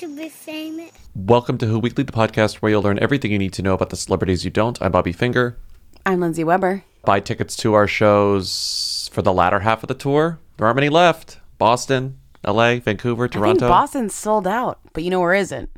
To 0.00 0.16
be 0.16 0.30
famous. 0.30 0.92
Welcome 1.14 1.58
to 1.58 1.66
Who 1.66 1.78
Weekly, 1.78 2.04
the 2.04 2.12
podcast 2.12 2.56
where 2.56 2.70
you'll 2.70 2.80
learn 2.80 2.98
everything 3.00 3.32
you 3.32 3.38
need 3.38 3.52
to 3.52 3.60
know 3.60 3.74
about 3.74 3.90
the 3.90 3.96
celebrities 3.96 4.46
you 4.46 4.50
don't. 4.50 4.80
I'm 4.80 4.92
Bobby 4.92 5.12
Finger. 5.12 5.58
I'm 6.06 6.20
Lindsay 6.20 6.42
Weber. 6.42 6.84
Buy 7.04 7.20
tickets 7.20 7.54
to 7.56 7.74
our 7.74 7.86
shows 7.86 9.10
for 9.12 9.20
the 9.20 9.30
latter 9.30 9.60
half 9.60 9.82
of 9.82 9.88
the 9.88 9.94
tour. 9.94 10.40
There 10.56 10.66
aren't 10.66 10.76
many 10.76 10.88
left. 10.88 11.36
Boston, 11.58 12.18
LA, 12.46 12.76
Vancouver, 12.76 13.24
I 13.24 13.26
think 13.26 13.32
Toronto. 13.32 13.68
Boston's 13.68 14.14
sold 14.14 14.46
out, 14.46 14.80
but 14.94 15.04
you 15.04 15.10
know 15.10 15.20
where 15.20 15.34
isn't? 15.34 15.68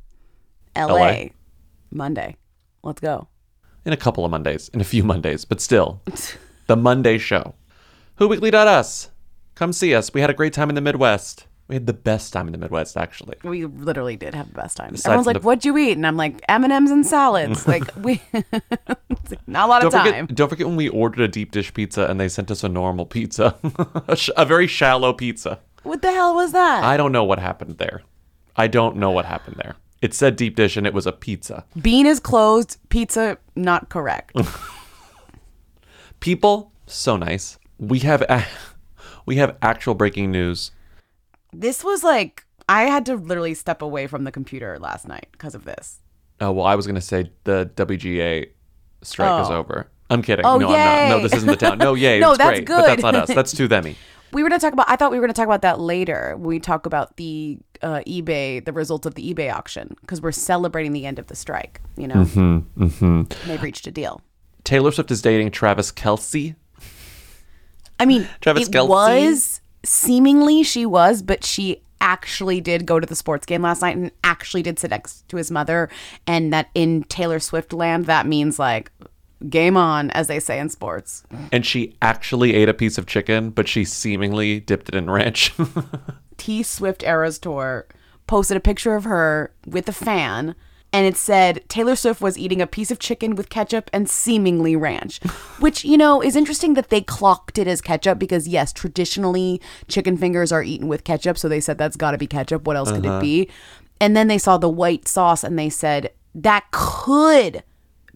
LA. 0.77 0.95
LA. 0.95 1.25
Monday. 1.91 2.37
Let's 2.85 3.01
go. 3.01 3.27
in 3.85 3.93
a 3.93 3.97
couple 3.97 4.25
of 4.25 4.31
Mondays, 4.31 4.69
in 4.69 4.81
a 4.81 4.85
few 4.85 5.03
Mondays, 5.03 5.45
but 5.45 5.61
still. 5.61 6.01
the 6.69 6.77
Monday 6.77 7.19
show. 7.19 7.57
WhoWeekly.us. 8.21 9.11
Come 9.57 9.73
see 9.73 9.93
us. 9.97 10.15
We 10.15 10.21
had 10.21 10.31
a 10.31 10.35
great 10.35 10.53
time 10.53 10.69
in 10.69 10.77
the 10.77 10.81
Midwest. 10.81 11.49
We 11.73 11.77
had 11.77 11.87
the 11.87 11.95
best 11.95 12.35
time 12.35 12.49
in 12.49 12.53
the 12.53 12.59
Midwest, 12.59 12.99
actually. 12.99 13.37
We 13.43 13.65
literally 13.65 14.15
did 14.15 14.35
have 14.35 14.49
the 14.49 14.53
best 14.61 14.77
time. 14.77 14.95
Everyone's 14.95 15.27
like, 15.27 15.41
the- 15.41 15.43
"What'd 15.47 15.65
you 15.65 15.79
eat?" 15.79 15.93
And 15.93 16.07
I'm 16.07 16.19
like, 16.19 16.43
"M 16.47 16.65
and 16.65 16.71
M's 16.73 16.91
and 16.91 17.07
salads." 17.07 17.67
like 17.67 17.85
we, 17.97 18.21
like, 18.35 18.53
not 19.47 19.69
a 19.69 19.71
lot 19.71 19.81
Don't 19.81 19.87
of 19.87 19.93
time. 19.95 20.05
forget, 20.27 20.35
don't 20.37 20.49
forget 20.51 20.67
when 20.67 20.77
we 20.77 20.91
ordered 20.91 21.23
a 21.23 21.29
deep 21.29 21.51
dish 21.51 21.73
pizza 21.73 22.05
and 22.05 22.21
they 22.21 22.29
sent 22.29 22.51
us 22.51 22.63
a 22.63 22.69
normal 22.69 23.07
pizza, 23.07 23.57
a, 24.07 24.15
sh- 24.15 24.29
a 24.37 24.45
very 24.45 24.67
shallow 24.67 25.15
pizza. 25.15 25.61
What 25.83 26.03
the 26.03 26.13
hell 26.13 26.35
was 26.35 26.53
that? 26.53 26.85
I 26.85 26.99
don't 26.99 27.11
know 27.11 27.25
what 27.25 27.39
happened 27.39 27.79
there. 27.79 28.03
I 28.55 28.67
don't 28.67 28.97
know 28.99 29.11
what 29.11 29.25
happened 29.25 29.57
there. 29.57 29.77
It 30.03 30.13
said 30.13 30.37
deep 30.37 30.57
dish 30.57 30.77
and 30.77 30.87
it 30.87 30.93
was 30.93 31.07
a 31.07 31.13
pizza. 31.13 31.65
Bean 31.81 32.05
is 32.05 32.21
closed. 32.21 32.77
Pizza 32.91 33.39
not 33.57 33.89
correct. 33.89 34.37
People, 36.21 36.71
so 36.87 37.17
nice. 37.17 37.59
We 37.79 38.01
have, 38.01 38.21
a- 38.29 38.45
we 39.25 39.37
have 39.37 39.57
actual 39.63 39.95
breaking 39.95 40.31
news. 40.31 40.71
This 41.53 41.85
was 41.85 42.03
like 42.05 42.45
I 42.69 42.83
had 42.85 43.07
to 43.07 43.17
literally 43.17 43.55
step 43.55 43.83
away 43.83 44.07
from 44.07 44.25
the 44.25 44.33
computer 44.33 44.79
last 44.79 45.07
night 45.09 45.27
because 45.33 45.55
of 45.55 45.65
this. 45.65 46.01
Oh 46.41 46.53
well, 46.53 46.67
I 46.67 46.75
was 46.75 46.87
gonna 46.87 47.01
say 47.01 47.31
the 47.45 47.71
WGA 47.77 48.47
strike 49.03 49.43
is 49.43 49.51
Oh. 49.51 49.57
over. 49.57 49.89
I'm 50.11 50.21
kidding. 50.21 50.45
Oh, 50.45 50.59
no, 50.59 50.69
I'm 50.69 51.09
not. 51.09 51.17
No, 51.17 51.23
this 51.23 51.33
isn't 51.33 51.49
the 51.49 51.57
town. 51.57 51.79
No, 51.79 51.95
yay. 51.95 52.19
No, 52.21 52.31
it's 52.33 52.39
that's 52.39 52.61
great, 52.61 52.67
But 52.69 52.87
that's 52.87 53.03
not 53.03 53.15
us. 53.15 53.29
That's 53.35 53.53
too 53.53 53.69
themy. 53.69 53.97
We 54.33 54.43
were 54.43 54.49
going 54.49 54.59
to 54.59 54.65
talk 54.67 54.73
about. 54.73 54.89
I 54.89 54.97
thought 54.97 55.11
we 55.11 55.19
were 55.19 55.27
going 55.27 55.35
to 55.35 55.39
talk 55.39 55.47
about 55.47 55.61
that 55.61 55.79
later. 55.79 56.35
When 56.39 56.49
we 56.49 56.59
talk 56.59 56.87
about 56.87 57.19
the 57.19 57.59
uh, 57.83 58.01
eBay, 58.07 58.65
the 58.65 58.73
results 58.73 59.05
of 59.05 59.15
the 59.15 59.35
eBay 59.35 59.53
auction, 59.53 59.95
because 60.01 60.23
we're 60.23 60.33
celebrating 60.33 60.93
the 60.95 61.05
end 61.05 61.19
of 61.19 61.27
the 61.27 61.37
strike. 61.37 61.83
You 61.99 62.09
know, 62.09 62.15
mm-hmm, 62.25 63.23
they've 63.47 63.63
reached 63.63 63.87
a 63.87 63.91
deal. 63.91 64.23
Taylor 64.65 64.91
Swift 64.91 65.11
is 65.11 65.21
dating 65.21 65.51
Travis 65.51 65.91
Kelsey. 65.91 66.55
I 68.01 68.07
mean, 68.07 68.27
Travis 68.41 68.69
it 68.69 68.73
Kelce? 68.73 68.89
was 68.89 69.61
seemingly 69.85 70.63
she 70.63 70.87
was, 70.87 71.23
but 71.23 71.45
she 71.45 71.83
actually 72.01 72.61
did 72.61 72.85
go 72.85 72.99
to 72.99 73.07
the 73.07 73.15
sports 73.15 73.47
game 73.47 73.63
last 73.63 73.81
night 73.81 73.97
and 73.97 74.11
actually 74.25 74.63
did 74.63 74.79
sit 74.79 74.91
next 74.91 75.27
to 75.29 75.37
his 75.37 75.51
mother. 75.51 75.89
And 76.27 76.53
that 76.53 76.69
in 76.75 77.05
Taylor 77.05 77.39
Swift 77.39 77.73
land, 77.73 78.07
that 78.07 78.27
means 78.27 78.59
like 78.59 78.91
game 79.49 79.77
on, 79.77 80.11
as 80.11 80.27
they 80.27 80.41
say 80.41 80.59
in 80.59 80.69
sports. 80.69 81.25
And 81.51 81.65
she 81.65 81.97
actually 82.03 82.55
ate 82.55 82.69
a 82.69 82.75
piece 82.75 82.99
of 82.99 83.07
chicken, 83.07 83.51
but 83.51 83.69
she 83.69 83.85
seemingly 83.85 84.61
dipped 84.61 84.89
it 84.89 84.95
in 84.95 85.11
ranch. 85.11 85.55
T 86.37 86.63
Swift 86.63 87.03
Eras 87.05 87.39
Tour 87.39 87.87
posted 88.27 88.57
a 88.57 88.61
picture 88.61 88.95
of 88.95 89.05
her 89.05 89.53
with 89.67 89.89
a 89.89 89.93
fan. 89.93 90.55
And 90.93 91.07
it 91.07 91.17
said 91.17 91.67
Taylor 91.69 91.97
Swift 91.97 92.21
was 92.21 92.37
eating 92.37 92.61
a 92.61 92.67
piece 92.67 92.91
of 92.91 92.99
chicken 92.99 93.35
with 93.35 93.49
ketchup 93.49 93.89
and 93.95 94.11
seemingly 94.11 94.77
ranch, 94.77 95.23
which, 95.59 95.85
you 95.85 95.97
know, 95.97 96.23
is 96.23 96.37
interesting 96.37 96.75
that 96.75 96.91
they 96.91 97.01
clocked 97.01 97.57
it 97.57 97.67
as 97.67 97.81
ketchup 97.81 98.19
because, 98.19 98.47
yes, 98.47 98.73
traditionally 98.73 99.61
chicken 99.89 100.19
fingers 100.19 100.53
are 100.53 100.63
eaten 100.63 100.89
with 100.89 101.05
ketchup. 101.05 101.39
So 101.39 101.49
they 101.49 101.61
said 101.61 101.79
that's 101.79 101.97
got 101.97 102.11
to 102.11 102.19
be 102.19 102.27
ketchup. 102.27 102.67
What 102.67 102.77
else 102.77 102.91
could 102.91 103.07
it 103.07 103.09
uh-huh. 103.09 103.21
be? 103.21 103.49
And 104.01 104.17
then 104.17 104.29
they 104.29 104.39
saw 104.39 104.59
the 104.59 104.69
white 104.69 105.09
sauce 105.09 105.45
and 105.45 105.59
they 105.59 105.71
said 105.71 106.11
that 106.35 106.65
could 106.73 107.63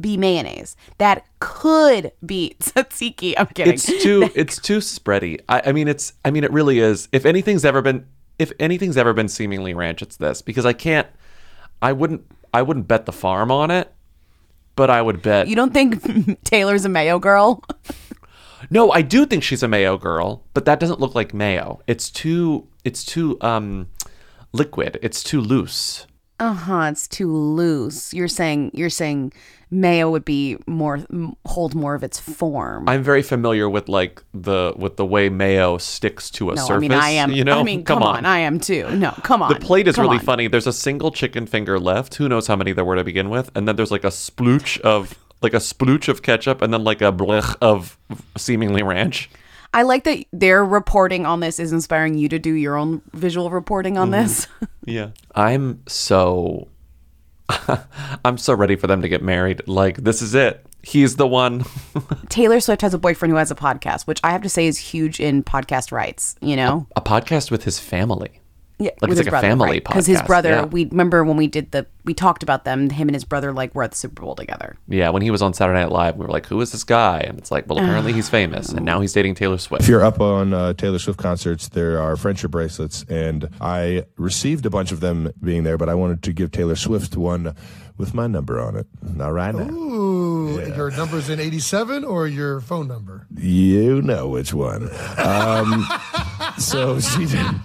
be 0.01 0.17
mayonnaise. 0.17 0.77
That 0.99 1.27
could 1.41 2.13
be 2.25 2.57
tzatziki. 2.61 3.35
I'm 3.37 3.47
kidding. 3.47 3.75
it's 3.75 3.87
too 3.87 4.31
it's 4.35 4.59
too 4.59 4.79
spready. 4.79 5.41
I, 5.49 5.63
I 5.67 5.73
mean 5.73 5.89
it's 5.89 6.13
I 6.25 6.31
mean 6.31 6.45
it 6.45 6.53
really 6.53 6.81
is. 6.81 7.09
If 7.13 7.25
anything's 7.25 7.65
ever 7.65 7.83
been 7.83 8.07
if 8.39 8.53
anything's 8.59 8.97
ever 8.97 9.15
been 9.15 9.29
seemingly 9.29 9.75
ranch, 9.75 10.03
it's 10.03 10.17
this. 10.17 10.43
Because 10.43 10.67
I 10.67 10.73
can't 10.73 11.09
I 11.83 11.93
wouldn't 11.93 12.25
I 12.53 12.63
wouldn't 12.63 12.89
bet 12.89 13.07
the 13.07 13.13
farm 13.13 13.51
on 13.51 13.71
it, 13.71 13.93
but 14.75 14.91
I 14.91 15.03
would 15.03 15.23
bet 15.23 15.49
you 15.49 15.57
don't 15.57 15.73
think 15.73 16.43
Taylor's 16.45 16.85
a 16.85 16.89
mayo 16.89 17.19
girl? 17.19 17.63
No, 18.71 18.91
I 18.91 19.03
do 19.03 19.27
think 19.27 19.43
she's 19.43 19.63
a 19.63 19.69
mayo 19.69 19.97
girl, 19.99 20.43
but 20.55 20.65
that 20.65 20.81
doesn't 20.81 20.99
look 20.99 21.15
like 21.15 21.35
mayo. 21.35 21.83
It's 21.87 22.11
too 22.11 22.67
it's 22.85 23.05
too 23.05 23.37
um 23.41 23.89
liquid. 24.53 24.99
It's 25.03 25.23
too 25.23 25.41
loose. 25.41 26.07
Uh-huh, 26.41 26.89
it's 26.91 27.07
too 27.07 27.33
loose. 27.33 28.13
You're 28.13 28.29
saying 28.29 28.71
you're 28.75 28.91
saying 28.91 29.33
mayo 29.71 30.11
would 30.11 30.25
be 30.25 30.57
more 30.67 31.01
hold 31.45 31.75
more 31.75 31.95
of 31.95 32.03
its 32.03 32.19
form. 32.21 32.89
I'm 32.89 33.03
very 33.03 33.23
familiar 33.23 33.69
with 33.69 33.89
like 33.89 34.23
the 34.33 34.73
with 34.77 34.97
the 34.97 35.05
way 35.07 35.29
mayo 35.29 35.79
sticks 35.79 36.31
to 36.33 36.51
a 36.51 36.55
no, 36.55 36.63
surface. 36.63 36.77
I 36.77 36.79
mean 36.79 36.93
I 36.93 37.09
am. 37.11 37.33
You 37.33 37.45
know, 37.45 37.59
I 37.61 37.63
mean, 37.63 37.85
come, 37.85 38.03
on. 38.03 38.25
I 38.25 38.39
am 38.39 38.61
too. 38.61 38.89
No, 38.97 39.11
come 39.23 39.43
on. 39.43 39.53
the 39.53 39.59
plate 39.61 39.89
is 39.89 39.97
Come 39.97 40.05
really 40.05 40.19
on. 40.19 40.25
funny. 40.25 40.49
There's 40.49 40.67
a 40.67 40.73
single 40.73 41.11
chicken 41.11 41.47
finger 41.47 41.79
left. 41.81 42.15
Who 42.17 42.29
knows 42.29 42.47
how 42.47 42.57
many 42.57 42.73
there 42.73 42.85
were 42.85 42.97
to 42.97 43.05
begin 43.05 43.29
with, 43.31 43.51
and 43.57 43.67
then 43.67 43.77
there's 43.77 43.91
like 43.91 44.05
a 44.05 44.09
splooch 44.09 44.81
of 44.81 45.19
like 45.43 45.53
a 45.55 45.59
splooch 45.59 46.09
of 46.09 46.23
ketchup, 46.23 46.63
and 46.63 46.73
then 46.73 46.83
like 46.85 47.03
a 47.03 47.13
blech 47.13 47.57
of 47.61 47.99
seemingly 48.37 48.83
ranch. 48.83 49.29
I 49.75 49.83
like 49.83 50.05
that 50.05 50.25
their 50.33 50.65
reporting 50.65 51.27
on 51.27 51.41
this 51.41 51.59
is 51.61 51.73
inspiring 51.73 52.17
you 52.17 52.29
to 52.31 52.39
do 52.39 52.53
your 52.53 52.77
own 52.77 53.03
visual 53.13 53.51
reporting 53.51 53.99
on 53.99 54.11
Mm-hmm. 54.11 54.23
this. 54.23 54.47
Yeah. 54.89 55.11
I'm 55.35 55.83
so 55.89 56.69
I'm 58.25 58.39
so 58.39 58.55
ready 58.55 58.77
for 58.77 58.87
them 58.87 59.03
to 59.03 59.09
get 59.09 59.23
married. 59.23 59.67
Like 59.67 59.99
this 59.99 60.23
is 60.23 60.35
it. 60.35 60.65
He's 60.83 61.17
the 61.17 61.27
one. 61.27 61.65
Taylor 62.29 62.61
Swift 62.61 62.83
has 62.83 62.95
a 62.95 62.99
boyfriend 62.99 63.33
who 63.33 63.39
has 63.39 63.51
a 63.51 63.57
podcast, 63.57 64.07
which 64.07 64.21
I 64.23 64.31
have 64.31 64.43
to 64.43 64.49
say 64.49 64.67
is 64.67 64.79
huge 64.79 65.19
in 65.19 65.43
podcast 65.43 65.91
rights. 65.91 66.37
You 66.41 66.57
know, 66.57 66.87
a 66.95 67.01
podcast 67.01 67.51
with 67.51 67.65
his 67.65 67.79
family. 67.79 68.36
Yeah, 68.79 68.91
like 69.01 69.11
it's 69.11 69.19
like 69.19 69.29
a 69.29 69.41
family 69.41 69.81
Because 69.81 70.07
his 70.07 70.21
brother, 70.23 70.51
yeah. 70.51 70.65
we 70.67 70.85
remember 70.85 71.25
when 71.25 71.39
we 71.39 71.47
did 71.47 71.71
the, 71.71 71.87
we 72.05 72.13
talked 72.13 72.43
about 72.43 72.65
them. 72.65 72.91
Him 72.91 73.09
and 73.09 73.15
his 73.15 73.25
brother 73.25 73.53
like 73.53 73.75
were 73.75 73.83
at 73.83 73.93
the 73.93 73.97
Super 73.97 74.23
Bowl 74.23 74.35
together. 74.35 74.77
Yeah, 74.87 75.09
when 75.11 75.23
he 75.23 75.31
was 75.31 75.41
on 75.41 75.55
Saturday 75.55 75.81
Night 75.81 75.91
Live, 75.91 76.17
we 76.17 76.27
were 76.27 76.33
like, 76.33 76.47
"Who 76.47 76.61
is 76.61 76.73
this 76.73 76.85
guy?" 76.85 77.21
And 77.21 77.39
it's 77.39 77.51
like, 77.51 77.69
"Well, 77.69 77.79
apparently 77.79 78.13
he's 78.13 78.29
famous, 78.41 78.69
and 78.69 78.85
now 78.85 79.01
he's 79.01 79.15
dating 79.15 79.35
Taylor 79.37 79.57
Swift. 79.57 79.83
If 79.83 79.89
you're 79.89 80.05
up 80.05 80.21
on 80.21 80.53
uh, 80.53 80.75
Taylor 80.75 80.99
Swift 80.99 81.19
concerts, 81.19 81.69
there 81.69 81.99
are 82.01 82.17
friendship 82.17 82.51
bracelets, 82.51 83.05
and 83.09 83.49
I 83.61 84.05
received 84.17 84.67
a 84.67 84.71
bunch 84.71 84.93
of 84.93 85.01
them 85.01 85.33
being 85.43 85.65
there, 85.65 85.79
but 85.79 85.89
I 85.89 85.95
wanted 85.95 86.23
to 86.25 86.33
give 86.35 86.51
Taylor 86.51 86.77
Swift 86.77 87.17
one 87.17 87.55
with 87.97 88.13
my 88.13 88.27
number 88.27 88.61
on 88.61 88.77
it. 88.77 88.87
All 89.21 89.33
right 89.33 89.55
now. 89.55 89.71
Ooh, 89.71 90.61
your 90.77 90.91
number's 90.91 91.31
in 91.31 91.41
87 91.41 92.05
or 92.05 92.27
your 92.27 92.61
phone 92.61 92.89
number? 92.89 93.27
You 93.35 94.03
know 94.03 94.29
which 94.29 94.53
one. 94.53 94.91
Um, 95.17 95.87
so 96.59 96.99
she 97.01 97.27
didn't. 97.27 97.61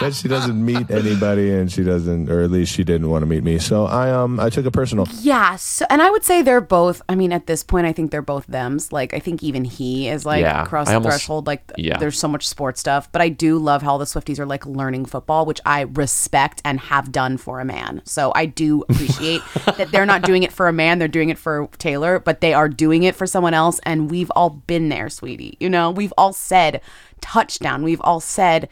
That 0.00 0.12
she 0.14 0.28
doesn't 0.28 0.62
meet 0.64 0.90
anybody, 0.90 1.50
and 1.52 1.70
she 1.70 1.82
doesn't, 1.84 2.28
or 2.30 2.42
at 2.42 2.50
least 2.50 2.72
she 2.72 2.84
didn't 2.84 3.08
want 3.08 3.22
to 3.22 3.26
meet 3.26 3.42
me. 3.44 3.58
So 3.58 3.86
I 3.86 4.10
um 4.10 4.40
I 4.40 4.50
took 4.50 4.66
it 4.66 4.72
personal. 4.72 5.06
Yeah, 5.20 5.56
so, 5.56 5.86
and 5.88 6.02
I 6.02 6.10
would 6.10 6.24
say 6.24 6.42
they're 6.42 6.60
both. 6.60 7.00
I 7.08 7.14
mean, 7.14 7.32
at 7.32 7.46
this 7.46 7.62
point, 7.62 7.86
I 7.86 7.92
think 7.92 8.10
they're 8.10 8.22
both 8.22 8.46
them's. 8.46 8.92
Like, 8.92 9.14
I 9.14 9.18
think 9.18 9.42
even 9.42 9.64
he 9.64 10.08
is 10.08 10.26
like 10.26 10.42
Yeah, 10.42 10.62
across 10.62 10.88
I 10.88 10.92
the 10.92 10.96
almost- 10.96 11.12
threshold. 11.14 11.46
Like, 11.46 11.62
yeah. 11.76 11.98
there's 11.98 12.18
so 12.18 12.28
much 12.28 12.46
sports 12.46 12.80
stuff. 12.80 13.10
But 13.12 13.22
I 13.22 13.28
do 13.28 13.58
love 13.58 13.82
how 13.82 13.98
the 13.98 14.04
Swifties 14.04 14.38
are 14.38 14.46
like 14.46 14.66
learning 14.66 15.06
football, 15.06 15.46
which 15.46 15.60
I 15.64 15.82
respect 15.82 16.60
and 16.64 16.80
have 16.80 17.12
done 17.12 17.36
for 17.36 17.60
a 17.60 17.64
man. 17.64 18.02
So 18.04 18.32
I 18.34 18.46
do 18.46 18.84
appreciate 18.88 19.42
that 19.76 19.88
they're 19.92 20.06
not 20.06 20.22
doing 20.22 20.42
it 20.42 20.52
for 20.52 20.68
a 20.68 20.72
man; 20.72 20.98
they're 20.98 21.08
doing 21.08 21.28
it 21.30 21.38
for 21.38 21.68
Taylor, 21.78 22.18
but 22.18 22.40
they 22.40 22.52
are 22.52 22.68
doing 22.68 23.04
it 23.04 23.14
for 23.14 23.26
someone 23.26 23.54
else. 23.54 23.80
And 23.84 24.10
we've 24.10 24.30
all 24.34 24.50
been 24.50 24.88
there, 24.88 25.08
sweetie. 25.08 25.56
You 25.60 25.70
know, 25.70 25.90
we've 25.90 26.12
all 26.18 26.32
said 26.32 26.80
touchdown. 27.20 27.82
We've 27.82 28.00
all 28.00 28.20
said 28.20 28.68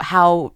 how 0.00 0.52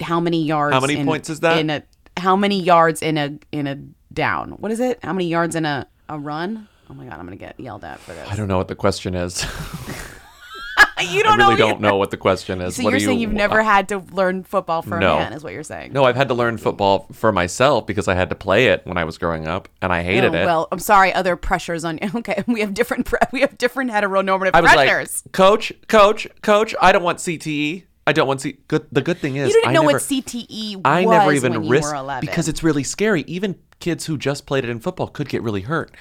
how 0.00 0.20
many 0.20 0.42
yards 0.44 0.74
How 0.74 0.80
many 0.80 0.96
in- 0.96 1.06
points 1.06 1.30
is 1.30 1.40
that? 1.40 1.58
in 1.58 1.70
a 1.70 1.82
how 2.18 2.36
many 2.36 2.60
yards 2.60 3.00
in 3.00 3.16
a 3.16 3.38
in 3.52 3.66
a 3.66 3.76
down 4.12 4.50
what 4.58 4.70
is 4.70 4.78
it 4.80 4.98
how 5.02 5.12
many 5.14 5.26
yards 5.28 5.56
in 5.56 5.64
a 5.64 5.86
a 6.10 6.18
run 6.18 6.68
oh 6.90 6.94
my 6.94 7.04
god 7.04 7.14
i'm 7.18 7.24
gonna 7.24 7.36
get 7.36 7.58
yelled 7.58 7.82
at 7.84 7.98
for 8.00 8.12
this 8.12 8.28
I 8.28 8.36
don't 8.36 8.48
know 8.48 8.58
what 8.58 8.68
the 8.68 8.74
question 8.74 9.14
is. 9.14 9.42
you 11.02 11.22
don't 11.22 11.38
really 11.38 11.52
know 11.52 11.56
don't 11.56 11.80
know 11.80 11.96
what 11.96 12.10
the 12.10 12.16
question 12.16 12.60
is. 12.60 12.76
so 12.76 12.82
what 12.84 12.90
you're 12.90 13.00
saying 13.00 13.18
you, 13.20 13.28
you've 13.28 13.36
never 13.36 13.60
uh, 13.60 13.64
had 13.64 13.88
to 13.88 13.98
learn 13.98 14.44
football 14.44 14.82
for 14.82 14.98
No. 14.98 15.14
a 15.16 15.18
man 15.20 15.32
is 15.32 15.42
what 15.44 15.52
you're 15.52 15.62
saying 15.62 15.92
No, 15.92 16.04
I've 16.04 16.16
had 16.16 16.28
to 16.28 16.34
learn 16.34 16.58
football 16.58 17.06
for 17.12 17.32
myself 17.32 17.86
because 17.86 18.08
I 18.08 18.14
had 18.14 18.28
to 18.30 18.34
play 18.36 18.66
it 18.68 18.86
when 18.86 18.96
I 18.96 19.04
was 19.04 19.18
growing 19.18 19.46
up, 19.46 19.68
and 19.80 19.92
I 19.92 20.02
hated 20.02 20.34
Oh, 20.34 20.38
it. 20.38 20.44
well 20.44 20.68
i'm 20.72 20.78
sorry 20.78 21.12
other 21.12 21.36
pressures 21.36 21.84
on 21.84 21.98
you 22.02 22.10
okay 22.16 22.42
we 22.46 22.60
have 22.60 22.74
different 22.74 23.06
pre- 23.06 23.18
we 23.32 23.40
have 23.40 23.56
different 23.58 23.90
heteronormative 23.90 24.50
I 24.54 24.60
was 24.60 24.72
pressures 24.72 25.22
like, 25.26 25.32
Coach, 25.32 25.72
Coach, 25.88 26.26
Coach, 26.42 26.74
I 26.80 26.92
don't 26.92 27.02
want 27.02 27.18
CTE. 27.18 27.84
I 28.04 28.12
don't 28.12 28.26
want 28.26 28.40
C. 28.40 28.58
Good. 28.66 28.88
The 28.90 29.00
good 29.00 29.18
thing 29.18 29.36
is, 29.36 29.46
you 29.48 29.54
didn't 29.54 29.68
I 29.70 29.72
know 29.74 29.82
never, 29.82 29.92
what 29.92 30.02
cte 30.02 30.74
was 30.74 30.82
I 30.84 31.04
never 31.04 31.32
even 31.32 31.52
when 31.52 31.62
you 31.62 31.70
risked 31.70 31.92
were 31.92 31.98
11 32.00 32.26
because 32.26 32.48
it's 32.48 32.60
really 32.64 32.82
scary. 32.82 33.22
Even 33.28 33.54
kids 33.78 34.06
who 34.06 34.18
just 34.18 34.44
played 34.44 34.64
it 34.64 34.70
in 34.70 34.80
football 34.80 35.06
could 35.06 35.28
get 35.28 35.40
really 35.40 35.60
hurt. 35.60 35.94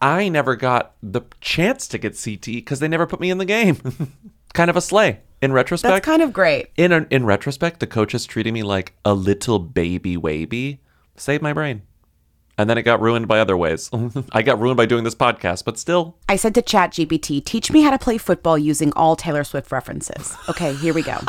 I 0.00 0.28
never 0.28 0.56
got 0.56 0.94
the 1.00 1.22
chance 1.40 1.86
to 1.88 1.98
get 1.98 2.14
CTE 2.14 2.56
because 2.56 2.80
they 2.80 2.88
never 2.88 3.06
put 3.06 3.20
me 3.20 3.30
in 3.30 3.38
the 3.38 3.44
game. 3.44 3.78
kind 4.54 4.70
of 4.70 4.76
a 4.76 4.80
slay 4.80 5.20
in 5.42 5.52
retrospect. 5.52 5.92
that's 5.92 6.04
kind 6.04 6.22
of 6.22 6.32
great 6.32 6.70
in 6.76 6.90
in 7.10 7.26
retrospect, 7.26 7.80
the 7.80 7.86
coaches 7.86 8.24
treating 8.24 8.54
me 8.54 8.62
like 8.62 8.94
a 9.04 9.12
little 9.12 9.58
baby 9.58 10.16
waby 10.16 10.80
saved 11.16 11.42
my 11.42 11.52
brain. 11.52 11.82
And 12.56 12.70
then 12.70 12.78
it 12.78 12.82
got 12.82 13.00
ruined 13.00 13.26
by 13.26 13.40
other 13.40 13.56
ways. 13.56 13.90
I 14.32 14.42
got 14.42 14.60
ruined 14.60 14.76
by 14.76 14.86
doing 14.86 15.02
this 15.02 15.16
podcast, 15.16 15.64
but 15.64 15.76
still, 15.76 16.16
I 16.28 16.36
said 16.36 16.54
to 16.54 16.62
ChatGPT, 16.62 17.44
teach 17.44 17.72
me 17.72 17.82
how 17.82 17.90
to 17.90 17.98
play 17.98 18.16
football 18.16 18.56
using 18.56 18.92
all 18.92 19.16
Taylor 19.16 19.42
Swift 19.42 19.72
references. 19.72 20.36
Okay, 20.48 20.72
here 20.74 20.94
we 20.94 21.02
go. 21.02 21.18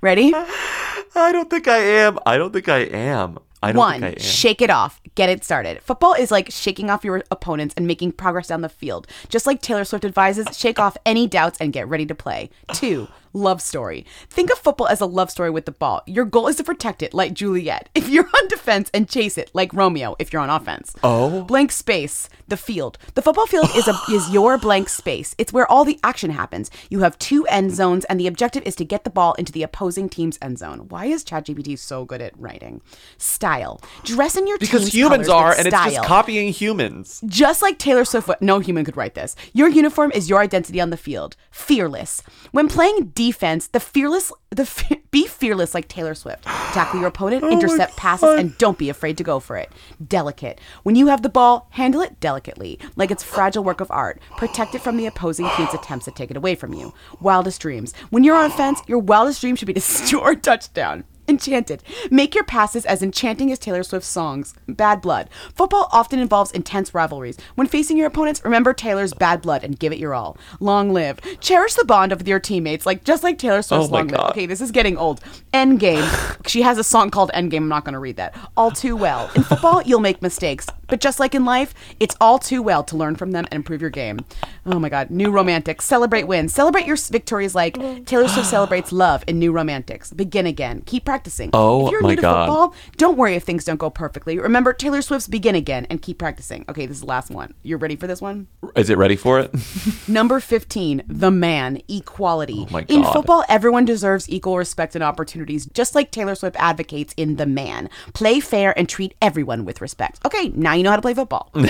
Ready? 0.00 0.32
I 0.34 1.32
don't 1.32 1.50
think 1.50 1.66
I 1.66 1.78
am. 1.78 2.18
I 2.24 2.36
don't 2.36 2.52
think 2.52 2.68
I 2.68 2.78
am. 2.78 3.38
I 3.62 3.72
don't 3.72 3.78
One, 3.78 4.04
I 4.04 4.14
shake 4.18 4.60
it 4.60 4.70
off. 4.70 5.00
Get 5.14 5.28
it 5.28 5.42
started. 5.42 5.82
Football 5.82 6.14
is 6.14 6.30
like 6.30 6.50
shaking 6.50 6.90
off 6.90 7.04
your 7.04 7.22
opponents 7.30 7.74
and 7.76 7.86
making 7.86 8.12
progress 8.12 8.48
down 8.48 8.60
the 8.60 8.68
field. 8.68 9.06
Just 9.28 9.46
like 9.46 9.62
Taylor 9.62 9.84
Swift 9.84 10.04
advises, 10.04 10.46
shake 10.56 10.78
off 10.78 10.96
any 11.06 11.26
doubts 11.26 11.58
and 11.60 11.72
get 11.72 11.88
ready 11.88 12.06
to 12.06 12.14
play. 12.14 12.50
Two, 12.72 13.08
love 13.36 13.60
story. 13.62 14.04
Think 14.30 14.50
of 14.50 14.58
football 14.58 14.88
as 14.88 15.00
a 15.00 15.06
love 15.06 15.30
story 15.30 15.50
with 15.50 15.66
the 15.66 15.72
ball. 15.72 16.02
Your 16.06 16.24
goal 16.24 16.48
is 16.48 16.56
to 16.56 16.64
protect 16.64 17.02
it 17.02 17.14
like 17.14 17.34
Juliet. 17.34 17.88
If 18.06 18.10
you're 18.10 18.28
on 18.28 18.48
defense 18.48 18.88
and 18.94 19.08
chase 19.08 19.36
it 19.36 19.50
like 19.52 19.72
Romeo 19.72 20.14
if 20.20 20.32
you're 20.32 20.42
on 20.42 20.50
offense. 20.50 20.94
Oh. 21.02 21.42
Blank 21.42 21.72
space, 21.72 22.28
the 22.46 22.56
field. 22.56 22.98
The 23.14 23.22
football 23.22 23.46
field 23.46 23.68
is 23.74 23.88
a 23.88 23.94
is 24.12 24.30
your 24.30 24.58
blank 24.58 24.88
space. 24.88 25.34
It's 25.38 25.52
where 25.52 25.70
all 25.70 25.84
the 25.84 25.98
action 26.04 26.30
happens. 26.30 26.70
You 26.88 27.00
have 27.00 27.18
two 27.18 27.46
end 27.46 27.74
zones 27.74 28.04
and 28.04 28.20
the 28.20 28.28
objective 28.28 28.62
is 28.64 28.76
to 28.76 28.84
get 28.84 29.02
the 29.02 29.10
ball 29.10 29.34
into 29.34 29.50
the 29.50 29.64
opposing 29.64 30.08
team's 30.08 30.38
end 30.40 30.58
zone. 30.58 30.88
Why 30.88 31.06
is 31.06 31.24
ChatGPT 31.24 31.76
so 31.78 32.04
good 32.04 32.22
at 32.22 32.38
writing? 32.38 32.80
Style. 33.18 33.80
Dress 34.04 34.36
in 34.36 34.46
your 34.46 34.58
because 34.58 34.94
humans 34.94 35.28
are, 35.28 35.52
and 35.52 35.66
it's 35.66 35.76
just 35.76 36.04
copying 36.04 36.52
humans. 36.52 37.20
Just 37.26 37.62
like 37.62 37.78
Taylor 37.78 38.04
Swift, 38.04 38.30
no 38.40 38.60
human 38.60 38.84
could 38.84 38.96
write 38.96 39.14
this. 39.14 39.34
Your 39.52 39.68
uniform 39.68 40.12
is 40.12 40.30
your 40.30 40.40
identity 40.40 40.80
on 40.80 40.90
the 40.90 40.96
field. 40.96 41.36
Fearless. 41.50 42.22
When 42.52 42.68
playing 42.68 43.06
defense, 43.26 43.66
the 43.68 43.80
fearless, 43.80 44.32
the 44.50 44.64
fe- 44.64 45.02
be 45.10 45.26
fearless 45.26 45.74
like 45.74 45.88
Taylor 45.88 46.14
Swift. 46.14 46.44
Tackle 46.44 47.00
your 47.00 47.08
opponent, 47.08 47.42
oh, 47.44 47.50
intercept 47.50 47.96
passes, 47.96 48.38
and 48.38 48.56
don't 48.58 48.78
be 48.78 48.88
afraid 48.88 49.18
to 49.18 49.24
go 49.24 49.40
for 49.40 49.56
it. 49.56 49.70
Delicate. 50.06 50.60
When 50.84 50.94
you 50.94 51.08
have 51.08 51.22
the 51.22 51.28
ball, 51.28 51.66
handle 51.70 52.02
it 52.02 52.20
delicately, 52.20 52.78
like 52.94 53.10
it's 53.10 53.24
fragile 53.24 53.64
work 53.64 53.80
of 53.80 53.90
art. 53.90 54.20
Protect 54.36 54.74
it 54.76 54.80
from 54.80 54.96
the 54.96 55.06
opposing 55.06 55.48
team's 55.56 55.74
attempts 55.74 56.04
to 56.04 56.12
take 56.12 56.30
it 56.30 56.36
away 56.36 56.54
from 56.54 56.72
you. 56.72 56.94
Wildest 57.20 57.60
dreams. 57.60 57.94
When 58.10 58.22
you're 58.22 58.36
on 58.36 58.50
offense, 58.50 58.80
your 58.86 59.00
wildest 59.00 59.40
dream 59.40 59.56
should 59.56 59.66
be 59.66 59.74
to 59.74 59.80
score 59.96 60.30
a 60.30 60.36
touchdown. 60.36 61.04
Enchanted. 61.28 61.82
Make 62.10 62.34
your 62.34 62.44
passes 62.44 62.86
as 62.86 63.02
enchanting 63.02 63.50
as 63.50 63.58
Taylor 63.58 63.82
Swift's 63.82 64.08
songs. 64.08 64.54
Bad 64.68 65.00
blood. 65.00 65.28
Football 65.54 65.88
often 65.92 66.18
involves 66.18 66.52
intense 66.52 66.94
rivalries. 66.94 67.36
When 67.56 67.66
facing 67.66 67.96
your 67.96 68.06
opponents, 68.06 68.44
remember 68.44 68.72
Taylor's 68.72 69.12
bad 69.12 69.42
blood 69.42 69.64
and 69.64 69.78
give 69.78 69.92
it 69.92 69.98
your 69.98 70.14
all. 70.14 70.38
Long 70.60 70.92
live. 70.92 71.18
Cherish 71.40 71.74
the 71.74 71.84
bond 71.84 72.12
of 72.12 72.26
your 72.26 72.38
teammates, 72.38 72.86
like 72.86 73.04
just 73.04 73.22
like 73.22 73.38
Taylor 73.38 73.62
Swift's 73.62 73.88
Oh 73.88 73.92
Long 73.92 74.08
Live. 74.08 74.16
God. 74.16 74.30
Okay, 74.30 74.46
this 74.46 74.60
is 74.60 74.70
getting 74.70 74.96
old. 74.96 75.20
Endgame. 75.52 76.06
she 76.46 76.62
has 76.62 76.78
a 76.78 76.84
song 76.84 77.10
called 77.10 77.30
Endgame. 77.34 77.56
I'm 77.58 77.68
not 77.68 77.84
going 77.84 77.94
to 77.94 77.98
read 77.98 78.16
that. 78.16 78.36
All 78.56 78.70
too 78.70 78.96
well. 78.96 79.30
In 79.34 79.42
football, 79.42 79.82
you'll 79.82 80.00
make 80.00 80.22
mistakes, 80.22 80.66
but 80.86 81.00
just 81.00 81.20
like 81.20 81.34
in 81.34 81.44
life, 81.44 81.74
it's 82.00 82.16
all 82.20 82.38
too 82.38 82.62
well 82.62 82.82
to 82.84 82.96
learn 82.96 83.16
from 83.16 83.32
them 83.32 83.46
and 83.50 83.54
improve 83.54 83.80
your 83.80 83.90
game. 83.90 84.20
Oh 84.64 84.78
my 84.78 84.88
God. 84.88 85.10
New 85.10 85.30
romantics. 85.30 85.84
Celebrate 85.84 86.24
wins. 86.24 86.52
Celebrate 86.52 86.86
your 86.86 86.96
victories 86.96 87.54
like 87.54 87.74
mm. 87.74 88.04
Taylor 88.06 88.28
Swift 88.28 88.48
celebrates 88.48 88.92
love 88.92 89.24
in 89.26 89.38
New 89.38 89.52
Romantics. 89.52 90.12
Begin 90.12 90.46
again. 90.46 90.82
Keep 90.86 91.04
practicing. 91.04 91.50
Oh 91.52 91.86
if 91.86 91.92
you're 91.92 92.02
my 92.02 92.10
new 92.10 92.16
to 92.16 92.22
God. 92.22 92.46
football, 92.46 92.74
don't 92.96 93.16
worry 93.16 93.34
if 93.34 93.44
things 93.44 93.64
don't 93.64 93.78
go 93.78 93.90
perfectly. 93.90 94.38
Remember 94.38 94.72
Taylor 94.72 95.02
Swift's 95.02 95.28
Begin 95.28 95.54
Again 95.54 95.86
and 95.90 96.00
keep 96.00 96.18
practicing. 96.18 96.64
Okay, 96.68 96.86
this 96.86 96.98
is 96.98 97.00
the 97.00 97.06
last 97.06 97.30
one. 97.30 97.54
You're 97.62 97.78
ready 97.78 97.96
for 97.96 98.06
this 98.06 98.20
one? 98.20 98.46
Is 98.74 98.90
it 98.90 98.98
ready 98.98 99.16
for 99.16 99.40
it? 99.40 99.54
Number 100.08 100.40
15, 100.40 101.02
the 101.06 101.30
man, 101.30 101.80
equality. 101.88 102.66
Oh 102.68 102.72
my 102.72 102.82
God. 102.82 102.90
In 102.90 103.04
football, 103.04 103.44
everyone 103.48 103.84
deserves 103.84 104.28
equal 104.28 104.58
respect 104.58 104.94
and 104.94 105.02
opportunities, 105.02 105.66
just 105.66 105.94
like 105.94 106.10
Taylor 106.10 106.34
Swift 106.34 106.56
advocates 106.58 107.14
in 107.16 107.36
The 107.36 107.46
Man. 107.46 107.88
Play 108.12 108.40
fair 108.40 108.76
and 108.78 108.88
treat 108.88 109.14
everyone 109.20 109.64
with 109.64 109.80
respect. 109.80 110.20
Okay, 110.24 110.52
now 110.54 110.75
you 110.76 110.84
know 110.84 110.90
how 110.90 110.96
to 110.96 111.02
play 111.02 111.14
football. 111.14 111.50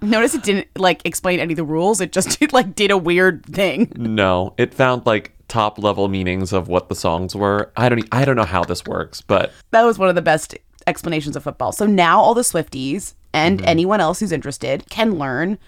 Notice 0.00 0.34
it 0.34 0.44
didn't 0.44 0.68
like 0.78 1.02
explain 1.04 1.40
any 1.40 1.54
of 1.54 1.56
the 1.56 1.64
rules. 1.64 2.00
It 2.00 2.12
just 2.12 2.40
like 2.52 2.74
did 2.76 2.90
a 2.92 2.96
weird 2.98 3.44
thing. 3.46 3.92
no, 3.96 4.54
it 4.56 4.72
found 4.72 5.04
like 5.06 5.32
top 5.48 5.78
level 5.78 6.06
meanings 6.08 6.52
of 6.52 6.68
what 6.68 6.88
the 6.88 6.94
songs 6.94 7.34
were. 7.34 7.72
I 7.76 7.88
don't. 7.88 8.06
I 8.12 8.24
don't 8.24 8.36
know 8.36 8.44
how 8.44 8.62
this 8.62 8.84
works, 8.84 9.20
but 9.20 9.52
That 9.72 9.82
was 9.82 9.98
one 9.98 10.08
of 10.08 10.14
the 10.14 10.22
best 10.22 10.56
explanations 10.86 11.34
of 11.34 11.42
football. 11.42 11.72
So 11.72 11.84
now 11.84 12.20
all 12.20 12.34
the 12.34 12.42
Swifties 12.42 13.14
and 13.34 13.58
Mm-hmm. 13.58 13.68
anyone 13.68 14.00
else 14.00 14.20
who's 14.20 14.32
interested 14.32 14.88
can 14.88 15.18
learn 15.18 15.58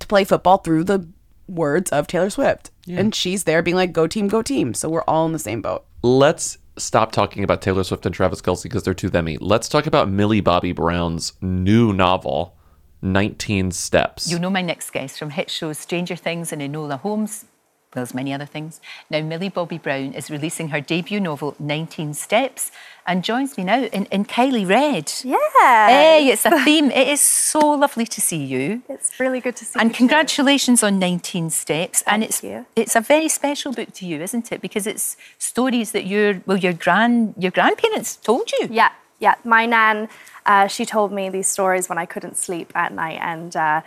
to 0.00 0.06
play 0.06 0.24
football 0.24 0.58
through 0.58 0.84
the 0.84 1.06
words 1.46 1.90
of 1.92 2.06
Taylor 2.06 2.30
Swift. 2.30 2.70
And 2.88 3.14
she's 3.14 3.44
there 3.44 3.62
being 3.62 3.76
like, 3.76 3.92
go 3.92 4.06
team, 4.06 4.26
go 4.28 4.42
team. 4.42 4.72
So 4.74 4.88
we're 4.88 5.02
all 5.02 5.26
in 5.26 5.32
the 5.32 5.38
same 5.38 5.60
boat. 5.60 5.84
let's 6.02 6.56
stop 6.78 7.12
talking 7.12 7.42
about 7.42 7.62
Taylor 7.62 7.84
Swift 7.84 8.06
and 8.06 8.14
Travis 8.14 8.42
Kelce 8.42 8.64
because 8.64 8.82
they're 8.82 8.94
too 8.94 9.10
themy. 9.10 9.38
Let's 9.40 9.68
talk 9.68 9.86
about 9.86 10.08
Millie 10.08 10.40
Bobby 10.40 10.72
Brown's 10.72 11.32
new 11.40 11.92
novel, 11.92 12.56
19 13.02 13.70
Steps. 13.70 14.30
You'll 14.30 14.40
know 14.40 14.50
my 14.50 14.62
next 14.62 14.90
guest 14.90 15.18
from 15.18 15.30
hit 15.30 15.50
shows 15.50 15.78
Stranger 15.78 16.16
Things 16.16 16.52
and 16.52 16.62
Enola 16.62 17.00
Holmes, 17.00 17.46
well 17.94 18.02
as 18.02 18.14
many 18.14 18.32
other 18.32 18.46
things. 18.46 18.80
Now, 19.10 19.22
Millie 19.22 19.48
Bobby 19.48 19.78
Brown 19.78 20.12
is 20.12 20.30
releasing 20.30 20.68
her 20.68 20.80
debut 20.80 21.20
novel, 21.20 21.54
19 21.58 22.14
Steps, 22.14 22.70
and 23.06 23.22
joins 23.24 23.56
me 23.56 23.64
now 23.64 23.82
in, 23.84 24.06
in 24.06 24.24
Kylie 24.24 24.68
Red. 24.68 25.12
Yeah. 25.24 25.88
Hey, 25.88 26.28
it's 26.28 26.44
a 26.44 26.50
theme. 26.64 26.90
It 26.90 27.08
is 27.08 27.20
so 27.20 27.60
lovely 27.70 28.06
to 28.06 28.20
see 28.20 28.44
you. 28.44 28.82
It's 28.88 29.18
really 29.20 29.40
good 29.40 29.56
to 29.56 29.64
see 29.64 29.78
And 29.78 29.90
you. 29.90 29.94
too. 29.94 29.98
congratulations 29.98 30.82
on 30.82 30.98
19 30.98 31.50
Steps. 31.50 32.02
and 32.06 32.22
Thank 32.22 32.30
it's 32.30 32.42
you. 32.42 32.66
it's 32.76 32.96
a 32.96 33.00
very 33.00 33.28
special 33.28 33.72
book 33.72 33.92
to 33.94 34.06
you, 34.06 34.20
isn't 34.22 34.50
it? 34.52 34.60
Because 34.60 34.86
it's 34.86 35.16
stories 35.38 35.92
that 35.92 36.06
your 36.06 36.42
well 36.46 36.58
your 36.58 36.72
grand 36.72 37.34
your 37.38 37.50
grandparents 37.52 38.16
told 38.16 38.50
you. 38.52 38.68
Yeah, 38.70 38.90
yeah. 39.20 39.34
My 39.44 39.66
nan, 39.66 40.08
uh, 40.44 40.66
she 40.66 40.84
told 40.84 41.12
me 41.12 41.28
these 41.30 41.48
stories 41.48 41.88
when 41.88 41.98
I 41.98 42.06
couldn't 42.06 42.36
sleep 42.36 42.72
at 42.74 42.92
night, 42.92 43.18
and 43.20 43.54
uh, 43.56 43.80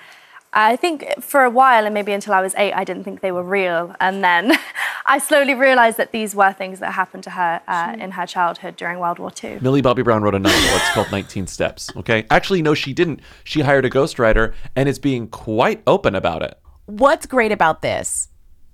I 0.51 0.75
think 0.75 1.06
for 1.20 1.44
a 1.44 1.50
while, 1.50 1.86
and 1.86 1.94
maybe 1.94 2.12
until 2.12 2.34
I 2.34 2.41
was 2.41 2.56
eight, 2.58 2.74
I 2.74 2.84
didn't 2.84 3.03
think 3.03 3.22
they 3.22 3.32
were 3.32 3.44
real, 3.44 3.96
and 4.00 4.24
then 4.24 4.58
I 5.06 5.20
slowly 5.20 5.53
realised 5.53 5.98
that 5.98 6.12
these 6.12 6.34
were 6.34 6.53
things 6.53 6.79
that 6.79 6.94
happened 6.94 7.24
to 7.25 7.32
her 7.32 7.62
uh, 7.68 7.96
in 8.00 8.12
her 8.12 8.25
childhood 8.25 8.75
during 8.75 9.00
World 9.00 9.20
War 9.20 9.32
II. 9.44 9.60
Millie 9.62 9.82
Bobby 9.82 10.01
Brown 10.01 10.24
wrote 10.24 10.36
a 10.36 10.39
novel. 10.39 10.60
It's 10.60 10.89
called 10.91 11.12
19 11.12 11.46
Steps. 11.48 11.91
Okay. 11.96 12.25
Actually, 12.32 12.62
no, 12.63 12.74
she 12.74 12.94
didn't. 12.94 13.20
She 13.44 13.62
hired 13.62 13.86
a 13.86 13.89
ghostwriter 13.89 14.53
and 14.75 14.89
is 14.89 14.98
being 14.98 15.27
quite 15.27 15.84
open 15.86 16.15
about 16.15 16.41
it. 16.41 16.60
What's 16.88 17.27
great 17.27 17.51
about 17.51 17.82
this? 17.82 18.29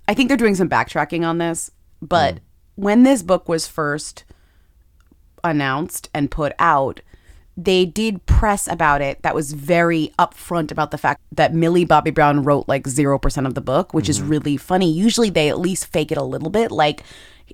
I 0.08 0.14
think 0.14 0.28
they're 0.28 0.36
doing 0.36 0.54
some 0.54 0.70
backtracking 0.70 1.26
on 1.26 1.38
this, 1.38 1.70
but 2.00 2.38
when 2.76 3.02
this 3.02 3.22
book 3.22 3.48
was 3.48 3.66
first 3.66 4.24
announced 5.42 6.08
and 6.14 6.30
put 6.30 6.52
out, 6.58 7.00
they 7.56 7.86
did 7.86 8.24
press 8.26 8.68
about 8.68 9.00
it 9.00 9.22
that 9.22 9.34
was 9.34 9.52
very 9.52 10.12
upfront 10.18 10.70
about 10.70 10.90
the 10.90 10.98
fact 10.98 11.22
that 11.32 11.54
Millie 11.54 11.86
Bobby 11.86 12.10
Brown 12.10 12.42
wrote 12.42 12.68
like 12.68 12.84
0% 12.84 13.46
of 13.46 13.54
the 13.54 13.60
book, 13.60 13.94
which 13.94 14.08
is 14.08 14.20
really 14.20 14.56
funny. 14.56 14.92
Usually 14.92 15.30
they 15.30 15.48
at 15.48 15.58
least 15.58 15.86
fake 15.86 16.12
it 16.12 16.18
a 16.18 16.22
little 16.22 16.50
bit. 16.50 16.70
Like 16.70 17.02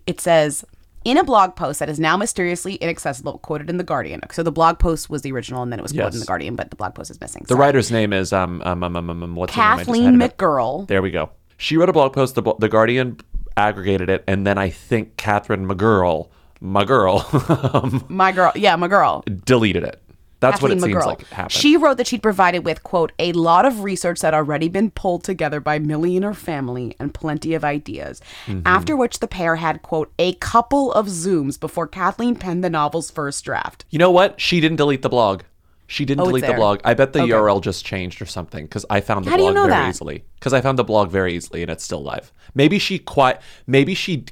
it 0.06 0.20
says, 0.20 0.64
in 1.04 1.18
a 1.18 1.24
blog 1.24 1.54
post 1.54 1.78
that 1.78 1.88
is 1.88 2.00
now 2.00 2.16
mysteriously 2.16 2.74
inaccessible, 2.76 3.38
quoted 3.38 3.70
in 3.70 3.76
The 3.76 3.84
Guardian. 3.84 4.20
So 4.32 4.42
the 4.42 4.52
blog 4.52 4.78
post 4.78 5.08
was 5.08 5.22
the 5.22 5.32
original 5.32 5.62
and 5.62 5.72
then 5.72 5.78
it 5.78 5.82
was 5.82 5.92
quoted 5.92 6.14
in 6.14 6.20
The 6.20 6.26
Guardian, 6.26 6.56
but 6.56 6.70
the 6.70 6.76
blog 6.76 6.94
post 6.94 7.10
is 7.10 7.20
missing. 7.20 7.42
The 7.42 7.54
Sorry. 7.54 7.60
writer's 7.60 7.90
name 7.92 8.12
is 8.12 8.32
um 8.32 8.60
um 8.64 8.82
um 8.82 8.96
um, 8.96 9.10
um, 9.10 9.34
what's 9.36 9.54
her 9.54 9.62
name? 9.62 9.70
I 9.70 9.76
just 9.76 9.86
Kathleen. 9.86 10.18
McGurl. 10.18 10.88
There 10.88 11.02
we 11.02 11.10
go. 11.12 11.30
She 11.58 11.76
wrote 11.76 11.88
a 11.88 11.92
blog 11.92 12.12
post. 12.12 12.34
The, 12.34 12.42
the 12.58 12.68
Guardian 12.68 13.18
aggregated 13.56 14.10
it, 14.10 14.24
and 14.26 14.44
then 14.46 14.58
I 14.58 14.70
think 14.70 15.16
Catherine 15.16 15.68
McGurl, 15.68 16.28
my 16.62 16.84
girl, 16.84 17.26
um, 17.74 18.04
My 18.08 18.32
girl. 18.32 18.52
Yeah, 18.54 18.76
my 18.76 18.88
girl. 18.88 19.22
deleted 19.44 19.82
it. 19.84 19.98
That's 20.40 20.60
what 20.60 20.72
it 20.72 20.74
Kathleen 20.76 20.94
seems 20.94 21.06
like 21.06 21.26
happened. 21.28 21.52
She 21.52 21.76
wrote 21.76 21.98
that 21.98 22.08
she'd 22.08 22.20
provided 22.22 22.64
with, 22.64 22.82
quote, 22.82 23.12
a 23.20 23.30
lot 23.32 23.64
of 23.64 23.84
research 23.84 24.20
that 24.22 24.34
had 24.34 24.38
already 24.38 24.68
been 24.68 24.90
pulled 24.90 25.22
together 25.22 25.60
by 25.60 25.78
Millie 25.78 26.16
and 26.16 26.24
her 26.24 26.34
family 26.34 26.96
and 26.98 27.14
plenty 27.14 27.54
of 27.54 27.62
ideas. 27.62 28.20
Mm-hmm. 28.46 28.62
After 28.66 28.96
which 28.96 29.20
the 29.20 29.28
pair 29.28 29.54
had, 29.56 29.82
quote, 29.82 30.12
a 30.18 30.32
couple 30.34 30.92
of 30.94 31.06
Zooms 31.06 31.60
before 31.60 31.86
Kathleen 31.86 32.34
penned 32.34 32.64
the 32.64 32.70
novel's 32.70 33.08
first 33.08 33.44
draft. 33.44 33.84
you 33.90 34.00
know 34.00 34.10
what? 34.10 34.40
She 34.40 34.58
didn't 34.60 34.78
delete 34.78 35.02
the 35.02 35.08
blog. 35.08 35.42
She 35.86 36.04
didn't 36.04 36.22
Oh, 36.22 36.24
delete 36.26 36.46
the 36.46 36.54
blog. 36.54 36.80
I 36.84 36.94
bet 36.94 37.12
the 37.12 37.20
Okay. 37.22 37.30
URL 37.32 37.60
just 37.62 37.84
changed 37.84 38.20
or 38.20 38.26
something 38.26 38.64
because 38.64 38.84
I 38.90 39.00
found 39.00 39.26
the 39.26 39.30
How 39.30 39.36
do 39.36 39.42
you 39.44 39.52
blog 39.52 39.54
know 39.66 39.66
very 39.72 39.82
that? 39.84 39.90
easily. 39.90 40.24
Because 40.40 40.52
I 40.54 40.60
found 40.60 40.76
the 40.78 40.84
blog 40.84 41.08
very 41.10 41.34
easily 41.34 41.62
and 41.62 41.70
it's 41.70 41.84
still 41.84 42.02
live. 42.02 42.32
Maybe 42.54 42.78
she 42.80 42.98
quiet. 42.98 43.40
Maybe 43.66 43.94
she 43.94 44.24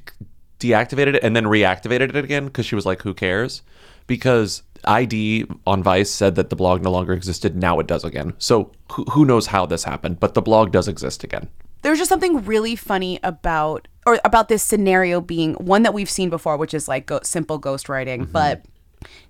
deactivated 0.61 1.15
it 1.17 1.25
and 1.25 1.35
then 1.35 1.45
reactivated 1.45 2.15
it 2.15 2.17
again 2.25 2.45
because 2.47 2.67
she 2.67 2.75
was 2.77 2.87
like, 2.87 3.03
"Who 3.03 3.15
cares?" 3.15 3.63
Because 4.07 4.63
ID 4.85 5.47
on 5.67 5.83
Vice 5.83 6.11
said 6.11 6.35
that 6.37 6.51
the 6.51 6.57
blog 6.57 6.83
no 6.83 6.91
longer 6.91 7.13
existed. 7.13 7.57
Now 7.57 7.79
it 7.81 7.87
does 7.87 8.05
again. 8.05 8.35
So 8.39 8.73
who, 8.93 9.05
who 9.11 9.25
knows 9.25 9.47
how 9.49 9.67
this 9.67 9.85
happened? 9.85 10.21
But 10.21 10.35
the 10.35 10.43
blog 10.43 10.73
does 10.73 10.89
exist 10.89 11.23
again. 11.25 11.49
There's 11.83 11.99
just 11.99 12.09
something 12.09 12.45
really 12.45 12.77
funny 12.77 13.19
about 13.23 13.89
or 14.07 14.19
about 14.25 14.49
this 14.49 14.63
scenario 14.63 15.21
being 15.21 15.55
one 15.55 15.83
that 15.83 15.95
we've 15.95 16.11
seen 16.11 16.29
before, 16.31 16.57
which 16.57 16.75
is 16.75 16.89
like 16.89 17.07
go- 17.07 17.21
simple 17.23 17.61
ghostwriting, 17.61 18.23
Mm-hmm. 18.23 18.33
but 18.33 18.65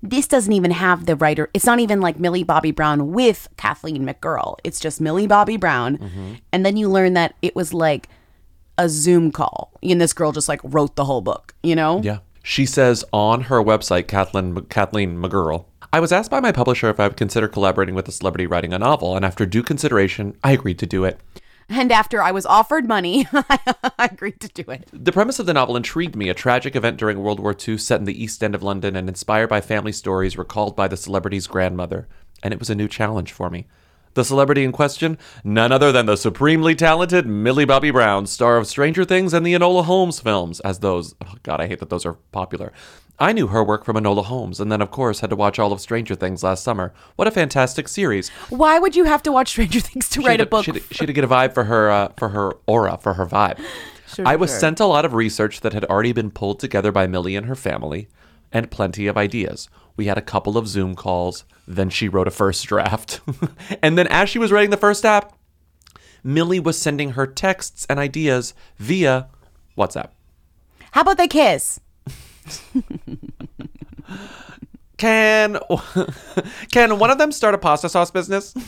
this 0.03 0.27
doesn't 0.27 0.53
even 0.53 0.71
have 0.73 1.07
the 1.07 1.15
writer. 1.15 1.49
It's 1.55 1.65
not 1.67 1.79
even 1.79 2.01
like 2.01 2.19
Millie 2.19 2.43
Bobby 2.43 2.73
Brown 2.73 3.13
with 3.13 3.49
Kathleen 3.57 4.05
McGurl. 4.07 4.57
It's 4.65 4.81
just 4.81 5.01
Millie 5.01 5.27
Bobby 5.29 5.57
Brown, 5.57 5.99
Mm-hmm. 5.99 6.33
and 6.53 6.65
then 6.67 6.77
you 6.77 6.89
learn 6.89 7.13
that 7.15 7.35
it 7.43 7.55
was 7.55 7.73
like 7.75 8.09
a 8.81 8.89
Zoom 8.89 9.31
call, 9.31 9.73
and 9.83 10.01
this 10.01 10.13
girl 10.13 10.33
just 10.33 10.49
like 10.49 10.61
wrote 10.65 10.97
the 10.97 11.05
whole 11.05 11.21
book. 11.21 11.55
You 11.63 11.77
know? 11.77 12.01
Yeah. 12.03 12.19
She 12.43 12.65
says 12.65 13.05
on 13.13 13.43
her 13.43 13.63
website, 13.63 14.09
Kathleen 14.09 14.65
Kathleen 14.65 15.19
McGurl, 15.19 15.67
I 15.93 16.01
was 16.01 16.11
asked 16.11 16.31
by 16.31 16.41
my 16.41 16.53
publisher 16.53 16.89
if 16.89 16.99
I 16.99 17.07
would 17.07 17.17
consider 17.17 17.47
collaborating 17.47 17.95
with 17.95 18.09
a 18.09 18.13
celebrity 18.13 18.47
writing 18.47 18.73
a 18.73 18.79
novel, 18.79 19.15
and 19.15 19.25
after 19.25 19.45
due 19.45 19.63
consideration, 19.63 20.37
I 20.43 20.53
agreed 20.53 20.79
to 20.79 20.87
do 20.87 21.05
it. 21.05 21.21
And 21.69 21.93
after 21.93 22.21
I 22.21 22.33
was 22.33 22.47
offered 22.47 22.89
money, 22.89 23.29
I 23.33 24.09
agreed 24.11 24.41
to 24.41 24.49
do 24.49 24.71
it. 24.73 24.89
The 24.93 25.13
premise 25.13 25.39
of 25.39 25.47
the 25.47 25.55
novel 25.55 25.77
intrigued 25.77 26.17
me 26.17 26.29
a 26.29 26.35
tragic 26.35 26.75
event 26.75 26.97
during 26.97 27.21
World 27.21 27.39
War 27.39 27.55
II 27.57 27.79
set 27.79 28.01
in 28.01 28.07
the 28.07 28.23
East 28.23 28.43
End 28.43 28.57
of 28.57 28.63
London 28.63 28.97
and 28.97 29.09
inspired 29.09 29.49
by 29.49 29.61
family 29.61 29.93
stories 29.93 30.37
recalled 30.37 30.75
by 30.75 30.89
the 30.89 30.97
celebrity's 30.97 31.47
grandmother. 31.47 32.09
And 32.43 32.53
it 32.53 32.59
was 32.59 32.71
a 32.71 32.75
new 32.75 32.89
challenge 32.89 33.31
for 33.31 33.51
me. 33.51 33.69
The 34.15 34.25
celebrity 34.25 34.65
in 34.65 34.73
question, 34.73 35.19
none 35.45 35.71
other 35.71 35.93
than 35.93 36.07
the 36.07 36.17
supremely 36.17 36.75
talented 36.75 37.27
Millie 37.27 37.65
Bobby 37.65 37.93
Brown, 37.93 38.27
star 38.27 38.57
of 38.57 38.67
Stranger 38.67 39.05
Things 39.05 39.33
and 39.33 39.47
the 39.47 39.55
Enola 39.55 39.85
Holmes 39.85 40.19
films, 40.19 40.59
as 40.61 40.81
those, 40.81 41.15
oh 41.25 41.35
God, 41.45 41.61
I 41.61 41.69
hate 41.69 41.79
that 41.79 41.91
those 41.91 42.05
are 42.05 42.15
popular. 42.33 42.73
I 43.21 43.33
knew 43.33 43.49
her 43.49 43.63
work 43.63 43.85
from 43.85 43.97
Enola 43.97 44.25
Holmes, 44.25 44.59
and 44.59 44.73
then, 44.73 44.81
of 44.81 44.91
course, 44.91 45.21
had 45.21 45.31
to 45.31 45.37
watch 45.37 45.59
all 45.59 45.73
of 45.73 45.81
Stranger 45.81 46.15
Things 46.15 46.43
last 46.43 46.65
summer. 46.65 46.93
What 47.17 47.29
a 47.29 47.31
fantastic 47.31 47.87
series! 47.87 48.31
Why 48.49 48.79
would 48.79 48.97
you 48.97 49.05
have 49.05 49.23
to 49.25 49.33
watch 49.33 49.51
Stranger 49.51 49.79
Things 49.81 50.09
to 50.09 50.23
She 50.23 50.27
write 50.27 50.41
had 50.41 50.47
a 50.47 50.47
book? 50.47 50.65
She 50.65 50.73
to- 50.73 50.83
she 50.91 51.07
get 51.07 51.23
a 51.23 51.29
vibe 51.29 51.55
for 51.55 51.65
her 51.65 51.91
uh, 51.91 52.09
for 52.17 52.31
her 52.31 52.53
aura, 52.67 52.99
for 52.99 53.15
her 53.15 53.27
vibe. 53.27 53.61
Sure, 54.13 54.27
I 54.27 54.35
was 54.35 54.51
sure. 54.51 54.59
sent 54.59 54.81
a 54.81 54.87
lot 54.87 55.05
of 55.05 55.15
research 55.15 55.61
that 55.61 55.73
had 55.73 55.85
already 55.85 56.11
been 56.11 56.33
pulled 56.33 56.59
together 56.59 56.91
by 56.91 57.07
Millie 57.07 57.37
and 57.37 57.47
her 57.47 57.55
family, 57.55 58.09
and 58.51 58.69
plenty 58.69 59.07
of 59.07 59.17
ideas. 59.17 59.69
We 60.01 60.07
had 60.07 60.17
a 60.17 60.23
couple 60.23 60.57
of 60.57 60.67
Zoom 60.67 60.95
calls. 60.95 61.45
Then 61.69 61.91
she 61.91 62.09
wrote 62.09 62.27
a 62.27 62.31
first 62.31 62.65
draft, 62.65 63.21
and 63.83 63.99
then 63.99 64.07
as 64.07 64.31
she 64.31 64.39
was 64.39 64.51
writing 64.51 64.71
the 64.71 64.79
first 64.79 65.03
draft, 65.03 65.35
Millie 66.25 66.59
was 66.59 66.81
sending 66.81 67.11
her 67.11 67.27
texts 67.27 67.87
and 67.91 67.99
ideas 67.99 68.55
via 68.79 69.29
WhatsApp. 69.77 70.09
How 70.93 71.03
about 71.03 71.19
they 71.19 71.29
kiss? 71.29 71.81
Can 74.97 75.59
can 76.73 76.99
one 76.99 77.11
of 77.11 77.19
them 77.19 77.31
start 77.31 77.55
a 77.55 77.59
pasta 77.59 77.91
sauce 77.91 78.11
business? 78.11 78.55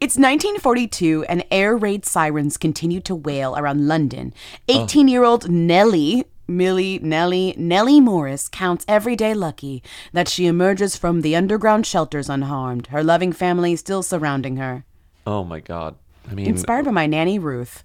It's 0.00 0.16
1942, 0.16 1.24
and 1.26 1.42
air 1.50 1.74
raid 1.74 2.04
sirens 2.04 2.58
continue 2.58 3.00
to 3.00 3.14
wail 3.14 3.56
around 3.56 3.88
London. 3.88 4.34
18 4.68 5.08
year 5.08 5.24
old 5.24 5.50
Nellie, 5.50 6.26
Millie, 6.58 6.98
Nellie, 7.02 7.54
Nellie 7.58 8.00
Morris 8.00 8.48
counts 8.48 8.86
every 8.88 9.14
day 9.14 9.34
lucky 9.34 9.82
that 10.14 10.28
she 10.28 10.46
emerges 10.46 10.96
from 10.96 11.20
the 11.20 11.36
underground 11.36 11.84
shelters 11.84 12.30
unharmed, 12.30 12.86
her 12.86 13.04
loving 13.04 13.32
family 13.32 13.76
still 13.76 14.02
surrounding 14.02 14.56
her. 14.56 14.86
Oh 15.26 15.44
my 15.44 15.60
god! 15.60 15.96
I 16.30 16.32
mean, 16.32 16.46
Inspired 16.46 16.86
by 16.86 16.90
my 16.90 17.06
nanny 17.06 17.38
Ruth. 17.38 17.84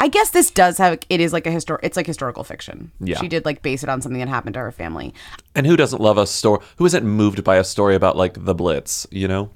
I 0.00 0.08
guess 0.08 0.30
this 0.30 0.50
does 0.50 0.78
have 0.78 0.98
it 1.08 1.20
is 1.20 1.32
like 1.32 1.46
a 1.46 1.50
histor 1.50 1.78
it's 1.84 1.96
like 1.96 2.06
historical 2.06 2.42
fiction. 2.42 2.90
Yeah. 2.98 3.20
She 3.20 3.28
did 3.28 3.44
like 3.44 3.62
base 3.62 3.84
it 3.84 3.88
on 3.88 4.00
something 4.02 4.18
that 4.18 4.28
happened 4.28 4.54
to 4.54 4.60
her 4.60 4.72
family. 4.72 5.14
and 5.54 5.66
who 5.66 5.76
doesn't 5.76 6.02
love 6.02 6.18
a 6.18 6.26
story? 6.26 6.64
Who 6.78 6.86
isn't 6.86 7.04
moved 7.06 7.44
by 7.44 7.56
a 7.56 7.64
story 7.64 7.94
about 7.94 8.16
like 8.16 8.44
the 8.44 8.54
Blitz? 8.56 9.06
You 9.12 9.28
know. 9.28 9.50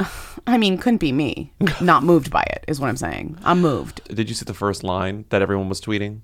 I 0.46 0.56
mean, 0.56 0.78
couldn't 0.78 0.98
be 0.98 1.12
me. 1.12 1.52
Not 1.82 2.04
moved 2.04 2.30
by 2.30 2.42
it 2.42 2.64
is 2.68 2.80
what 2.80 2.88
I'm 2.88 2.96
saying. 2.96 3.38
I'm 3.44 3.60
moved. 3.60 4.00
Did 4.14 4.30
you 4.30 4.34
see 4.34 4.46
the 4.46 4.54
first 4.54 4.82
line 4.82 5.26
that 5.28 5.42
everyone 5.42 5.68
was 5.68 5.80
tweeting? 5.82 6.20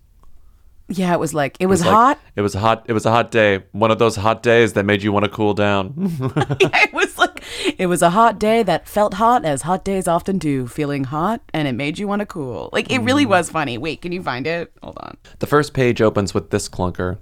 Yeah, 0.88 1.14
it 1.14 1.20
was 1.20 1.32
like 1.32 1.56
it 1.58 1.66
was, 1.66 1.80
It 1.80 1.84
was 1.84 1.92
like, 1.92 1.94
hot. 1.94 2.18
It 2.36 2.42
was 2.42 2.54
hot. 2.54 2.84
It 2.88 2.92
was 2.92 3.06
a 3.06 3.10
hot 3.10 3.30
day. 3.30 3.64
One 3.72 3.90
of 3.90 3.98
those 3.98 4.16
hot 4.16 4.42
days 4.42 4.74
that 4.74 4.84
made 4.84 5.02
you 5.02 5.10
want 5.12 5.24
to 5.24 5.30
cool 5.30 5.54
down. 5.54 5.94
it 6.20 6.92
was 6.92 7.16
like 7.16 7.42
it 7.78 7.86
was 7.86 8.02
a 8.02 8.10
hot 8.10 8.38
day 8.38 8.62
that 8.62 8.88
felt 8.88 9.14
hot 9.14 9.44
as 9.44 9.62
hot 9.62 9.84
days 9.84 10.06
often 10.06 10.38
do, 10.38 10.66
feeling 10.66 11.04
hot 11.04 11.40
and 11.54 11.66
it 11.66 11.72
made 11.72 11.98
you 11.98 12.06
want 12.06 12.20
to 12.20 12.26
cool. 12.26 12.68
Like 12.72 12.90
it 12.92 13.00
Mm. 13.00 13.06
really 13.06 13.26
was 13.26 13.48
funny. 13.50 13.78
Wait, 13.78 14.02
can 14.02 14.12
you 14.12 14.22
find 14.22 14.46
it? 14.46 14.72
Hold 14.82 14.98
on. 15.00 15.16
the 15.38 15.46
first 15.46 15.72
page 15.72 16.02
opens 16.02 16.34
with 16.34 16.50
this 16.50 16.68
clunker. 16.68 17.18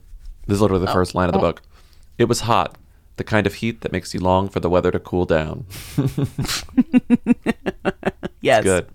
This 0.47 0.57
is 0.57 0.63
literally 0.63 0.85
the 0.85 0.93
first 0.93 1.15
line 1.15 1.29
of 1.29 1.33
the 1.33 1.39
Oh. 1.39 1.43
book. 1.43 1.63
It 2.19 2.25
was 2.25 2.41
hot. 2.41 2.77
The 3.17 3.25
kind 3.25 3.47
of 3.47 3.55
heat 3.55 3.83
that 3.83 3.93
makes 3.93 4.15
you 4.15 4.21
long 4.21 4.49
for 4.49 4.61
the 4.61 4.71
weather 4.71 4.91
to 4.91 4.99
cool 4.99 5.27
down. 5.27 5.67
Yes. 8.43 8.65
Good. 8.65 8.87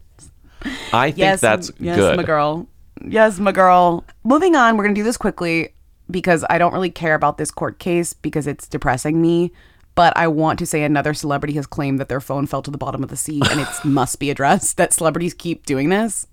I 0.92 1.10
think 1.12 1.18
Yes, 1.20 1.42
that's 1.42 1.72
yes, 1.80 1.98
good. 1.98 2.18
my 2.18 2.24
girl. 2.24 2.68
Yes, 3.08 3.40
my 3.40 3.52
girl. 3.52 4.04
Moving 4.24 4.56
on, 4.56 4.78
we're 4.78 4.84
gonna 4.84 4.96
do 4.96 5.04
this 5.04 5.18
quickly 5.18 5.74
because 6.10 6.46
I 6.50 6.58
don't 6.58 6.74
really 6.74 6.92
care 6.92 7.16
about 7.16 7.38
this 7.38 7.52
court 7.52 7.80
case 7.80 8.14
because 8.14 8.48
it's 8.48 8.68
depressing 8.68 9.22
me. 9.22 9.52
But 9.96 10.16
I 10.18 10.28
want 10.28 10.60
to 10.60 10.66
say 10.66 10.84
another 10.84 11.14
celebrity 11.14 11.54
has 11.54 11.66
claimed 11.66 12.00
that 12.00 12.10
their 12.10 12.20
phone 12.20 12.48
fell 12.48 12.62
to 12.64 12.70
the 12.72 12.78
bottom 12.78 13.02
of 13.02 13.10
the 13.10 13.16
sea, 13.16 13.42
and 13.50 13.62
it 13.62 13.68
must 13.86 14.20
be 14.20 14.30
addressed. 14.30 14.76
That 14.76 14.92
celebrities 14.92 15.34
keep 15.34 15.66
doing 15.66 15.88
this. 15.88 16.28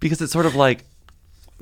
Because 0.00 0.20
it's 0.20 0.32
sort 0.32 0.44
of 0.44 0.56
like 0.56 0.84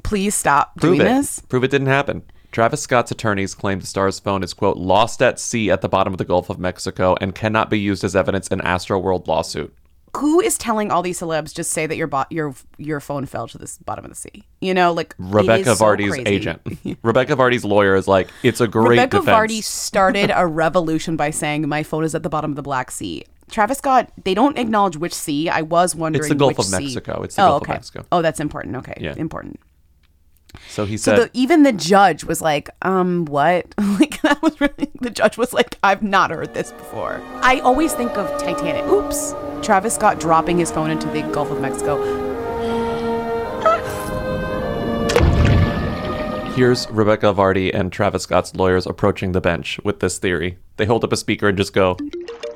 Please 0.02 0.34
stop 0.34 0.74
prove 0.76 0.96
doing 0.96 1.00
it. 1.02 1.04
this. 1.04 1.40
Prove 1.40 1.64
it 1.64 1.70
didn't 1.70 1.88
happen. 1.88 2.22
Travis 2.50 2.82
Scott's 2.82 3.10
attorneys 3.10 3.54
claim 3.54 3.80
the 3.80 3.86
star's 3.86 4.18
phone 4.20 4.42
is 4.42 4.52
quote 4.52 4.76
lost 4.76 5.22
at 5.22 5.38
sea 5.38 5.70
at 5.70 5.80
the 5.80 5.88
bottom 5.88 6.12
of 6.12 6.18
the 6.18 6.24
Gulf 6.24 6.50
of 6.50 6.58
Mexico 6.58 7.16
and 7.20 7.34
cannot 7.34 7.70
be 7.70 7.78
used 7.78 8.04
as 8.04 8.16
evidence 8.16 8.48
in 8.48 8.60
Astroworld 8.60 9.26
lawsuit. 9.26 9.74
Who 10.16 10.40
is 10.40 10.58
telling 10.58 10.90
all 10.90 11.00
these 11.02 11.20
celebs 11.20 11.54
just 11.54 11.70
say 11.70 11.86
that 11.86 11.96
your 11.96 12.06
bo- 12.06 12.26
your 12.28 12.54
your 12.76 13.00
phone 13.00 13.24
fell 13.24 13.48
to 13.48 13.56
the 13.56 13.78
bottom 13.86 14.04
of 14.04 14.10
the 14.10 14.14
sea? 14.14 14.44
You 14.60 14.74
know, 14.74 14.92
like 14.92 15.14
Rebekah 15.18 15.76
so 15.76 15.84
Vardy's 15.84 16.10
crazy. 16.10 16.26
agent. 16.26 16.60
Rebekah 17.02 17.34
Vardy's 17.36 17.64
lawyer 17.64 17.94
is 17.94 18.06
like, 18.06 18.28
it's 18.42 18.60
a 18.60 18.68
great 18.68 18.98
Rebekah 18.98 19.20
defense. 19.20 19.36
Vardy 19.52 19.62
started 19.64 20.30
a 20.34 20.46
revolution 20.46 21.16
by 21.16 21.30
saying 21.30 21.66
my 21.68 21.82
phone 21.82 22.04
is 22.04 22.14
at 22.14 22.22
the 22.22 22.28
bottom 22.28 22.52
of 22.52 22.56
the 22.56 22.62
Black 22.62 22.90
Sea. 22.90 23.24
Travis 23.50 23.78
Scott, 23.78 24.10
they 24.24 24.34
don't 24.34 24.58
acknowledge 24.58 24.96
which 24.96 25.14
sea. 25.14 25.48
I 25.48 25.62
was 25.62 25.94
wondering. 25.94 26.22
It's 26.24 26.28
the 26.28 26.34
Gulf 26.34 26.58
of 26.58 26.64
sea. 26.66 26.76
Mexico. 26.84 27.22
It's 27.22 27.36
the 27.36 27.42
oh, 27.42 27.48
Gulf 27.48 27.62
of. 27.62 27.68
Mexico. 27.68 28.06
Oh, 28.12 28.22
that's 28.22 28.40
important. 28.40 28.76
Okay, 28.76 28.94
Yeah. 29.00 29.14
important. 29.16 29.60
So 30.68 30.84
he 30.84 30.96
So 30.96 31.16
said, 31.16 31.18
the, 31.18 31.30
even 31.32 31.62
the 31.62 31.72
judge 31.72 32.24
was 32.24 32.40
like, 32.40 32.70
um, 32.82 33.24
what? 33.26 33.74
like 34.00 34.20
that 34.22 34.40
was 34.42 34.60
really. 34.60 34.90
The 35.00 35.10
judge 35.10 35.36
was 35.36 35.52
like, 35.52 35.78
I've 35.82 36.02
not 36.02 36.30
heard 36.30 36.54
this 36.54 36.72
before. 36.72 37.20
I 37.42 37.60
always 37.60 37.92
think 37.92 38.16
of 38.16 38.40
Titanic. 38.40 38.84
Oops. 38.86 39.34
Travis 39.62 39.94
Scott 39.94 40.18
dropping 40.20 40.58
his 40.58 40.70
phone 40.70 40.90
into 40.90 41.08
the 41.08 41.22
Gulf 41.22 41.50
of 41.50 41.60
Mexico. 41.60 42.30
here's 46.54 46.86
Rebekah 46.90 47.32
Vardy 47.32 47.72
and 47.72 47.90
Travis 47.90 48.24
Scott's 48.24 48.54
lawyers 48.54 48.86
approaching 48.86 49.32
the 49.32 49.40
bench 49.40 49.80
with 49.84 50.00
this 50.00 50.18
theory. 50.18 50.58
They 50.76 50.84
hold 50.84 51.02
up 51.02 51.12
a 51.12 51.16
speaker 51.16 51.48
and 51.48 51.56
just 51.56 51.72
go, 51.72 51.96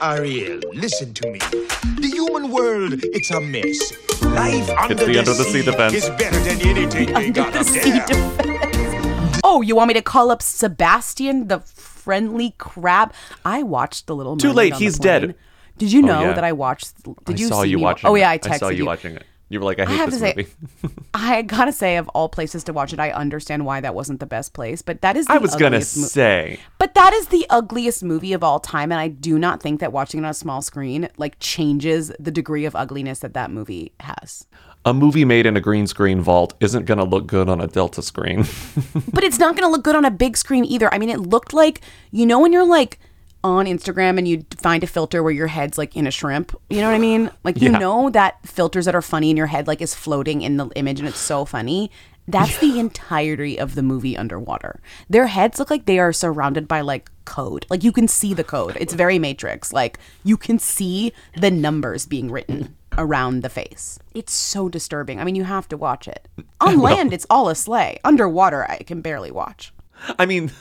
Ariel, 0.03 0.61
listen 0.75 1.15
to 1.15 1.31
me. 1.31 1.39
The 1.39 2.11
human 2.13 2.51
world, 2.51 3.01
it's 3.03 3.31
a 3.31 3.41
mess. 3.41 4.06
Life 4.35 4.69
under, 4.71 4.95
the 4.95 5.19
under 5.19 5.35
the 5.35 5.45
sea 5.45 5.63
defense. 5.63 5.95
is 5.95 6.11
better 6.11 6.39
than 6.41 6.61
anything 6.63 7.13
they 7.15 7.31
got 7.31 7.53
the 7.53 7.61
up 7.61 7.67
sea 7.67 7.91
there. 7.91 8.07
defense. 8.07 9.41
Oh, 9.45 9.63
you 9.63 9.77
want 9.77 9.89
me 9.89 9.95
to 9.95 10.03
call 10.03 10.31
up 10.31 10.43
Sebastian, 10.43 11.49
the 11.49 11.61
friendly 11.61 12.55
crab? 12.59 13.13
I 13.45 13.63
watched 13.63 14.07
the 14.07 14.15
Little 14.17 14.33
movie. 14.35 14.43
Too 14.49 14.53
late, 14.53 14.73
on 14.73 14.79
the 14.79 14.85
he's 14.85 14.99
dead. 14.99 15.35
Did 15.79 15.93
you 15.93 16.03
Oh, 16.03 16.07
know 16.07 16.21
yeah. 16.23 16.33
that 16.33 16.45
I 16.45 16.53
watched? 16.53 17.03
Did 17.05 17.15
I 17.27 17.33
you 17.41 17.49
saw 17.49 17.63
see 17.63 17.69
you 17.71 17.77
me? 17.77 17.83
watching 17.85 18.09
Oh 18.11 18.15
yeah, 18.15 18.31
I 18.31 18.39
texted 18.39 18.51
I 18.53 18.57
saw 18.59 18.69
you, 18.71 18.79
you. 18.79 18.87
watching 18.87 19.15
it. 19.17 19.25
You 19.49 19.61
were 19.61 19.65
like, 19.65 19.79
I 19.79 19.85
hate 19.87 19.97
have 19.97 20.11
this 20.11 20.21
to 20.21 20.27
say, 20.27 20.35
movie. 20.83 20.95
I 21.15 21.43
gotta 21.43 21.73
say, 21.73 21.97
of 21.97 22.09
all 22.09 22.29
places 22.29 22.65
to 22.65 22.73
watch 22.73 22.93
it, 22.93 22.99
I 22.99 23.11
understand 23.13 23.65
why 23.65 23.81
that 23.81 23.95
wasn't 23.95 24.19
the 24.19 24.27
best 24.27 24.55
place. 24.55 24.83
But 24.83 25.03
that 25.03 25.17
is 25.17 25.27
the 25.27 25.35
I 25.35 25.39
was 25.39 25.55
gonna 25.55 25.79
mo- 25.79 25.83
say. 25.83 26.59
but 26.79 26.95
that 26.95 27.13
is 27.13 27.29
the 27.29 27.47
ugliest 27.49 28.03
movie 28.03 28.33
of 28.33 28.43
all 28.43 28.59
time, 28.59 28.91
and 28.91 29.01
I 29.01 29.07
do 29.09 29.39
not 29.39 29.63
think 29.63 29.79
that 29.81 29.93
watching 29.93 30.21
it 30.21 30.25
on 30.25 30.31
a 30.31 30.35
small 30.35 30.63
screen 30.63 31.09
like 31.17 31.39
changes 31.39 32.11
the 32.19 32.33
degree 32.33 32.65
of 32.65 32.75
ugliness 32.75 33.21
that 33.21 33.35
that 33.35 33.53
movie 33.53 33.93
has. 34.01 34.47
A 34.85 34.93
movie 34.93 35.25
made 35.25 35.47
in 35.47 35.57
a 35.57 35.61
green 35.61 35.87
screen 35.87 36.21
vault 36.21 36.55
isn't 36.61 36.87
to 36.99 37.05
look 37.05 37.27
good 37.27 37.49
on 37.49 37.61
a 37.61 37.67
Delta 37.67 38.03
screen. 38.03 38.45
but 39.13 39.25
it's 39.25 39.39
not 39.39 39.57
to 39.65 39.71
look 39.71 39.83
good 39.83 39.97
on 39.97 40.05
a 40.05 40.11
big 40.13 40.37
screen 40.37 40.65
either. 40.65 40.93
I 40.93 40.99
mean, 40.99 41.09
it 41.09 41.21
looked 41.21 41.53
like 41.53 41.81
you 42.11 42.27
know 42.27 42.41
when 42.41 42.53
you're 42.53 42.67
like 42.67 42.99
on 43.47 43.67
Instagram 43.67 44.19
and 44.19 44.27
you 44.29 44.45
find 44.57 44.83
a 44.83 44.87
filter 44.87 45.23
where 45.23 45.33
your 45.33 45.47
head's 45.47 45.79
like 45.79 45.97
in 45.97 46.07
a 46.07 46.11
shrimp. 46.11 46.55
You 46.71 46.81
know 46.81 46.89
what 46.89 46.95
I 46.97 46.99
mean? 46.99 47.31
Like 47.45 47.61
you 47.61 47.71
Yeah. 47.73 47.79
know 47.79 48.11
that 48.11 48.47
filters 48.47 48.85
that 48.87 48.95
are 48.95 49.03
funny 49.03 49.31
in 49.31 49.37
your 49.37 49.47
head 49.47 49.67
like 49.67 49.81
is 49.81 49.95
floating 49.95 50.43
in 50.43 50.57
the 50.57 50.69
image 50.77 50.99
and 50.99 51.09
it's 51.09 51.19
so 51.19 51.45
funny. 51.45 51.91
That's 52.29 52.59
the 52.59 52.81
entirety 52.81 53.57
of 53.57 53.77
the 53.77 53.85
movie 53.85 54.17
underwater. 54.17 54.81
Their 55.09 55.29
heads 55.29 55.61
look 55.61 55.71
like 55.71 55.87
they 55.87 56.01
are 56.01 56.13
surrounded 56.13 56.67
by 56.67 56.81
like 56.81 57.09
code. 57.25 57.67
Like 57.71 57.85
you 57.85 57.93
can 57.93 58.09
see 58.09 58.35
the 58.35 58.43
code. 58.43 58.77
It's 58.81 58.95
very 58.95 59.19
Matrix. 59.21 59.73
Like 59.73 59.99
you 60.25 60.37
can 60.37 60.59
see 60.59 61.13
the 61.37 61.53
numbers 61.53 62.05
being 62.05 62.31
written 62.33 62.75
around 62.99 63.43
the 63.45 63.49
face. 63.49 64.01
It's 64.13 64.33
so 64.33 64.69
disturbing. 64.69 65.21
I 65.21 65.25
mean, 65.25 65.37
you 65.37 65.45
have 65.45 65.69
to 65.69 65.77
watch 65.77 66.09
it. 66.09 66.27
On 66.61 66.79
land, 66.89 67.13
it's 67.13 67.27
all 67.31 67.49
a 67.49 67.55
sleigh. 67.55 68.01
Underwater, 68.05 68.69
I 68.69 68.79
can 68.79 69.03
barely 69.03 69.31
watch. 69.31 69.73
I 70.19 70.27
mean, 70.27 70.53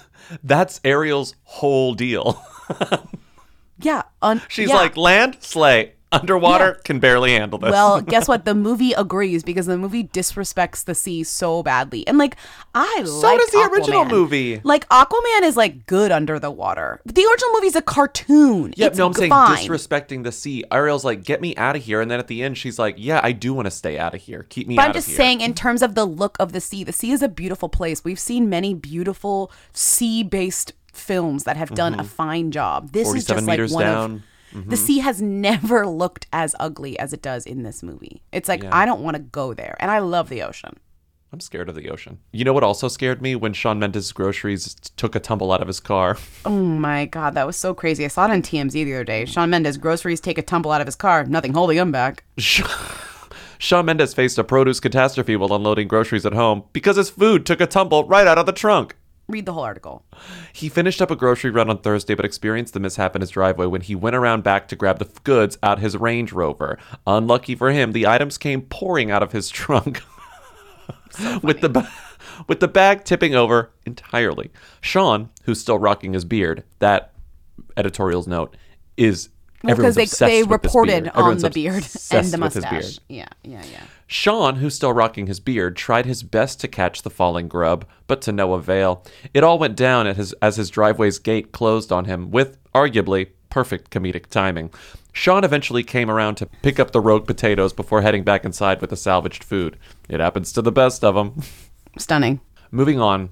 that's 0.43 0.79
Ariel's 0.83 1.35
whole 1.43 1.93
deal. 1.93 2.41
Yeah. 3.79 4.03
Un- 4.21 4.41
She's 4.47 4.69
yeah. 4.69 4.75
like, 4.75 4.95
land, 4.97 5.37
slay. 5.41 5.94
Underwater, 6.11 6.75
can 6.85 6.99
barely 6.99 7.31
handle 7.33 7.59
this. 7.59 7.71
well, 7.71 7.99
guess 8.13 8.27
what? 8.27 8.45
The 8.45 8.55
movie 8.55 8.93
agrees 8.93 9.43
because 9.43 9.65
the 9.65 9.77
movie 9.77 10.05
disrespects 10.05 10.85
the 10.85 10.95
sea 10.95 11.23
so 11.23 11.61
badly. 11.63 12.07
And 12.07 12.17
like, 12.17 12.37
I 12.73 13.03
So 13.05 13.37
does 13.37 13.49
the 13.51 13.69
original 13.73 14.05
movie. 14.05 14.61
Like, 14.63 14.87
Aquaman 14.89 15.41
is 15.43 15.57
like 15.57 15.85
good 15.87 16.11
under 16.11 16.39
the 16.39 16.51
water. 16.51 17.01
But 17.05 17.15
the 17.15 17.25
original 17.25 17.51
movie's 17.53 17.75
a 17.75 17.81
cartoon. 17.81 18.73
yeah, 18.77 18.87
it's 18.87 18.97
no, 18.97 19.07
I'm 19.07 19.13
saying 19.13 19.31
disrespecting 19.31 20.23
the 20.23 20.31
sea. 20.31 20.63
Ariel's 20.71 21.03
like, 21.03 21.23
get 21.25 21.41
me 21.41 21.55
out 21.57 21.75
of 21.75 21.83
here. 21.83 21.99
And 22.01 22.09
then 22.09 22.19
at 22.19 22.27
the 22.27 22.43
end, 22.43 22.57
she's 22.57 22.79
like, 22.79 22.95
yeah, 22.97 23.19
I 23.23 23.31
do 23.33 23.53
want 23.53 23.65
to 23.65 23.71
stay 23.71 23.97
out 23.97 24.13
of 24.15 24.21
here. 24.21 24.43
Keep 24.49 24.67
me 24.67 24.75
But 24.77 24.83
I'm 24.83 24.93
just 24.93 25.09
saying, 25.09 25.41
in 25.41 25.53
terms 25.53 25.81
of 25.81 25.95
the 25.95 26.05
look 26.05 26.37
of 26.39 26.53
the 26.53 26.61
sea, 26.61 26.83
the 26.83 26.93
sea 26.93 27.11
is 27.11 27.21
a 27.21 27.27
beautiful 27.29 27.67
place. 27.67 28.03
We've 28.05 28.19
seen 28.19 28.49
many 28.49 28.73
beautiful 28.73 29.51
sea-based 29.73 30.73
films 30.93 31.43
that 31.43 31.57
have 31.57 31.71
done 31.75 31.93
a 31.95 32.03
Mhm. 32.03 32.07
fine 32.07 32.51
job. 32.51 32.91
This 32.93 33.07
is 33.07 33.27
47 33.27 33.45
just 33.57 33.73
like 33.73 33.75
one 33.75 33.83
down. 33.85 34.11
of 34.15 34.21
Mhm. 34.55 34.69
the 34.69 34.77
sea 34.77 34.99
has 34.99 35.21
never 35.21 35.85
looked 35.85 36.27
as 36.31 36.55
ugly 36.59 36.97
as 36.97 37.11
it 37.13 37.21
does 37.21 37.45
in 37.45 37.63
this 37.63 37.83
movie. 37.83 38.21
It's 38.31 38.47
like 38.49 38.63
Yeah. 38.63 38.69
I 38.71 38.85
don't 38.85 39.01
want 39.01 39.17
to 39.17 39.21
go 39.23 39.53
there, 39.53 39.75
and 39.79 39.91
I 39.91 39.99
love 39.99 40.29
the 40.29 40.41
ocean. 40.43 40.77
I'm 41.33 41.39
scared 41.41 41.67
of 41.67 41.75
the 41.75 41.89
ocean. 41.89 42.19
You 42.31 42.45
know 42.45 42.53
what 42.53 42.63
also 42.63 42.87
scared 42.87 43.21
me? 43.21 43.35
When 43.35 43.51
Shawn 43.51 43.77
Mendes' 43.77 44.13
groceries 44.13 44.73
took 44.95 45.15
a 45.15 45.19
tumble 45.19 45.51
out 45.51 45.61
of 45.61 45.67
his 45.67 45.81
car. 45.81 46.17
Oh 46.45 46.51
my 46.51 47.05
god, 47.05 47.33
that 47.33 47.45
was 47.45 47.57
so 47.57 47.73
crazy. 47.73 48.05
I 48.05 48.07
saw 48.07 48.25
it 48.25 48.31
on 48.31 48.41
TMZ 48.41 48.71
the 48.85 48.93
other 48.93 49.03
day. 49.03 49.25
Shawn 49.25 49.49
Mendes 49.49 49.77
groceries 49.77 50.21
take 50.21 50.37
a 50.37 50.41
tumble 50.41 50.71
out 50.71 50.79
of 50.81 50.87
his 50.87 50.95
car, 50.95 51.25
nothing 51.25 51.53
holding 51.53 51.77
him 51.77 51.91
back. 51.91 52.23
Shawn 53.57 53.85
Mendes 53.85 54.13
faced 54.13 54.37
a 54.37 54.43
produce 54.43 54.79
catastrophe 54.79 55.35
while 55.35 55.53
unloading 55.53 55.87
groceries 55.87 56.25
at 56.25 56.33
home 56.33 56.63
because 56.71 56.95
his 56.97 57.09
food 57.09 57.45
took 57.45 57.59
a 57.59 57.67
tumble 57.67 58.03
right 58.05 58.27
out 58.27 58.37
of 58.37 58.45
the 58.45 58.51
trunk. 58.51 58.95
Read 59.27 59.47
the 59.47 59.53
whole 59.53 59.63
article. 59.63 60.05
He 60.53 60.69
finished 60.69 61.01
up 61.01 61.09
a 61.09 61.15
grocery 61.15 61.49
run 61.49 61.69
on 61.69 61.79
Thursday, 61.79 62.13
but 62.13 62.25
experienced 62.25 62.73
the 62.75 62.79
mishap 62.79 63.15
in 63.15 63.21
his 63.21 63.31
driveway 63.31 63.65
when 63.65 63.81
he 63.81 63.95
went 63.95 64.15
around 64.15 64.43
back 64.43 64.67
to 64.67 64.75
grab 64.75 64.99
the 64.99 65.09
goods 65.23 65.57
out 65.63 65.79
his 65.79 65.97
Range 65.97 66.31
Rover. 66.31 66.77
Unlucky 67.07 67.55
for 67.55 67.71
him, 67.71 67.91
the 67.93 68.05
items 68.05 68.37
came 68.37 68.61
pouring 68.61 69.09
out 69.09 69.23
of 69.23 69.31
his 69.31 69.49
trunk, 69.49 70.03
with 71.41 71.61
the 71.61 71.69
ba- 71.69 71.91
with 72.47 72.59
the 72.59 72.67
bag 72.67 73.03
tipping 73.03 73.33
over 73.33 73.71
entirely. 73.85 74.51
Shawn, 74.81 75.29
who's 75.43 75.59
still 75.59 75.79
rocking 75.79 76.13
his 76.13 76.25
beard, 76.25 76.63
that 76.79 77.13
editorial's 77.77 78.27
note 78.27 78.55
is 78.97 79.29
Well, 79.63 79.75
because 79.75 79.95
they 79.95 80.03
obsessed 80.03 80.19
they 80.19 80.43
with 80.43 80.61
this 80.61 80.69
reported 80.69 81.09
on 81.15 81.37
the 81.39 81.49
beard 81.49 81.87
and 82.11 82.27
the 82.27 82.37
mustache. 82.37 82.99
Yeah, 83.09 83.27
yeah, 83.43 83.63
yeah. 83.71 83.83
Shawn, 84.07 84.57
who's 84.57 84.75
still 84.75 84.93
rocking 84.93 85.27
his 85.27 85.39
beard, 85.39 85.75
tried 85.75 86.05
his 86.05 86.21
best 86.21 86.59
to 86.61 86.67
catch 86.67 87.01
the 87.01 87.09
falling 87.09 87.47
grub, 87.47 87.85
but 88.07 88.21
to 88.23 88.31
no 88.31 88.53
avail. 88.53 89.03
It 89.33 89.43
all 89.43 89.57
went 89.57 89.75
down 89.75 90.05
at 90.05 90.15
his, 90.15 90.33
as 90.41 90.57
his 90.57 90.69
driveway's 90.69 91.17
gate 91.17 91.51
closed 91.51 91.91
on 91.91 92.05
him, 92.05 92.29
with, 92.29 92.57
arguably, 92.73 93.29
perfect 93.49 93.89
comedic 93.89 94.27
timing. 94.27 94.69
Shawn 95.11 95.43
eventually 95.43 95.83
came 95.83 96.11
around 96.11 96.35
to 96.35 96.45
pick 96.45 96.79
up 96.79 96.91
the 96.91 96.99
rogue 97.01 97.25
potatoes 97.25 97.73
before 97.73 98.01
heading 98.01 98.23
back 98.23 98.45
inside 98.45 98.81
with 98.81 98.89
the 98.89 98.97
salvaged 98.97 99.43
food. 99.43 99.77
It 100.09 100.19
happens 100.19 100.51
to 100.53 100.61
the 100.61 100.71
best 100.71 101.03
of 101.03 101.15
them. 101.15 101.41
Stunning. 101.97 102.41
Moving 102.69 102.99
on, 102.99 103.29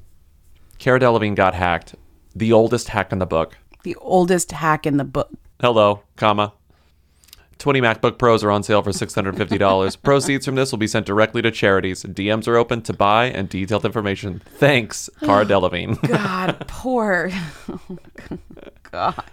Cara 0.80 1.00
Delevingne 1.00 1.36
got 1.36 1.54
hacked, 1.54 1.96
the 2.36 2.54
oldest 2.54 2.90
hack 2.90 3.12
in 3.12 3.20
the 3.20 3.26
book. 3.26 3.58
The 3.84 3.96
oldest 3.98 4.54
hack 4.54 4.86
in 4.86 4.98
the 4.98 5.04
book. 5.04 5.32
Hello, 5.60 6.04
comma. 6.16 6.54
20 7.63 7.80
MacBook 7.80 8.17
Pros 8.17 8.43
are 8.43 8.52
on 8.52 8.62
sale 8.62 8.82
for 8.82 8.89
$650. 8.91 10.02
Proceeds 10.04 10.45
from 10.45 10.56
this 10.56 10.73
will 10.73 10.80
be 10.80 10.86
sent 10.86 11.06
directly 11.06 11.41
to 11.41 11.49
charities. 11.49 12.04
DMs 12.04 12.45
are 12.45 12.58
open 12.58 12.82
to 12.82 12.91
buy 12.91 13.28
and 13.28 13.47
detailed 13.47 13.86
information. 13.86 14.41
Thanks, 14.58 15.10
Cara 15.21 15.45
Delevingne. 15.45 15.95
God, 16.06 16.65
poor. 16.67 17.32
God. 18.91 19.23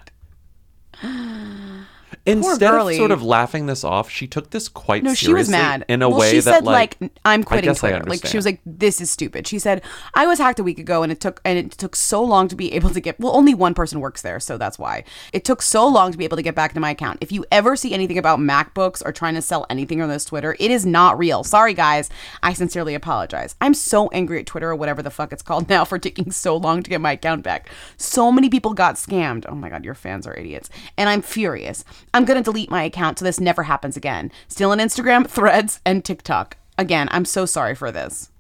Instead 2.27 2.75
of 2.75 2.95
sort 2.95 3.11
of 3.11 3.23
laughing 3.23 3.67
this 3.67 3.83
off, 3.83 4.11
she 4.11 4.27
took 4.27 4.51
this 4.51 4.69
quite 4.69 5.03
seriously. 5.03 5.09
No, 5.09 5.15
seriously 5.15 5.27
she 5.27 5.35
was 5.35 5.49
mad. 5.49 5.85
in 5.89 6.03
a 6.03 6.09
well, 6.09 6.19
way 6.19 6.31
she 6.31 6.41
that 6.41 6.55
said 6.55 6.65
like, 6.65 6.97
I'm 7.25 7.41
I 7.41 7.45
quitting 7.45 7.75
Twitter. 7.75 8.03
Like 8.05 8.27
she 8.27 8.37
was 8.37 8.45
like, 8.45 8.61
this 8.67 9.01
is 9.01 9.11
stupid. 9.11 9.47
She 9.47 9.59
said 9.59 9.83
I 10.15 10.27
was 10.27 10.39
hacked 10.39 10.59
a 10.59 10.63
week 10.63 10.79
ago, 10.79 11.03
and 11.03 11.11
it 11.11 11.21
took 11.21 11.41
and 11.45 11.59
it 11.59 11.73
took 11.73 11.97
so 11.97 12.23
long 12.23 12.49
to 12.49 12.57
be 12.57 12.73
able 12.75 12.91
to 12.91 13.01
get. 13.01 13.19
Well, 13.19 13.35
only 13.35 13.55
one 13.55 13.75
person 13.75 14.01
works 14.01 14.23
there, 14.23 14.39
so 14.39 14.59
that's 14.59 14.79
why 14.79 15.05
it 15.33 15.45
took 15.45 15.63
so 15.63 15.87
long 15.89 16.13
to 16.13 16.19
be 16.19 16.25
able 16.25 16.37
to 16.37 16.43
get 16.43 16.55
back 16.55 16.73
into 16.73 16.81
my 16.81 16.91
account. 16.91 17.19
If 17.21 17.33
you 17.33 17.45
ever 17.51 17.75
see 17.75 17.95
anything 17.95 18.19
about 18.19 18.39
MacBooks 18.39 19.03
or 19.05 19.13
trying 19.13 19.35
to 19.35 19.43
sell 19.43 19.65
anything 19.71 20.03
on 20.03 20.09
this 20.09 20.27
Twitter, 20.27 20.57
it 20.61 20.71
is 20.71 20.85
not 20.85 21.19
real. 21.19 21.43
Sorry, 21.43 21.75
guys. 21.75 22.11
I 22.43 22.53
sincerely 22.53 22.95
apologize. 22.95 23.57
I'm 23.61 23.75
so 23.75 24.09
angry 24.09 24.41
at 24.41 24.47
Twitter 24.47 24.71
or 24.71 24.77
whatever 24.77 25.03
the 25.03 25.11
fuck 25.11 25.33
it's 25.33 25.43
called 25.43 25.69
now 25.71 25.85
for 25.85 25.99
taking 25.99 26.31
so 26.31 26.57
long 26.57 26.83
to 26.83 26.91
get 26.91 27.01
my 27.01 27.13
account 27.13 27.43
back. 27.43 27.71
So 27.97 28.31
many 28.31 28.51
people 28.51 28.75
got 28.75 28.97
scammed. 28.97 29.47
Oh 29.49 29.55
my 29.55 29.71
god, 29.71 29.85
your 29.85 29.95
fans 29.95 30.27
are 30.27 30.37
idiots, 30.37 30.69
and 30.99 31.09
I'm 31.09 31.23
furious. 31.23 31.85
I'm 32.13 32.25
gonna 32.25 32.43
delete 32.43 32.71
my 32.71 32.83
account 32.83 33.19
so 33.19 33.25
this 33.25 33.41
never 33.41 33.65
happens 33.65 33.97
again. 33.97 34.33
Still 34.49 34.71
on 34.71 34.79
Instagram, 34.79 35.27
Threads, 35.29 35.81
and 35.85 36.05
TikTok. 36.05 36.57
Again, 36.79 37.09
I'm 37.11 37.25
so 37.25 37.47
sorry 37.47 37.75
for 37.75 37.93
this. 37.93 38.31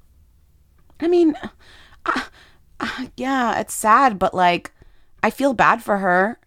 I 1.00 1.08
mean, 1.08 1.36
uh, 2.06 2.22
uh, 2.80 3.06
yeah, 3.16 3.58
it's 3.58 3.74
sad, 3.74 4.18
but 4.18 4.34
like, 4.34 4.72
I 5.22 5.30
feel 5.30 5.54
bad 5.54 5.82
for 5.82 5.98
her. 5.98 6.38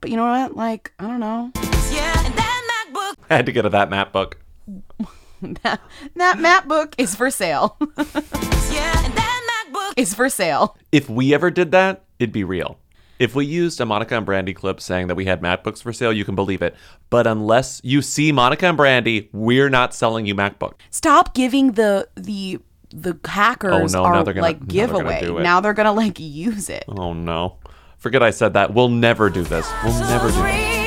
But 0.00 0.10
you 0.10 0.16
know 0.16 0.26
what? 0.26 0.56
Like, 0.56 0.92
I 0.98 1.06
don't 1.06 1.20
know. 1.20 1.52
I 1.56 3.36
had 3.36 3.46
to 3.46 3.52
get 3.52 3.62
to 3.62 3.68
that 3.68 3.90
map 3.90 4.12
MacBook. 4.12 4.34
that, 5.62 5.80
that 6.16 6.36
MacBook 6.38 6.94
is 6.98 7.14
for 7.14 7.30
sale. 7.30 7.76
yeah, 8.72 9.00
is 9.96 10.14
for 10.14 10.28
sale. 10.28 10.76
If 10.92 11.08
we 11.08 11.34
ever 11.34 11.50
did 11.50 11.72
that, 11.72 12.04
it'd 12.18 12.32
be 12.32 12.44
real. 12.44 12.78
If 13.20 13.34
we 13.34 13.44
used 13.44 13.80
a 13.80 13.86
Monica 13.86 14.16
and 14.16 14.24
Brandy 14.26 14.54
clip 14.54 14.80
saying 14.80 15.06
that 15.08 15.14
we 15.14 15.26
had 15.26 15.42
MacBooks 15.42 15.82
for 15.82 15.92
sale, 15.92 16.12
you 16.12 16.24
can 16.24 16.34
believe 16.34 16.62
it. 16.62 16.74
But 17.10 17.26
unless 17.26 17.80
you 17.84 18.00
see 18.02 18.32
Monica 18.32 18.66
and 18.66 18.76
Brandy, 18.76 19.28
we're 19.32 19.68
not 19.68 19.94
selling 19.94 20.24
you 20.26 20.34
MacBook. 20.34 20.72
Stop 20.90 21.34
giving 21.34 21.72
the 21.72 22.08
the 22.16 22.58
the 22.92 23.16
hackers 23.24 23.94
Oh, 23.94 23.98
no, 23.98 24.04
our 24.06 24.14
now 24.14 24.22
they're 24.24 24.34
gonna- 24.34 24.42
like 24.46 24.60
now 24.62 24.66
they're 24.66 24.86
giveaway. 24.86 25.42
Now 25.42 25.60
they're 25.60 25.74
gonna 25.74 25.92
like 25.92 26.18
use 26.18 26.68
it. 26.70 26.84
Oh 26.88 27.12
no. 27.12 27.58
Forget 27.98 28.22
I 28.22 28.30
said 28.30 28.54
that. 28.54 28.72
We'll 28.72 28.88
never 28.88 29.28
do 29.28 29.42
this. 29.44 29.70
We'll 29.84 30.00
never 30.00 30.28
do 30.28 30.42
this. 30.42 30.79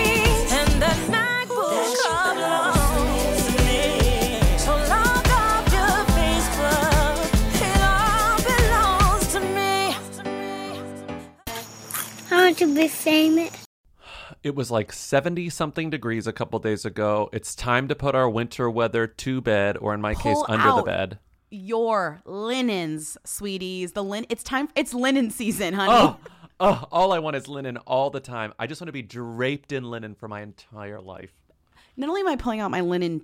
Want 12.54 12.76
to 12.76 12.76
be 12.76 12.88
famous. 12.88 13.66
It 14.44 14.54
was 14.54 14.70
like 14.70 14.94
70 14.94 15.50
something 15.50 15.90
degrees 15.90 16.28
a 16.28 16.34
couple 16.34 16.60
days 16.60 16.86
ago. 16.86 17.30
It's 17.34 17.56
time 17.56 17.88
to 17.88 17.96
put 17.96 18.14
our 18.14 18.30
winter 18.30 18.70
weather 18.70 19.08
to 19.08 19.42
bed, 19.42 19.78
or 19.78 19.94
in 19.94 20.02
my 20.02 20.14
case, 20.14 20.36
Pull 20.36 20.46
under 20.50 20.72
the 20.76 20.84
bed. 20.84 21.20
Your 21.50 22.22
linens, 22.26 23.18
sweeties. 23.24 23.94
The 23.94 24.04
lin. 24.04 24.28
It's 24.30 24.44
time. 24.44 24.70
It's 24.76 24.94
linen 24.94 25.32
season, 25.32 25.74
honey. 25.74 25.94
Oh, 25.94 26.18
oh, 26.60 26.88
all 26.92 27.12
I 27.12 27.20
want 27.20 27.36
is 27.36 27.48
linen 27.48 27.78
all 27.78 28.12
the 28.12 28.20
time. 28.20 28.54
I 28.60 28.68
just 28.68 28.80
want 28.80 28.90
to 28.90 28.94
be 28.94 29.02
draped 29.02 29.72
in 29.72 29.90
linen 29.90 30.14
for 30.14 30.28
my 30.28 30.42
entire 30.42 31.02
life. 31.02 31.34
Not 31.98 32.10
only 32.10 32.22
am 32.22 32.28
I 32.28 32.36
pulling 32.36 32.60
out 32.60 32.70
my 32.70 32.82
linen 32.82 33.24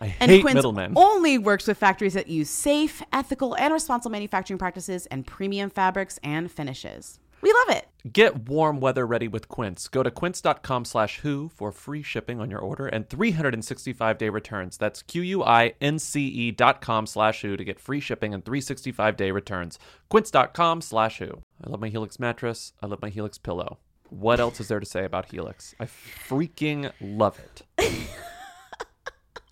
I 0.00 0.14
And 0.20 0.30
hate 0.30 0.42
Quince 0.42 0.54
middlemen. 0.54 0.92
only 0.96 1.38
works 1.38 1.66
with 1.66 1.78
factories 1.78 2.14
that 2.14 2.28
use 2.28 2.50
safe, 2.50 3.02
ethical, 3.12 3.54
and 3.56 3.72
responsible 3.74 4.12
manufacturing 4.12 4.58
practices 4.58 5.06
and 5.06 5.26
premium 5.26 5.70
fabrics 5.70 6.18
and 6.22 6.50
finishes. 6.50 7.18
We 7.40 7.52
love 7.52 7.76
it. 7.76 7.88
Get 8.12 8.48
warm 8.48 8.80
weather 8.80 9.06
ready 9.06 9.28
with 9.28 9.48
Quince. 9.48 9.86
Go 9.86 10.02
to 10.02 10.10
quince.com 10.10 10.84
slash 10.84 11.20
who 11.20 11.50
for 11.54 11.70
free 11.70 12.02
shipping 12.02 12.40
on 12.40 12.50
your 12.50 12.58
order 12.58 12.86
and 12.88 13.08
365 13.08 14.18
day 14.18 14.28
returns. 14.28 14.76
That's 14.76 15.02
Q-U-I-N-C-E 15.02 16.26
E 16.26 16.50
dot 16.50 16.80
com 16.80 17.06
slash 17.06 17.42
who 17.42 17.56
to 17.56 17.62
get 17.62 17.78
free 17.78 18.00
shipping 18.00 18.34
and 18.34 18.44
365 18.44 19.16
day 19.16 19.30
returns. 19.30 19.78
Quince.com 20.08 20.80
slash 20.80 21.18
who. 21.18 21.30
I 21.64 21.70
love 21.70 21.80
my 21.80 21.88
Helix 21.90 22.18
mattress. 22.18 22.72
I 22.82 22.86
love 22.86 23.02
my 23.02 23.08
Helix 23.08 23.38
pillow. 23.38 23.78
What 24.10 24.40
else 24.40 24.58
is 24.58 24.66
there 24.66 24.80
to 24.80 24.86
say 24.86 25.04
about 25.04 25.26
Helix? 25.30 25.76
I 25.78 25.84
freaking 25.84 26.90
love 27.00 27.38
it. 27.38 27.62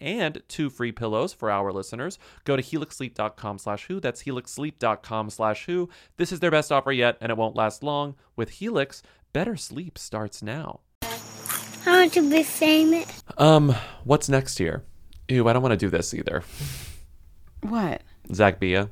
and 0.00 0.42
two 0.48 0.70
free 0.70 0.92
pillows 0.92 1.32
for 1.32 1.50
our 1.50 1.72
listeners. 1.72 2.18
Go 2.44 2.56
to 2.56 2.62
helixsleep.com 2.62 3.58
slash 3.58 3.86
who. 3.86 4.00
That's 4.00 4.22
helixsleep.com 4.22 5.30
slash 5.30 5.66
who. 5.66 5.88
This 6.16 6.32
is 6.32 6.40
their 6.40 6.50
best 6.50 6.72
offer 6.72 6.92
yet, 6.92 7.18
and 7.20 7.30
it 7.30 7.36
won't 7.36 7.56
last 7.56 7.82
long. 7.82 8.14
With 8.36 8.50
Helix, 8.50 9.02
better 9.32 9.56
sleep 9.56 9.98
starts 9.98 10.42
now. 10.42 10.80
I 11.02 12.00
want 12.00 12.12
to 12.14 12.30
be 12.30 12.42
famous. 12.42 13.22
Um, 13.36 13.74
what's 14.04 14.28
next 14.28 14.58
here? 14.58 14.84
Ew, 15.28 15.48
I 15.48 15.52
don't 15.52 15.62
want 15.62 15.72
to 15.72 15.76
do 15.76 15.90
this 15.90 16.14
either. 16.14 16.42
What? 17.62 18.02
Zack 18.32 18.58
Bia. 18.60 18.90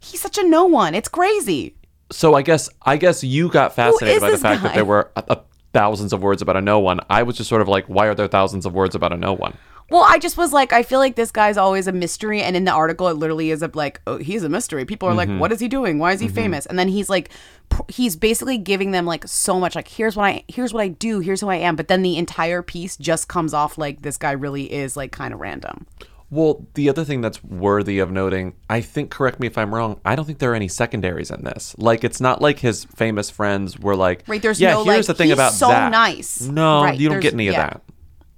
He's 0.00 0.20
such 0.20 0.38
a 0.38 0.46
no 0.46 0.64
one. 0.64 0.94
It's 0.94 1.08
crazy. 1.08 1.76
So 2.12 2.34
I 2.34 2.42
guess 2.42 2.68
I 2.82 2.96
guess 2.96 3.24
you 3.24 3.48
got 3.48 3.74
fascinated 3.74 4.20
by 4.20 4.30
the 4.30 4.38
fact 4.38 4.62
guy? 4.62 4.68
that 4.68 4.74
there 4.74 4.84
were 4.84 5.10
a, 5.16 5.24
a 5.28 5.40
thousands 5.72 6.12
of 6.12 6.22
words 6.22 6.40
about 6.40 6.56
a 6.56 6.60
no 6.60 6.78
one. 6.78 7.00
I 7.10 7.22
was 7.22 7.36
just 7.36 7.50
sort 7.50 7.60
of 7.62 7.68
like, 7.68 7.86
why 7.86 8.06
are 8.06 8.14
there 8.14 8.28
thousands 8.28 8.64
of 8.64 8.74
words 8.74 8.94
about 8.94 9.12
a 9.12 9.16
no 9.16 9.32
one? 9.32 9.56
Well, 9.88 10.02
I 10.06 10.18
just 10.18 10.36
was 10.36 10.52
like, 10.52 10.72
I 10.72 10.82
feel 10.82 10.98
like 10.98 11.14
this 11.14 11.30
guy's 11.30 11.56
always 11.56 11.86
a 11.86 11.92
mystery, 11.92 12.42
and 12.42 12.56
in 12.56 12.64
the 12.64 12.72
article, 12.72 13.06
it 13.08 13.14
literally 13.16 13.50
is 13.52 13.62
a, 13.62 13.70
like, 13.72 14.00
oh, 14.08 14.16
he's 14.18 14.42
a 14.42 14.48
mystery. 14.48 14.84
People 14.84 15.08
are 15.08 15.12
Mhm. 15.12 15.16
like, 15.16 15.28
what 15.38 15.52
is 15.52 15.60
he 15.60 15.68
doing? 15.68 16.00
Why 16.00 16.12
is 16.12 16.18
he 16.20 16.26
Mhm. 16.26 16.32
famous? 16.34 16.66
And 16.66 16.76
then 16.76 16.88
he's 16.88 17.08
like, 17.08 17.30
pr- 17.68 17.82
he's 17.88 18.16
basically 18.16 18.58
giving 18.58 18.90
them 18.90 19.06
like 19.06 19.28
so 19.28 19.60
much, 19.60 19.76
like, 19.76 19.86
here's 19.86 20.16
what 20.16 20.24
I, 20.24 20.42
here's 20.48 20.74
what 20.74 20.82
I 20.82 20.88
do, 20.88 21.20
here's 21.20 21.40
who 21.40 21.48
I 21.50 21.56
am. 21.56 21.76
But 21.76 21.86
then 21.86 22.02
the 22.02 22.16
entire 22.16 22.62
piece 22.62 22.96
just 22.96 23.28
comes 23.28 23.54
off 23.54 23.78
like 23.78 24.02
this 24.02 24.16
guy 24.16 24.32
really 24.32 24.72
is 24.72 24.96
like 24.96 25.12
kind 25.12 25.32
of 25.32 25.38
random. 25.40 25.86
Well, 26.28 26.66
the 26.74 26.88
other 26.88 27.04
thing 27.04 27.20
that's 27.20 27.44
worthy 27.44 28.00
of 28.00 28.10
noting, 28.10 28.54
I 28.68 28.80
think, 28.80 29.10
correct 29.10 29.38
me 29.38 29.46
if 29.46 29.56
I'm 29.56 29.72
wrong, 29.72 30.00
I 30.04 30.16
don't 30.16 30.24
think 30.24 30.40
there 30.40 30.50
are 30.50 30.56
any 30.56 30.66
secondaries 30.66 31.30
in 31.30 31.44
this. 31.44 31.76
Like, 31.78 32.02
it's 32.02 32.20
not 32.20 32.42
like 32.42 32.58
his 32.58 32.82
famous 32.96 33.30
friends 33.30 33.78
were 33.78 33.94
like, 33.94 34.24
Right, 34.26 34.42
there's 34.42 34.60
yeah, 34.60 34.72
no, 34.72 34.82
here's 34.82 35.06
like, 35.08 35.16
the 35.16 35.22
thing 35.22 35.30
about 35.30 35.52
so 35.52 35.68
Zack." 35.68 35.92
nice. 35.92 36.40
No, 36.40 36.82
Right, 36.82 36.98
you 36.98 37.08
don't 37.08 37.20
get 37.20 37.34
any 37.34 37.46
of 37.46 37.54
that. 37.54 37.80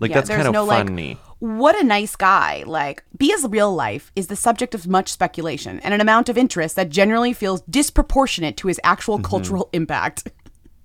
Like, 0.01 0.11
Yeah, 0.11 0.17
that's 0.19 0.29
kind 0.29 0.47
of 0.47 0.53
no, 0.53 0.65
like, 0.65 0.87
funny. 0.87 1.17
What 1.41 1.81
a 1.81 1.85
nice 1.85 2.17
guy. 2.17 2.65
Like, 2.67 3.05
Bia's 3.17 3.47
real 3.49 3.73
life 3.75 4.11
is 4.17 4.27
the 4.27 4.37
subject 4.37 4.75
of 4.75 4.87
much 4.89 5.09
speculation 5.13 5.79
and 5.81 5.95
an 5.95 6.01
amount 6.01 6.29
of 6.29 6.37
interest 6.37 6.75
that 6.77 6.89
generally 6.89 7.33
feels 7.33 7.61
disproportionate 7.63 8.57
to 8.59 8.69
his 8.69 8.81
actual 8.83 9.19
cultural 9.21 9.69
impact. 9.73 10.29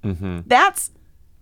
hmm 0.04 0.40
That's 0.46 0.92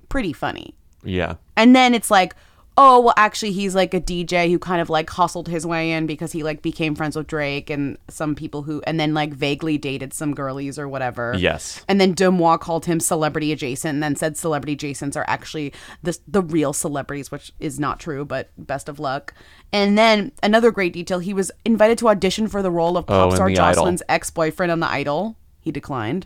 pretty 0.07 0.33
funny. 0.33 0.75
Yeah. 1.03 1.35
And 1.57 1.75
then 1.75 1.93
it's 1.93 2.09
like, 2.11 2.35
oh, 2.83 2.99
well, 2.99 3.13
actually, 3.15 3.51
he's 3.51 3.75
like 3.75 3.93
a 3.93 4.01
DJ 4.01 4.49
who 4.49 4.57
kind 4.57 4.81
of 4.81 4.89
like 4.89 5.07
hustled 5.11 5.47
his 5.47 5.67
way 5.67 5.91
in 5.91 6.07
because 6.07 6.31
he 6.31 6.41
like 6.41 6.63
became 6.63 6.95
friends 6.95 7.15
with 7.15 7.27
Drake 7.27 7.69
and 7.69 7.95
some 8.07 8.33
people 8.33 8.63
who, 8.63 8.81
and 8.87 8.99
then 8.99 9.13
like 9.13 9.31
vaguely 9.33 9.77
dated 9.77 10.13
some 10.15 10.33
girlies 10.33 10.79
or 10.79 10.89
whatever. 10.89 11.35
Yes. 11.37 11.85
And 11.87 12.01
then 12.01 12.15
Demois 12.15 12.59
called 12.59 12.85
him 12.85 12.99
celebrity 12.99 13.51
adjacent 13.51 13.93
and 13.93 14.01
then 14.01 14.15
said 14.15 14.35
celebrity 14.35 14.75
adjacents 14.75 15.15
are 15.15 15.25
actually 15.27 15.71
the, 16.01 16.17
the 16.27 16.41
real 16.41 16.73
celebrities, 16.73 17.29
which 17.29 17.53
is 17.59 17.79
not 17.79 17.99
true, 17.99 18.25
but 18.25 18.49
best 18.57 18.89
of 18.89 18.99
luck. 18.99 19.35
And 19.71 19.95
then 19.95 20.31
another 20.41 20.71
great 20.71 20.93
detail 20.93 21.19
he 21.19 21.35
was 21.35 21.51
invited 21.63 21.99
to 21.99 22.09
audition 22.09 22.47
for 22.47 22.63
the 22.63 22.71
role 22.71 22.97
of 22.97 23.05
Oh, 23.07 23.13
pop 23.13 23.29
in 23.29 23.35
star. 23.35 23.49
Jocelyn's 23.51 24.01
ex 24.09 24.31
boyfriend 24.31 24.71
on 24.71 24.79
The 24.79 24.89
Idol. 24.89 25.35
He 25.59 25.71
declined. 25.71 26.25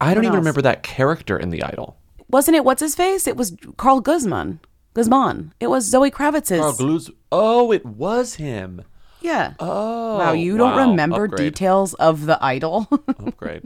I 0.00 0.14
don't 0.14 0.22
What 0.22 0.24
even 0.24 0.36
else? 0.36 0.36
remember 0.40 0.62
that 0.62 0.82
character 0.82 1.38
in 1.38 1.50
The 1.50 1.62
Idol. 1.62 1.98
Wasn't 2.30 2.56
it 2.56 2.64
what's 2.64 2.80
his 2.80 2.94
face? 2.94 3.26
It 3.26 3.36
was 3.36 3.54
Karl 3.76 4.00
Glusman. 4.00 4.60
Glusman. 4.94 5.52
It 5.60 5.68
was 5.68 5.84
Zoe 5.84 6.10
Kravitz's. 6.10 6.58
Carl 6.60 6.72
Gluz. 6.74 7.10
Oh, 7.32 7.72
it 7.72 7.84
was 7.86 8.34
him. 8.34 8.82
Yeah. 9.20 9.52
Oh. 9.60 10.18
wow, 10.18 10.32
you 10.32 10.56
don't 10.56 10.90
remember 10.90 11.24
Upgrade. 11.26 11.52
details 11.52 11.94
of 11.94 12.26
the 12.26 12.42
idol? 12.42 12.88
Upgrade. 13.08 13.62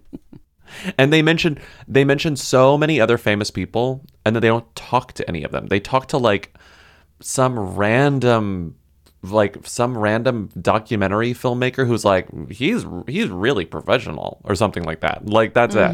And 0.98 1.12
they 1.12 1.22
mentioned 1.22 1.60
they 1.86 2.04
mentioned 2.04 2.38
so 2.40 2.76
many 2.76 3.00
other 3.00 3.16
famous 3.18 3.50
people, 3.50 4.04
and 4.26 4.34
then 4.34 4.40
they 4.40 4.48
don't 4.48 4.74
talk 4.74 5.12
to 5.14 5.28
any 5.28 5.44
of 5.44 5.52
them. 5.52 5.68
They 5.68 5.78
talk 5.80 6.08
to 6.08 6.18
like 6.18 6.56
some 7.20 7.58
random 7.58 8.74
like 9.22 9.56
some 9.66 9.96
random 9.96 10.50
documentary 10.60 11.32
filmmaker 11.32 11.86
who's 11.86 12.04
like 12.04 12.26
he's 12.50 12.84
he's 13.06 13.28
really 13.28 13.64
professional 13.64 14.40
or 14.44 14.54
something 14.56 14.82
like 14.82 15.00
that. 15.00 15.26
Like 15.26 15.54
that's 15.54 15.74
it. 15.76 15.92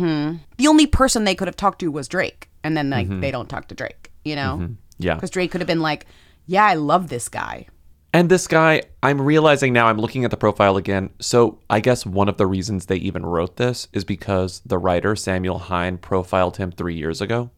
The 0.56 0.66
only 0.66 0.86
person 0.86 1.24
they 1.24 1.34
could 1.34 1.46
have 1.48 1.56
talked 1.56 1.80
to 1.80 1.90
was 1.92 2.08
Drake, 2.08 2.48
and 2.64 2.76
then 2.76 2.88
like 2.90 3.06
Mm-hmm. 3.06 3.20
they 3.20 3.30
don't 3.30 3.48
talk 3.48 3.68
to 3.68 3.74
Drake, 3.74 4.10
you 4.24 4.34
know? 4.36 4.70
Yeah. 5.00 5.14
Because 5.14 5.30
Drake 5.30 5.50
could 5.50 5.60
have 5.60 5.68
been 5.68 5.80
like, 5.80 6.06
"Yeah, 6.46 6.64
I 6.64 6.74
love 6.74 7.08
this 7.08 7.28
guy." 7.28 7.66
And 8.12 8.28
this 8.28 8.48
guy, 8.48 8.82
I'm 9.04 9.20
realizing 9.20 9.72
now, 9.72 9.86
I'm 9.86 9.98
looking 9.98 10.24
at 10.24 10.32
the 10.32 10.36
profile 10.36 10.76
again. 10.76 11.10
So 11.20 11.60
I 11.70 11.78
guess 11.78 12.04
one 12.04 12.28
of 12.28 12.38
the 12.38 12.46
reasons 12.46 12.86
they 12.86 12.96
even 12.96 13.24
wrote 13.24 13.56
this 13.56 13.86
is 13.92 14.04
because 14.04 14.62
the 14.66 14.78
writer, 14.78 15.14
Samuel 15.14 15.58
Hine, 15.58 15.96
profiled 15.96 16.56
him 16.56 16.72
three 16.72 16.96
years 16.96 17.20
ago. 17.20 17.50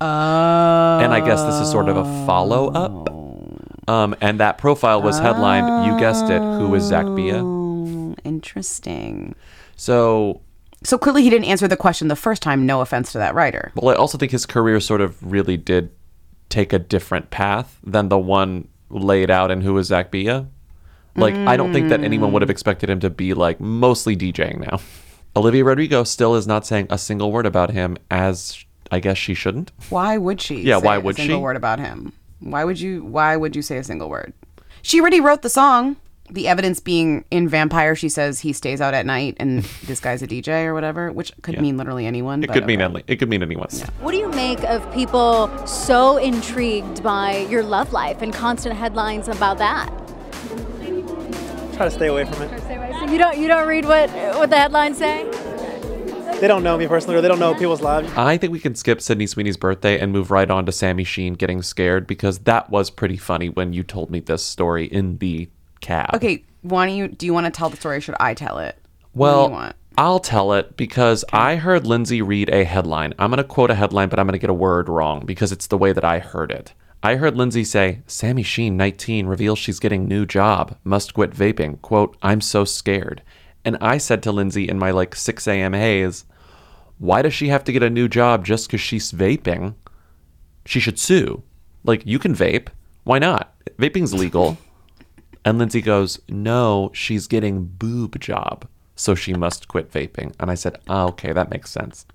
Oh. 0.00 0.98
And 0.98 1.12
I 1.12 1.20
guess 1.20 1.42
this 1.42 1.56
is 1.56 1.70
sort 1.70 1.88
of 1.90 1.98
a 1.98 2.04
follow 2.26 2.72
up. 2.72 3.08
Um, 3.88 4.16
and 4.22 4.40
that 4.40 4.58
profile 4.58 5.02
was 5.02 5.18
headlined, 5.18 5.86
you 5.86 5.98
guessed 5.98 6.30
it, 6.30 6.40
who 6.40 6.74
is 6.74 6.84
Zack 6.84 7.04
Bia? 7.14 7.42
Oh, 7.44 8.14
interesting. 8.24 9.34
So, 9.76 10.40
So 10.84 10.96
clearly 10.96 11.22
he 11.22 11.30
didn't 11.30 11.46
answer 11.46 11.68
the 11.68 11.76
question 11.76 12.08
the 12.08 12.16
first 12.16 12.42
time. 12.42 12.64
No 12.64 12.80
offense 12.80 13.12
to 13.12 13.18
that 13.18 13.34
writer. 13.34 13.72
well, 13.74 13.94
I 13.94 13.98
also 13.98 14.16
think 14.16 14.32
his 14.32 14.46
career 14.46 14.80
sort 14.80 15.00
of 15.02 15.22
really 15.22 15.56
did 15.56 15.90
take 16.52 16.72
a 16.72 16.78
different 16.78 17.30
path 17.30 17.78
than 17.82 18.08
the 18.08 18.18
one 18.18 18.68
laid 18.90 19.30
out 19.30 19.50
in 19.50 19.62
Who 19.62 19.76
is 19.78 19.86
Zack 19.88 20.10
Bia. 20.10 20.46
Like, 21.16 21.34
I 21.34 21.56
don't 21.56 21.72
think 21.72 21.88
that 21.88 22.02
anyone 22.04 22.32
would 22.32 22.42
have 22.42 22.48
mm. 22.48 22.52
expected 22.52 22.88
him 22.88 23.00
to 23.00 23.10
be 23.10 23.34
like 23.34 23.60
mostly 23.60 24.16
DJing 24.16 24.70
now. 24.70 24.80
Olivia 25.36 25.64
Rodrigo 25.64 26.04
still 26.04 26.34
is 26.34 26.46
not 26.46 26.66
saying 26.66 26.86
a 26.90 26.98
single 26.98 27.32
word 27.32 27.46
about 27.46 27.70
him, 27.70 27.96
as 28.10 28.64
I 28.90 29.00
guess 29.00 29.16
she 29.16 29.34
shouldn't. 29.34 29.72
Why 29.88 30.18
would 30.18 30.40
she? 30.40 30.60
Yeah, 30.62 30.78
say 30.78 30.86
why 30.86 30.96
a 30.96 31.00
would 31.00 31.16
single 31.16 31.38
she? 31.38 31.42
word 31.42 31.56
about 31.56 31.78
him? 31.78 32.12
Why 32.40 32.64
would 32.64 32.78
you? 32.78 33.04
Why 33.04 33.36
would 33.36 33.56
you 33.56 33.62
say 33.62 33.78
a 33.78 33.84
single 33.84 34.10
word? 34.10 34.34
She 34.82 35.00
already 35.00 35.20
wrote 35.20 35.42
the 35.42 35.48
song. 35.48 35.96
The 36.32 36.48
evidence 36.48 36.80
being 36.80 37.26
in 37.30 37.46
Vampire, 37.46 37.94
she 37.94 38.08
says 38.08 38.40
he 38.40 38.54
stays 38.54 38.80
out 38.80 38.94
at 38.94 39.04
night 39.04 39.36
and 39.38 39.62
this 39.84 40.00
guy's 40.00 40.22
a 40.22 40.26
DJ 40.26 40.64
or 40.64 40.72
whatever, 40.72 41.12
which 41.12 41.30
could 41.42 41.60
mean 41.60 41.76
literally 41.76 42.06
anyone. 42.06 42.42
It 42.42 42.46
but 42.46 42.54
could 42.54 42.66
mean 42.66 42.80
okay. 42.80 42.94
any, 42.94 43.04
it 43.06 43.16
could 43.16 43.28
mean 43.28 43.42
anyone. 43.42 43.68
What 44.00 44.12
do 44.12 44.18
you 44.18 44.30
make 44.30 44.64
of 44.64 44.90
people 44.94 45.50
so 45.66 46.16
intrigued 46.16 47.02
by 47.02 47.46
your 47.50 47.62
love 47.62 47.92
life 47.92 48.22
and 48.22 48.32
constant 48.32 48.74
headlines 48.74 49.28
about 49.28 49.58
that? 49.58 49.90
Try 51.74 51.84
to 51.84 51.90
stay 51.90 52.06
away 52.06 52.24
from 52.24 52.42
it. 52.42 52.60
So 52.62 53.12
you 53.12 53.18
don't 53.18 53.36
you 53.36 53.48
don't 53.48 53.68
read 53.68 53.84
what 53.84 54.10
what 54.36 54.48
the 54.48 54.56
headlines 54.56 54.96
say? 54.96 55.28
They 56.40 56.48
don't 56.48 56.62
know 56.62 56.78
me 56.78 56.88
personally, 56.88 57.16
or 57.16 57.20
they 57.20 57.28
don't 57.28 57.38
know 57.38 57.54
people's 57.54 57.82
lives. 57.82 58.10
I 58.16 58.36
think 58.36 58.52
we 58.52 58.58
can 58.58 58.74
skip 58.74 59.00
Sydney 59.00 59.26
Sweeney's 59.26 59.56
birthday 59.56 60.00
and 60.00 60.10
move 60.10 60.30
right 60.30 60.50
on 60.50 60.66
to 60.66 60.72
Sami 60.72 61.04
Sheen 61.04 61.34
getting 61.34 61.62
scared 61.62 62.06
because 62.06 62.40
that 62.40 62.70
was 62.70 62.90
pretty 62.90 63.16
funny 63.16 63.48
when 63.48 63.72
you 63.72 63.82
told 63.82 64.10
me 64.10 64.18
this 64.18 64.42
story 64.42 64.86
in 64.86 65.18
the 65.18 65.48
cab. 65.82 66.14
Okay, 66.14 66.44
why 66.62 66.86
don't 66.86 66.96
you? 66.96 67.08
Do 67.08 67.26
you 67.26 67.34
want 67.34 67.46
to 67.46 67.52
tell 67.52 67.68
the 67.68 67.76
story? 67.76 67.98
or 67.98 68.00
Should 68.00 68.16
I 68.18 68.34
tell 68.34 68.58
it? 68.58 68.78
Well? 69.14 69.74
I'll 69.98 70.20
tell 70.20 70.54
it 70.54 70.78
because 70.78 71.22
I 71.34 71.56
heard 71.56 71.86
Lindsay 71.86 72.22
read 72.22 72.48
a 72.48 72.64
headline. 72.64 73.12
I'm 73.18 73.28
going 73.30 73.36
to 73.36 73.44
quote 73.44 73.70
a 73.70 73.74
headline, 73.74 74.08
but 74.08 74.18
I'm 74.18 74.26
going 74.26 74.32
to 74.32 74.38
get 74.38 74.48
a 74.48 74.54
word 74.54 74.88
wrong 74.88 75.26
because 75.26 75.52
it's 75.52 75.66
the 75.66 75.76
way 75.76 75.92
that 75.92 76.04
I 76.04 76.18
heard 76.18 76.50
it. 76.50 76.72
I 77.02 77.16
heard 77.16 77.36
Lindsay 77.36 77.64
say, 77.64 78.00
Sami 78.06 78.42
Sheen, 78.42 78.76
19, 78.76 79.26
reveals 79.26 79.58
she's 79.58 79.80
getting 79.80 80.06
new 80.06 80.24
job, 80.24 80.78
must 80.84 81.14
quit 81.14 81.32
vaping. 81.32 81.82
Quote, 81.82 82.16
I'm 82.22 82.40
so 82.40 82.64
scared. 82.64 83.22
And 83.64 83.76
I 83.80 83.98
said 83.98 84.22
to 84.22 84.32
Lindsay 84.32 84.68
in 84.68 84.78
my 84.78 84.92
like 84.92 85.14
6 85.14 85.46
a.m. 85.46 85.72
haze, 85.72 86.24
why 86.98 87.20
does 87.20 87.34
she 87.34 87.48
have 87.48 87.64
to 87.64 87.72
get 87.72 87.82
a 87.82 87.90
new 87.90 88.08
job 88.08 88.44
just 88.44 88.68
because 88.68 88.80
she's 88.80 89.12
vaping? 89.12 89.74
She 90.64 90.80
should 90.80 90.98
sue. 90.98 91.42
Like, 91.84 92.06
you 92.06 92.18
can 92.18 92.34
vape. 92.34 92.68
Why 93.04 93.18
not? 93.18 93.52
Vaping's 93.78 94.14
legal. 94.14 94.56
And 95.44 95.58
Lindsay 95.58 95.80
goes, 95.80 96.20
No, 96.28 96.90
she's 96.94 97.26
getting 97.26 97.64
boob 97.64 98.20
job. 98.20 98.66
So 98.94 99.14
she 99.14 99.34
must 99.34 99.68
quit 99.68 99.90
vaping. 99.90 100.34
And 100.38 100.50
I 100.50 100.54
said, 100.54 100.78
oh, 100.88 101.08
okay, 101.08 101.32
that 101.32 101.50
makes 101.50 101.70
sense. 101.70 102.06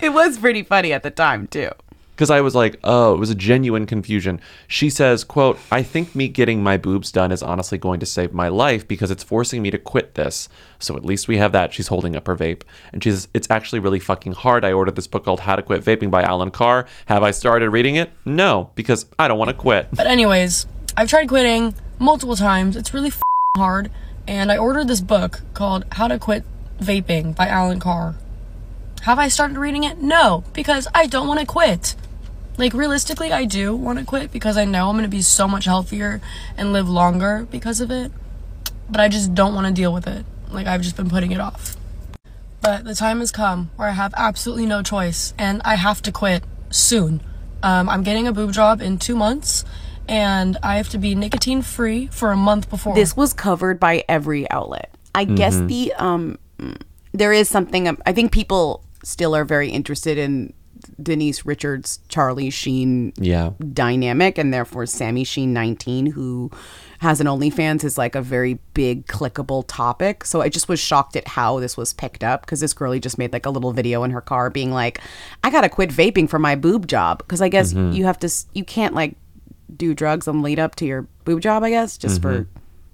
It 0.00 0.12
was 0.12 0.38
pretty 0.38 0.62
funny 0.62 0.92
at 0.92 1.02
the 1.02 1.10
time 1.10 1.46
too. 1.46 1.70
Because 2.14 2.30
I 2.30 2.40
was 2.40 2.54
like, 2.54 2.80
oh, 2.82 3.14
it 3.14 3.18
was 3.18 3.30
a 3.30 3.34
genuine 3.34 3.86
confusion. 3.86 4.40
She 4.66 4.90
says, 4.90 5.22
quote, 5.22 5.56
I 5.70 5.84
think 5.84 6.16
me 6.16 6.26
getting 6.26 6.62
my 6.62 6.76
boobs 6.76 7.12
done 7.12 7.30
is 7.30 7.44
honestly 7.44 7.78
going 7.78 8.00
to 8.00 8.06
save 8.06 8.32
my 8.32 8.48
life 8.48 8.88
because 8.88 9.12
it's 9.12 9.22
forcing 9.22 9.62
me 9.62 9.70
to 9.70 9.78
quit 9.78 10.14
this. 10.14 10.48
So 10.80 10.96
at 10.96 11.04
least 11.04 11.28
we 11.28 11.36
have 11.36 11.52
that. 11.52 11.72
She's 11.72 11.86
holding 11.86 12.16
up 12.16 12.26
her 12.26 12.34
vape. 12.34 12.62
And 12.92 13.04
she 13.04 13.10
says, 13.12 13.28
it's 13.34 13.48
actually 13.50 13.78
really 13.78 14.00
fucking 14.00 14.32
hard. 14.32 14.64
I 14.64 14.72
ordered 14.72 14.96
this 14.96 15.06
book 15.06 15.24
called 15.24 15.40
How 15.40 15.54
to 15.54 15.62
Quit 15.62 15.84
Vaping 15.84 16.10
by 16.10 16.22
Allen 16.22 16.50
Carr. 16.50 16.86
Have 17.06 17.22
I 17.22 17.30
started 17.30 17.70
reading 17.70 17.94
it? 17.94 18.10
No, 18.24 18.70
because 18.74 19.06
I 19.16 19.28
don't 19.28 19.38
want 19.38 19.50
to 19.50 19.56
quit. 19.56 19.88
But 19.92 20.08
anyways, 20.08 20.66
I've 20.96 21.08
tried 21.08 21.28
quitting 21.28 21.74
multiple 21.98 22.36
times. 22.36 22.76
It's 22.76 22.94
really 22.94 23.12
hard. 23.56 23.90
And 24.26 24.52
I 24.52 24.58
ordered 24.58 24.88
this 24.88 25.00
book 25.00 25.40
called 25.54 25.84
How 25.92 26.08
to 26.08 26.18
Quit 26.18 26.44
Vaping 26.80 27.34
by 27.34 27.48
Allen 27.48 27.80
Carr. 27.80 28.16
Have 29.02 29.18
I 29.18 29.28
started 29.28 29.56
reading 29.56 29.84
it? 29.84 29.98
No, 29.98 30.44
because 30.52 30.88
I 30.94 31.06
don't 31.06 31.28
want 31.28 31.40
to 31.40 31.46
quit. 31.46 31.94
Like 32.56 32.74
realistically, 32.74 33.32
I 33.32 33.44
do 33.44 33.74
want 33.74 33.98
to 33.98 34.04
quit 34.04 34.32
because 34.32 34.56
I 34.56 34.64
know 34.64 34.88
I'm 34.88 34.96
going 34.96 35.04
to 35.04 35.08
be 35.08 35.22
so 35.22 35.46
much 35.46 35.64
healthier 35.64 36.20
and 36.56 36.72
live 36.72 36.88
longer 36.88 37.46
because 37.50 37.80
of 37.80 37.90
it. 37.90 38.10
But 38.90 39.00
I 39.00 39.08
just 39.08 39.34
don't 39.34 39.54
want 39.54 39.66
to 39.66 39.72
deal 39.72 39.92
with 39.92 40.06
it. 40.06 40.26
Like 40.50 40.66
I've 40.66 40.82
just 40.82 40.96
been 40.96 41.08
putting 41.08 41.30
it 41.30 41.40
off. 41.40 41.76
But 42.60 42.84
the 42.84 42.94
time 42.94 43.20
has 43.20 43.30
come 43.30 43.70
where 43.76 43.88
I 43.88 43.92
have 43.92 44.12
absolutely 44.16 44.66
no 44.66 44.82
choice 44.82 45.32
and 45.38 45.62
I 45.64 45.76
have 45.76 46.02
to 46.02 46.12
quit 46.12 46.42
soon. 46.70 47.20
Um, 47.62 47.88
I'm 47.88 48.02
getting 48.02 48.26
a 48.26 48.32
boob 48.32 48.52
job 48.52 48.82
in 48.82 48.98
two 48.98 49.16
months 49.16 49.64
and 50.08 50.56
I 50.62 50.76
have 50.76 50.88
to 50.90 50.98
be 50.98 51.14
nicotine 51.14 51.62
free 51.62 52.06
for 52.08 52.32
a 52.32 52.36
month 52.36 52.68
before. 52.70 52.94
This 52.94 53.16
was 53.16 53.32
covered 53.32 53.78
by 53.78 54.04
every 54.08 54.50
outlet. 54.50 54.94
I 55.14 55.24
guess 55.24 55.54
Mhm. 55.56 55.68
the 55.68 55.92
um, 55.98 56.38
there 57.12 57.32
is 57.32 57.48
something. 57.48 57.88
um, 57.88 57.98
I 58.06 58.12
think 58.12 58.32
people 58.32 58.84
still 59.04 59.34
are 59.34 59.44
very 59.44 59.70
interested 59.70 60.18
in 60.18 60.52
Denise 61.02 61.44
Richards, 61.44 62.00
Charlie 62.08 62.50
Sheen 62.50 63.12
Yeah. 63.16 63.50
dynamic, 63.72 64.38
and 64.38 64.52
therefore 64.54 64.86
Sami 64.86 65.24
Sheen, 65.24 65.52
nineteen, 65.52 66.06
who 66.06 66.50
has 66.98 67.20
an 67.20 67.26
OnlyFans, 67.26 67.84
is 67.84 67.96
like 67.98 68.14
a 68.14 68.22
very 68.22 68.58
big 68.74 69.06
clickable 69.06 69.64
topic. 69.66 70.24
So 70.24 70.40
I 70.40 70.48
just 70.48 70.68
was 70.68 70.78
shocked 70.80 71.16
at 71.16 71.26
how 71.28 71.58
this 71.60 71.76
was 71.76 71.92
picked 71.92 72.22
up 72.24 72.42
because 72.42 72.60
this 72.60 72.72
girlie 72.72 73.00
just 73.00 73.18
made 73.18 73.32
like 73.32 73.46
a 73.46 73.50
little 73.50 73.72
video 73.72 74.02
in 74.04 74.10
her 74.10 74.20
car 74.20 74.50
being 74.50 74.70
like, 74.72 75.00
"I 75.44 75.50
gotta 75.50 75.68
quit 75.68 75.90
vaping 75.90 76.28
for 76.28 76.38
my 76.38 76.54
boob 76.54 76.86
job," 76.86 77.18
because 77.18 77.40
I 77.40 77.48
guess 77.48 77.72
Mhm. 77.72 77.94
you 77.94 78.04
have 78.04 78.18
to, 78.20 78.30
you 78.54 78.64
can't 78.64 78.94
like 78.94 79.16
do 79.76 79.94
drugs 79.94 80.26
and 80.28 80.42
lead 80.42 80.58
up 80.58 80.74
to 80.76 80.84
your 80.86 81.06
boob 81.24 81.40
job. 81.40 81.62
I 81.62 81.70
guess 81.70 81.98
just 81.98 82.22
for 82.22 82.40
Mhm. 82.40 82.46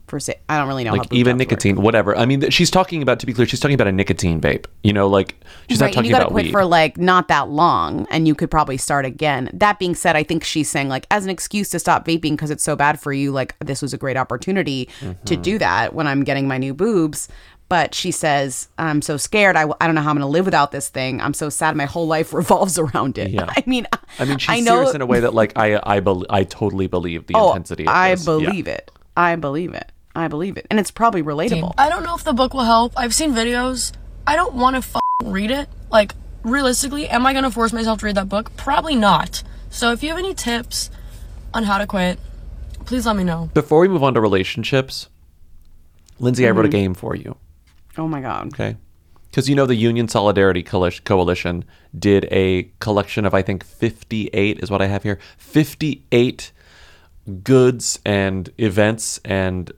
for 0.07 0.21
say, 0.21 0.35
I 0.51 0.59
don't 0.59 0.69
really 0.69 0.85
know 0.85 0.93
like 0.93 1.11
even 1.13 1.33
jobs 1.33 1.33
work. 1.33 1.39
nicotine, 1.39 1.77
whatever. 1.81 2.15
I 2.15 2.27
mean, 2.27 2.41
th- 2.41 2.53
she's 2.53 2.71
talking 2.71 3.01
about, 3.01 3.21
to 3.21 3.27
be 3.27 3.33
clear, 3.33 3.47
she's 3.47 3.59
talking 3.59 3.75
about 3.75 3.87
a 3.87 3.93
nicotine 3.93 4.39
vape. 4.39 4.67
You 4.83 4.93
know, 4.93 5.09
like 5.09 5.35
she's 5.69 5.81
right, 5.81 5.87
not 5.87 5.95
talking 5.95 6.09
you 6.11 6.13
gotta 6.13 6.25
about 6.27 6.33
quit 6.33 6.45
weed. 6.47 6.53
for 6.53 6.65
like 6.67 6.99
not 6.99 7.29
that 7.29 7.49
long, 7.49 8.07
and 8.11 8.29
you 8.29 8.35
could 8.35 8.51
probably 8.51 8.77
start 8.77 9.07
again. 9.07 9.49
That 9.55 9.79
being 9.79 9.95
said, 9.95 10.15
I 10.15 10.23
think 10.23 10.45
she's 10.45 10.69
saying 10.69 10.89
like 10.91 11.07
as 11.11 11.25
an 11.25 11.31
excuse 11.31 11.71
to 11.71 11.79
stop 11.79 12.07
vaping 12.07 12.33
because 12.33 12.51
it's 12.51 12.63
so 12.63 12.77
bad 12.77 13.01
for 13.01 13.15
you. 13.15 13.33
Like 13.33 13.57
this 13.61 13.81
was 13.81 13.95
a 13.95 13.99
great 13.99 14.19
opportunity 14.19 14.91
to 15.25 15.37
Mhm. 15.37 15.43
do 15.43 15.59
that 15.59 15.95
when 15.95 16.07
I'm 16.07 16.23
getting 16.23 16.47
my 16.47 16.59
new 16.59 16.75
boobs. 16.75 17.29
But 17.75 17.93
she 17.93 18.13
says, 18.13 18.69
I'm 18.79 19.03
so 19.03 19.17
scared. 19.17 19.57
I, 19.57 19.63
w- 19.63 19.77
I 19.81 19.87
don't 19.87 19.97
know 19.97 20.01
how 20.03 20.11
I'm 20.11 20.17
going 20.17 20.21
to 20.21 20.29
live 20.29 20.45
without 20.45 20.71
this 20.71 20.89
thing. 20.89 21.21
I'm 21.21 21.35
so 21.35 21.49
sad. 21.49 21.75
My 21.77 21.87
whole 21.87 22.07
life 22.07 22.33
revolves 22.43 22.79
around 22.79 23.19
it. 23.19 23.33
Yeah. 23.33 23.47
I 23.57 23.65
mean, 23.67 23.89
I 24.21 24.25
mean, 24.27 24.39
she's 24.39 24.49
I 24.49 24.61
know- 24.61 24.77
serious 24.77 24.95
in 24.95 25.01
a 25.01 25.07
way 25.07 25.19
that, 25.19 25.35
like, 25.35 25.55
I 25.59 25.81
I 25.83 25.99
bel 25.99 26.25
I 26.31 26.45
totally 26.45 26.87
believe 26.87 27.27
the 27.27 27.35
oh, 27.35 27.49
intensity. 27.49 27.83
Of 27.83 27.89
I 27.89 28.11
this. 28.15 28.21
Yeah. 28.29 28.33
believe 28.33 28.69
it. 28.69 28.93
I 29.17 29.35
believe 29.35 29.75
it. 29.75 29.91
I 30.15 30.29
believe 30.29 30.57
it. 30.57 30.69
And 30.71 30.79
it's 30.79 30.93
probably 30.93 31.25
relatable. 31.25 31.75
I 31.77 31.89
don't 31.89 32.05
know 32.05 32.15
if 32.15 32.23
the 32.23 32.33
book 32.33 32.55
will 32.55 32.63
help. 32.63 32.93
I've 32.97 33.13
seen 33.13 33.33
videos. 33.33 33.91
I 34.25 34.37
don't 34.37 34.55
want 34.55 34.75
to 34.75 34.79
f- 34.79 35.01
read 35.25 35.51
it. 35.51 35.69
Like, 35.91 36.15
realistically, 36.45 37.09
am 37.09 37.27
I 37.27 37.33
going 37.33 37.43
to 37.43 37.51
force 37.51 37.73
myself 37.73 37.99
to 38.01 38.07
read 38.07 38.15
that 38.15 38.29
book? 38.29 38.57
Probably 38.57 38.95
not. 38.95 39.43
So 39.71 39.91
if 39.91 40.05
you 40.05 40.11
have 40.11 40.19
any 40.19 40.33
tips 40.35 40.91
on 41.53 41.65
how 41.65 41.79
to 41.79 41.89
quit, 41.89 42.21
please 42.87 43.05
let 43.05 43.17
me 43.17 43.25
know. 43.25 43.51
Before 43.53 43.81
we 43.81 43.89
move 43.89 44.05
on 44.05 44.15
to 44.15 44.21
relationships, 44.21 45.09
Lindsay, 46.21 46.47
I 46.47 46.51
wrote 46.53 46.67
a 46.67 46.69
Mhm. 46.69 46.73
game 46.73 46.95
for 46.95 47.17
you. 47.17 47.35
Oh 47.97 48.09
my 48.09 48.21
God. 48.21 48.47
Okay. 48.49 48.77
Because 49.31 49.49
you 49.49 49.55
know 49.55 49.67
the 49.67 49.75
Union 49.75 50.07
Solidarity 50.09 50.63
Coalition- 50.63 51.65
did 51.99 52.29
a 52.31 52.71
collection 52.81 53.25
of 53.25 53.35
I 53.35 53.43
think 53.43 53.65
58 53.65 54.61
is 54.63 54.71
what 54.71 54.81
I 54.81 54.87
have 54.87 55.03
here. 55.03 55.19
58 55.39 56.53
goods 57.43 57.99
and 58.05 58.51
events 58.59 59.19
and 59.25 59.73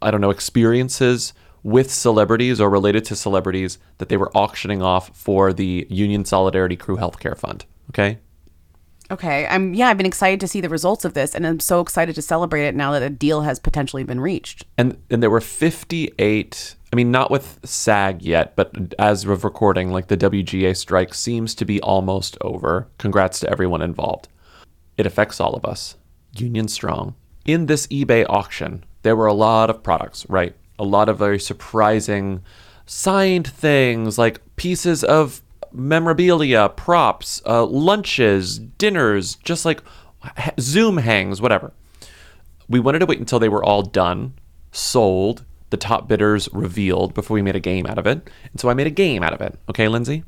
I 0.00 0.10
don't 0.10 0.20
know 0.20 0.30
experiences 0.30 1.32
with 1.62 1.90
celebrities 1.92 2.60
or 2.60 2.70
related 2.70 3.04
to 3.06 3.16
celebrities 3.16 3.78
that 3.98 4.08
they 4.08 4.16
were 4.16 4.30
auctioning 4.36 4.80
off 4.82 5.14
for 5.16 5.52
the 5.52 5.86
Union 5.90 6.24
Solidarity 6.24 6.76
Crew 6.76 6.96
Healthcare 6.96 7.36
Fund. 7.36 7.64
Okay. 7.90 8.18
Okay. 9.10 9.46
I'm 9.48 9.74
yeah, 9.74 9.88
I've 9.88 9.96
been 9.96 10.06
excited 10.06 10.40
to 10.40 10.48
see 10.48 10.60
the 10.60 10.68
results 10.68 11.04
of 11.04 11.14
this 11.14 11.34
and 11.34 11.46
I'm 11.46 11.60
so 11.60 11.80
excited 11.80 12.14
to 12.14 12.22
celebrate 12.22 12.66
it 12.66 12.74
now 12.74 12.92
that 12.92 13.02
a 13.02 13.10
deal 13.10 13.42
has 13.42 13.58
potentially 13.58 14.04
been 14.04 14.20
reached. 14.20 14.64
and 14.78 14.96
and 15.10 15.22
there 15.22 15.30
were 15.30 15.40
58 15.40 16.76
i 16.92 16.96
mean 16.96 17.10
not 17.10 17.30
with 17.30 17.58
sag 17.64 18.22
yet 18.22 18.54
but 18.56 18.72
as 18.98 19.24
of 19.24 19.44
recording 19.44 19.90
like 19.90 20.08
the 20.08 20.16
wga 20.16 20.76
strike 20.76 21.14
seems 21.14 21.54
to 21.54 21.64
be 21.64 21.80
almost 21.80 22.36
over 22.40 22.88
congrats 22.98 23.40
to 23.40 23.50
everyone 23.50 23.82
involved 23.82 24.28
it 24.96 25.06
affects 25.06 25.40
all 25.40 25.54
of 25.54 25.64
us 25.64 25.96
Union 26.36 26.68
Strong. 26.68 27.14
In 27.44 27.66
this 27.66 27.86
eBay 27.88 28.24
auction, 28.28 28.84
there 29.02 29.16
were 29.16 29.26
a 29.26 29.34
lot 29.34 29.70
of 29.70 29.82
products, 29.82 30.26
right? 30.28 30.54
A 30.78 30.84
lot 30.84 31.08
of 31.08 31.18
very 31.18 31.38
surprising 31.38 32.42
signed 32.86 33.46
things 33.46 34.18
like 34.18 34.40
pieces 34.56 35.04
of 35.04 35.42
memorabilia, 35.72 36.68
props, 36.70 37.40
uh, 37.46 37.64
lunches, 37.64 38.58
dinners, 38.58 39.36
just 39.36 39.64
like 39.64 39.82
Zoom 40.60 40.98
hangs, 40.98 41.40
whatever. 41.40 41.72
We 42.68 42.80
wanted 42.80 43.00
to 43.00 43.06
wait 43.06 43.18
until 43.18 43.38
they 43.38 43.48
were 43.48 43.64
all 43.64 43.82
done, 43.82 44.34
sold, 44.72 45.44
the 45.70 45.76
top 45.76 46.08
bidders 46.08 46.48
revealed 46.52 47.14
before 47.14 47.34
we 47.34 47.42
made 47.42 47.56
a 47.56 47.60
game 47.60 47.86
out 47.86 47.98
of 47.98 48.06
it. 48.06 48.28
And 48.52 48.60
so 48.60 48.68
I 48.68 48.74
made 48.74 48.86
a 48.86 48.90
game 48.90 49.22
out 49.22 49.32
of 49.32 49.40
it. 49.40 49.58
Okay, 49.68 49.88
Lindsay? 49.88 50.24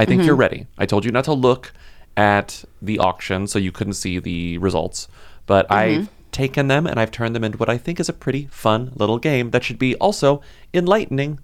I 0.00 0.04
think 0.04 0.22
Mhm. 0.22 0.26
you're 0.26 0.36
ready. 0.36 0.66
I 0.78 0.86
told 0.86 1.04
you 1.04 1.10
not 1.10 1.24
to 1.24 1.32
look 1.32 1.72
at 2.16 2.64
the 2.80 2.98
auction 2.98 3.46
so 3.46 3.58
you 3.58 3.72
couldn't 3.72 3.92
see 3.94 4.18
the 4.18 4.58
results, 4.58 5.06
but 5.46 5.70
I've 5.70 6.08
taken 6.32 6.68
them 6.68 6.86
and 6.86 6.98
I've 7.00 7.10
turned 7.10 7.34
them 7.34 7.44
into 7.44 7.56
what 7.58 7.68
I 7.68 7.78
think 7.78 7.98
is 8.00 8.08
a 8.08 8.12
pretty 8.12 8.48
fun 8.50 8.92
little 8.94 9.18
game 9.18 9.50
that 9.50 9.64
should 9.64 9.78
be 9.78 9.94
also 9.96 10.40
enlightening 10.74 11.38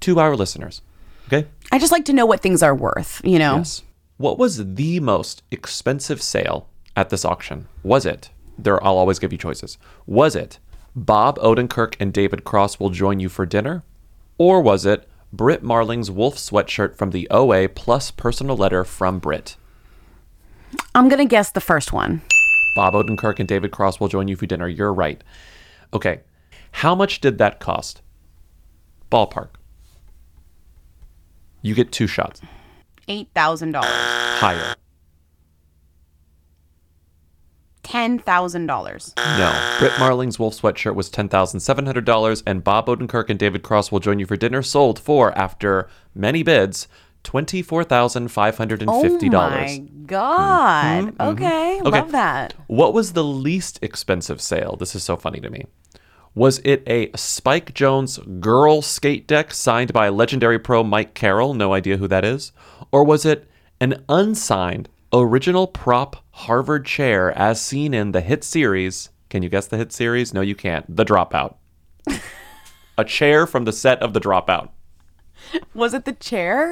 to 0.00 0.20
our 0.20 0.36
listeners. 0.36 0.80
Okay? 1.26 1.46
I 1.72 1.78
just 1.78 1.92
like 1.92 2.04
to 2.06 2.12
know 2.12 2.24
what 2.26 2.40
things 2.40 2.62
are 2.62 2.74
worth, 2.74 3.20
you 3.24 3.38
know? 3.38 3.56
Yes. 3.56 3.82
What 4.16 4.38
was 4.38 4.74
the 4.74 5.00
most 5.00 5.42
expensive 5.50 6.22
sale 6.22 6.66
at 6.96 7.10
this 7.10 7.24
auction? 7.24 7.66
Was 7.82 8.06
it? 8.06 8.30
There, 8.58 8.82
I'll 8.84 8.96
always 8.96 9.18
give 9.18 9.32
you 9.32 9.38
choices. 9.38 9.78
Was 10.06 10.34
it 10.34 10.58
Bob 11.04 11.38
Odenkirk 11.38 11.94
and 12.00 12.12
David 12.12 12.42
Cross 12.42 12.80
will 12.80 12.90
join 12.90 13.20
you 13.20 13.28
for 13.28 13.46
dinner, 13.46 13.84
or 14.36 14.60
was 14.60 14.84
it 14.84 15.08
Brit 15.32 15.62
Marling's 15.62 16.10
wolf 16.10 16.36
sweatshirt 16.36 16.96
from 16.96 17.10
the 17.10 17.28
OA 17.30 17.68
plus 17.68 18.10
personal 18.10 18.56
letter 18.56 18.84
from 18.84 19.20
Brit? 19.20 19.56
I'm 20.96 21.08
going 21.08 21.20
to 21.20 21.24
guess 21.24 21.52
the 21.52 21.60
first 21.60 21.92
one. 21.92 22.22
Bob 22.74 22.94
Odenkirk 22.94 23.38
and 23.38 23.48
David 23.48 23.70
Cross 23.70 24.00
will 24.00 24.08
join 24.08 24.26
you 24.26 24.34
for 24.34 24.46
dinner. 24.46 24.66
You're 24.66 24.92
right. 24.92 25.22
Okay. 25.92 26.20
How 26.72 26.96
much 26.96 27.20
did 27.20 27.38
that 27.38 27.60
cost? 27.60 28.02
Ballpark. 29.10 29.50
You 31.62 31.74
get 31.74 31.92
two 31.92 32.08
shots. 32.08 32.40
$8,000. 33.08 33.82
Higher. 33.84 34.74
$10,000. 37.88 39.12
No. 39.16 39.76
Brit 39.78 39.92
Marling's 39.98 40.38
wolf 40.38 40.60
sweatshirt 40.60 40.94
was 40.94 41.10
$10,700, 41.10 42.42
and 42.46 42.62
Bob 42.64 42.86
Odenkirk 42.86 43.30
and 43.30 43.38
David 43.38 43.62
Cross 43.62 43.90
will 43.90 44.00
join 44.00 44.18
you 44.18 44.26
for 44.26 44.36
dinner 44.36 44.62
sold 44.62 44.98
for, 44.98 45.36
after 45.38 45.88
many 46.14 46.42
bids, 46.42 46.86
$24,550. 47.24 48.84
Oh 48.88 49.02
my 49.40 49.82
God. 50.06 51.04
Mhm, 51.04 51.12
mhm. 51.16 51.32
Okay. 51.32 51.80
Okay. 51.80 51.90
Love 52.00 52.12
that. 52.12 52.54
What 52.66 52.94
was 52.94 53.12
the 53.12 53.24
least 53.24 53.78
expensive 53.82 54.40
sale? 54.40 54.76
This 54.78 54.94
is 54.94 55.02
so 55.02 55.16
funny 55.16 55.40
to 55.40 55.50
me. 55.50 55.64
Was 56.34 56.60
it 56.64 56.82
a 56.86 57.10
Spike 57.16 57.74
Jonze 57.74 58.40
girl 58.40 58.80
skate 58.82 59.26
deck 59.26 59.52
signed 59.52 59.92
by 59.92 60.08
legendary 60.08 60.58
pro 60.58 60.84
Mike 60.84 61.14
Carroll? 61.14 61.52
No 61.54 61.72
idea 61.74 61.96
who 61.96 62.06
that 62.08 62.24
is. 62.24 62.52
Or 62.92 63.02
was 63.02 63.24
it 63.24 63.48
an 63.80 64.04
unsigned 64.08 64.88
original 65.12 65.66
prop 65.66 66.24
Harvard 66.42 66.86
chair 66.86 67.36
as 67.36 67.60
seen 67.60 67.92
in 67.92 68.12
the 68.12 68.20
hit 68.20 68.44
series? 68.44 69.10
Can 69.28 69.42
you 69.42 69.48
guess 69.48 69.66
the 69.66 69.76
hit 69.76 69.92
series? 69.92 70.32
No, 70.32 70.40
you 70.40 70.54
can't. 70.54 70.84
The 70.94 71.04
Dropout. 71.04 71.56
a 72.96 73.04
chair 73.04 73.44
from 73.44 73.64
the 73.64 73.72
set 73.72 74.00
of 74.00 74.12
The 74.12 74.20
Dropout. 74.20 74.68
Was 75.74 75.94
it 75.94 76.04
the 76.04 76.12
chair? 76.12 76.70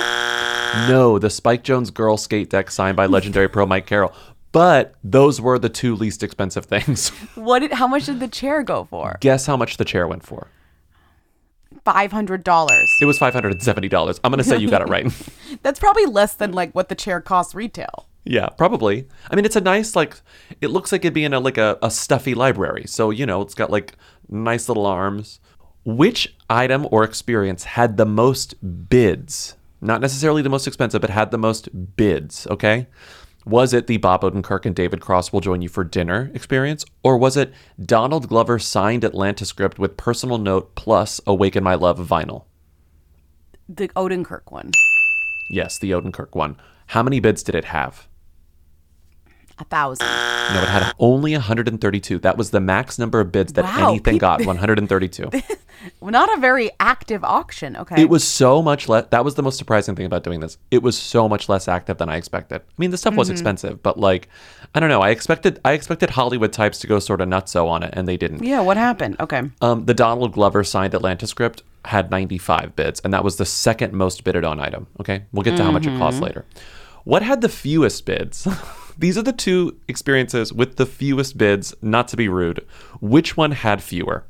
No, 0.88 1.18
the 1.18 1.30
Spike 1.30 1.64
Jonze 1.64 1.92
girl 1.92 2.16
skate 2.16 2.48
deck 2.48 2.70
signed 2.70 2.96
by 2.96 3.06
legendary 3.06 3.48
pro 3.48 3.66
Mike 3.66 3.86
Carroll. 3.86 4.12
But 4.52 4.94
those 5.02 5.40
were 5.40 5.58
the 5.58 5.68
two 5.68 5.96
least 5.96 6.22
expensive 6.22 6.66
things. 6.66 7.08
What 7.34 7.58
did 7.58 7.72
how 7.72 7.88
much 7.88 8.06
did 8.06 8.20
the 8.20 8.28
chair 8.28 8.62
go 8.62 8.84
for? 8.84 9.18
Guess 9.20 9.46
how 9.46 9.56
much 9.56 9.78
the 9.78 9.84
chair 9.84 10.06
went 10.06 10.24
for? 10.24 10.46
$500. 11.84 12.84
It 13.00 13.04
was 13.04 13.18
$570. 13.18 14.20
I'm 14.22 14.30
going 14.30 14.38
to 14.38 14.44
say 14.44 14.58
you 14.58 14.70
got 14.70 14.82
it 14.82 14.88
right. 14.88 15.12
That's 15.62 15.80
probably 15.80 16.06
less 16.06 16.34
than 16.34 16.52
like 16.52 16.72
what 16.72 16.88
the 16.88 16.94
chair 16.94 17.20
costs 17.20 17.54
retail. 17.54 18.06
Yeah, 18.26 18.48
probably. 18.48 19.06
I 19.30 19.36
mean, 19.36 19.44
it's 19.44 19.56
a 19.56 19.60
nice, 19.60 19.94
like, 19.94 20.20
it 20.60 20.68
looks 20.68 20.90
like 20.90 21.04
it'd 21.04 21.14
be 21.14 21.24
in 21.24 21.32
a, 21.32 21.40
like 21.40 21.58
a, 21.58 21.78
a 21.80 21.90
stuffy 21.90 22.34
library. 22.34 22.84
So, 22.86 23.10
you 23.10 23.24
know, 23.24 23.40
it's 23.40 23.54
got 23.54 23.70
like 23.70 23.94
nice 24.28 24.68
little 24.68 24.84
arms. 24.84 25.38
Which 25.84 26.34
item 26.50 26.88
or 26.90 27.04
experience 27.04 27.62
had 27.62 27.96
the 27.96 28.04
most 28.04 28.88
bids? 28.88 29.54
Not 29.80 30.00
necessarily 30.00 30.42
the 30.42 30.48
most 30.48 30.66
expensive, 30.66 31.00
but 31.00 31.10
had 31.10 31.30
the 31.30 31.38
most 31.38 31.96
bids, 31.96 32.48
okay? 32.48 32.88
Was 33.44 33.72
it 33.72 33.86
the 33.86 33.98
Bob 33.98 34.22
Odenkirk 34.22 34.66
and 34.66 34.74
David 34.74 35.00
Cross 35.00 35.32
will 35.32 35.40
join 35.40 35.62
you 35.62 35.68
for 35.68 35.84
dinner 35.84 36.32
experience? 36.34 36.84
Or 37.04 37.16
was 37.16 37.36
it 37.36 37.54
Donald 37.80 38.28
Glover 38.28 38.58
signed 38.58 39.04
Atlanta 39.04 39.44
script 39.44 39.78
with 39.78 39.96
personal 39.96 40.38
note 40.38 40.74
plus 40.74 41.20
Awaken 41.28 41.62
My 41.62 41.76
Love 41.76 42.00
vinyl? 42.00 42.46
The 43.68 43.86
Odenkirk 43.90 44.50
one. 44.50 44.72
Yes, 45.48 45.78
the 45.78 45.92
Odenkirk 45.92 46.34
one. 46.34 46.56
How 46.88 47.04
many 47.04 47.20
bids 47.20 47.44
did 47.44 47.54
it 47.54 47.66
have? 47.66 48.08
A 49.58 49.64
thousand. 49.64 50.06
No, 50.06 50.62
it 50.62 50.68
had 50.68 50.92
only 50.98 51.32
132. 51.32 52.18
That 52.18 52.36
was 52.36 52.50
the 52.50 52.60
max 52.60 52.98
number 52.98 53.20
of 53.20 53.32
bids 53.32 53.54
that 53.54 53.64
Wow, 53.64 53.88
anything 53.88 54.14
people- 54.16 54.18
got 54.18 54.44
132. 54.46 55.30
Not 56.02 56.36
a 56.36 56.40
very 56.40 56.70
active 56.78 57.24
auction. 57.24 57.76
Okay. 57.76 58.00
It 58.02 58.08
was 58.10 58.22
so 58.22 58.60
much 58.62 58.88
less. 58.88 59.06
That 59.10 59.24
was 59.24 59.34
the 59.34 59.42
most 59.42 59.56
surprising 59.58 59.94
thing 59.96 60.04
about 60.06 60.22
doing 60.24 60.40
this. 60.40 60.58
It 60.70 60.82
was 60.82 60.96
so 60.98 61.28
much 61.28 61.48
less 61.48 61.68
active 61.68 61.98
than 61.98 62.08
I 62.08 62.16
expected. 62.16 62.60
I 62.60 62.72
mean, 62.76 62.90
the 62.90 62.96
stuff 62.98 63.14
was 63.14 63.28
Mhm. 63.28 63.32
expensive, 63.32 63.82
but 63.82 63.98
like, 63.98 64.28
I 64.74 64.80
don't 64.80 64.88
know. 64.88 65.00
I 65.00 65.10
expected 65.10 65.58
I 65.64 65.72
expected 65.72 66.10
Hollywood 66.10 66.52
types 66.52 66.78
to 66.80 66.86
go 66.86 66.98
sort 66.98 67.20
of 67.20 67.28
nutso 67.28 67.66
on 67.68 67.82
it, 67.82 67.90
and 67.94 68.06
they 68.06 68.16
didn't. 68.16 68.44
Yeah, 68.44 68.60
what 68.60 68.76
happened? 68.76 69.16
Okay. 69.20 69.42
Um, 69.62 69.86
the 69.86 69.94
Donald 69.94 70.32
Glover 70.32 70.64
signed 70.64 70.92
Atlanta 70.94 71.26
script 71.26 71.62
had 71.86 72.10
95 72.10 72.76
bids, 72.76 73.00
and 73.00 73.14
that 73.14 73.24
was 73.24 73.36
the 73.36 73.46
second 73.46 73.92
most 73.94 74.22
bidded 74.24 74.44
on 74.44 74.60
item. 74.60 74.86
Okay, 75.00 75.22
we'll 75.32 75.44
get 75.44 75.56
to 75.56 75.64
how 75.64 75.70
much 75.70 75.86
it 75.86 75.96
costs 75.98 76.20
Mhm. 76.20 76.24
later. 76.24 76.44
What 77.04 77.22
had 77.22 77.40
the 77.40 77.48
fewest 77.48 78.04
bids? 78.04 78.46
These 78.98 79.18
are 79.18 79.22
the 79.22 79.32
two 79.32 79.76
experiences 79.88 80.52
with 80.52 80.76
the 80.76 80.86
fewest 80.86 81.36
bids, 81.36 81.74
not 81.82 82.08
to 82.08 82.16
be 82.16 82.28
rude. 82.28 82.64
Which 83.00 83.36
one 83.36 83.52
had 83.52 83.82
fewer? 83.82 84.24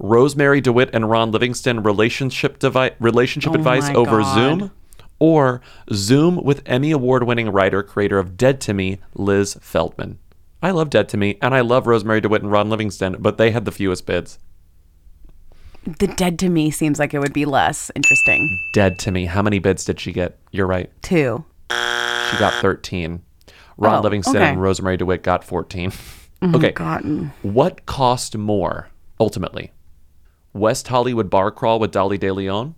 Rosemarie 0.00 0.62
DeWitt 0.62 0.90
and 0.92 1.10
Ron 1.10 1.30
Livingston 1.32 1.82
relationship 1.82 2.58
devi- 2.58 2.90
relationship 3.00 3.52
Oh 3.52 3.56
advice 3.56 3.88
over 3.90 4.20
God. 4.20 4.34
Zoom? 4.34 4.70
Or 5.18 5.62
Zoom 5.92 6.36
with 6.44 6.62
Emmy 6.66 6.90
Award 6.90 7.22
winning 7.24 7.50
writer, 7.50 7.82
creator 7.82 8.18
of 8.18 8.36
Dead 8.36 8.60
to 8.62 8.74
Me, 8.74 8.98
Liz 9.14 9.56
Feldman. 9.60 10.18
I 10.62 10.70
love 10.72 10.90
Dead 10.90 11.08
to 11.10 11.16
Me, 11.16 11.38
and 11.40 11.54
I 11.54 11.60
love 11.62 11.84
Rosemarie 11.84 12.20
DeWitt 12.22 12.42
and 12.42 12.52
Ron 12.52 12.68
Livingston, 12.68 13.16
but 13.18 13.38
they 13.38 13.50
had 13.50 13.64
the 13.64 13.72
fewest 13.72 14.04
bids. 14.06 14.38
The 15.98 16.08
dead 16.08 16.38
to 16.40 16.48
me 16.48 16.70
seems 16.70 16.98
like 16.98 17.14
it 17.14 17.20
would 17.20 17.32
be 17.32 17.44
less 17.44 17.90
interesting. 17.94 18.60
Dead 18.74 18.98
to 19.00 19.12
Me. 19.12 19.26
How 19.26 19.40
many 19.40 19.58
bids 19.60 19.84
did 19.84 20.00
she 20.00 20.12
get? 20.12 20.36
You're 20.50 20.66
right. 20.66 20.90
Two. 21.02 21.44
She 21.70 22.36
got 22.38 22.60
13. 22.60 23.22
Ron 23.76 23.98
Oh, 23.98 24.00
Livingston 24.02 24.36
okay. 24.36 24.50
and 24.50 24.58
Rosemarie 24.58 24.98
DeWitt 24.98 25.22
got 25.22 25.44
14. 25.44 25.90
Mhm, 26.42 26.54
okay. 26.54 27.30
What 27.42 27.86
cost 27.86 28.36
more, 28.36 28.88
ultimately? 29.20 29.72
West 30.52 30.88
Hollywood 30.88 31.28
Bar 31.30 31.50
Crawl 31.50 31.78
with 31.78 31.90
Dolly 31.92 32.18
De 32.18 32.30
Leon? 32.30 32.74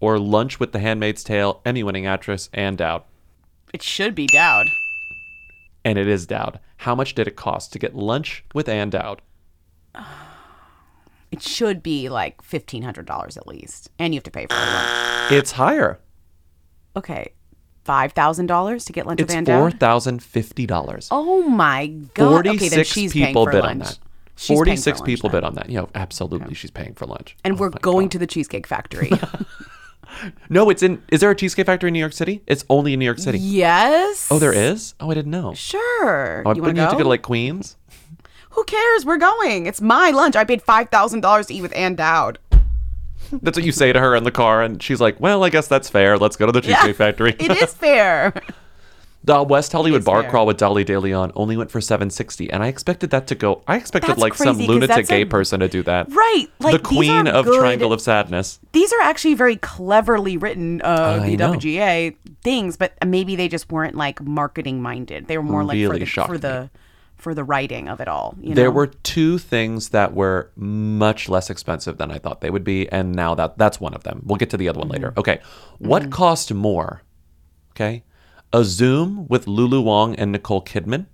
Or 0.00 0.18
Lunch 0.18 0.60
with 0.60 0.72
The 0.72 0.78
Handmaid's 0.80 1.24
Tale, 1.24 1.60
Emmy 1.64 1.82
winning 1.82 2.06
actress 2.06 2.50
Ann 2.52 2.76
Dowd? 2.76 3.02
It 3.72 3.82
should 3.82 4.14
be 4.14 4.26
Dowd. 4.26 4.66
And 5.84 5.98
it 5.98 6.06
is 6.06 6.26
Dowd. 6.26 6.60
How 6.78 6.94
much 6.94 7.14
did 7.14 7.26
it 7.28 7.36
cost 7.36 7.72
to 7.72 7.78
get 7.78 7.94
lunch 7.94 8.44
with 8.54 8.68
Ann 8.68 8.90
Dowd? 8.90 9.22
It 11.32 11.42
should 11.42 11.82
be 11.82 12.08
like 12.08 12.42
fifteen 12.42 12.82
hundred 12.82 13.06
dollars 13.06 13.36
at 13.36 13.46
least, 13.48 13.90
and 13.98 14.14
you 14.14 14.18
have 14.18 14.24
to 14.24 14.30
pay 14.30 14.46
for 14.46 14.54
it. 14.56 15.32
It's 15.36 15.52
higher. 15.52 15.98
Okay, 16.96 17.32
five 17.86 18.12
thousand 18.12 18.46
dollars 18.46 18.84
to 18.86 18.92
get 18.92 19.06
lunch 19.06 19.20
It's 19.20 19.28
with 19.28 19.36
Ann 19.36 19.44
Dowd. 19.44 19.78
$4,000. 19.78 21.08
Oh 21.10 21.42
my 21.44 21.86
god! 22.14 22.44
46 22.44 22.88
she's 22.88 23.12
people 23.12 23.46
bid 23.46 23.54
lunch. 23.54 23.64
on 23.70 23.78
that. 23.78 23.98
She's 24.38 24.48
paying 24.48 24.58
for 24.58 24.64
46 24.66 24.98
lunch 25.00 25.06
people 25.06 25.30
then. 25.30 25.40
bid 25.40 25.44
on 25.46 25.54
that. 25.54 25.70
Yeah, 25.70 25.86
absolutely. 25.94 26.54
She's 26.54 26.70
paying 26.70 26.94
for 26.94 27.06
lunch. 27.06 27.36
And 27.44 27.54
oh 27.54 27.56
we're 27.58 27.70
going 27.70 28.08
to 28.10 28.18
the 28.18 28.26
Cheesecake 28.26 28.66
Factory. 28.66 29.10
No, 30.48 30.70
it's 30.70 30.82
in. 30.82 31.02
Is 31.10 31.20
there 31.20 31.30
a 31.30 31.34
Cheesecake 31.36 31.66
Factory 31.66 31.88
in 31.88 31.92
New 31.92 31.98
York 32.00 32.12
City? 32.14 32.40
It's 32.46 32.64
only 32.70 32.94
in 32.94 32.98
New 32.98 33.04
York 33.04 33.18
City. 33.18 33.38
yes. 33.38 34.28
Oh, 34.30 34.38
there 34.38 34.52
is? 34.52 34.94
Oh, 34.98 35.10
I 35.10 35.14
didn't 35.14 35.30
know. 35.30 35.52
Sure. 35.52 36.42
Oh, 36.46 36.54
you 36.54 36.62
wouldn't 36.62 36.62
want 36.62 36.76
you 36.76 36.80
have 36.82 36.90
to 36.92 36.94
to 36.96 36.98
go 37.00 37.02
to 37.02 37.08
like 37.08 37.22
Queens? 37.22 37.76
Who 38.50 38.64
cares? 38.64 39.04
We're 39.04 39.18
going. 39.18 39.66
It's 39.66 39.82
my 39.82 40.10
lunch. 40.12 40.34
I 40.34 40.44
paid 40.44 40.62
five 40.62 40.88
thousand 40.88 41.20
dollars 41.20 41.48
to 41.48 41.54
eat 41.54 41.60
with 41.60 41.74
Ann 41.76 41.96
Dowd. 41.96 42.38
That's 43.32 43.56
what 43.56 43.64
you 43.64 43.72
say 43.72 43.92
to 43.92 44.00
her 44.00 44.14
in 44.14 44.24
the 44.24 44.30
car, 44.30 44.62
and 44.62 44.82
she's 44.82 45.00
like, 45.00 45.20
"Well, 45.20 45.44
I 45.44 45.50
guess 45.50 45.68
that's 45.68 45.88
fair. 45.88 46.18
Let's 46.18 46.36
go 46.36 46.46
to 46.46 46.52
the 46.52 46.66
Yeah, 46.66 46.76
Cheesecake 46.76 46.96
Factory." 46.96 47.36
It 47.38 47.50
is 47.50 47.74
fair. 47.74 48.32
the 49.24 49.42
West 49.42 49.72
Hollywood 49.72 50.04
Bar 50.04 50.22
fair. 50.22 50.30
Crawl 50.30 50.46
with 50.46 50.56
Dolly 50.56 50.84
De 50.84 50.98
Leon 50.98 51.32
only 51.34 51.56
went 51.56 51.70
for 51.70 51.80
seven 51.80 52.10
sixty, 52.10 52.50
and 52.50 52.62
I 52.62 52.68
expected 52.68 53.10
that 53.10 53.26
to 53.28 53.34
go. 53.34 53.62
I 53.66 53.76
expected 53.76 54.10
That's 54.10 54.20
like 54.20 54.34
some 54.34 54.58
lunatic 54.58 55.08
gay 55.08 55.22
a- 55.22 55.26
person 55.26 55.60
to 55.60 55.68
do 55.68 55.82
that. 55.82 56.10
Right, 56.12 56.46
like, 56.60 56.72
the 56.74 56.78
queen 56.88 57.26
of 57.26 57.44
good- 57.44 57.58
Triangle 57.58 57.92
of 57.92 58.00
Sadness. 58.00 58.60
These 58.72 58.92
are 58.92 59.00
actually 59.00 59.34
very 59.34 59.56
cleverly 59.56 60.36
written 60.36 60.80
uh. 60.82 61.20
BWGA 61.24 62.16
things, 62.42 62.76
but 62.76 62.92
maybe 63.04 63.34
they 63.36 63.48
just 63.48 63.70
weren't 63.72 63.96
like 63.96 64.22
marketing 64.22 64.80
minded. 64.80 65.26
They 65.26 65.36
were 65.36 65.44
more 65.44 65.64
like 65.64 65.76
for 65.76 65.90
Really 65.90 66.04
the 66.04 66.06
for 66.06 66.38
the 66.38 66.70
for 67.26 67.34
the 67.34 67.42
writing 67.42 67.88
of 67.88 68.00
it 68.00 68.06
all. 68.06 68.36
You 68.40 68.50
know? 68.50 68.54
There 68.54 68.70
were 68.70 68.86
two 68.86 69.36
things 69.36 69.88
that 69.88 70.14
were 70.14 70.52
much 70.54 71.28
less 71.28 71.50
expensive 71.50 71.98
than 71.98 72.12
I 72.12 72.18
thought 72.20 72.40
they 72.40 72.50
would 72.50 72.62
be, 72.62 72.88
and 72.92 73.16
now 73.16 73.34
that 73.34 73.58
that's 73.58 73.80
one 73.80 73.94
of 73.94 74.04
them. 74.04 74.22
We'll 74.24 74.36
get 74.36 74.50
to 74.50 74.56
the 74.56 74.68
other 74.68 74.78
one 74.78 74.86
mm-hmm. 74.86 74.92
later. 74.92 75.14
Okay, 75.16 75.40
what 75.78 76.02
mm-hmm. 76.02 76.12
cost 76.12 76.54
more? 76.54 77.02
Okay, 77.72 78.04
a 78.52 78.62
Zoom 78.62 79.26
with 79.26 79.48
Lulu 79.48 79.80
Wang 79.80 80.14
and 80.14 80.30
Nicole 80.30 80.62
Kidman, 80.62 81.06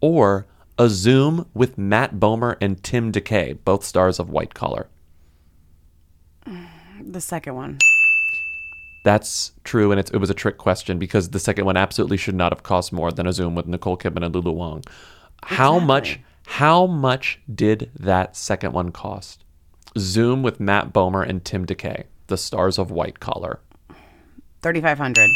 or 0.00 0.48
a 0.76 0.88
Zoom 0.88 1.46
with 1.54 1.78
Matt 1.78 2.16
Bomer 2.16 2.56
and 2.60 2.82
Tim 2.82 3.12
DeKay, 3.12 3.58
both 3.64 3.84
stars 3.84 4.18
of 4.18 4.28
White 4.30 4.54
Collar. 4.54 4.88
the 7.00 7.20
second 7.20 7.54
one. 7.54 7.78
That's 9.04 9.52
true, 9.62 9.92
and 9.92 10.00
it's, 10.00 10.10
it 10.10 10.18
was 10.18 10.30
a 10.30 10.34
trick 10.34 10.58
question 10.58 10.98
because 10.98 11.30
the 11.30 11.38
second 11.38 11.64
one 11.64 11.76
absolutely 11.76 12.16
should 12.16 12.34
not 12.34 12.50
have 12.50 12.64
cost 12.64 12.92
more 12.92 13.12
than 13.12 13.28
a 13.28 13.32
Zoom 13.32 13.54
with 13.54 13.68
Nicole 13.68 13.96
Kidman 13.96 14.24
and 14.24 14.34
Lulu 14.34 14.50
Wang. 14.50 14.82
How 15.42 15.78
much? 15.78 16.20
How 16.46 16.86
much 16.86 17.40
did 17.52 17.90
that 17.98 18.36
second 18.36 18.72
one 18.72 18.90
cost? 18.90 19.44
Zoom 19.98 20.42
with 20.42 20.60
Matt 20.60 20.92
Bomer 20.92 21.26
and 21.26 21.44
Tim 21.44 21.66
DeKay, 21.66 22.04
the 22.28 22.36
stars 22.36 22.78
of 22.78 22.90
White 22.90 23.20
Collar. 23.20 23.60
Thirty 24.62 24.80
five 24.80 24.98
hundred. 24.98 25.30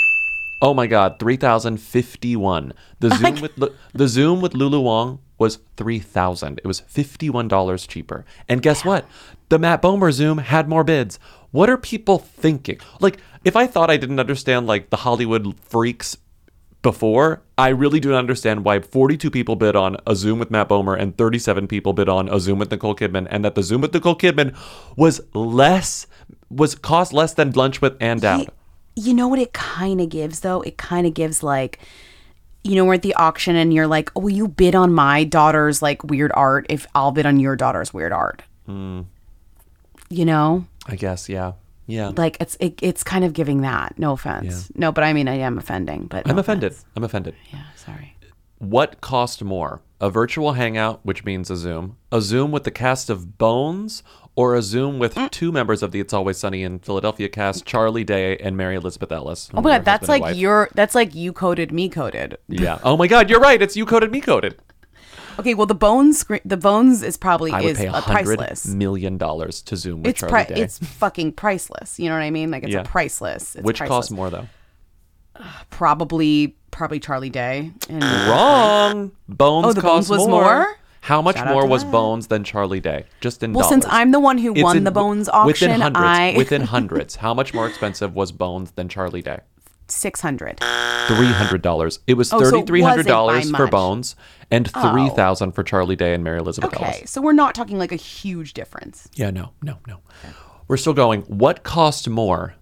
Oh 0.60 0.74
my 0.74 0.86
God, 0.86 1.16
three 1.18 1.36
thousand 1.36 1.78
fifty 1.78 2.36
one. 2.36 2.72
The 3.00 3.12
oh 3.12 3.16
Zoom 3.16 3.40
with 3.40 3.58
Lu- 3.58 3.74
the 3.92 4.08
Zoom 4.08 4.40
with 4.40 4.54
Lulu 4.54 4.80
Wang 4.80 5.18
was 5.38 5.58
three 5.76 5.98
thousand. 5.98 6.58
It 6.58 6.66
was 6.66 6.80
fifty 6.80 7.28
one 7.28 7.48
dollars 7.48 7.86
cheaper. 7.86 8.24
And 8.48 8.62
guess 8.62 8.84
what? 8.84 9.06
The 9.48 9.58
Matt 9.58 9.82
Bomer 9.82 10.12
Zoom 10.12 10.38
had 10.38 10.68
more 10.68 10.84
bids. 10.84 11.18
What 11.50 11.68
are 11.68 11.76
people 11.76 12.18
thinking? 12.18 12.78
Like, 13.00 13.18
if 13.44 13.56
I 13.56 13.66
thought 13.66 13.90
I 13.90 13.96
didn't 13.96 14.20
understand 14.20 14.66
like 14.66 14.90
the 14.90 14.98
Hollywood 14.98 15.58
freaks 15.60 16.16
before, 16.82 17.42
I 17.56 17.68
really 17.68 18.00
do 18.00 18.10
not 18.10 18.18
understand 18.18 18.64
why 18.64 18.80
42 18.80 19.30
people 19.30 19.56
bid 19.56 19.76
on 19.76 19.96
a 20.06 20.16
Zoom 20.16 20.38
with 20.40 20.50
Matt 20.50 20.68
Bomer 20.68 20.98
and 20.98 21.16
37 21.16 21.68
people 21.68 21.92
bid 21.92 22.08
on 22.08 22.28
a 22.28 22.40
Zoom 22.40 22.58
with 22.58 22.70
Nicole 22.70 22.96
Kidman, 22.96 23.28
and 23.30 23.44
that 23.44 23.54
the 23.54 23.62
Zoom 23.62 23.80
with 23.80 23.94
Nicole 23.94 24.16
Kidman 24.16 24.56
was 24.96 25.20
less 25.32 26.06
was 26.50 26.74
cost 26.74 27.12
less 27.12 27.34
than 27.34 27.50
lunch 27.52 27.80
with 27.80 27.96
Ann 28.02 28.18
Dowd. 28.18 28.50
You 28.94 29.14
know 29.14 29.28
what 29.28 29.38
it 29.38 29.52
kind 29.52 30.00
of 30.00 30.08
gives 30.10 30.40
though? 30.40 30.60
It 30.62 30.76
kind 30.76 31.06
of 31.06 31.14
gives 31.14 31.42
like 31.42 31.78
you 32.64 32.76
know, 32.76 32.84
we're 32.84 32.94
at 32.94 33.02
the 33.02 33.14
auction 33.14 33.56
and 33.56 33.74
you're 33.74 33.86
like, 33.86 34.10
oh, 34.14 34.20
will 34.20 34.30
you 34.30 34.48
bid 34.48 34.74
on 34.74 34.92
my 34.92 35.24
daughter's 35.24 35.82
like 35.82 36.04
weird 36.04 36.30
art 36.34 36.66
if 36.70 36.86
I'll 36.94 37.10
bid 37.10 37.26
on 37.26 37.40
your 37.40 37.56
daughter's 37.56 37.92
weird 37.92 38.12
art? 38.12 38.42
Hmm. 38.66 39.02
You 40.08 40.24
know? 40.24 40.66
I 40.86 40.96
guess, 40.96 41.28
yeah. 41.28 41.52
Yeah. 41.86 42.12
Like 42.16 42.36
it's 42.40 42.56
it, 42.60 42.78
it's 42.82 43.02
kind 43.04 43.24
of 43.24 43.32
giving 43.32 43.62
that. 43.62 43.98
No 43.98 44.12
offense. 44.12 44.70
No, 44.74 44.92
but 44.92 45.04
I 45.04 45.12
mean 45.12 45.28
I 45.28 45.36
am 45.38 45.58
offending, 45.58 46.06
but 46.06 46.28
I'm 46.28 46.38
offended. 46.38 46.72
offense. 46.72 46.84
I'm 46.96 47.04
offended. 47.04 47.34
Yeah, 47.52 47.62
sorry. 47.76 48.16
What 48.58 49.00
cost 49.00 49.42
more? 49.42 49.82
A 50.00 50.08
virtual 50.10 50.52
hangout, 50.52 51.00
which 51.04 51.24
means 51.24 51.50
a 51.50 51.56
Zoom, 51.56 51.96
a 52.12 52.20
Zoom 52.20 52.50
with 52.52 52.64
the 52.64 52.70
cast 52.70 53.10
of 53.10 53.36
Bones, 53.38 54.02
or 54.36 54.54
a 54.54 54.62
Zoom 54.62 54.98
with 54.98 55.14
Mm. 55.16 55.30
two 55.30 55.50
members 55.52 55.82
of 55.82 55.90
the 55.92 56.00
It's 56.00 56.12
Always 56.12 56.38
Sunny 56.38 56.62
in 56.62 56.78
Philadelphia 56.78 57.28
cast, 57.28 57.64
Charlie 57.66 58.04
Day 58.04 58.36
and 58.38 58.56
Mary 58.56 58.76
Elizabeth 58.76 59.10
Ellis. 59.12 59.50
Oh 59.54 59.60
my 59.60 59.70
god, 59.70 59.84
that's 59.84 60.08
like 60.08 60.36
your 60.36 60.68
that's 60.74 60.94
like 60.94 61.14
you 61.14 61.32
coded 61.32 61.72
me 61.72 61.88
coded. 61.88 62.38
Yeah. 62.48 62.78
Oh 62.84 62.96
my 62.96 63.06
God, 63.08 63.28
you're 63.30 63.40
right. 63.40 63.60
It's 63.60 63.76
you 63.76 63.84
coded, 63.86 64.10
me 64.12 64.20
coded. 64.20 64.60
Okay, 65.38 65.54
well 65.54 65.66
the 65.66 65.74
bones 65.74 66.18
screen 66.18 66.40
the 66.44 66.56
bones 66.56 67.02
is 67.02 67.16
probably 67.16 67.52
I 67.52 67.60
would 67.62 67.70
is 67.70 67.78
pay 67.78 67.86
a 67.86 67.92
uh, 67.92 68.00
priceless. 68.02 68.66
million 68.66 69.18
dollars 69.18 69.62
to 69.62 69.76
Zoom 69.76 70.02
with 70.02 70.10
It's 70.10 70.20
Charlie 70.20 70.32
pri- 70.32 70.54
Day. 70.54 70.60
it's 70.62 70.78
fucking 70.78 71.32
priceless. 71.32 71.98
You 71.98 72.08
know 72.08 72.14
what 72.16 72.22
I 72.22 72.30
mean? 72.30 72.50
Like 72.50 72.62
it's 72.64 72.72
Yeah. 72.72 72.80
a 72.80 72.84
priceless. 72.84 73.56
It's 73.56 73.64
which 73.64 73.78
priceless. 73.78 73.96
costs 73.96 74.10
more 74.10 74.30
though? 74.30 74.46
Probably 75.70 76.56
probably 76.70 77.00
Charlie 77.00 77.30
Day. 77.30 77.70
And 77.88 78.02
Wrong. 78.02 79.12
Bones 79.28 79.66
Oh, 79.66 79.72
the 79.72 79.80
cost 79.80 80.08
Bones 80.08 80.10
was 80.20 80.28
more. 80.28 80.66
How 81.00 81.20
much 81.20 81.36
Shout 81.36 81.48
out 81.48 81.52
more 81.54 81.62
to 81.62 81.68
was 81.68 81.82
that. 81.84 81.90
Bones 81.90 82.26
than 82.28 82.44
Charlie 82.44 82.78
Day? 82.80 83.06
Just 83.20 83.42
in 83.42 83.52
Well, 83.52 83.62
dollars. 83.64 83.82
since 83.82 83.86
I'm 83.92 84.12
the 84.12 84.20
one 84.20 84.38
who 84.38 84.52
It's 84.52 84.62
won 84.62 84.76
in- 84.76 84.84
the 84.84 84.92
Bones 84.92 85.28
auction, 85.28 85.46
within 85.70 85.80
hundreds, 85.80 86.04
I- 86.06 86.34
within 86.36 86.62
hundreds. 86.76 87.16
How 87.16 87.34
much 87.34 87.52
more 87.52 87.66
expensive 87.66 88.14
was 88.14 88.30
Bones 88.32 88.70
than 88.72 88.88
Charlie 88.88 89.22
Day? 89.22 89.40
six 89.88 90.20
hundred. 90.22 90.58
Three 91.08 91.26
hundred 91.26 91.60
dollars. 91.60 91.98
It 92.06 92.14
was 92.14 92.32
Oh, 92.32 92.38
so 92.38 92.46
it 92.46 92.50
thirty 92.50 92.66
three 92.66 92.80
hundred 92.82 93.06
dollars 93.06 93.38
wasn't 93.38 93.52
by 93.52 93.58
for 93.58 93.64
much. 93.64 93.70
Bones 93.72 94.16
and 94.52 94.70
Oh. 94.74 94.92
three 94.92 95.08
thousand 95.08 95.52
for 95.52 95.64
Charlie 95.64 95.96
Day 95.96 96.14
and 96.14 96.22
Mary 96.22 96.38
Elizabeth 96.38 96.72
Okay, 96.74 96.98
Ellis. 96.98 97.10
so 97.10 97.20
we're 97.20 97.32
not 97.32 97.54
talking 97.56 97.78
like 97.78 97.90
a 97.90 97.96
huge 97.96 98.52
difference. 98.54 99.08
Yeah, 99.14 99.30
no, 99.30 99.50
no, 99.62 99.78
no. 99.88 99.98
We're 100.68 100.76
still 100.76 100.92
going. 100.94 101.22
What 101.22 101.64
cost 101.64 102.08
more? 102.08 102.54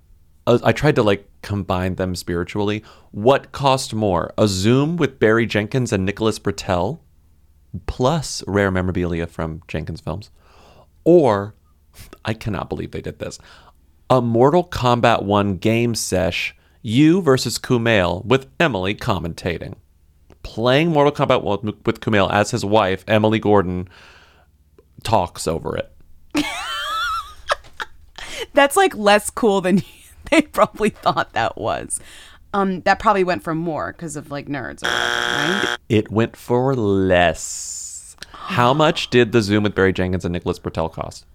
Uh, 0.47 0.59
I 0.65 0.73
tried 0.73 0.95
to 0.97 1.03
like 1.03 1.29
combine 1.43 1.97
them 1.97 2.15
spiritually. 2.15 2.83
What 3.11 3.53
cost 3.53 3.93
more? 3.93 4.33
A 4.39 4.49
Zoom 4.49 4.97
with 4.97 5.19
Barry 5.19 5.45
Jenkins 5.47 5.93
and 5.93 6.07
Nicholas 6.07 6.39
Britell, 6.39 7.01
plus 7.87 8.43
rare 8.47 8.71
memorabilia 8.71 9.27
from 9.27 9.63
Jenkins 9.69 10.01
films, 10.01 10.31
or 11.05 11.55
I 12.25 12.35
cannot 12.35 12.69
believe 12.69 12.91
they 12.93 13.03
did 13.03 13.19
this. 13.19 13.39
A 14.09 14.21
Mortal 14.21 14.65
Kombat 14.65 15.23
1 15.23 15.57
game 15.59 15.95
sesh, 15.95 16.57
you 16.83 17.21
versus 17.23 17.59
Kumail 17.59 18.25
with 18.25 18.49
Emily 18.59 18.95
commentating. 18.95 19.75
Playing 20.43 20.89
Mortal 20.91 21.13
Kombat 21.13 21.43
1 21.43 21.65
with 21.85 22.01
Kumail 22.01 22.31
as 22.31 22.51
his 22.51 22.65
wife, 22.65 23.05
Emily 23.07 23.39
Gordon, 23.39 23.89
talks 25.03 25.47
over 25.47 25.77
it. 25.77 25.93
That's 28.55 28.77
like 28.77 28.97
less 28.97 29.31
cool 29.31 29.61
than 29.61 29.83
they 30.31 30.43
probably 30.43 30.91
thought 30.91 31.33
that 31.35 31.59
was. 31.59 32.01
Um, 32.53 32.81
that 32.81 32.99
probably 32.99 33.23
went 33.23 33.45
for 33.45 33.55
more 33.55 33.93
because 33.93 34.17
of 34.17 34.31
like 34.31 34.49
nerds, 34.49 34.83
or 34.83 34.89
whatever, 34.89 35.67
right? 35.69 35.79
It 35.89 36.11
went 36.11 36.37
for 36.37 36.75
less. 36.75 38.17
How 38.33 38.75
much 38.75 39.11
did 39.11 39.31
the 39.33 39.41
Zoom 39.43 39.63
with 39.63 39.75
Barry 39.75 39.93
Jenkins 39.93 40.25
and 40.25 40.33
Nicholas 40.33 40.59
Britell 40.59 40.93
cost? 40.93 41.27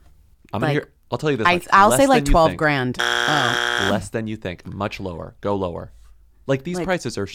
I'm 0.52 0.60
gonna 0.60 0.74
hear. 0.74 0.90
I'll 1.12 1.18
tell 1.18 1.32
you 1.32 1.38
this. 1.38 1.48
I, 1.48 1.54
like, 1.54 1.68
I'll 1.72 1.92
say 1.92 2.08
like 2.08 2.26
twelve 2.26 2.58
grand. 2.58 2.98
Oh, 3.00 3.88
Less 3.92 4.10
than 4.10 4.28
you 4.28 4.36
think. 4.36 4.66
Much 4.66 5.00
lower. 5.00 5.36
Go 5.40 5.56
lower. 5.56 5.92
Like 6.48 6.64
these 6.64 6.78
Like- 6.78 6.86
prices 6.86 7.18
are 7.18 7.28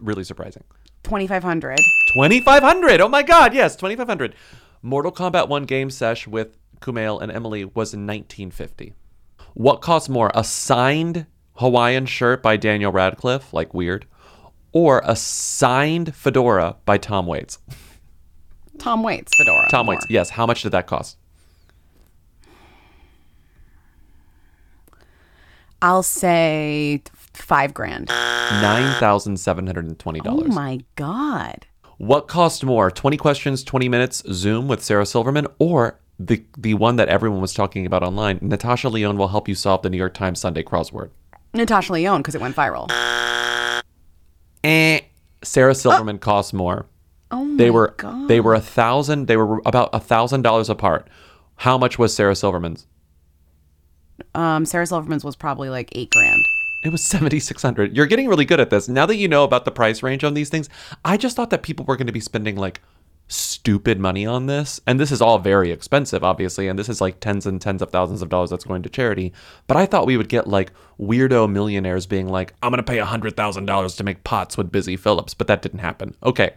really 0.00 0.24
surprising. 0.24 0.64
Twenty 1.02 1.26
five 1.26 1.42
hundred. 1.42 1.78
Twenty 2.14 2.40
five 2.40 2.62
hundred. 2.62 3.00
Oh 3.00 3.08
my 3.08 3.22
God! 3.22 3.54
Yes, 3.54 3.76
twenty 3.76 3.96
five 3.96 4.08
hundred. 4.08 4.34
Mortal 4.82 5.12
Kombat 5.12 5.48
One 5.48 5.64
game 5.64 5.90
sesh 5.90 6.26
with 6.26 6.56
Kumail 6.80 7.20
and 7.20 7.30
Emily 7.30 7.64
was 7.64 7.94
nineteen 7.94 8.50
fifty. 8.50 8.94
What 9.54 9.80
costs 9.80 10.08
more? 10.08 10.30
A 10.34 10.44
signed 10.44 11.26
Hawaiian 11.54 12.06
shirt 12.06 12.42
by 12.42 12.56
Daniel 12.56 12.92
Radcliffe, 12.92 13.52
like 13.52 13.74
weird, 13.74 14.06
or 14.72 15.02
a 15.04 15.16
signed 15.16 16.14
fedora 16.14 16.76
by 16.84 16.96
Tom 16.96 17.26
Waits? 17.26 17.58
Tom 18.78 19.02
Waits 19.02 19.32
fedora. 19.36 19.68
Tom 19.70 19.86
more. 19.86 19.96
Waits. 19.96 20.06
Yes. 20.08 20.30
How 20.30 20.46
much 20.46 20.62
did 20.62 20.72
that 20.72 20.86
cost? 20.86 21.18
I'll 25.82 26.02
say 26.02 27.02
five 27.34 27.72
grand. 27.74 28.08
$9,720. 28.08 30.20
Oh 30.26 30.44
my 30.44 30.80
god. 30.96 31.66
What 31.98 32.26
cost 32.28 32.64
more? 32.64 32.90
20 32.90 33.16
questions, 33.16 33.62
20 33.62 33.88
minutes 33.88 34.22
Zoom 34.32 34.66
with 34.68 34.82
Sarah 34.82 35.06
Silverman 35.06 35.46
or 35.58 35.98
the 36.18 36.44
the 36.58 36.74
one 36.74 36.96
that 36.96 37.08
everyone 37.08 37.40
was 37.40 37.54
talking 37.54 37.86
about 37.86 38.02
online, 38.02 38.38
Natasha 38.42 38.88
Lyonne 38.90 39.16
will 39.16 39.28
help 39.28 39.48
you 39.48 39.54
solve 39.54 39.82
the 39.82 39.88
New 39.90 39.96
York 39.96 40.12
Times 40.14 40.40
Sunday 40.40 40.62
crossword. 40.62 41.10
Natasha 41.54 41.92
Lyonne 41.92 42.20
because 42.20 42.34
it 42.34 42.40
went 42.40 42.56
viral. 42.56 42.90
Eh. 44.64 45.00
Sarah 45.42 45.74
Silverman 45.74 46.18
costs 46.18 46.52
more. 46.52 46.84
Oh 47.30 47.44
my 47.44 47.56
They 47.56 47.70
were 47.70 47.94
god. 47.96 48.28
they 48.28 48.40
were 48.40 48.52
a 48.54 48.60
thousand 48.60 49.26
they 49.28 49.36
were 49.38 49.62
about 49.64 49.88
a 49.94 50.00
thousand 50.00 50.42
dollars 50.42 50.68
apart. 50.68 51.08
How 51.56 51.78
much 51.78 51.98
was 51.98 52.14
Sarah 52.14 52.36
Silverman's? 52.36 52.86
Um, 54.34 54.66
Sarah 54.66 54.86
Silverman's 54.86 55.24
was 55.24 55.36
probably 55.36 55.70
like 55.70 55.88
eight 55.92 56.10
grand. 56.10 56.42
It 56.82 56.90
was 56.90 57.02
seventy 57.02 57.40
six 57.40 57.62
hundred. 57.62 57.96
You're 57.96 58.06
getting 58.06 58.28
really 58.28 58.44
good 58.44 58.60
at 58.60 58.70
this. 58.70 58.88
Now 58.88 59.06
that 59.06 59.16
you 59.16 59.28
know 59.28 59.44
about 59.44 59.64
the 59.64 59.70
price 59.70 60.02
range 60.02 60.24
on 60.24 60.34
these 60.34 60.48
things, 60.48 60.68
I 61.04 61.16
just 61.16 61.36
thought 61.36 61.50
that 61.50 61.62
people 61.62 61.84
were 61.84 61.96
going 61.96 62.06
to 62.06 62.12
be 62.12 62.20
spending 62.20 62.56
like 62.56 62.80
stupid 63.28 63.98
money 63.98 64.26
on 64.26 64.46
this. 64.46 64.80
And 64.86 64.98
this 64.98 65.12
is 65.12 65.22
all 65.22 65.38
very 65.38 65.70
expensive, 65.70 66.24
obviously, 66.24 66.68
and 66.68 66.78
this 66.78 66.88
is 66.88 67.00
like 67.00 67.20
tens 67.20 67.46
and 67.46 67.60
tens 67.60 67.80
of 67.80 67.90
thousands 67.90 68.22
of 68.22 68.28
dollars 68.28 68.50
that's 68.50 68.64
going 68.64 68.82
to 68.82 68.88
charity. 68.88 69.32
But 69.66 69.76
I 69.76 69.86
thought 69.86 70.06
we 70.06 70.16
would 70.16 70.28
get 70.28 70.48
like 70.48 70.72
weirdo 70.98 71.50
millionaires 71.50 72.06
being 72.06 72.28
like, 72.28 72.54
I'm 72.62 72.72
pay 72.82 72.98
a 72.98 73.04
hundred 73.04 73.36
thousand 73.36 73.66
dollars 73.66 73.94
to 73.96 74.04
make 74.04 74.24
pots 74.24 74.56
with 74.56 74.72
Busy 74.72 74.96
Phillips, 74.96 75.34
but 75.34 75.46
that 75.46 75.62
didn't 75.62 75.78
happen. 75.80 76.14
Okay. 76.22 76.54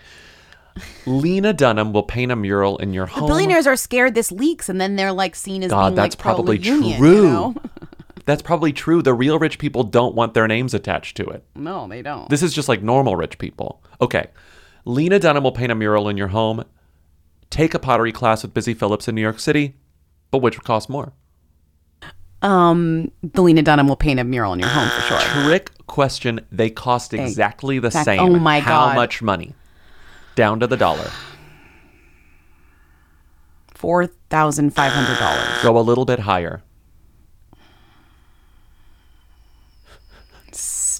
Lena 1.05 1.53
Dunham 1.53 1.93
will 1.93 2.03
paint 2.03 2.32
a 2.32 2.36
mural 2.36 2.78
in 2.80 2.93
your 2.93 3.05
The 3.05 3.11
home. 3.11 3.28
billionaires 3.28 3.67
are 3.67 3.76
scared 3.76 4.15
this 4.15 4.32
leaks, 4.32 4.69
and 4.69 4.82
then 4.82 4.95
they're 4.95 5.11
like 5.11 5.36
seen 5.36 5.61
as 5.63 5.69
God, 5.69 5.89
being 5.89 5.95
that's 5.95 6.15
like 6.15 6.21
probably 6.21 6.57
true. 6.57 6.84
You 6.84 6.99
know? 6.99 7.55
That's 8.26 8.41
probably 8.41 8.72
true. 8.74 9.01
The 9.01 9.14
real 9.14 9.39
rich 9.39 9.59
people 9.59 9.84
don't 9.84 10.16
want 10.16 10.34
their 10.34 10.47
names 10.47 10.74
attached 10.74 11.18
to 11.18 11.26
it. 11.26 11.43
no, 11.55 11.88
they 11.88 12.01
don't. 12.01 12.30
This 12.30 12.43
is 12.43 12.53
just 12.53 12.70
like 12.70 12.82
normal 12.82 13.16
rich 13.16 13.38
people. 13.38 13.84
Okay. 13.99 14.28
Lena 14.86 15.20
Dunham 15.20 15.43
will 15.43 15.51
paint 15.51 15.72
a 15.72 15.76
mural 15.76 16.07
in 16.09 16.18
your 16.18 16.28
home. 16.30 16.64
Take 17.49 17.74
a 17.74 17.80
pottery 17.80 18.11
class 18.11 18.43
with 18.43 18.53
Busy 18.53 18.74
Phillips 18.74 19.07
in 19.07 19.16
New 19.16 19.22
York 19.22 19.39
City. 19.39 19.76
But 20.32 20.39
which 20.39 20.57
would 20.57 20.66
cost 20.66 20.89
more? 20.89 21.14
um, 22.41 23.11
the 23.22 23.41
Lena 23.41 23.61
Dunham 23.61 23.88
will 23.88 23.95
paint 23.95 24.20
a 24.20 24.24
mural 24.26 24.51
in 24.53 24.59
your 24.59 24.68
home 24.70 24.89
for 24.89 25.01
sure. 25.07 25.43
Trick 25.45 25.72
question. 25.88 26.41
They 26.51 26.70
cost 26.70 27.14
exactly 27.14 27.80
the 27.80 27.88
Exact- 27.88 28.05
same. 28.05 28.20
oh 28.20 28.38
my 28.39 28.59
How 28.59 28.88
God. 28.88 28.95
much 28.95 29.22
money? 29.22 29.53
Down 30.36 30.59
to 30.59 30.68
the 30.68 30.76
dollar. 30.78 31.09
Four 33.74 34.07
thousand 34.30 34.72
five 34.72 34.91
hundred 34.91 35.20
dollars. 35.20 35.61
Go 35.64 35.78
a 35.78 35.82
little 35.82 36.05
bit 36.05 36.20
higher. 36.20 36.64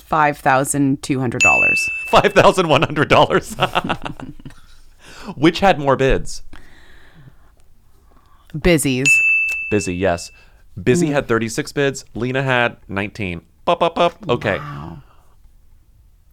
Five 0.06 0.38
thousand 0.38 1.02
two 1.02 1.20
hundred 1.20 1.42
dollars. 1.42 1.90
Five 2.08 2.34
thousand 2.34 2.70
one 2.70 2.84
hundred 2.84 3.10
dollars. 3.10 3.56
Which 5.36 5.60
had 5.60 5.80
more 5.80 5.96
bids? 5.96 6.44
Busies. 8.60 9.08
Busy, 9.72 9.96
yes. 9.96 10.32
Busy 10.82 11.08
hmm. 11.08 11.14
had 11.14 11.28
36 11.28 11.72
bids. 11.72 12.06
Lena 12.14 12.44
had 12.44 12.78
19. 12.88 13.42
Up, 13.66 13.82
up, 13.82 13.98
up. 13.98 14.30
Okay. 14.30 14.60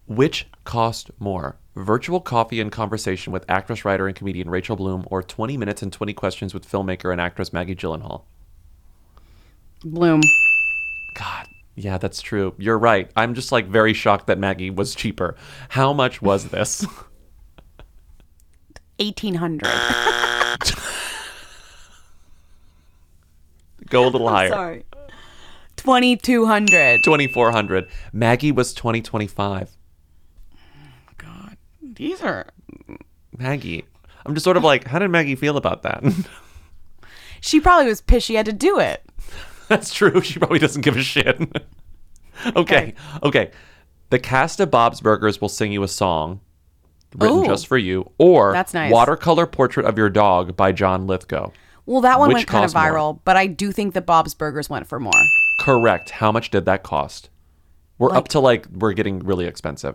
Which 0.07 0.49
cost 0.65 1.11
more? 1.19 1.57
Virtual 1.77 2.21
coffee 2.21 2.61
and 2.61 2.73
conversation 2.73 3.33
with 3.33 3.45
actress, 3.49 3.85
writer, 3.85 4.07
and 4.07 4.17
comedian 4.17 4.51
Rachel 4.51 4.77
Bloom, 4.77 5.07
or 5.11 5.23
20 5.23 5.57
minutes 5.57 5.83
and 5.83 5.93
20 5.93 6.13
questions 6.15 6.53
with 6.53 6.69
filmmaker 6.69 7.13
and 7.13 7.21
actress 7.21 7.53
Maggie 7.53 7.77
Gyllenhaal? 7.77 8.23
Bloom. 9.85 10.21
Yeah, 11.75 11.99
that's 11.99 12.21
true. 12.21 12.55
You're 12.59 12.79
right. 12.79 13.11
I'm 13.17 13.35
just 13.35 13.53
like 13.53 13.67
very 13.67 13.93
shocked 13.95 14.27
that 14.27 14.39
Maggie 14.39 14.71
was 14.71 14.95
cheaper. 14.95 15.37
How 15.71 15.93
much 15.93 16.21
was 16.21 16.49
this? 16.49 16.85
Eighteen 18.99 19.37
hundred. 19.37 19.71
Go 23.89 24.05
a 24.07 24.11
little 24.11 24.29
higher. 24.29 24.49
Sorry. 24.51 24.85
Twenty 25.77 26.17
two 26.17 26.45
hundred. 26.47 27.03
2400. 27.05 27.89
Maggie 28.13 28.53
was 28.53 28.75
2025. 28.75 29.71
God. 31.17 31.57
These 31.83 32.21
are 32.21 32.47
Maggie. 33.39 33.85
I'm 34.27 34.35
just 34.35 34.45
sort 34.45 34.59
of 34.59 34.65
like, 34.65 34.87
how 34.87 34.99
did 34.99 35.09
Maggie 35.09 35.35
feel 35.35 35.57
about 35.57 35.83
that? 35.85 36.05
She 37.41 37.59
probably 37.59 37.87
was 37.87 38.03
pissed 38.03 38.27
she 38.27 38.35
had 38.35 38.47
to 38.47 38.53
do 38.53 38.79
it. 38.79 39.03
That's 39.71 39.95
true. 39.95 40.21
She 40.21 40.41
probably 40.41 40.59
doesn't 40.59 40.83
give 40.83 40.97
a 40.97 41.03
shit. 41.03 41.41
okay. 42.57 42.93
Okay. 43.23 43.53
The 44.11 44.19
cast 44.19 44.59
of 44.59 44.69
Bob's 44.71 45.01
Burgers 45.01 45.41
will 45.41 45.49
sing 45.49 45.71
you 45.71 45.85
a 45.85 45.89
song 45.89 46.41
written 47.17 47.39
Ooh. 47.39 47.47
just 47.47 47.69
for 47.69 47.79
you, 47.79 48.11
or 48.19 48.53
That's 48.53 48.75
nice. 48.75 48.93
Watercolor 48.93 49.47
Portrait 49.47 49.87
of 49.87 49.97
Your 49.97 50.11
Dog 50.11 50.57
by 50.57 50.73
John 50.73 51.07
Lithgow. 51.07 51.53
Well, 51.87 52.01
that 52.01 52.19
one 52.19 52.29
Which 52.29 52.35
went 52.35 52.47
kind 52.49 52.65
of 52.65 52.73
cost 52.73 52.85
more? 52.91 52.99
viral, 52.99 53.21
but 53.25 53.37
I 53.37 53.47
do 53.47 53.71
think 53.71 53.95
that 53.95 54.07
Bob's 54.07 54.35
Burgers 54.35 54.69
went 54.69 54.89
for 54.89 54.99
more. 54.99 55.13
Correct. 55.61 56.11
How 56.11 56.33
much 56.33 56.51
did 56.51 56.65
that 56.65 56.83
cost? 56.83 57.31
We're 57.99 58.13
up 58.13 58.29
to 58.29 58.41
like, 58.41 58.67
we're 58.69 58.93
getting 58.93 59.21
really 59.21 59.47
expensive. 59.47 59.95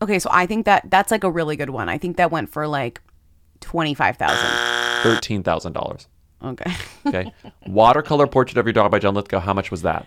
Okay, 0.00 0.18
so 0.18 0.30
I 0.32 0.46
think 0.46 0.64
that 0.64 0.90
that's 0.90 1.10
like 1.10 1.24
a 1.24 1.30
really 1.30 1.56
good 1.56 1.70
one. 1.70 1.90
I 1.90 1.98
think 1.98 2.16
that 2.16 2.30
went 2.30 2.48
for 2.50 2.66
like 2.66 3.00
twenty 3.60 3.92
five 3.94 4.16
thousand. 4.16 4.48
$13,000. 5.04 6.06
Okay. 6.42 6.72
Okay. 7.06 7.30
Watercolor 7.66 8.26
Portrait 8.26 8.56
of 8.56 8.64
Your 8.64 8.72
Dog 8.72 8.90
by 8.90 8.98
John 8.98 9.14
Lithgow. 9.14 9.38
How 9.40 9.52
much 9.52 9.70
was 9.70 9.82
that? 9.82 10.06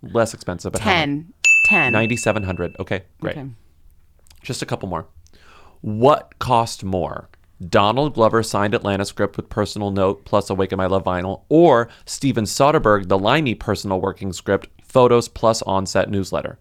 Less 0.00 0.32
expensive, 0.32 0.72
but? 0.72 0.80
Ten. 0.80 1.34
Ten. 1.66 1.92
9700 1.92 2.74
Okay, 2.80 3.02
great. 3.20 3.36
Okay. 3.36 3.50
Just 4.42 4.62
a 4.62 4.66
couple 4.66 4.88
more. 4.88 5.06
What 5.82 6.38
cost 6.38 6.84
more? 6.84 7.28
Donald 7.68 8.14
Glover 8.14 8.42
signed 8.42 8.74
Atlanta 8.74 9.04
script 9.04 9.36
with 9.36 9.50
personal 9.50 9.90
note 9.90 10.24
plus 10.24 10.48
Awaken 10.48 10.78
My 10.78 10.86
Love 10.86 11.04
vinyl, 11.04 11.42
or 11.50 11.88
Steven 12.06 12.44
Soderbergh, 12.44 13.08
the 13.08 13.18
Limey 13.18 13.54
personal 13.54 14.00
working 14.00 14.32
script, 14.32 14.68
photos 14.82 15.28
plus 15.28 15.60
onset 15.62 16.10
newsletter? 16.10 16.58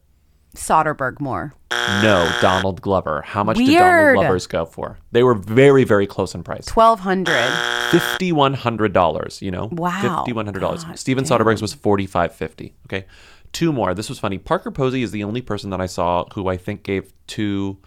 Soderbergh 0.55 1.19
more. 1.19 1.53
No, 1.71 2.29
Donald 2.41 2.81
Glover. 2.81 3.21
How 3.21 3.43
much 3.43 3.57
did 3.57 3.73
Donald 3.73 4.15
Glover's 4.15 4.47
go 4.47 4.65
for? 4.65 4.97
They 5.11 5.23
were 5.23 5.33
very, 5.35 5.83
very 5.83 6.05
close 6.05 6.35
in 6.35 6.43
price. 6.43 6.65
Twelve 6.65 6.99
hundred. 7.01 7.49
Fifty-one 7.91 8.53
hundred 8.53 8.93
dollars. 8.93 9.41
You 9.41 9.51
know, 9.51 9.69
Wow. 9.71 10.17
fifty-one 10.17 10.45
hundred 10.45 10.59
dollars. 10.59 10.85
Steven 10.95 11.23
Soderbergh's 11.23 11.61
was 11.61 11.73
forty-five 11.73 12.33
fifty. 12.35 12.73
Okay, 12.87 13.05
two 13.51 13.71
more. 13.73 13.93
This 13.93 14.09
was 14.09 14.19
funny. 14.19 14.37
Parker 14.37 14.71
Posey 14.71 15.03
is 15.03 15.11
the 15.11 15.23
only 15.23 15.41
person 15.41 15.69
that 15.71 15.81
I 15.81 15.85
saw 15.87 16.25
who 16.33 16.47
I 16.47 16.57
think 16.57 16.83
gave 16.83 17.11
two 17.27 17.77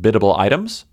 biddable 0.00 0.34
items, 0.36 0.84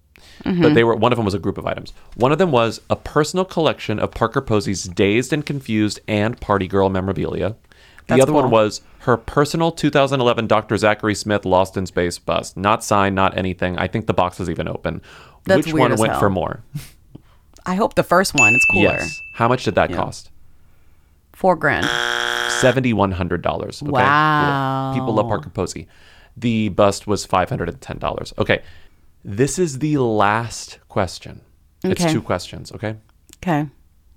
but 0.43 0.53
Mhm. 0.53 0.73
they 0.73 0.83
were 0.83 0.95
one 0.95 1.11
of 1.11 1.17
them 1.17 1.25
was 1.25 1.33
a 1.33 1.39
group 1.39 1.57
of 1.57 1.65
items. 1.65 1.93
One 2.15 2.31
of 2.31 2.37
them 2.37 2.51
was 2.51 2.81
a 2.89 2.95
personal 2.95 3.45
collection 3.45 3.99
of 3.99 4.11
Parker 4.11 4.41
Posey's 4.41 4.83
Dazed 4.83 5.33
and 5.33 5.45
Confused 5.45 5.99
and 6.07 6.39
Party 6.41 6.67
Girl 6.67 6.89
memorabilia. 6.89 7.55
The 8.07 8.15
That's 8.15 8.23
other 8.23 8.33
one 8.33 8.49
was 8.49 8.81
her 8.99 9.15
personal 9.17 9.71
2011 9.71 10.47
Dr. 10.47 10.77
Zachary 10.77 11.15
Smith 11.15 11.45
Lost 11.45 11.77
in 11.77 11.85
Space 11.85 12.19
bust. 12.19 12.57
Not 12.57 12.83
signed, 12.83 13.15
not 13.15 13.37
anything. 13.37 13.77
I 13.77 13.87
think 13.87 14.07
the 14.07 14.13
box 14.13 14.39
is 14.39 14.49
even 14.49 14.67
open. 14.67 15.01
That's 15.45 15.65
Which 15.65 15.73
one 15.73 15.95
went 15.97 16.11
hell. 16.11 16.19
for 16.19 16.29
more? 16.29 16.63
I 17.65 17.75
hope 17.75 17.95
the 17.95 18.03
first 18.03 18.33
one. 18.35 18.53
It's 18.55 18.65
cooler. 18.65 18.83
Yes. 18.83 19.21
How 19.35 19.47
much 19.47 19.63
did 19.63 19.75
that 19.75 19.89
Yeah. 19.89 19.95
cost? 19.95 20.29
Four 21.31 21.55
grand. 21.55 21.85
Seventy-one 22.59 23.11
hundred 23.13 23.41
dollars. 23.41 23.81
Okay? 23.81 23.91
Wow. 23.91 24.91
Cool. 24.93 25.01
People 25.01 25.13
love 25.15 25.27
Parker 25.27 25.49
Posey. 25.49 25.87
The 26.37 26.69
bust 26.69 27.07
was 27.07 27.25
five 27.25 27.49
hundred 27.49 27.69
and 27.69 27.79
ten 27.81 27.97
dollars. 27.99 28.33
Okay. 28.37 28.61
This 29.23 29.57
is 29.57 29.79
the 29.79 29.97
last 29.97 30.79
question. 30.89 31.41
Okay. 31.85 31.91
It's 32.03 32.11
two 32.11 32.21
questions. 32.21 32.71
Okay. 32.73 32.95
Okay. 33.41 33.67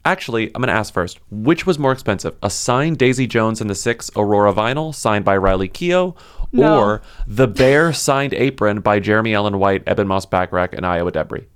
Actually, 0.06 0.46
I'm 0.54 0.62
going 0.62 0.68
to 0.68 0.72
ask 0.72 0.94
first. 0.94 1.18
Which 1.32 1.66
was 1.66 1.80
more 1.80 1.90
expensive? 1.90 2.36
A 2.40 2.48
signed 2.48 2.96
Daisy 2.96 3.26
Jones 3.26 3.60
and 3.60 3.68
the 3.68 3.74
Six 3.74 4.08
Aurora 4.14 4.52
vinyl 4.52 4.94
signed 4.94 5.24
by 5.24 5.36
Riley 5.36 5.68
Keough, 5.68 6.14
No. 6.52 6.78
or 6.78 7.02
the 7.26 7.48
Bear 7.48 7.92
signed 7.92 8.32
apron 8.32 8.80
by 8.82 9.00
Jeremy 9.00 9.34
Allen 9.34 9.58
White, 9.58 9.82
Ebon 9.90 10.06
Moss-Bachrach, 10.06 10.72
and 10.72 10.82
Ayo 10.82 11.10
Edebiri? 11.10 11.46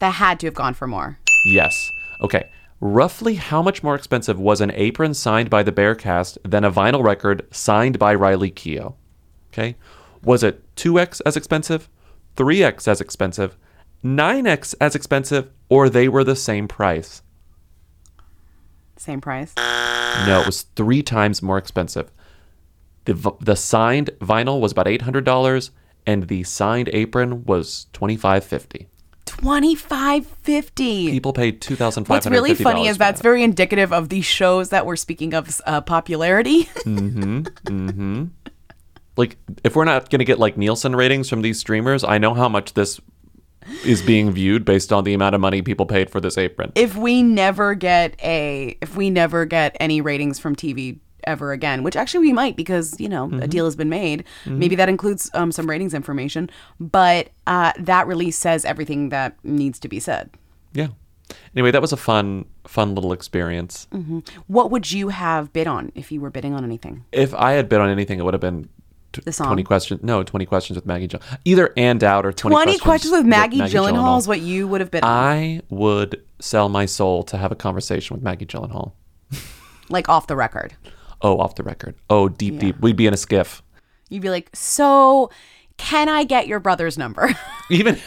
That 0.00 0.10
had 0.16 0.38
to 0.40 0.46
have 0.46 0.52
gone 0.52 0.74
for 0.74 0.86
more. 0.86 1.18
Yes. 1.46 1.90
Okay. 2.20 2.50
Roughly 2.80 3.36
how 3.36 3.62
much 3.62 3.82
more 3.82 3.94
expensive 3.94 4.38
was 4.38 4.60
an 4.60 4.72
apron 4.74 5.14
signed 5.14 5.48
by 5.48 5.62
the 5.62 5.72
Bear 5.72 5.94
cast 5.94 6.36
than 6.44 6.64
a 6.64 6.70
vinyl 6.70 7.02
record 7.02 7.46
signed 7.50 7.98
by 7.98 8.14
Riley 8.14 8.50
Keough? 8.50 8.92
Okay. 9.50 9.74
Was 10.22 10.42
it 10.42 10.62
2x 10.76 11.22
as 11.24 11.34
expensive, 11.34 11.88
3x 12.36 12.86
as 12.88 13.00
expensive, 13.00 13.56
9x 14.04 14.74
as 14.82 14.94
expensive, 14.94 15.50
or 15.70 15.88
they 15.88 16.08
were 16.10 16.24
the 16.24 16.36
same 16.36 16.68
price? 16.68 17.22
Same 18.96 19.20
price. 19.20 19.52
No, 19.56 20.40
it 20.40 20.46
was 20.46 20.62
three 20.62 21.02
times 21.02 21.42
more 21.42 21.58
expensive. 21.58 22.10
The, 23.04 23.32
the 23.40 23.54
signed 23.56 24.10
vinyl 24.20 24.60
was 24.60 24.72
about 24.72 24.86
$800 24.86 25.70
and 26.06 26.28
the 26.28 26.42
signed 26.44 26.88
apron 26.92 27.44
was 27.44 27.86
$25.50. 27.92 28.86
Twenty 29.26 29.74
five 29.74 30.24
fifty. 30.24 31.10
People 31.10 31.32
paid 31.32 31.60
$2,550. 31.60 32.08
What's 32.08 32.26
really 32.28 32.54
funny 32.54 32.86
is 32.86 32.96
that's 32.96 33.18
that. 33.18 33.22
very 33.22 33.42
indicative 33.42 33.92
of 33.92 34.08
these 34.08 34.24
shows 34.24 34.70
that 34.70 34.86
we're 34.86 34.96
speaking 34.96 35.34
of 35.34 35.60
uh, 35.66 35.80
popularity. 35.82 36.64
Mm-hmm. 36.86 37.40
Mm-hmm. 37.40 38.24
Like, 39.16 39.36
if 39.64 39.74
we're 39.74 39.84
not 39.84 40.10
going 40.10 40.20
to 40.20 40.24
get 40.24 40.38
like 40.38 40.56
Nielsen 40.56 40.94
ratings 40.94 41.28
from 41.28 41.42
these 41.42 41.58
streamers, 41.58 42.04
I 42.04 42.18
know 42.18 42.34
how 42.34 42.48
much 42.48 42.74
this 42.74 43.00
is 43.84 44.02
being 44.02 44.30
viewed 44.32 44.64
based 44.64 44.92
on 44.92 45.04
the 45.04 45.14
amount 45.14 45.34
of 45.34 45.40
money 45.40 45.62
people 45.62 45.86
paid 45.86 46.10
for 46.10 46.20
this 46.20 46.36
apron. 46.38 46.72
if 46.74 46.96
we 46.96 47.22
never 47.22 47.74
get 47.74 48.14
a, 48.22 48.76
if 48.80 48.96
we 48.96 49.10
never 49.10 49.44
get 49.44 49.76
any 49.80 50.00
ratings 50.00 50.38
from 50.38 50.54
TV 50.56 50.98
ever 51.24 51.50
again, 51.52 51.82
which 51.82 51.96
actually 51.96 52.20
we 52.20 52.32
might 52.32 52.54
because 52.56 53.00
you 53.00 53.08
know 53.08 53.26
Mm-hmm. 53.26 53.42
a 53.42 53.48
deal 53.48 53.64
has 53.64 53.74
been 53.74 53.88
made. 53.88 54.22
Maybe 54.46 54.76
that 54.76 54.88
includes 54.88 55.28
um, 55.34 55.50
some 55.50 55.68
ratings 55.68 55.92
information, 55.94 56.48
but 56.78 57.30
uh, 57.48 57.72
that 57.80 58.06
release 58.06 58.36
says 58.38 58.64
everything 58.64 59.08
that 59.08 59.36
needs 59.42 59.80
to 59.80 59.88
be 59.88 59.98
said. 59.98 60.30
Yeah. 60.72 60.88
Anyway, 61.56 61.72
that 61.72 61.82
was 61.82 61.92
a 61.92 61.96
fun, 61.96 62.44
fun 62.68 62.94
little 62.94 63.12
experience. 63.12 63.88
hmm 63.90 64.20
What 64.46 64.70
would 64.70 64.92
you 64.92 65.08
have 65.08 65.52
bid 65.52 65.66
on 65.66 65.90
if 65.96 66.12
you 66.12 66.20
were 66.20 66.30
bidding 66.30 66.54
on 66.54 66.62
anything? 66.62 67.04
If 67.10 67.34
I 67.34 67.52
had 67.52 67.68
bid 67.68 67.80
on 67.80 67.88
anything, 67.90 68.20
it 68.20 68.24
would 68.24 68.34
have 68.34 68.40
been 68.40 68.68
t- 69.16 69.22
The 69.24 69.32
song? 69.32 69.48
20 69.48 69.62
questions. 69.64 70.02
No, 70.02 70.22
20 70.22 70.46
questions 70.46 70.76
with 70.76 70.86
Maggie 70.86 71.06
Jill. 71.06 71.20
Either 71.44 71.72
and 71.76 72.02
out 72.04 72.24
or 72.26 72.32
20, 72.32 72.54
20 72.54 72.78
questions, 72.78 73.12
with 73.12 73.26
Maggie, 73.26 73.60
Gyllenhaal 73.60 74.18
is 74.18 74.28
what 74.28 74.40
you 74.40 74.66
would 74.68 74.80
have 74.80 74.90
on. 74.94 75.00
I 75.04 75.60
would 75.70 76.22
sell 76.40 76.68
my 76.68 76.86
soul 76.86 77.22
to 77.24 77.36
have 77.36 77.52
a 77.52 77.56
conversation 77.56 78.14
with 78.14 78.22
Maggie 78.22 78.46
Gyllenhaal. 78.46 78.92
like 79.88 80.08
off 80.08 80.26
the 80.26 80.36
record. 80.36 80.74
Oh, 81.22 81.38
off 81.38 81.54
the 81.54 81.62
record. 81.62 81.94
Oh, 82.10 82.28
deep, 82.28 82.54
Yeah. 82.54 82.60
deep. 82.60 82.80
We'd 82.80 82.96
be 82.96 83.06
in 83.06 83.14
a 83.14 83.18
skiff. 83.18 83.62
You'd 84.08 84.22
be 84.22 84.30
like, 84.30 84.50
so 84.54 85.30
can 85.76 86.08
I 86.08 86.24
get 86.24 86.46
your 86.46 86.60
brother's 86.60 86.96
number? 86.96 87.30
Even 87.70 87.98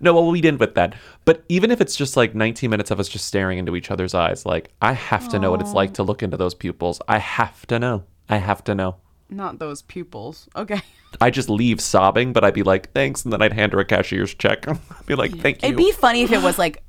no, 0.00 0.14
well, 0.14 0.30
we 0.30 0.40
didn't 0.40 0.60
with 0.60 0.74
that. 0.76 0.94
But 1.24 1.44
even 1.48 1.70
if 1.70 1.80
it's 1.80 1.96
just 1.96 2.16
like 2.16 2.34
19 2.34 2.70
minutes 2.70 2.90
of 2.90 2.98
us 2.98 3.08
just 3.08 3.26
staring 3.26 3.58
into 3.58 3.76
each 3.76 3.90
other's 3.90 4.14
eyes, 4.14 4.46
like 4.46 4.70
I 4.80 4.92
have 4.92 5.28
to 5.30 5.38
know 5.38 5.50
what 5.50 5.60
it's 5.60 5.72
like 5.74 5.94
to 5.94 6.02
look 6.02 6.22
into 6.22 6.36
those 6.36 6.54
pupils. 6.54 7.00
I 7.08 7.18
have 7.18 7.66
to 7.66 7.78
know. 7.78 8.04
I 8.28 8.36
have 8.38 8.64
to 8.64 8.74
know. 8.74 8.96
Not 9.32 9.58
those 9.58 9.82
pupils. 9.82 10.48
Okay. 10.54 10.80
I 11.20 11.30
just 11.30 11.50
leave 11.50 11.78
sobbing, 11.80 12.32
but 12.32 12.42
I'd 12.42 12.54
be 12.54 12.62
like, 12.62 12.90
thanks, 12.92 13.22
and 13.24 13.32
then 13.32 13.42
I'd 13.42 13.52
hand 13.52 13.74
her 13.74 13.80
a 13.80 13.84
cashier's 13.84 14.32
check. 14.34 14.66
I'd 14.68 14.78
be 15.06 15.14
like, 15.14 15.36
thank 15.38 15.62
you. 15.62 15.66
It'd 15.68 15.76
be 15.76 15.92
funny 15.92 16.22
if 16.22 16.32
it 16.32 16.42
was 16.42 16.58
like 16.58 16.82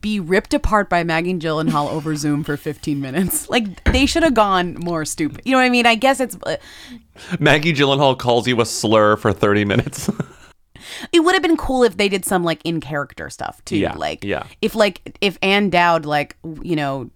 be 0.00 0.18
ripped 0.18 0.54
apart 0.54 0.88
by 0.88 1.04
Maggie 1.04 1.34
Gyllenhaal 1.34 1.90
over 1.90 2.16
Zoom 2.16 2.42
for 2.42 2.56
15 2.56 3.00
minutes. 3.00 3.48
Like 3.56 3.84
they 3.84 4.06
should 4.06 4.22
have 4.22 4.34
gone 4.34 4.74
more 4.78 5.04
stupid. 5.04 5.42
You 5.44 5.52
know 5.52 5.58
what 5.58 5.64
I 5.64 5.70
mean? 5.70 5.86
I 5.86 5.94
guess 5.94 6.20
it's 6.20 6.36
uh, 6.46 6.56
Maggie 7.38 7.72
Gyllenhaal 7.72 8.18
calls 8.18 8.46
you 8.48 8.60
a 8.60 8.66
slur 8.66 9.16
for 9.16 9.32
30 9.32 9.64
minutes. 9.64 10.10
It 11.12 11.20
would 11.20 11.34
have 11.34 11.42
been 11.42 11.56
cool 11.56 11.82
if 11.84 11.96
they 11.96 12.08
did 12.08 12.24
some 12.24 12.44
like 12.44 12.60
in 12.64 12.80
character 12.80 13.30
stuff 13.30 13.64
too. 13.64 13.76
Yeah, 13.76 13.94
Like 13.94 14.24
yeah. 14.24 14.46
if 14.62 14.74
like 14.74 15.16
if 15.20 15.38
Ann 15.42 15.70
Dowd 15.70 16.06
like 16.06 16.36
you 16.62 16.76
know 16.76 17.10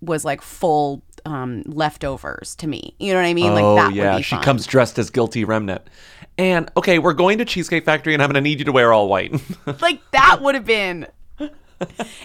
was 0.00 0.24
like 0.24 0.42
full 0.42 1.02
um 1.24 1.62
leftovers 1.66 2.54
to 2.56 2.66
me. 2.66 2.94
You 2.98 3.12
know 3.12 3.20
what 3.20 3.26
I 3.26 3.34
mean? 3.34 3.50
oh 3.52 3.74
like 3.74 3.84
that 3.90 3.94
yeah, 3.94 4.12
would 4.12 4.18
be 4.18 4.22
she 4.22 4.34
fun. 4.36 4.44
comes 4.44 4.66
dressed 4.66 4.98
as 4.98 5.10
guilty 5.10 5.44
remnant. 5.44 5.82
And 6.38 6.70
okay, 6.76 6.98
we're 6.98 7.12
going 7.12 7.38
to 7.38 7.44
Cheesecake 7.44 7.84
Factory, 7.84 8.14
and 8.14 8.22
I'm 8.22 8.28
going 8.28 8.42
to 8.42 8.48
need 8.48 8.58
you 8.58 8.64
to 8.64 8.72
wear 8.72 8.92
all 8.92 9.08
white. 9.08 9.34
like 9.82 10.00
that 10.12 10.40
would 10.40 10.54
have 10.54 10.64
been 10.64 11.06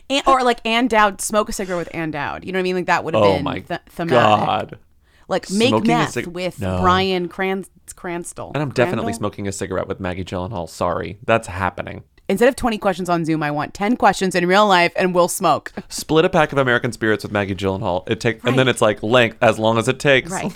and, 0.09 0.23
or 0.27 0.43
like 0.43 0.65
Ann 0.65 0.87
Dowd 0.87 1.19
smoke 1.21 1.49
a 1.49 1.51
cigarette 1.51 1.79
with 1.79 1.95
Ann 1.95 2.11
Dowd. 2.11 2.45
You 2.45 2.51
know 2.51 2.57
what 2.57 2.61
I 2.61 2.63
mean? 2.63 2.75
Like 2.75 2.85
that 2.87 3.03
would 3.03 3.13
have 3.13 3.23
oh 3.23 3.35
been 3.35 3.43
my 3.43 3.59
th- 3.59 3.81
thematic. 3.89 4.17
god! 4.45 4.79
Like 5.27 5.49
make 5.51 5.69
Smoking 5.69 5.87
meth 5.87 6.11
cig- 6.11 6.27
with 6.27 6.61
No. 6.61 6.79
Brian 6.81 7.27
Cran- 7.27 7.65
Cranston. 7.95 8.51
And 8.53 8.63
I'm 8.63 8.69
definitely 8.71 9.03
Crandall? 9.11 9.17
smoking 9.19 9.47
a 9.47 9.51
cigarette 9.51 9.87
with 9.87 9.99
Maggie 9.99 10.23
Gyllenhaal. 10.23 10.69
Sorry, 10.69 11.17
that's 11.25 11.47
happening. 11.49 12.03
Instead 12.29 12.49
of 12.49 12.55
20 12.55 12.77
questions 12.77 13.09
on 13.09 13.23
Zoom, 13.25 13.41
I 13.41 13.51
want 13.51 13.73
10 13.73 13.95
questions 13.97 14.35
in 14.35 14.45
real 14.47 14.67
life 14.67 14.91
and 14.95 15.15
we'll 15.15 15.27
smoke. 15.29 15.71
Split 15.87 16.25
a 16.25 16.29
pack 16.29 16.51
of 16.51 16.57
American 16.57 16.91
Spirits 16.91 17.23
with 17.23 17.31
Maggie 17.31 17.55
Gyllenhaal. 17.55 18.09
It 18.09 18.19
take, 18.19 18.43
and 18.43 18.57
then 18.59 18.67
it's 18.67 18.81
like 18.81 19.01
length 19.01 19.37
as 19.41 19.57
long 19.57 19.77
as 19.77 19.87
it 19.87 19.99
takes. 19.99 20.29
Right. 20.31 20.51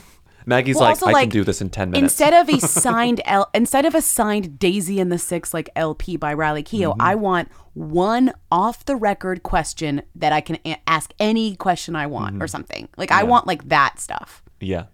Maggie's 0.45 0.75
Well, 0.75 0.89
like, 0.89 1.03
I 1.03 1.11
like, 1.11 1.21
can 1.23 1.29
do 1.29 1.43
this 1.43 1.61
in 1.61 1.69
ten 1.69 1.91
minutes. 1.91 2.13
Instead 2.13 2.33
of 2.33 2.49
a 2.49 2.59
signed 2.67 3.21
L, 3.25 3.47
instead 3.53 3.85
of 3.85 3.93
a 3.93 4.01
signed 4.01 4.57
Daisy 4.57 4.99
and 4.99 5.11
the 5.11 5.19
Six 5.19 5.53
like 5.53 5.69
LP 5.75 6.17
by 6.17 6.33
Riley 6.33 6.63
Keough, 6.63 6.93
Mm-hmm. 6.93 7.01
I 7.01 7.13
want 7.15 7.49
one 7.73 8.33
off 8.51 8.83
the 8.85 8.95
record 8.95 9.43
question 9.43 10.01
that 10.15 10.33
I 10.33 10.41
can 10.41 10.57
a- 10.65 10.81
ask 10.87 11.13
any 11.19 11.55
question 11.55 11.95
I 11.95 12.07
want 12.07 12.41
or 12.41 12.47
something. 12.47 12.89
Like 12.97 13.11
I 13.11 13.21
Mm-hmm. 13.21 13.29
Want 13.29 13.47
like 13.47 13.69
that 13.69 13.99
stuff. 13.99 14.41
yeah. 14.59 14.85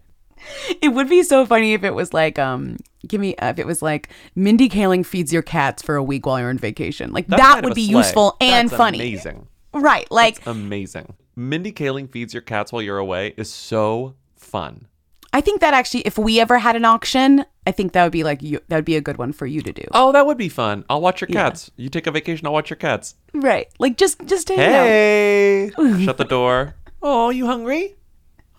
It 0.82 0.88
would 0.88 1.08
be 1.08 1.22
so 1.22 1.44
funny 1.46 1.74
if 1.74 1.84
it 1.84 1.94
was 1.94 2.12
like 2.12 2.38
um 2.38 2.76
give 3.06 3.20
me 3.20 3.34
uh, 3.36 3.48
if 3.50 3.58
it 3.58 3.66
was 3.66 3.82
like 3.82 4.08
Mindy 4.34 4.68
Kaling 4.68 5.04
feeds 5.04 5.32
your 5.32 5.42
cats 5.42 5.82
for 5.82 5.96
a 5.96 6.02
week 6.02 6.26
while 6.26 6.38
you're 6.40 6.50
on 6.50 6.58
vacation. 6.58 7.12
Like 7.12 7.26
That's 7.26 7.42
that 7.42 7.64
would 7.64 7.74
be 7.74 7.82
useful 7.82 8.36
and 8.40 8.68
That's 8.68 8.76
funny. 8.78 8.98
Amazing. 8.98 9.46
Right. 9.72 10.10
Like 10.10 10.36
That's 10.36 10.46
amazing. 10.48 11.14
Mindy 11.36 11.72
Kaling 11.72 12.10
feeds 12.10 12.34
your 12.34 12.42
cats 12.42 12.72
while 12.72 12.82
you're 12.82 12.98
away 12.98 13.34
is 13.36 13.50
so 13.50 14.14
fun. 14.36 14.86
I 15.32 15.40
think 15.42 15.60
that 15.60 15.74
actually 15.74 16.00
if 16.00 16.16
we 16.16 16.40
ever 16.40 16.58
had 16.58 16.74
an 16.74 16.84
auction, 16.86 17.44
I 17.66 17.70
think 17.70 17.92
that 17.92 18.02
would 18.02 18.12
be 18.12 18.24
like 18.24 18.42
you 18.42 18.60
that 18.68 18.76
would 18.76 18.84
be 18.86 18.96
a 18.96 19.00
good 19.02 19.18
one 19.18 19.32
for 19.32 19.46
you 19.46 19.60
to 19.60 19.72
do. 19.72 19.84
Oh, 19.92 20.10
that 20.12 20.24
would 20.26 20.38
be 20.38 20.48
fun. 20.48 20.84
I'll 20.88 21.02
watch 21.02 21.20
your 21.20 21.28
Yeah. 21.30 21.50
cats. 21.50 21.70
You 21.76 21.90
take 21.90 22.06
a 22.06 22.10
vacation, 22.10 22.46
I'll 22.46 22.54
watch 22.54 22.70
your 22.70 22.78
cats. 22.78 23.14
Right. 23.34 23.68
Like 23.78 23.96
just 23.98 24.24
just. 24.26 24.48
Hey. 24.48 25.70
Shut 26.04 26.16
the 26.16 26.24
door. 26.24 26.74
Oh, 27.02 27.28
you 27.30 27.46
hungry? 27.46 27.94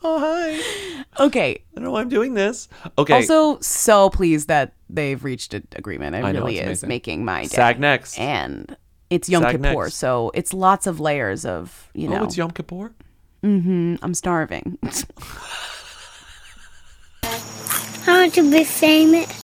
Oh, 0.01 0.19
hi. 0.19 1.03
Okay. 1.25 1.61
I 1.75 1.79
know 1.81 1.91
why 1.91 2.01
I'm 2.01 2.09
doing 2.09 2.33
this. 2.33 2.69
Okay. 2.97 3.15
Also, 3.15 3.59
so 3.59 4.09
pleased 4.09 4.47
that 4.47 4.73
they've 4.89 5.21
reached 5.23 5.53
an 5.53 5.67
agreement. 5.75 6.15
It 6.15 6.23
I 6.23 6.31
know, 6.31 6.39
really 6.39 6.57
it's 6.57 6.63
is 6.63 6.83
amazing. 6.83 6.87
making 6.89 7.25
my 7.25 7.41
day. 7.43 7.47
Sag 7.47 7.79
next. 7.79 8.17
And 8.17 8.77
it's 9.09 9.27
Yom 9.27 9.43
Sag 9.43 9.57
Kippur, 9.61 9.83
next. 9.85 9.95
so 9.95 10.31
it's 10.33 10.53
lots 10.53 10.87
of 10.87 10.99
layers 10.99 11.45
of, 11.45 11.89
you 11.93 12.07
know. 12.07 12.19
Oh, 12.21 12.23
it's 12.23 12.37
Yom 12.37 12.51
Kippur? 12.51 12.93
Mm-hmm. 13.43 13.95
I'm 14.01 14.13
starving. 14.13 14.77
I 17.23 18.07
want 18.07 18.33
to 18.35 18.49
be 18.49 18.63
famous. 18.63 19.41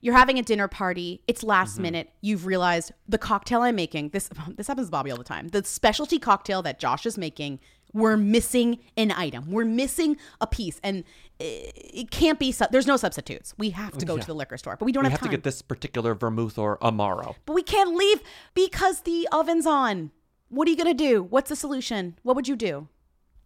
You're 0.00 0.14
having 0.14 0.38
a 0.38 0.42
dinner 0.42 0.68
party. 0.68 1.22
It's 1.26 1.40
Mm-hmm. 1.40 1.48
last 1.48 1.78
minute. 1.78 2.10
You've 2.20 2.46
realized 2.46 2.92
the 3.08 3.18
cocktail 3.18 3.62
I'm 3.62 3.74
making. 3.76 4.10
This 4.10 4.28
this 4.56 4.66
happens 4.66 4.88
to 4.88 4.90
Bobby 4.90 5.10
all 5.10 5.16
the 5.18 5.24
time. 5.24 5.48
The 5.48 5.64
specialty 5.64 6.18
cocktail 6.18 6.62
that 6.62 6.78
Josh 6.78 7.06
is 7.06 7.18
making. 7.18 7.60
We're 7.92 8.16
missing 8.16 8.78
an 8.96 9.10
item. 9.12 9.50
We're 9.50 9.64
missing 9.64 10.16
a 10.40 10.46
piece, 10.46 10.80
and 10.82 11.04
it, 11.38 12.10
can't 12.10 12.38
be. 12.38 12.52
Su- 12.52 12.66
there's 12.70 12.86
no 12.86 12.96
substitutes. 12.96 13.54
We 13.58 13.70
have 13.70 13.96
to 13.98 14.04
go 14.06 14.16
Yeah. 14.16 14.20
to 14.22 14.26
the 14.26 14.34
liquor 14.34 14.56
store, 14.56 14.76
but 14.78 14.84
we 14.84 14.92
don't 14.92 15.04
we 15.04 15.10
have, 15.10 15.20
have 15.20 15.28
to 15.30 15.34
get 15.34 15.44
this 15.44 15.62
particular 15.62 16.14
vermouth 16.14 16.58
or 16.58 16.78
amaro. 16.78 17.34
But 17.46 17.54
we 17.54 17.62
can't 17.62 17.94
leave 17.94 18.20
because 18.54 19.00
the 19.02 19.28
oven's 19.32 19.66
on. 19.66 20.10
What 20.48 20.68
are 20.68 20.70
you 20.70 20.76
gonna 20.76 20.94
do? 20.94 21.22
What's 21.22 21.48
the 21.48 21.56
solution? 21.56 22.18
What 22.22 22.36
would 22.36 22.48
you 22.48 22.56
do? 22.56 22.88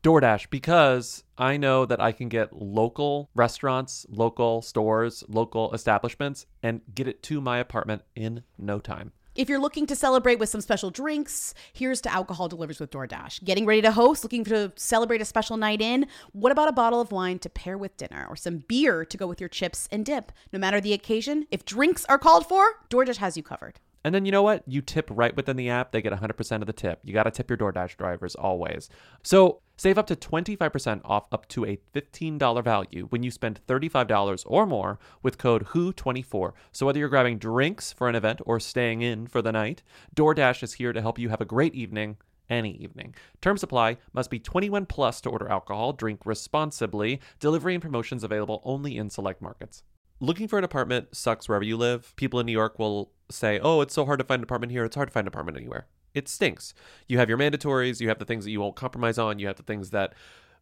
DoorDash 0.02 0.48
because 0.48 1.24
I 1.36 1.58
know 1.58 1.84
that 1.84 2.00
I 2.00 2.12
can 2.12 2.30
get 2.30 2.54
local 2.54 3.28
restaurants, 3.34 4.06
local 4.08 4.62
stores, 4.62 5.22
local 5.28 5.72
establishments 5.74 6.46
and 6.62 6.80
get 6.94 7.06
it 7.06 7.22
to 7.24 7.40
my 7.42 7.58
apartment 7.58 8.02
in 8.16 8.42
no 8.56 8.78
time. 8.78 9.12
If 9.36 9.48
you're 9.48 9.60
looking 9.60 9.86
to 9.86 9.94
celebrate 9.94 10.40
with 10.40 10.48
some 10.48 10.60
special 10.60 10.90
drinks, 10.90 11.54
here's 11.72 12.00
to 12.00 12.12
alcohol 12.12 12.48
delivers 12.48 12.80
with 12.80 12.90
DoorDash. 12.90 13.44
Getting 13.44 13.64
ready 13.64 13.80
to 13.82 13.92
host, 13.92 14.24
looking 14.24 14.42
to 14.44 14.72
celebrate 14.74 15.22
a 15.22 15.24
special 15.24 15.56
night 15.56 15.80
in? 15.80 16.06
What 16.32 16.50
about 16.50 16.68
a 16.68 16.72
bottle 16.72 17.00
of 17.00 17.12
wine 17.12 17.38
to 17.40 17.48
pair 17.48 17.78
with 17.78 17.96
dinner 17.96 18.26
or 18.28 18.34
some 18.34 18.64
beer 18.66 19.04
to 19.04 19.16
go 19.16 19.28
with 19.28 19.38
your 19.40 19.48
chips 19.48 19.88
and 19.92 20.04
dip? 20.04 20.32
No 20.52 20.58
matter 20.58 20.80
the 20.80 20.92
occasion, 20.92 21.46
if 21.52 21.64
drinks 21.64 22.04
are 22.06 22.18
called 22.18 22.48
for, 22.48 22.80
DoorDash 22.90 23.18
has 23.18 23.36
you 23.36 23.44
covered. 23.44 23.78
And 24.02 24.12
then 24.12 24.24
you 24.24 24.32
know 24.32 24.42
what? 24.42 24.64
You 24.66 24.82
tip 24.82 25.08
right 25.12 25.36
within 25.36 25.56
the 25.56 25.68
app, 25.68 25.92
they 25.92 26.02
get 26.02 26.12
100% 26.12 26.60
of 26.60 26.66
the 26.66 26.72
tip. 26.72 26.98
You 27.04 27.14
got 27.14 27.24
to 27.24 27.30
tip 27.30 27.48
your 27.48 27.56
DoorDash 27.56 27.96
drivers 27.98 28.34
always. 28.34 28.88
So 29.22 29.60
save 29.80 29.96
up 29.96 30.06
to 30.06 30.14
25% 30.14 31.00
off 31.06 31.26
up 31.32 31.48
to 31.48 31.64
a 31.64 31.78
$15 31.94 32.62
value 32.62 33.06
when 33.06 33.22
you 33.22 33.30
spend 33.30 33.58
$35 33.66 34.42
or 34.44 34.66
more 34.66 34.98
with 35.22 35.38
code 35.38 35.64
WHO24. 35.68 36.52
So 36.70 36.84
whether 36.84 36.98
you're 36.98 37.08
grabbing 37.08 37.38
drinks 37.38 37.90
for 37.90 38.06
an 38.06 38.14
event 38.14 38.42
or 38.44 38.60
staying 38.60 39.00
in 39.00 39.26
for 39.26 39.40
the 39.40 39.52
night, 39.52 39.82
DoorDash 40.14 40.62
is 40.62 40.74
here 40.74 40.92
to 40.92 41.00
help 41.00 41.18
you 41.18 41.30
have 41.30 41.40
a 41.40 41.46
great 41.46 41.74
evening 41.74 42.18
any 42.50 42.72
evening. 42.72 43.14
Terms 43.40 43.62
apply. 43.62 43.96
Must 44.12 44.28
be 44.28 44.38
21 44.38 44.84
plus 44.84 45.22
to 45.22 45.30
order 45.30 45.48
alcohol. 45.48 45.94
Drink 45.94 46.26
responsibly. 46.26 47.18
Delivery 47.38 47.72
and 47.72 47.82
promotions 47.82 48.22
available 48.22 48.60
only 48.66 48.98
in 48.98 49.08
select 49.08 49.40
markets. 49.40 49.82
Looking 50.20 50.46
for 50.46 50.58
an 50.58 50.64
apartment 50.64 51.16
sucks 51.16 51.48
wherever 51.48 51.64
you 51.64 51.78
live. 51.78 52.14
People 52.16 52.38
in 52.38 52.44
New 52.44 52.52
York 52.52 52.78
will 52.78 53.12
say, 53.30 53.58
"Oh, 53.58 53.80
it's 53.80 53.94
so 53.94 54.04
hard 54.04 54.18
to 54.18 54.26
find 54.26 54.40
an 54.40 54.44
apartment 54.44 54.72
here. 54.72 54.84
It's 54.84 54.96
hard 54.96 55.08
to 55.08 55.12
find 55.12 55.24
an 55.24 55.28
apartment 55.28 55.56
anywhere." 55.56 55.86
It 56.14 56.28
stinks. 56.28 56.74
You 57.08 57.18
have 57.18 57.28
your 57.28 57.38
mandatories, 57.38 58.00
you 58.00 58.08
have 58.08 58.18
the 58.18 58.24
things 58.24 58.44
that 58.44 58.50
you 58.50 58.60
won't 58.60 58.76
compromise 58.76 59.18
on, 59.18 59.38
you 59.38 59.46
have 59.46 59.56
the 59.56 59.62
things 59.62 59.90
that 59.90 60.14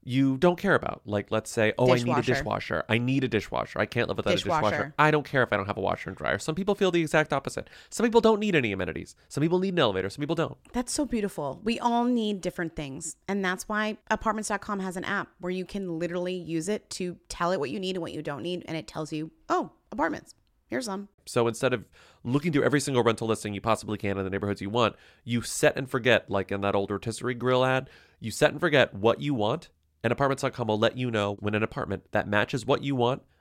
you 0.05 0.36
don't 0.38 0.57
care 0.57 0.74
about. 0.76 1.03
Like 1.05 1.30
let's 1.30 1.51
say, 1.51 1.74
"Oh, 1.76 1.92
I 1.92 1.96
need 1.96 2.03
a 2.03 2.22
Dishwasher. 2.22 2.34
dishwasher. 2.34 2.84
I 2.88 2.99
need 2.99 3.24
a 3.24 3.28
dishwasher. 3.28 3.78
I 3.80 3.84
can't 3.84 4.09
live 4.09 4.16
without 4.16 4.30
a 4.32 4.36
Dishwasher. 4.36 4.70
dishwasher." 4.70 4.94
I 4.99 5.11
don't 5.11 5.24
care 5.26 5.42
if 5.42 5.53
I 5.53 5.57
don't 5.57 5.66
have 5.66 5.76
a 5.76 5.80
washer 5.82 6.09
and 6.09 6.16
dryer. 6.16 6.38
Some 6.38 6.55
people 6.55 6.74
feel 6.76 6.90
the 6.90 7.01
exact 7.01 7.32
opposite. 7.32 7.68
Some 7.90 8.07
people 8.07 8.20
don't 8.20 8.38
need 8.38 8.55
any 8.55 8.72
amenities. 8.72 9.16
Some 9.28 9.42
people 9.42 9.59
need 9.59 9.74
an 9.74 9.80
elevator. 9.80 10.09
Some 10.09 10.20
people 10.22 10.36
don't. 10.36 10.57
That's 10.72 10.92
so 10.92 11.05
beautiful. 11.05 11.61
We 11.64 11.78
all 11.80 12.05
need 12.05 12.40
different 12.40 12.76
things. 12.76 13.16
And 13.26 13.44
that's 13.44 13.68
why 13.68 13.99
apartments.com 14.11 14.78
has 14.80 14.96
an 14.96 15.05
app 15.05 15.28
where 15.40 15.51
you 15.51 15.64
can 15.64 15.99
literally 15.99 16.34
use 16.34 16.68
it 16.68 16.88
to 16.90 17.16
tell 17.28 17.51
it 17.53 17.59
what 17.61 17.70
you 17.70 17.80
need 17.80 17.96
and 17.96 18.01
what 18.03 18.12
you 18.12 18.22
don't 18.22 18.42
need. 18.42 18.64
And 18.66 18.76
it 18.76 18.86
tells 18.86 19.12
you, 19.12 19.32
oh, 19.49 19.72
apartments. 19.90 20.34
Here's 20.68 20.84
some. 20.84 21.09
So 21.26 21.49
instead 21.49 21.72
of 21.72 21.84
looking 22.25 22.53
through 22.53 22.64
every 22.64 22.81
single 22.81 23.03
rental 23.03 23.29
listing 23.29 23.55
you 23.55 23.61
possibly 23.61 23.99
can 23.99 24.19
in 24.19 24.25
the 24.25 24.31
neighborhoods 24.31 24.61
you 24.61 24.71
want, 24.71 24.97
you 25.25 25.43
set 25.43 25.77
and 25.77 25.91
forget, 25.91 26.31
like 26.31 26.51
in 26.53 26.61
that 26.62 26.75
old 26.75 26.91
rotisserie 26.91 27.35
grill 27.35 27.64
ad, 27.64 27.89
you 28.21 28.31
set 28.31 28.51
and 28.51 28.61
forget 28.61 28.95
what 28.95 29.21
you 29.21 29.35
want, 29.35 29.69
and 30.03 30.12
apartments.com 30.12 30.69
will 30.69 30.79
let 30.79 30.97
you 30.97 31.11
know 31.11 31.37
when 31.41 31.55
an 31.55 31.62
apartment 31.62 32.05
that 32.12 32.29
matches 32.29 32.66
what 32.66 32.83
you 32.83 32.95
want 32.95 33.23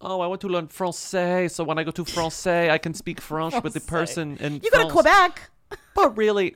oh, 0.00 0.20
I 0.20 0.26
want 0.26 0.40
to 0.42 0.48
learn 0.48 0.68
Francais, 0.68 1.48
so 1.48 1.64
when 1.64 1.78
I 1.78 1.84
go 1.84 1.90
to 1.90 2.04
Francais, 2.04 2.70
I 2.70 2.78
can 2.78 2.94
speak 2.94 3.20
French 3.30 3.62
with 3.62 3.74
the 3.74 3.80
person 3.80 4.36
in 4.38 4.60
You 4.62 4.70
go 4.70 4.86
to 4.86 4.90
Quebec. 4.90 5.50
But 5.94 6.16
really, 6.16 6.54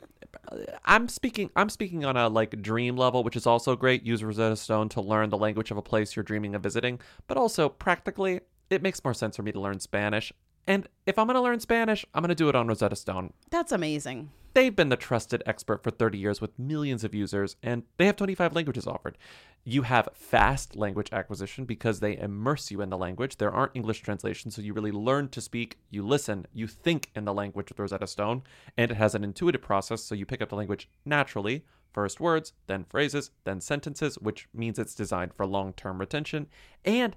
I'm 0.84 1.09
speaking. 1.09 1.51
I'm 1.57 1.68
speaking 1.68 2.05
on 2.05 2.16
a 2.16 2.28
like 2.28 2.61
dream 2.62 2.97
level, 2.97 3.24
which 3.24 3.36
is 3.36 3.47
also 3.47 3.76
great. 3.76 4.05
Use 4.05 4.22
Rosetta 4.22 4.57
Stone 4.57 4.91
to 4.91 5.01
learn 5.01 5.30
the 5.30 5.38
language 5.38 5.70
of 5.70 5.76
a 5.76 5.82
place 5.82 6.14
you're 6.14 6.22
dreaming 6.22 6.55
of 6.55 6.62
visiting. 6.62 7.01
But 7.26 7.36
also 7.36 7.68
practically, 7.68 8.41
it 8.68 8.82
makes 8.82 9.03
more 9.03 9.14
sense 9.14 9.36
for 9.36 9.43
me 9.43 9.53
to 9.53 9.61
learn 9.61 9.80
Spanish. 9.80 10.32
And 10.66 10.88
if 11.06 11.18
I'm 11.18 11.26
going 11.26 11.34
to 11.34 11.40
learn 11.40 11.61
Spanish, 11.61 12.04
I'm 12.14 12.22
going 12.22 12.28
to 12.28 12.34
do 12.34 12.48
it 12.48 12.54
on 12.54 12.68
Rosetta 12.68 12.96
Stone. 12.96 13.32
That's 13.50 13.72
amazing. 13.72 14.30
They've 14.52 14.74
been 14.74 14.88
the 14.88 14.96
trusted 14.96 15.44
expert 15.46 15.82
for 15.82 15.92
30 15.92 16.18
years 16.18 16.40
with 16.40 16.58
millions 16.58 17.04
of 17.04 17.14
users, 17.14 17.56
and 17.62 17.84
they 17.98 18.06
have 18.06 18.16
25 18.16 18.52
languages 18.54 18.86
offered. 18.86 19.16
You 19.62 19.82
have 19.82 20.08
fast 20.12 20.74
language 20.74 21.11
acquisition 21.12 21.66
because 21.66 22.00
they 22.00 22.18
immerse 22.18 22.70
you 22.70 22.80
in 22.80 22.90
the 22.90 22.98
language. 22.98 23.36
There 23.36 23.52
aren't 23.52 23.76
English 23.76 24.00
translations, 24.00 24.56
so 24.56 24.62
you 24.62 24.72
really 24.74 24.90
learn 24.90 25.28
to 25.28 25.40
speak, 25.40 25.78
you 25.88 26.04
listen, 26.04 26.46
you 26.52 26.66
think 26.66 27.11
in 27.14 27.26
the 27.26 27.34
language 27.34 27.68
with 27.68 27.78
Rosetta 27.78 28.08
Stone, 28.08 28.42
and 28.76 28.90
it 28.90 28.96
has 28.96 29.14
an 29.14 29.22
intuitive 29.22 29.62
process, 29.62 30.02
so 30.02 30.16
you 30.16 30.26
pick 30.26 30.42
up 30.42 30.48
the 30.48 30.56
language 30.56 30.88
naturally. 31.04 31.64
First 31.92 32.20
words, 32.20 32.52
then 32.66 32.84
phrases, 32.84 33.30
then 33.44 33.61
sentences, 33.61 34.16
which 34.18 34.48
means 34.54 34.78
it's 34.78 34.94
designed 34.94 35.34
for 35.34 35.44
long 35.44 35.72
term 35.72 35.98
retention. 35.98 36.46
And 36.84 37.16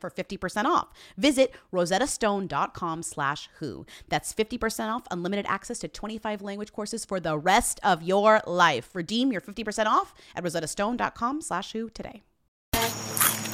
for 0.00 0.10
50% 0.10 0.64
off. 0.64 0.88
Visit 1.16 1.52
rosettastone.com 1.72 3.02
slash 3.02 3.48
who. 3.58 3.86
That's 4.08 4.32
50% 4.32 4.88
off 4.88 5.02
unlimited 5.10 5.46
access 5.48 5.78
to 5.80 5.88
25 5.88 6.42
language 6.42 6.72
courses 6.72 7.04
for 7.04 7.20
the 7.20 7.38
rest 7.38 7.80
of 7.82 8.02
your 8.02 8.40
life. 8.46 8.94
Redeem 8.94 9.32
your 9.32 9.40
50% 9.40 9.86
off 9.86 10.14
at 10.34 10.44
rosettastone.com 10.44 11.42
slash 11.42 11.72
who 11.72 11.90
today. 11.90 12.22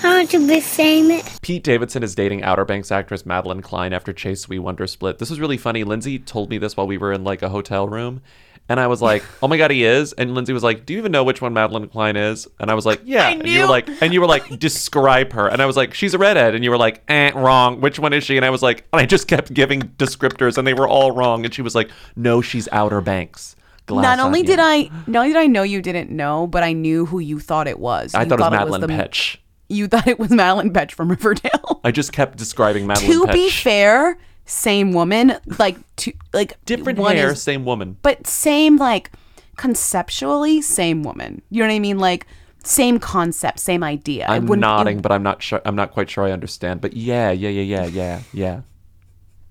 I 0.04 0.18
want 0.18 0.30
to 0.30 0.48
be 0.48 0.60
famous. 0.60 1.38
Pete 1.42 1.62
Davidson 1.62 2.02
is 2.02 2.16
dating 2.16 2.42
Outer 2.42 2.64
Banks 2.64 2.90
actress 2.90 3.22
Madelyn 3.22 3.62
Cline 3.62 3.92
after 3.92 4.12
Chase 4.12 4.42
Sui 4.42 4.58
Wonder 4.58 4.88
split. 4.88 5.18
This 5.18 5.30
was 5.30 5.38
really 5.38 5.56
funny. 5.56 5.84
Lindsay 5.84 6.18
told 6.18 6.50
me 6.50 6.58
this 6.58 6.76
while 6.76 6.88
we 6.88 6.98
were 6.98 7.12
in 7.12 7.22
like 7.22 7.40
a 7.40 7.50
hotel 7.50 7.86
room. 7.86 8.20
And 8.68 8.78
I 8.80 8.86
was 8.86 9.02
like, 9.02 9.22
"Oh 9.42 9.48
my 9.48 9.58
god, 9.58 9.70
he 9.70 9.84
is!" 9.84 10.12
And 10.14 10.34
Lindsay 10.34 10.52
was 10.52 10.62
like, 10.62 10.86
"Do 10.86 10.92
you 10.94 10.98
even 10.98 11.12
know 11.12 11.24
which 11.24 11.42
one 11.42 11.52
Madelyn 11.52 11.90
Cline 11.90 12.16
is?" 12.16 12.46
And 12.60 12.70
I 12.70 12.74
was 12.74 12.86
like, 12.86 13.00
"Yeah." 13.04 13.28
And 13.28 13.46
you 13.46 13.60
were 13.62 13.66
like, 13.66 13.88
and 14.00 14.14
you 14.14 14.20
were 14.20 14.26
like, 14.26 14.58
"Describe 14.58 15.32
her." 15.32 15.48
And 15.48 15.60
I 15.60 15.66
was 15.66 15.76
like, 15.76 15.92
"She's 15.94 16.14
a 16.14 16.18
redhead." 16.18 16.54
And 16.54 16.64
you 16.64 16.70
were 16.70 16.78
like, 16.78 17.02
"Eh, 17.08 17.32
wrong. 17.34 17.80
Which 17.80 17.98
one 17.98 18.12
is 18.12 18.24
she?" 18.24 18.36
And 18.36 18.46
I 18.46 18.50
was 18.50 18.62
like, 18.62 18.86
and 18.92 19.00
I 19.02 19.04
just 19.06 19.28
kept 19.28 19.52
giving 19.52 19.82
descriptors, 19.98 20.56
and 20.58 20.66
they 20.66 20.74
were 20.74 20.88
all 20.88 21.12
wrong. 21.12 21.44
And 21.44 21.52
she 21.52 21.60
was 21.60 21.74
like, 21.74 21.90
"No, 22.16 22.40
she's 22.40 22.68
Outer 22.72 23.00
Banks." 23.00 23.56
Glass 23.86 24.02
not 24.04 24.20
only 24.24 24.40
onion. 24.40 24.56
did 24.56 24.58
I, 24.60 24.90
not 25.08 25.20
only 25.22 25.32
did 25.32 25.38
I 25.40 25.46
know 25.48 25.64
you 25.64 25.82
didn't 25.82 26.10
know, 26.10 26.46
but 26.46 26.62
I 26.62 26.72
knew 26.72 27.04
who 27.04 27.18
you 27.18 27.40
thought 27.40 27.66
it 27.66 27.80
was. 27.80 28.14
I 28.14 28.22
You 28.22 28.28
thought 28.28 28.38
it 28.38 28.42
was 28.42 28.50
Madeline 28.52 28.80
the- 28.82 28.86
Petch. 28.86 29.38
You 29.68 29.88
thought 29.88 30.06
it 30.06 30.18
was 30.20 30.30
Madelaine 30.30 30.70
Petsch 30.72 30.92
from 30.92 31.08
Riverdale. 31.10 31.80
I 31.82 31.90
just 31.90 32.12
kept 32.12 32.38
describing 32.38 32.86
Madeline 32.86 33.10
to 33.10 33.24
Petch. 33.26 33.32
be 33.32 33.50
fair, 33.50 34.18
same 34.44 34.92
woman, 34.92 35.34
like 35.58 35.76
two, 35.96 36.12
like 36.32 36.62
Different 36.64 36.98
one 36.98 37.16
hair, 37.16 37.32
is- 37.32 37.42
same 37.42 37.64
woman. 37.64 37.96
but 38.02 38.26
same 38.26 38.76
like 38.76 39.10
conceptually, 39.56 40.60
same 40.60 41.02
woman. 41.02 41.42
You 41.50 41.62
know 41.62 41.68
what 41.68 41.74
I 41.74 41.78
mean? 41.78 41.98
Like 41.98 42.26
same 42.64 42.98
concept, 42.98 43.58
same 43.60 43.82
idea. 43.82 44.26
I'm 44.28 44.46
wouldn't- 44.46 44.64
it- 44.64 44.66
nodding, 44.68 45.00
but 45.00 45.12
I'm 45.12 45.22
not 45.22 45.42
sure. 45.42 45.60
I'm 45.64 45.76
not 45.76 45.92
quite 45.92 46.10
sure 46.10 46.24
I 46.24 46.32
understand. 46.32 46.80
But 46.80 46.94
yeah, 46.96 47.30
yeah, 47.30 47.48
yeah, 47.48 47.62
yeah, 47.62 47.86
yeah, 47.86 48.20
yeah. 48.32 48.60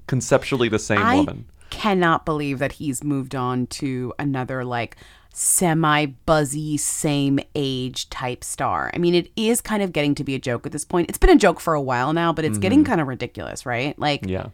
Conceptually, 0.07 0.67
the 0.69 0.79
same 0.79 0.97
I 0.99 1.17
woman. 1.17 1.45
cannot 1.69 2.25
believe 2.25 2.59
that 2.59 2.73
he's 2.73 3.03
moved 3.03 3.33
on 3.35 3.67
to 3.67 4.13
another 4.19 4.65
like 4.65 4.97
semi 5.33 6.05
buzzy 6.05 6.75
same 6.75 7.39
age 7.55 8.09
type 8.09 8.43
star. 8.43 8.91
I 8.93 8.97
mean, 8.97 9.15
it 9.15 9.31
is 9.37 9.61
kind 9.61 9.81
of 9.81 9.93
getting 9.93 10.13
to 10.15 10.23
be 10.25 10.35
a 10.35 10.39
joke 10.39 10.65
at 10.65 10.73
this 10.73 10.83
point. 10.83 11.07
It's 11.09 11.17
been 11.17 11.29
a 11.29 11.37
joke 11.37 11.61
for 11.61 11.73
a 11.73 11.81
while 11.81 12.11
now, 12.11 12.33
but 12.33 12.43
it's 12.43 12.57
getting 12.57 12.83
Mhm. 12.83 12.87
kind 12.87 13.01
of 13.01 13.07
ridiculous, 13.07 13.65
right? 13.65 13.97
Like 13.97 14.25
Yeah. 14.27 14.47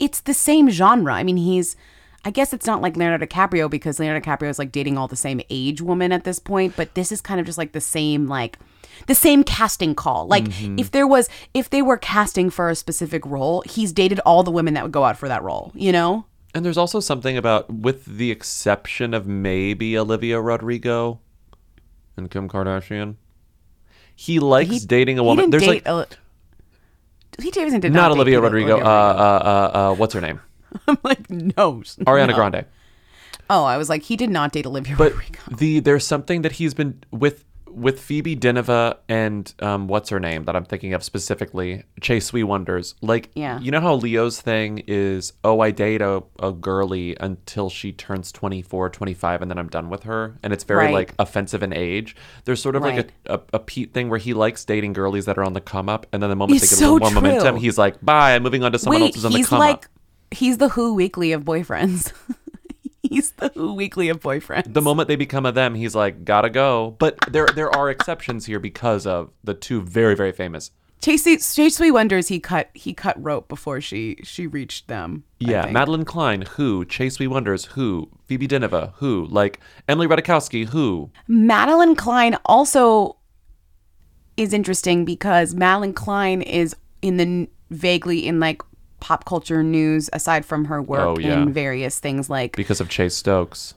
It's 0.00 0.20
the 0.20 0.34
same 0.34 0.68
genre. 0.70 1.14
I 1.14 1.22
mean, 1.22 1.36
he's 1.36 1.76
I 2.24 2.30
guess 2.30 2.52
it's 2.52 2.66
not 2.66 2.82
like 2.82 2.96
Leonardo 2.98 3.24
DiCaprio 3.24 3.70
because 3.70 3.98
Leonardo 3.98 4.22
DiCaprio 4.24 4.50
is 4.50 4.58
like 4.58 4.72
dating 4.72 4.98
all 4.98 5.08
the 5.08 5.16
same 5.16 5.40
age 5.48 5.80
woman 5.80 6.12
at 6.12 6.24
this 6.24 6.38
point, 6.38 6.74
but 6.76 6.94
this 6.94 7.10
is 7.12 7.20
kind 7.22 7.40
of 7.40 7.46
just 7.46 7.56
like 7.56 7.72
the 7.72 7.80
same 7.80 8.26
like 8.26 8.58
the 9.06 9.14
same 9.14 9.42
casting 9.44 9.94
call. 9.94 10.26
Like 10.26 10.44
Mhm. 10.44 10.78
if 10.78 10.90
there 10.90 11.06
was 11.06 11.28
if 11.54 11.70
they 11.70 11.80
were 11.80 11.96
casting 11.96 12.50
for 12.50 12.68
a 12.68 12.74
specific 12.74 13.24
role, 13.24 13.62
he's 13.66 13.92
dated 13.92 14.20
all 14.26 14.42
the 14.42 14.50
women 14.50 14.74
that 14.74 14.82
would 14.82 14.92
go 14.92 15.04
out 15.04 15.16
for 15.16 15.28
that 15.28 15.42
role, 15.42 15.72
you 15.74 15.92
know? 15.92 16.26
And 16.54 16.64
there's 16.64 16.76
also 16.76 16.98
something 17.00 17.36
about, 17.36 17.72
with 17.72 18.04
the 18.04 18.30
exception 18.32 19.14
of 19.14 19.24
maybe 19.26 19.96
Olivia 19.96 20.40
Rodrigo 20.40 21.20
and 22.16 22.28
Kim 22.30 22.48
Kardashian, 22.48 23.14
he 24.16 24.38
likes 24.40 24.80
dating 24.84 25.18
a 25.18 25.22
He 25.22 25.26
woman. 25.26 25.50
There's 25.50 25.66
like 25.66 25.86
a- 25.86 26.06
he 27.42 27.50
Davidson 27.50 27.80
did 27.80 27.92
not, 27.92 28.02
not, 28.02 28.08
date 28.08 28.16
Olivia 28.16 28.38
Olivia 28.38 28.40
Rodrigo. 28.40 28.78
Uh, 28.78 28.88
uh, 28.88 29.72
uh, 29.74 29.78
uh, 29.78 29.94
what's 29.94 30.14
her 30.14 30.20
name? 30.20 30.40
I'm 30.88 30.98
like, 31.02 31.28
no. 31.30 31.82
Ariana 32.06 32.28
no. 32.28 32.34
Grande. 32.34 32.64
Oh, 33.48 33.64
I 33.64 33.76
was 33.76 33.88
like, 33.88 34.02
he 34.02 34.16
did 34.16 34.30
not 34.30 34.52
date 34.52 34.66
Olivia 34.66 34.94
But 34.96 35.12
Rodrigo. 35.12 35.40
the 35.56 35.80
there's 35.80 36.06
something 36.06 36.42
that 36.42 36.52
he's 36.52 36.72
been 36.74 37.02
with 37.10 37.44
with 37.70 38.00
Phoebe 38.00 38.36
Dynevor 38.36 38.96
and 39.08 39.52
um, 39.60 39.86
what's 39.88 40.10
her 40.10 40.18
name 40.20 40.44
that 40.44 40.56
I'm 40.56 40.64
thinking 40.64 40.92
of 40.94 41.02
specifically, 41.02 41.84
Chase 42.00 42.26
Sui 42.30 42.42
Wonders. 42.42 42.94
Like, 43.00 43.30
Yeah. 43.34 43.58
you 43.60 43.70
know 43.70 43.80
how 43.80 43.94
Leo's 43.94 44.40
thing 44.40 44.82
is, 44.86 45.32
oh, 45.44 45.60
I 45.60 45.70
date 45.70 46.02
a, 46.02 46.22
a 46.40 46.52
girly 46.52 47.16
until 47.20 47.70
she 47.70 47.92
turns 47.92 48.32
24, 48.32 48.90
25, 48.90 49.42
and 49.42 49.50
then 49.50 49.58
I'm 49.58 49.68
done 49.68 49.88
with 49.88 50.02
her. 50.02 50.38
And 50.42 50.52
it's 50.52 50.64
very 50.64 50.86
Right. 50.86 50.94
like 50.94 51.14
offensive 51.18 51.62
in 51.62 51.72
age. 51.72 52.16
There's 52.44 52.60
sort 52.62 52.76
of 52.76 52.82
Right. 52.82 52.96
like 52.96 53.12
a, 53.26 53.34
a, 53.34 53.40
a 53.54 53.58
Pete 53.58 53.92
thing 53.94 54.08
where 54.10 54.18
he 54.18 54.34
likes 54.34 54.64
dating 54.64 54.92
girlies 54.92 55.24
that 55.26 55.38
are 55.38 55.44
on 55.44 55.52
the 55.52 55.60
come 55.60 55.88
up. 55.88 56.06
And 56.12 56.22
then 56.22 56.30
the 56.30 56.36
moment 56.36 56.60
It's 56.62 56.70
they 56.70 56.76
get 56.76 56.84
a 56.88 56.92
little 56.92 57.08
so 57.08 57.14
more 57.14 57.22
momentum, 57.22 57.56
he's 57.56 57.78
like, 57.78 58.04
bye, 58.04 58.34
I'm 58.34 58.42
moving 58.42 58.64
on 58.64 58.72
to 58.72 58.78
someone 58.78 59.00
Wait, 59.00 59.06
else 59.08 59.14
who's 59.16 59.24
on 59.24 59.32
the 59.32 59.38
he's 59.38 59.48
come 59.48 59.58
like 59.60 59.84
up. 59.84 59.90
he's 60.32 60.58
the 60.58 60.70
Who 60.70 60.94
Weekly 60.94 61.32
of 61.32 61.44
boyfriends. 61.44 62.12
he's 63.10 63.32
the 63.32 63.50
Who 63.54 63.74
Weekly 63.74 64.08
of 64.08 64.20
boyfriends. 64.20 64.72
the 64.72 64.80
moment 64.80 65.08
they 65.08 65.16
become 65.16 65.44
a 65.44 65.52
them, 65.52 65.74
he's 65.74 65.94
like, 65.94 66.24
gotta 66.24 66.48
go. 66.48 66.96
But 66.98 67.18
there 67.28 67.46
there 67.54 67.70
are 67.76 67.90
exceptions 67.90 68.46
here 68.46 68.58
because 68.58 69.06
of 69.06 69.30
the 69.44 69.52
two 69.52 69.82
very 69.82 70.14
very 70.14 70.32
famous. 70.32 70.70
Chase 71.02 71.24
Chase 71.24 71.76
Sui 71.76 71.90
Wonders 71.90 72.28
he 72.28 72.38
cut 72.40 72.70
he 72.74 72.92
cut 72.94 73.22
rope 73.22 73.48
before 73.48 73.80
she 73.80 74.18
she 74.22 74.46
reached 74.46 74.88
them. 74.88 75.24
Yeah. 75.38 75.66
Madelyn 75.68 76.04
Cline, 76.06 76.42
who 76.42 76.84
Chase 76.84 77.16
Sui 77.16 77.26
Wonders, 77.26 77.66
who 77.66 78.10
Phoebe 78.26 78.46
Dynevor, 78.46 78.92
who 78.96 79.26
like 79.26 79.60
Emily 79.88 80.06
Ratajkowski, 80.06 80.66
who 80.66 81.10
Madelyn 81.28 81.96
Cline 81.96 82.36
also 82.44 83.16
is 84.36 84.52
interesting 84.52 85.04
because 85.04 85.54
Madelyn 85.54 85.94
Cline 85.94 86.42
is 86.42 86.76
in 87.02 87.16
the 87.16 87.48
vaguely 87.70 88.26
in 88.26 88.40
like 88.40 88.62
pop 89.00 89.24
culture 89.24 89.62
news 89.62 90.08
aside 90.12 90.44
from 90.44 90.66
her 90.66 90.80
work 90.82 91.00
Oh, 91.00 91.18
yeah. 91.18 91.40
in 91.42 91.52
various 91.52 91.98
things 91.98 92.30
like 92.30 92.54
because 92.56 92.80
of 92.80 92.88
Chase 92.88 93.16
Stokes. 93.16 93.74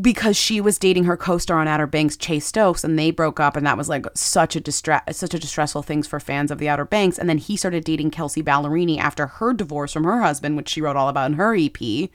because 0.00 0.36
she 0.36 0.60
was 0.60 0.78
dating 0.78 1.04
her 1.04 1.16
co-star 1.16 1.58
on 1.60 1.68
Outer 1.68 1.86
Banks, 1.86 2.16
Chase 2.16 2.44
Stokes, 2.44 2.84
and 2.84 2.98
they 2.98 3.10
broke 3.10 3.40
up, 3.40 3.56
and 3.56 3.66
that 3.66 3.78
was 3.78 3.88
like 3.88 4.04
such 4.14 4.54
a 4.56 4.60
distress, 4.60 5.02
such 5.16 5.32
a 5.32 5.38
distressful 5.38 5.82
things 5.82 6.06
for 6.06 6.20
fans 6.20 6.50
of 6.50 6.58
the 6.58 6.68
Outer 6.68 6.84
Banks. 6.84 7.18
And 7.18 7.28
then 7.28 7.38
he 7.38 7.56
started 7.56 7.84
dating 7.84 8.10
Kelsea 8.10 8.42
Ballerini 8.42 8.98
after 8.98 9.26
her 9.26 9.52
divorce 9.54 9.92
from 9.92 10.04
her 10.04 10.20
husband, 10.20 10.56
which 10.56 10.68
she 10.68 10.80
wrote 10.82 10.96
all 10.96 11.08
about 11.08 11.30
in 11.30 11.36
her 11.38 11.54
EP. 11.56 12.10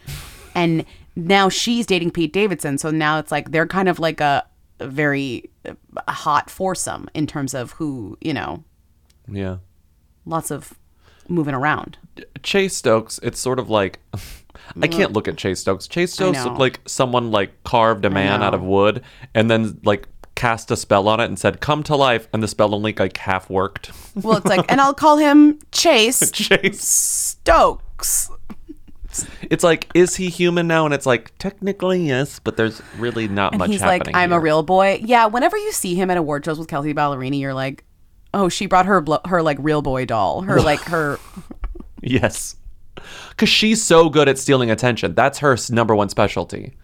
And 0.53 0.86
now 1.16 1.49
she's 1.49 1.86
dating 1.86 2.12
Pete 2.12 2.34
Davidson, 2.34 2.78
so 2.78 2.91
now 2.91 3.18
it's 3.20 3.32
like 3.32 3.51
they're 3.51 3.68
kind 3.68 3.89
of 3.89 3.99
like 3.99 4.22
a, 4.22 4.45
very 4.80 5.49
hot 6.07 6.49
foursome 6.49 7.07
in 7.14 7.28
terms 7.28 7.53
of 7.53 7.72
who 7.74 8.18
you 8.20 8.34
know, 8.34 8.64
Yeah. 9.32 9.57
lots 10.26 10.49
of 10.51 10.74
moving 11.32 11.53
around. 11.55 11.97
Chase 12.43 12.75
Stokes, 12.75 13.19
it's 13.23 13.39
sort 13.39 13.59
of 13.59 13.69
like 13.69 13.99
I 14.82 14.88
can't 14.88 15.13
look 15.13 15.27
at 15.27 15.38
Chase 15.38 15.59
Stokes. 15.59 15.88
Chase 15.88 16.13
Stokes 16.13 16.43
looked 16.43 16.59
like 16.59 16.79
someone 16.86 17.32
like 17.32 17.63
carved 17.63 18.05
a 18.05 18.09
man 18.09 18.43
out 18.43 18.53
of 18.53 18.61
wood 18.61 19.03
and 19.34 19.49
then 19.49 19.79
like 19.84 20.07
cast 20.36 20.71
a 20.71 20.77
spell 20.77 21.07
on 21.07 21.19
it 21.19 21.25
and 21.25 21.38
said, 21.38 21.59
Come 21.61 21.84
to 21.84 21.95
life 21.95 22.27
and 22.34 22.41
the 22.41 22.47
spell 22.47 22.73
only 22.73 22.93
like 22.93 23.17
half 23.17 23.49
worked. 23.49 23.91
Well, 24.15 24.38
it's 24.38 24.45
like, 24.45 24.65
and 24.71 24.79
I'll 24.79 24.93
call 24.93 25.17
him 25.17 25.59
Chase 25.71 26.32
Chase 26.34 26.82
Stokes. 26.82 28.29
It's 29.49 29.63
like, 29.63 29.89
is 29.93 30.15
he 30.15 30.29
human 30.29 30.67
now? 30.67 30.86
And 30.86 30.93
it's 30.93 31.05
like, 31.05 31.38
technically 31.38 32.07
yes, 32.07 32.39
but 32.39 32.55
there's 32.55 32.82
really 32.97 33.27
not 33.27 33.51
And 33.51 33.59
much 33.59 33.69
he's 33.69 33.82
like, 33.82 34.01
happening. 34.01 34.15
I'm 34.15 34.32
a 34.32 34.39
real 34.39 34.63
boy. 34.63 35.01
Yeah, 35.03 35.25
whenever 35.25 35.57
you 35.57 35.73
see 35.73 35.95
him 35.95 36.09
at 36.09 36.17
award 36.17 36.45
shows 36.45 36.57
with 36.57 36.69
Kelsea 36.69 36.93
Ballerini, 36.93 37.39
you're 37.39 37.53
like, 37.53 37.84
oh, 38.34 38.49
she 38.49 38.65
brought 38.65 38.86
her 38.86 39.01
blo- 39.01 39.21
her 39.25 39.41
like 39.41 39.57
real 39.61 39.82
boy 39.82 40.05
doll, 40.05 40.41
her 40.41 40.59
like 40.61 40.82
her. 40.82 41.19
Yes. 42.03 42.55
Because 43.29 43.49
she's 43.49 43.84
so 43.84 44.09
good 44.09 44.27
at 44.27 44.39
stealing 44.39 44.71
attention. 44.71 45.13
That's 45.13 45.38
her 45.39 45.55
number 45.69 45.95
one 45.95 46.09
specialty. 46.09 46.75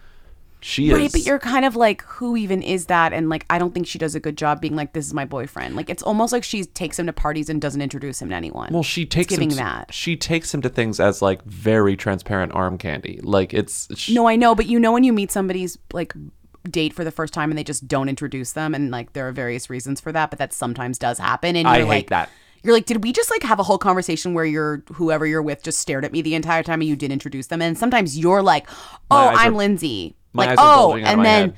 She 0.59 0.91
right, 0.91 1.03
is. 1.03 1.11
but 1.11 1.21
you're 1.25 1.37
kind 1.39 1.65
of 1.65 1.75
like, 1.75 2.01
who 2.03 2.35
even 2.35 2.61
is 2.63 2.87
that? 2.87 3.13
And 3.13 3.29
like, 3.29 3.45
I 3.49 3.59
don't 3.59 3.73
think 3.73 3.85
she 3.87 3.99
does 3.99 4.15
a 4.15 4.19
good 4.19 4.37
job 4.37 4.59
being 4.59 4.75
like, 4.75 4.93
this 4.93 5.05
is 5.05 5.13
my 5.13 5.23
boyfriend. 5.25 5.75
Like, 5.75 5.89
it's 5.89 6.01
almost 6.01 6.33
like 6.33 6.43
she 6.43 6.63
takes 6.65 6.97
him 6.97 7.05
to 7.05 7.13
parties 7.13 7.47
and 7.49 7.61
doesn't 7.61 7.81
introduce 7.81 8.21
him 8.21 8.29
to 8.29 8.35
anyone. 8.35 8.73
Well, 8.73 8.81
she 8.83 9.03
It's 9.03 9.13
takes 9.15 9.27
giving 9.29 9.49
him 9.51 9.57
to- 9.57 9.63
that. 9.63 9.93
She 9.93 10.15
takes 10.17 10.51
him 10.53 10.61
to 10.63 10.69
things 10.69 10.99
as 10.99 11.21
like 11.21 11.43
very 11.45 11.95
transparent 11.95 12.53
arm 12.53 12.77
candy. 12.79 13.19
Like 13.21 13.53
it's 13.53 13.87
sh- 13.97 14.09
No, 14.09 14.27
I 14.27 14.35
know, 14.35 14.55
but 14.55 14.65
you 14.65 14.79
know 14.79 14.91
when 14.91 15.03
you 15.03 15.13
meet 15.13 15.31
somebody's 15.31 15.77
like 15.93 16.13
date 16.67 16.93
for 16.93 17.03
the 17.03 17.11
first 17.11 17.33
time 17.33 17.49
and 17.51 17.57
they 17.57 17.63
just 17.63 17.87
don't 17.87 18.09
introduce 18.09 18.51
them, 18.53 18.75
and 18.75 18.91
like 18.91 19.13
there 19.13 19.27
are 19.27 19.31
various 19.31 19.69
reasons 19.69 19.99
for 20.01 20.11
that, 20.11 20.29
but 20.29 20.39
that 20.39 20.53
sometimes 20.53 20.97
does 20.97 21.17
happen. 21.19 21.55
And 21.55 21.67
I 21.67 21.77
you're 21.77 21.85
hate 21.85 21.91
like, 21.91 22.09
that. 22.09 22.29
You're 22.63 22.73
like, 22.73 22.85
did 22.85 23.03
we 23.03 23.13
just 23.13 23.29
like 23.31 23.43
have 23.43 23.59
a 23.59 23.63
whole 23.63 23.77
conversation 23.77 24.33
where 24.33 24.43
you're 24.45 24.83
whoever 24.93 25.25
you're 25.25 25.41
with 25.41 25.63
just 25.63 25.79
stared 25.79 26.03
at 26.03 26.11
me 26.11 26.21
the 26.21 26.35
entire 26.35 26.63
time 26.63 26.81
and 26.81 26.89
you 26.89 26.95
didn't 26.95 27.13
introduce 27.13 27.47
them? 27.47 27.61
And 27.61 27.77
sometimes 27.77 28.17
you're 28.17 28.41
like, 28.41 28.67
oh, 29.11 29.27
I'm 29.35 29.53
are- 29.53 29.57
Lindsay. 29.57 30.15
like, 30.33 30.57
oh, 30.57 30.95
and 30.95 31.23
then 31.23 31.49
head. 31.49 31.55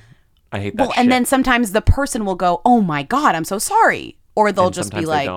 I 0.51 0.59
hate 0.59 0.77
that. 0.77 0.87
well, 0.89 0.93
and 0.97 1.11
then 1.11 1.25
sometimes 1.25 1.71
the 1.71 1.81
person 1.81 2.25
will 2.25 2.35
go, 2.35 2.61
oh 2.65 2.81
my 2.81 3.03
god, 3.03 3.35
I'm 3.35 3.45
so 3.45 3.57
sorry, 3.59 4.17
or 4.35 4.51
they'll 4.51 4.65
And 4.65 4.75
just 4.75 4.93
be 4.93 5.05
like, 5.05 5.29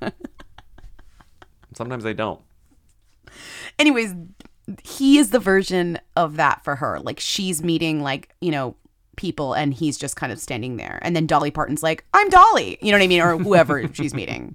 sometimes 1.74 2.04
they 2.04 2.14
don't. 2.14 2.40
anyways, 3.78 4.14
he 4.84 5.18
is 5.18 5.30
the 5.30 5.38
version 5.38 5.98
of 6.16 6.36
that 6.36 6.62
for 6.64 6.76
her. 6.76 7.00
Like 7.00 7.18
she's 7.20 7.62
meeting 7.62 8.02
like, 8.02 8.34
you 8.40 8.50
know, 8.50 8.76
people 9.16 9.54
and 9.54 9.74
he's 9.74 9.98
just 9.98 10.16
kind 10.16 10.32
of 10.32 10.40
standing 10.40 10.76
there. 10.76 10.98
And 11.02 11.14
then 11.14 11.26
Dolly 11.26 11.50
Parton's 11.50 11.82
like, 11.82 12.04
I'm 12.14 12.28
Dolly. 12.28 12.78
You 12.80 12.92
know 12.92 12.98
what 12.98 13.04
I 13.04 13.08
mean? 13.08 13.20
Or 13.20 13.36
whoever 13.36 13.88
she's 13.92 14.14
meeting. 14.14 14.54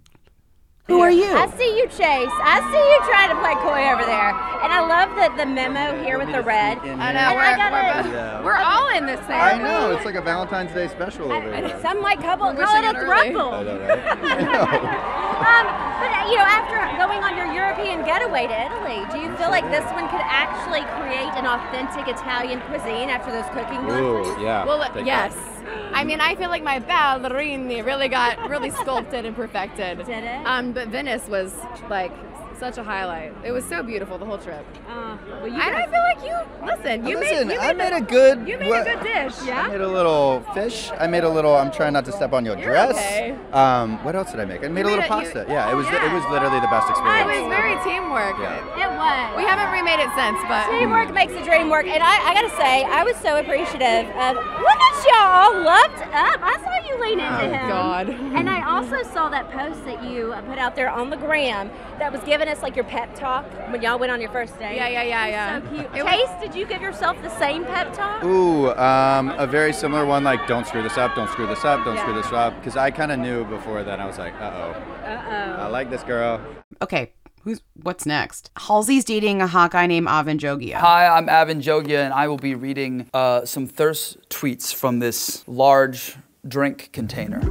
Who 0.88 1.02
are 1.02 1.12
you? 1.12 1.28
I 1.28 1.52
see 1.60 1.68
you, 1.78 1.84
Chase. 1.92 2.32
I 2.32 2.64
see 2.72 2.80
you 2.80 2.98
trying 3.12 3.28
to 3.28 3.36
play 3.44 3.60
coy 3.60 3.92
over 3.92 4.08
there. 4.08 4.32
And 4.64 4.72
I 4.72 4.80
love 4.88 5.12
the, 5.20 5.36
the 5.36 5.46
memo 5.46 6.02
here 6.02 6.18
with 6.18 6.32
the 6.32 6.42
red. 6.42 6.80
I 6.80 7.12
know. 7.12 7.36
we're- 7.36 7.44
I 7.44 7.58
gotta, 7.60 7.76
we're 7.76 8.04
both- 8.04 8.14
Yeah. 8.16 8.40
we're 8.44 8.56
all 8.56 8.88
in 8.96 9.06
this 9.06 9.20
thing. 9.28 9.36
I 9.36 9.58
know. 9.60 9.92
It's 9.92 10.06
like 10.06 10.16
a 10.16 10.22
Valentine's 10.22 10.72
Day 10.72 10.88
special 10.88 11.28
over 11.30 11.44
here. 11.44 11.78
Some 11.82 12.02
might 12.02 12.20
couple, 12.24 12.48
call 12.56 12.80
it 12.80 12.88
a 12.88 12.96
wishing 12.96 13.36
thruple. 13.36 13.52
I 13.52 13.64
know, 13.68 13.80
right? 13.84 14.00
um, 15.44 15.66
but 16.00 16.32
you 16.32 16.40
know, 16.40 16.48
after 16.48 16.80
going 16.96 17.20
on 17.20 17.36
your 17.36 17.52
European 17.52 18.06
getaway 18.08 18.48
to 18.48 18.56
Italy, 18.56 19.04
do 19.12 19.20
you 19.20 19.36
feel 19.36 19.52
like 19.52 19.68
this 19.68 19.84
one 19.92 20.08
could 20.08 20.24
actually 20.24 20.88
create 21.04 21.36
an 21.36 21.44
authentic 21.44 22.08
Italian 22.08 22.62
cuisine 22.72 23.12
after 23.12 23.28
those 23.36 23.46
cooking 23.52 23.84
books? 23.84 24.00
Ooh, 24.40 24.40
yeah. 24.42 24.64
Well, 24.64 24.80
Take 24.96 25.06
yes. 25.06 25.36
that. 25.36 25.57
I 25.94 26.04
mean, 26.04 26.22
I 26.22 26.36
feel 26.36 26.50
like 26.50 26.64
my 26.64 26.80
ballerini 26.80 27.84
really 27.84 28.08
got 28.08 28.50
really 28.50 28.70
sculpted 28.72 29.26
and 29.26 29.36
perfected. 29.36 30.06
Did 30.06 30.24
it? 30.24 30.46
Um, 30.46 30.72
but 30.72 30.90
Venice 30.90 31.28
was 31.28 31.54
like 31.90 32.12
such 32.60 32.78
a 32.78 32.84
highlight. 32.84 33.34
It 33.44 33.52
was 33.52 33.64
so 33.66 33.84
beautiful 33.84 34.18
the 34.18 34.26
whole 34.26 34.38
trip. 34.38 34.66
Uh, 34.90 35.18
well, 35.28 35.48
you 35.48 35.54
and 35.54 35.76
I 35.76 35.86
feel 35.88 36.02
like 36.02 36.22
you 36.26 36.66
listen. 36.66 37.06
You 37.08 37.20
Listen, 37.20 37.48
made 37.48 37.54
you 37.54 37.60
I 37.60 37.68
made, 37.74 37.78
made 37.78 37.94
the- 37.94 37.98
a 37.98 38.02
good- 38.02 38.48
You 38.48 38.58
made 38.58 38.70
what- 38.70 38.88
a 38.88 38.96
good 38.96 39.04
dish. 39.04 39.36
Yeah. 39.46 39.62
I 39.64 39.68
made 39.70 39.82
a 39.82 39.88
little 39.88 40.42
fish. 40.54 40.92
I 41.00 41.08
made 41.08 41.24
a 41.24 41.30
little. 41.30 41.56
I'm 41.56 41.72
trying 41.72 41.94
not 41.94 42.06
to 42.06 42.12
step 42.12 42.34
on 42.34 42.46
your 42.46 42.58
You're 42.58 42.70
dress. 42.72 42.92
okay. 42.96 43.36
Um, 43.54 44.04
what 44.04 44.16
else 44.16 44.32
did 44.32 44.40
I 44.40 44.46
make? 44.46 44.64
I 44.64 44.68
made 44.70 44.86
a 44.86 44.90
little 44.90 45.00
a- 45.00 45.04
you- 45.04 45.10
pasta. 45.10 45.46
yeah, 45.48 45.72
it 45.72 45.76
was. 45.76 45.86
It 45.88 46.12
was 46.14 46.24
literally 46.32 46.60
the 46.60 46.68
best 46.68 46.90
experience. 46.90 47.30
It 47.32 47.42
was 47.44 47.50
very 47.54 47.76
teamwork. 47.84 48.36
Yeah. 48.40 48.84
It 48.84 48.90
was. 48.98 49.38
We 49.38 49.44
haven't 49.44 49.72
remade 49.72 50.00
it 50.00 50.10
since, 50.16 50.40
but 50.48 50.66
Teamwork 50.72 51.14
makes 51.14 51.34
the 51.34 51.42
dream 51.42 51.70
work. 51.70 51.86
And 51.88 52.02
I, 52.04 52.30
I 52.30 52.34
gotta 52.34 52.56
say, 52.58 52.84
I 52.84 53.04
was 53.04 53.16
so 53.18 53.38
appreciative 53.38 54.10
of 54.18 54.36
look 54.36 54.80
at 54.82 54.96
y'all 55.06 55.62
loved 55.64 56.02
up. 56.14 56.40
I 56.42 56.58
saw 56.64 56.88
you 56.90 57.00
lean 57.02 57.20
into 57.20 57.34
him. 57.44 57.54
Oh, 57.54 57.58
him. 57.58 57.68
God. 57.70 58.10
And 58.10 58.50
I 58.50 58.62
also 58.68 59.04
saw 59.14 59.30
that 59.30 59.52
post 59.52 59.84
that 59.86 60.04
you 60.04 60.34
uh, 60.34 60.42
put 60.42 60.58
out 60.58 60.76
there 60.76 60.90
on 60.90 61.10
the 61.10 61.18
gram 61.18 61.70
that 62.00 62.12
was 62.12 62.22
giving 62.48 62.58
us 62.58 62.64
like 62.64 62.76
your 62.76 62.86
pep 62.86 63.14
talk 63.16 63.46
when 63.72 63.82
y'all 63.82 64.00
went 64.00 64.12
on 64.12 64.22
your 64.22 64.30
first 64.32 64.58
date. 64.58 64.76
Yeah, 64.76 64.88
yeah, 64.88 65.04
yeah, 65.04 65.28
yeah. 65.28 65.62
So 65.62 65.76
cute. 65.76 66.06
Chase, 66.06 66.30
did 66.42 66.56
you 66.56 66.66
give 66.66 66.82
yourself 66.82 67.22
the 67.22 67.30
same 67.38 67.66
pep 67.66 67.94
talk? 67.94 68.24
Ooh, 68.24 68.72
um, 68.76 69.30
a 69.38 69.46
very 69.46 69.74
similar 69.74 70.06
one. 70.06 70.24
Like, 70.24 70.48
don't 70.48 70.66
screw 70.66 70.82
this 70.82 70.98
up. 70.98 71.14
Don't 71.16 71.30
screw 71.30 71.46
this 71.48 71.66
up. 71.66 71.84
Don't 71.84 71.96
Yeah. 71.96 72.04
screw 72.04 72.14
this 72.14 72.32
up. 72.32 72.56
Because 72.58 72.78
I 72.78 72.90
kind 72.92 73.12
of 73.12 73.20
knew 73.20 73.44
before 73.46 73.84
then. 73.84 74.00
I 74.00 74.06
was 74.06 74.18
like, 74.18 74.34
uh 74.36 74.52
oh. 74.54 74.70
Uh 75.06 75.22
oh. 75.30 75.64
I 75.64 75.68
like 75.68 75.90
this 75.90 76.04
girl. 76.04 76.40
Okay, 76.82 77.12
who's 77.44 77.62
what's 77.84 78.06
next? 78.06 78.50
Halsey's 78.56 79.04
dating 79.04 79.42
a 79.42 79.48
hot 79.48 79.72
guy 79.72 79.86
named 79.86 80.08
Avan 80.08 80.40
Jogia. 80.40 80.76
Hi, 80.76 81.08
I'm 81.08 81.28
Avan 81.28 81.62
Jogia, 81.62 82.06
and 82.06 82.14
I 82.14 82.28
will 82.28 82.38
be 82.38 82.56
reading 82.56 83.10
uh, 83.14 83.46
some 83.46 83.68
thirst 83.68 84.30
tweets 84.30 84.74
from 84.74 85.00
this 85.00 85.44
large 85.48 86.16
drink 86.48 86.92
container. 86.94 87.42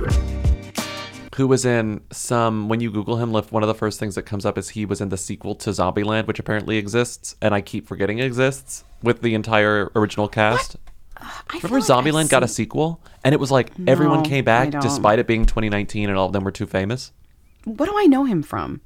Who 1.36 1.46
was 1.46 1.66
in 1.66 2.00
some? 2.12 2.68
When 2.68 2.80
you 2.80 2.90
Google 2.90 3.16
him, 3.18 3.30
lift 3.32 3.52
one 3.52 3.62
of 3.62 3.66
the 3.66 3.74
first 3.74 4.00
things 4.00 4.14
that 4.14 4.22
comes 4.22 4.46
up 4.46 4.56
is 4.56 4.70
he 4.70 4.86
was 4.86 5.00
in 5.02 5.10
the 5.10 5.18
sequel 5.18 5.54
to 5.56 5.70
Zombieland, 5.70 6.26
which 6.26 6.38
apparently 6.38 6.78
exists, 6.78 7.36
and 7.42 7.54
I 7.54 7.60
keep 7.60 7.86
forgetting 7.86 8.20
exists 8.20 8.84
with 9.02 9.20
the 9.20 9.34
entire 9.34 9.90
original 9.94 10.28
cast. 10.28 10.76
Remember 11.52 11.80
Zombieland 11.80 12.30
got 12.30 12.42
a 12.42 12.48
sequel, 12.48 13.00
and 13.22 13.34
it 13.34 13.38
was 13.40 13.50
like 13.50 13.70
everyone 13.86 14.22
came 14.24 14.44
back 14.44 14.70
despite 14.80 15.18
it 15.18 15.26
being 15.26 15.44
2019, 15.44 16.08
and 16.08 16.18
all 16.18 16.26
of 16.26 16.32
them 16.32 16.42
were 16.44 16.50
too 16.50 16.66
famous. 16.66 17.12
What 17.64 17.86
do 17.86 17.98
I 17.98 18.06
know 18.06 18.24
him 18.24 18.42
from? 18.42 18.80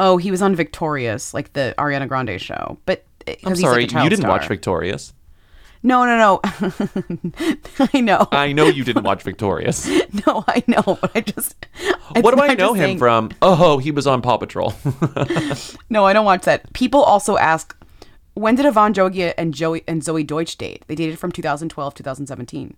Oh, 0.00 0.16
he 0.16 0.30
was 0.30 0.42
on 0.42 0.54
Victorious, 0.56 1.34
like 1.34 1.52
the 1.52 1.74
Ariana 1.78 2.08
Grande 2.08 2.40
show. 2.40 2.78
But 2.86 3.04
eh, 3.26 3.34
'cause 3.34 3.40
I'm 3.44 3.52
he's, 3.52 3.62
like, 3.62 3.90
sorry, 3.90 4.04
you 4.04 4.10
didn't 4.10 4.28
watch. 4.28 4.46
Victorious. 4.48 5.12
No, 5.82 6.04
no, 6.04 6.16
no. 6.16 6.40
I 7.94 8.00
know. 8.00 8.26
I 8.32 8.52
know 8.52 8.66
you 8.66 8.82
didn't 8.84 9.04
watch 9.04 9.22
Victorious. 9.22 9.88
No, 10.26 10.42
I 10.48 10.64
know, 10.66 10.82
but 11.00 11.10
I 11.14 11.20
just. 11.20 11.54
what 12.20 12.34
do 12.34 12.40
I 12.42 12.48
I'm 12.48 12.56
know 12.58 12.72
him 12.74 12.82
saying- 12.84 12.98
from? 12.98 13.30
Oh, 13.42 13.78
he 13.78 13.90
was 13.90 14.06
on 14.06 14.20
Paw 14.22 14.36
Patrol. 14.38 14.74
No, 15.90 16.04
I 16.04 16.12
don't 16.12 16.24
watch 16.24 16.42
that. 16.42 16.72
People 16.72 17.02
also 17.02 17.36
ask, 17.36 17.74
when 18.34 18.54
did 18.56 18.66
Avan 18.66 18.92
Jogia 18.92 19.32
and 19.38 19.54
Joey 19.54 19.82
and 19.88 20.02
Zoey 20.02 20.26
Deutch 20.26 20.56
date? 20.58 20.84
They 20.88 20.94
dated 20.94 21.18
from 21.18 21.30
2012 21.32 21.94
2017. 21.94 22.76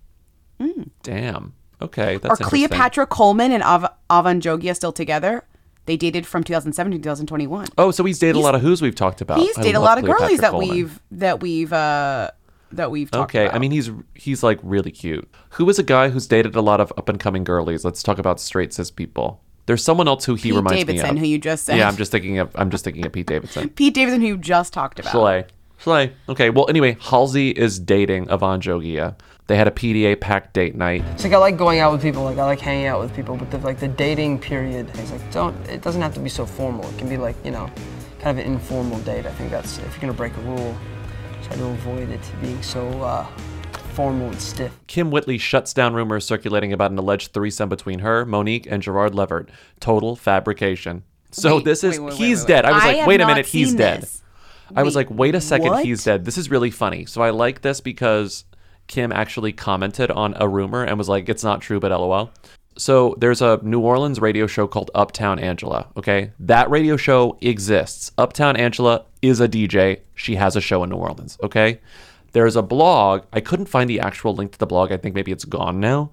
Damn. 1.03 1.53
Okay, 1.81 2.17
that's 2.17 2.39
Are. 2.39 2.43
Cleopatra 2.47 3.07
Coleman 3.07 3.51
and 3.51 3.63
Av- 3.63 3.91
Avan 4.09 4.39
Jogia 4.41 4.75
still 4.75 4.91
together? 4.91 5.43
They 5.87 5.97
dated 5.97 6.27
from 6.27 6.43
2007 6.43 6.91
to 6.91 6.97
2021. 6.99 7.67
Oh, 7.77 7.89
so 7.91 8.03
he's 8.03 8.19
dated 8.19 8.35
a 8.35 8.39
lot 8.39 8.53
of 8.53 8.61
who's 8.61 8.81
we've 8.83 8.93
talked 8.95 9.19
about. 9.21 9.39
He's 9.39 9.57
I 9.57 9.63
dated 9.63 9.77
a 9.77 9.79
lot 9.79 9.97
of 9.97 10.05
girlies 10.05 10.39
Cleopatra 10.39 10.41
that 10.41 10.51
Coleman. 10.51 10.69
we've 10.75 10.99
that 11.11 11.39
we've 11.41 11.73
uh 11.73 12.29
that 12.73 12.91
we've 12.91 13.09
talked 13.11 13.31
Okay, 13.31 13.45
about. 13.45 13.55
I 13.55 13.59
mean 13.59 13.71
he's 13.71 13.89
he's 14.15 14.43
like 14.43 14.59
really 14.63 14.91
cute. 14.91 15.29
Who 15.51 15.69
is 15.69 15.79
a 15.79 15.83
guy 15.83 16.09
who's 16.09 16.27
dated 16.27 16.55
a 16.55 16.61
lot 16.61 16.79
of 16.81 16.91
up 16.97 17.09
and 17.09 17.19
coming 17.19 17.43
girlies? 17.43 17.83
Let's 17.85 18.03
talk 18.03 18.17
about 18.19 18.39
straight 18.39 18.73
cis 18.73 18.91
people. 18.91 19.41
There's 19.67 19.83
someone 19.83 20.07
else 20.07 20.25
who 20.25 20.35
he 20.35 20.49
Pete 20.49 20.55
reminds 20.55 20.79
Davidson, 20.79 20.85
me 20.95 20.99
of. 20.99 21.03
Davidson 21.05 21.17
who 21.17 21.27
you 21.27 21.37
just 21.37 21.65
said. 21.65 21.77
Yeah, 21.77 21.87
I'm 21.87 21.95
just 21.97 22.11
thinking 22.11 22.39
of 22.39 22.49
I'm 22.55 22.69
just 22.69 22.83
thinking 22.83 23.05
of 23.05 23.11
Pete 23.11 23.27
Davidson. 23.27 23.69
Pete 23.75 23.93
Davidson, 23.93 24.21
who 24.21 24.27
you 24.27 24.37
just 24.37 24.73
talked 24.73 24.99
about. 24.99 25.11
Slay. 25.11 25.45
Slay. 25.79 26.13
Okay, 26.29 26.49
well 26.49 26.67
anyway, 26.69 26.97
Halsey 26.99 27.49
is 27.51 27.79
dating 27.79 28.25
Avan 28.27 28.59
Jogia. 28.59 29.15
They 29.47 29.57
had 29.57 29.67
a 29.67 29.71
PDA 29.71 30.19
packed 30.21 30.53
date 30.53 30.75
night. 30.75 31.03
It's 31.13 31.23
like 31.25 31.33
I 31.33 31.37
like 31.37 31.57
going 31.57 31.79
out 31.79 31.91
with 31.91 32.01
people, 32.01 32.23
like 32.23 32.37
I 32.37 32.45
like 32.45 32.59
hanging 32.59 32.85
out 32.85 33.01
with 33.01 33.13
people, 33.15 33.35
but 33.35 33.51
the 33.51 33.57
like 33.57 33.79
the 33.79 33.87
dating 33.87 34.39
period, 34.39 34.89
it's 34.93 35.11
like 35.11 35.31
don't 35.31 35.55
it 35.67 35.81
doesn't 35.81 36.01
have 36.01 36.13
to 36.13 36.19
be 36.19 36.29
so 36.29 36.45
formal. 36.45 36.87
It 36.89 36.97
can 36.97 37.09
be 37.09 37.17
like, 37.17 37.35
you 37.43 37.51
know, 37.51 37.69
kind 38.19 38.37
of 38.39 38.45
an 38.45 38.51
informal 38.51 38.99
date. 38.99 39.25
I 39.25 39.31
think 39.31 39.49
that's 39.51 39.79
if 39.79 39.91
you're 39.93 40.01
gonna 40.01 40.13
break 40.13 40.37
a 40.37 40.41
rule, 40.41 40.75
try 41.51 41.59
to 41.59 41.67
avoid 41.69 42.09
it 42.09 42.31
being 42.41 42.61
so 42.61 42.87
uh, 43.01 43.25
formal 43.93 44.27
and 44.27 44.41
stiff. 44.41 44.77
Kym 44.87 45.09
Whitley 45.11 45.37
shuts 45.37 45.73
down 45.73 45.93
rumors 45.93 46.25
circulating 46.25 46.73
about 46.73 46.91
an 46.91 46.97
alleged 46.97 47.33
threesome 47.33 47.69
between 47.69 47.99
her, 47.99 48.25
Mo'Nique, 48.25 48.67
and 48.69 48.81
Gerald 48.81 49.15
Levert. 49.15 49.49
Total 49.79 50.15
fabrication. 50.15 51.03
So 51.31 51.57
Wait, 51.57 51.65
this 51.65 51.83
is 51.83 51.99
wait, 51.99 52.05
wait, 52.07 52.13
he's 52.15 52.39
wait, 52.39 52.43
wait. 52.43 52.47
dead. 52.47 52.65
I 52.65 52.71
was 52.71 52.83
I 52.83 52.87
like, 52.87 52.97
have 52.97 53.07
wait 53.07 53.21
a 53.21 53.25
minute, 53.25 53.45
he's 53.45 53.69
seen 53.69 53.77
dead. 53.77 54.01
this. 54.01 54.21
I 54.75 54.83
was 54.83 54.95
like, 54.95 55.09
wait 55.09 55.35
a 55.35 55.41
second, 55.41 55.67
what? 55.67 55.85
he's 55.85 56.03
dead. 56.03 56.23
This 56.23 56.37
is 56.37 56.49
really 56.49 56.71
funny. 56.71 57.05
So 57.05 57.21
I 57.21 57.31
like 57.31 57.61
this 57.61 57.81
because 57.81 58.45
Kim 58.87 59.11
actually 59.11 59.51
commented 59.51 60.11
on 60.11 60.33
a 60.37 60.47
rumor 60.47 60.83
and 60.85 60.97
was 60.97 61.09
like, 61.09 61.27
it's 61.27 61.43
not 61.43 61.61
true, 61.61 61.79
but 61.79 61.91
lol. 61.91 62.31
So 62.77 63.15
there's 63.17 63.41
a 63.41 63.59
New 63.63 63.81
Orleans 63.81 64.21
radio 64.21 64.47
show 64.47 64.67
called 64.67 64.91
Uptown 64.95 65.39
Angela. 65.39 65.87
Okay, 65.97 66.31
that 66.39 66.69
radio 66.69 66.95
show 66.95 67.37
exists. 67.41 68.13
Uptown 68.17 68.55
Angela 68.55 69.05
is 69.21 69.39
a 69.39 69.47
DJ. 69.47 70.01
She 70.15 70.35
has 70.35 70.55
a 70.55 70.61
show 70.61 70.83
in 70.83 70.89
New 70.89 70.97
Orleans. 70.97 71.37
Okay, 71.43 71.79
there's 72.31 72.55
a 72.55 72.61
blog. 72.61 73.23
I 73.31 73.39
couldn't 73.39 73.67
find 73.67 73.89
the 73.89 73.99
actual 73.99 74.33
link 74.33 74.51
to 74.53 74.57
the 74.57 74.65
blog. 74.65 74.91
I 74.91 74.97
think 74.97 75.15
maybe 75.15 75.31
it's 75.31 75.45
gone 75.45 75.79
now. 75.79 76.11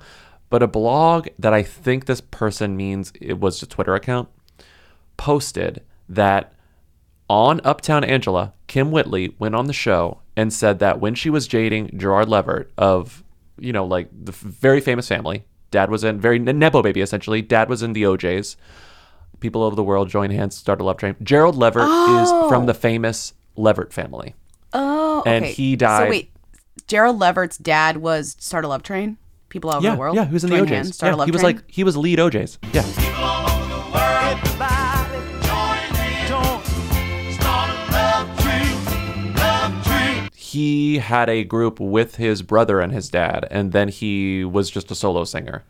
But 0.51 0.63
a 0.63 0.67
blog 0.67 1.29
that 1.39 1.53
I 1.53 1.63
think 1.63 2.07
this 2.07 2.21
person 2.21 2.77
means 2.77 3.13
it 3.21 3.39
was 3.39 3.63
a 3.63 3.67
Twitter 3.67 3.95
account 3.95 4.29
posted 5.17 5.83
that 6.09 6.55
on 7.29 7.61
Uptown 7.65 8.05
Angela, 8.05 8.55
Kym 8.67 8.91
Whitley 8.91 9.35
went 9.39 9.55
on 9.55 9.67
the 9.67 9.73
show 9.73 10.21
and 10.37 10.53
said 10.53 10.79
that 10.79 11.01
when 11.01 11.15
she 11.15 11.29
was 11.29 11.47
dating 11.47 11.99
Gerald 11.99 12.29
Levert 12.29 12.73
of, 12.79 13.23
you 13.59 13.73
know, 13.73 13.85
like 13.85 14.09
the 14.13 14.33
very 14.33 14.81
famous 14.81 15.09
family, 15.09 15.45
dad 15.71 15.91
was 15.91 16.05
in, 16.05 16.19
very 16.19 16.39
Nepo 16.39 16.81
baby 16.81 17.03
essentially, 17.03 17.43
dad 17.43 17.69
was 17.69 17.83
in 17.83 17.93
the 17.93 18.07
O'Jays. 18.07 18.57
People 19.41 19.63
over 19.63 19.77
the 19.77 19.85
world 19.85 20.09
join 20.09 20.31
hands, 20.31 20.57
start 20.57 20.81
a 20.81 20.85
love 20.85 20.97
train. 20.97 21.15
Gerald 21.23 21.55
Levert 21.57 21.85
Oh. 21.87 22.23
is 22.23 22.49
from 22.51 22.67
the 22.67 22.73
oh. 22.73 22.77
famous 22.77 23.35
Levert 23.57 23.93
family. 23.93 24.35
Oh, 24.73 25.23
And 25.27 25.45
he 25.45 25.77
died- 25.77 26.07
So 26.07 26.11
wait, 26.11 26.31
Gerald 26.87 27.19
Levert's 27.19 27.57
dad 27.59 27.99
was 27.99 28.37
Start 28.39 28.65
a 28.65 28.69
Love 28.69 28.83
Train. 28.83 29.17
People 29.49 29.71
all 29.71 29.77
over 29.77 29.85
yeah, 29.87 29.95
the 29.95 29.99
world. 29.99 30.17
yeah, 30.17 30.27
he 30.27 30.33
was 30.33 30.45
in 30.45 30.51
Join 30.51 30.59
the 30.59 30.63
O'Jays. 30.65 30.77
hands, 30.77 30.95
Start 30.97 31.11
yeah, 31.11 31.15
a 31.15 31.19
Love 31.19 31.27
train. 31.27 31.29
he 31.29 31.33
was 31.33 31.43
Train. 31.43 31.57
like 31.57 31.65
he 31.69 31.85
was 31.85 31.97
lead 31.97 32.21
O'Jays. 32.21 32.59
Yeah. 32.73 32.85
he 40.35 40.99
had 40.99 41.29
a 41.29 41.45
group 41.45 41.79
with 41.79 42.17
his 42.17 42.43
brother 42.43 42.81
and 42.81 42.93
his 42.93 43.09
dad, 43.11 43.47
and 43.51 43.73
then 43.73 43.89
he 43.89 44.45
was 44.45 44.71
just 44.71 44.91
a 44.91 44.95
solo 44.95 45.25
singer. 45.25 45.63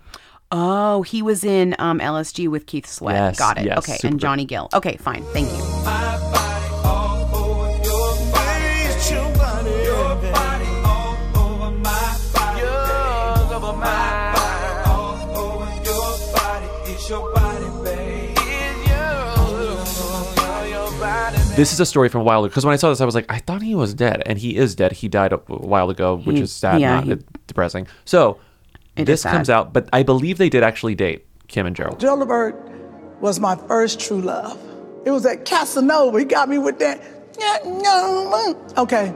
Oh, 0.51 1.03
he 1.03 1.21
was 1.23 1.45
in 1.45 1.75
um, 1.79 1.99
LSG 2.01 2.49
with 2.49 2.67
Keith 2.67 2.87
Sweat. 2.87 3.15
Yes, 3.15 3.39
Got 3.39 3.59
it. 3.59 3.67
yes, 3.67 3.79
okay, 3.79 3.97
super 3.97 4.07
and 4.09 4.15
great. 4.17 4.21
Johnny 4.23 4.45
Gill. 4.47 4.69
Okay, 4.75 4.97
fine. 4.97 5.23
Thank 5.25 5.49
you. 5.51 6.79
This 21.57 21.73
is 21.73 21.81
a 21.81 21.87
story 21.87 22.09
from 22.09 22.21
a 22.21 22.25
while 22.25 22.45
ago 22.45 22.49
because 22.51 22.65
when 22.65 22.73
I 22.73 22.77
saw 22.77 22.89
this, 22.91 23.01
I 23.01 23.05
was 23.05 23.17
like, 23.17 23.27
I 23.29 23.39
thought 23.41 23.63
he 23.63 23.75
was 23.75 23.93
dead, 23.93 24.23
and 24.27 24.39
he 24.39 24.57
is 24.57 24.77
dead. 24.77 24.93
He 24.93 25.09
died 25.09 25.33
a 25.33 25.39
while 25.39 25.91
ago, 25.91 26.17
which 26.19 26.37
He- 26.37 26.43
is 26.43 26.53
sad, 26.53 26.81
yeah, 26.81 26.95
not 27.01 27.05
he- 27.05 27.17
depressing. 27.49 27.89
So 28.05 28.39
It 28.99 29.05
this 29.05 29.23
comes 29.23 29.49
out, 29.49 29.73
but 29.73 29.89
I 29.93 30.03
believe 30.03 30.39
they 30.39 30.49
did 30.49 30.63
actually 30.63 30.95
date 30.95 31.25
Kim 31.47 31.67
and 31.67 31.75
Gerald. 31.75 32.01
Joe 32.01 32.15
Levert 32.15 32.57
was 33.21 33.41
my 33.41 33.57
first 33.57 34.01
true 34.01 34.21
love. 34.21 34.59
It 35.05 35.11
was 35.11 35.25
at 35.25 35.45
Casanova. 35.45 36.19
He 36.19 36.25
got 36.25 36.49
me 36.49 36.59
with 36.59 36.79
that. 36.81 37.01
Okay. 38.77 39.15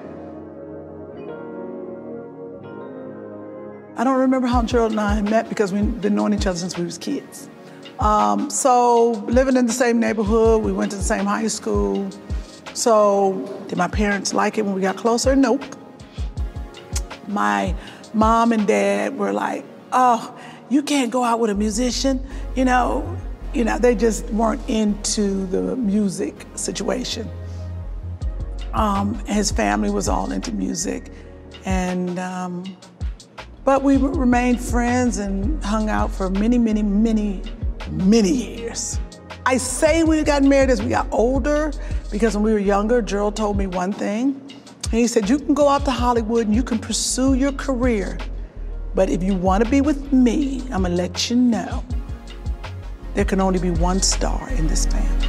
I 3.97 4.05
don't 4.05 4.19
remember 4.19 4.47
how 4.47 4.63
Gerald 4.63 4.93
and 4.93 5.01
I 5.01 5.21
met 5.21 5.49
because 5.49 5.73
we've 5.73 6.01
been 6.01 6.15
knowing 6.15 6.33
each 6.33 6.47
other 6.47 6.59
since 6.59 6.79
we 6.79 6.85
was 6.85 6.97
kids. 6.97 7.51
Um, 7.99 8.49
so 8.51 9.11
living 9.29 9.57
in 9.57 9.67
the 9.67 9.73
same 9.73 10.01
neighborhood, 10.01 10.63
we 10.63 10.73
went 10.73 10.93
to 10.93 10.97
the 10.97 11.03
same 11.03 11.27
high 11.27 11.49
school. 11.49 12.09
So 12.75 13.65
did 13.69 13.77
my 13.77 13.89
parents 13.89 14.33
like 14.33 14.57
it 14.59 14.65
when 14.65 14.75
we 14.75 14.81
got 14.81 14.97
closer? 14.97 15.37
Nope. 15.37 15.63
My 17.29 17.75
mom 18.15 18.53
and 18.53 18.67
dad 18.67 19.19
were 19.19 19.33
like, 19.33 19.65
"Oh, 19.93 20.39
you 20.69 20.83
can't 20.83 21.11
go 21.11 21.25
out 21.25 21.41
with 21.41 21.51
a 21.51 21.55
musician," 21.55 22.25
you 22.55 22.65
know. 22.65 23.17
You 23.55 23.65
know, 23.65 23.79
they 23.79 23.95
just 23.95 24.25
weren't 24.31 24.67
into 24.67 25.47
the 25.47 25.77
music 25.77 26.47
situation. 26.55 27.29
Um, 28.73 29.15
his 29.27 29.51
family 29.51 29.91
was 29.91 30.09
all 30.09 30.33
into 30.33 30.53
music, 30.53 31.13
and 31.67 32.19
um, 32.19 32.65
but 33.65 33.83
we 33.83 33.97
remained 33.97 34.61
friends 34.61 35.19
and 35.19 35.63
hung 35.63 35.89
out 35.89 36.11
for 36.11 36.29
many, 36.29 36.59
many, 36.59 36.83
many, 36.83 37.43
many 37.91 38.31
years. 38.31 38.99
I 39.47 39.57
say 39.57 40.03
we 40.03 40.23
got 40.25 40.43
married 40.43 40.71
as 40.71 40.83
we 40.83 40.89
got 40.89 41.07
older 41.13 41.73
because 42.11 42.35
when 42.35 42.43
we 42.43 42.53
were 42.53 42.59
younger, 42.59 43.03
Gerald 43.03 43.37
told 43.37 43.57
me 43.57 43.67
one 43.67 43.93
thing. 43.93 44.41
And 44.85 45.01
he 45.01 45.07
said, 45.07 45.29
You 45.29 45.39
can 45.39 45.55
go 45.55 45.69
out 45.69 45.85
to 45.85 45.91
Hollywood 45.91 46.47
and 46.47 46.55
you 46.55 46.63
can 46.63 46.79
pursue 46.79 47.35
your 47.35 47.53
career. 47.53 48.19
But 48.95 49.09
if 49.09 49.23
you 49.23 49.35
want 49.35 49.65
to 49.65 49.71
be 49.71 49.81
with 49.81 50.13
me, 50.13 50.61
I'm 50.71 50.83
going 50.83 50.91
to 50.91 50.97
let 50.97 51.31
you 51.31 51.37
know 51.37 51.85
there 53.15 53.25
can 53.25 53.41
only 53.41 53.59
be 53.59 53.71
one 53.71 54.01
star 54.01 54.51
in 54.51 54.67
this 54.67 54.87
family. 54.87 55.29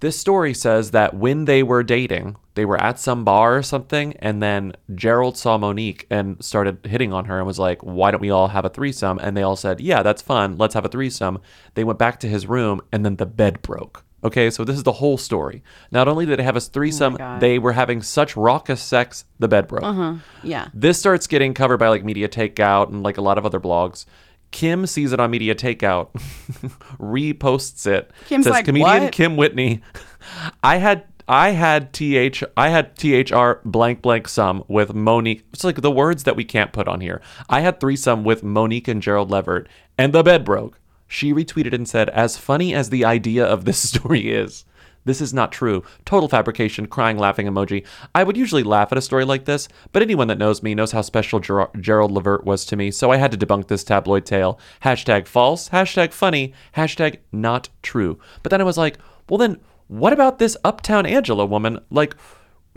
This 0.00 0.18
story 0.18 0.52
says 0.52 0.90
that 0.90 1.14
when 1.14 1.46
they 1.46 1.62
were 1.62 1.82
dating, 1.82 2.36
they 2.56 2.66
were 2.66 2.80
at 2.80 2.98
some 2.98 3.24
bar 3.24 3.56
or 3.56 3.62
something, 3.62 4.12
and 4.18 4.42
then 4.42 4.74
Gerald 4.94 5.38
saw 5.38 5.56
Mo'Nique 5.56 6.04
and 6.10 6.44
started 6.44 6.84
hitting 6.84 7.10
on 7.10 7.24
her 7.24 7.38
and 7.38 7.46
was 7.46 7.58
like, 7.58 7.80
Why 7.82 8.10
don't 8.10 8.20
we 8.20 8.30
all 8.30 8.48
have 8.48 8.66
a 8.66 8.68
threesome? 8.68 9.18
And 9.18 9.34
they 9.34 9.42
all 9.42 9.56
said, 9.56 9.80
Yeah, 9.80 10.02
that's 10.02 10.20
fun. 10.20 10.58
Let's 10.58 10.74
have 10.74 10.84
a 10.84 10.90
threesome. 10.90 11.40
They 11.72 11.84
went 11.84 11.98
back 11.98 12.20
to 12.20 12.28
his 12.28 12.46
room, 12.46 12.82
and 12.92 13.02
then 13.02 13.16
the 13.16 13.24
bed 13.24 13.62
broke. 13.62 14.04
Okay, 14.24 14.48
so 14.50 14.64
this 14.64 14.76
is 14.76 14.84
the 14.84 14.92
whole 14.92 15.18
story. 15.18 15.62
Not 15.90 16.08
only 16.08 16.24
did 16.24 16.38
they 16.38 16.42
have 16.42 16.56
a 16.56 16.60
threesome, 16.60 17.16
God. 17.16 17.40
they 17.40 17.58
were 17.58 17.72
having 17.72 18.00
such 18.00 18.36
raucous 18.36 18.80
sex, 18.80 19.26
the 19.38 19.48
bed 19.48 19.68
broke. 19.68 19.84
Uh 19.84 19.92
huh. 19.92 20.14
Yeah. 20.42 20.68
This 20.72 20.98
starts 20.98 21.26
getting 21.26 21.52
covered 21.52 21.76
by 21.78 21.88
like 21.88 22.04
Media 22.04 22.28
Takeout 22.28 22.88
and 22.88 23.02
like 23.02 23.18
a 23.18 23.22
lot 23.22 23.36
of 23.36 23.44
other 23.44 23.60
blogs. 23.60 24.06
Kym 24.50 24.88
sees 24.88 25.12
it 25.12 25.20
on 25.20 25.30
Media 25.30 25.54
Takeout, 25.54 26.12
reposts 26.98 27.86
it. 27.86 28.10
Kym's 28.28 28.44
says 28.44 28.52
like, 28.52 28.64
comedian 28.64 29.04
"What?" 29.04 29.12
Kym 29.12 29.36
Whitley. 29.36 29.82
I 30.62 30.76
had 30.76 31.04
I 31.26 31.50
had 31.50 31.92
th 31.92 32.42
I 32.56 32.68
had 32.68 32.96
thr 32.96 33.52
blank 33.64 34.02
blank 34.02 34.28
sum 34.28 34.64
with 34.68 34.94
Mo'Nique. 34.94 35.42
It's 35.52 35.64
like 35.64 35.80
the 35.80 35.90
words 35.90 36.22
that 36.24 36.36
we 36.36 36.44
can't 36.44 36.72
put 36.72 36.86
on 36.88 37.00
here. 37.00 37.20
I 37.48 37.60
had 37.60 37.80
threesome 37.80 38.24
with 38.24 38.42
Mo'Nique 38.42 38.88
and 38.88 39.02
Gerald 39.02 39.30
Levert, 39.30 39.68
and 39.98 40.12
the 40.12 40.22
bed 40.22 40.44
broke. 40.44 40.78
She 41.06 41.32
retweeted 41.32 41.72
and 41.72 41.88
said, 41.88 42.08
"As 42.10 42.36
funny 42.36 42.74
as 42.74 42.90
the 42.90 43.04
idea 43.04 43.44
of 43.44 43.64
this 43.64 43.78
story 43.90 44.30
is." 44.30 44.64
This 45.06 45.20
is 45.20 45.34
not 45.34 45.52
true. 45.52 45.82
Total 46.06 46.28
fabrication, 46.28 46.86
crying, 46.86 47.18
laughing 47.18 47.46
emoji. 47.46 47.86
I 48.14 48.24
would 48.24 48.38
usually 48.38 48.62
laugh 48.62 48.90
at 48.90 48.96
a 48.98 49.02
story 49.02 49.24
like 49.26 49.44
this, 49.44 49.68
but 49.92 50.00
anyone 50.02 50.28
that 50.28 50.38
knows 50.38 50.62
me 50.62 50.74
knows 50.74 50.92
how 50.92 51.02
special 51.02 51.40
Ger- 51.40 51.68
Gerald 51.78 52.10
Levert 52.10 52.44
was 52.44 52.64
to 52.66 52.76
me, 52.76 52.90
so 52.90 53.10
I 53.12 53.18
had 53.18 53.30
to 53.32 53.36
debunk 53.36 53.68
this 53.68 53.84
tabloid 53.84 54.24
tale. 54.24 54.58
Hashtag 54.82 55.26
false, 55.26 55.68
hashtag 55.68 56.12
funny, 56.12 56.54
hashtag 56.74 57.18
not 57.32 57.68
true. 57.82 58.18
But 58.42 58.50
then 58.50 58.62
I 58.62 58.64
was 58.64 58.78
like, 58.78 58.98
well, 59.28 59.38
then 59.38 59.60
what 59.88 60.14
about 60.14 60.38
this 60.38 60.56
Uptown 60.64 61.04
Angela 61.04 61.44
woman? 61.44 61.80
Like, 61.90 62.16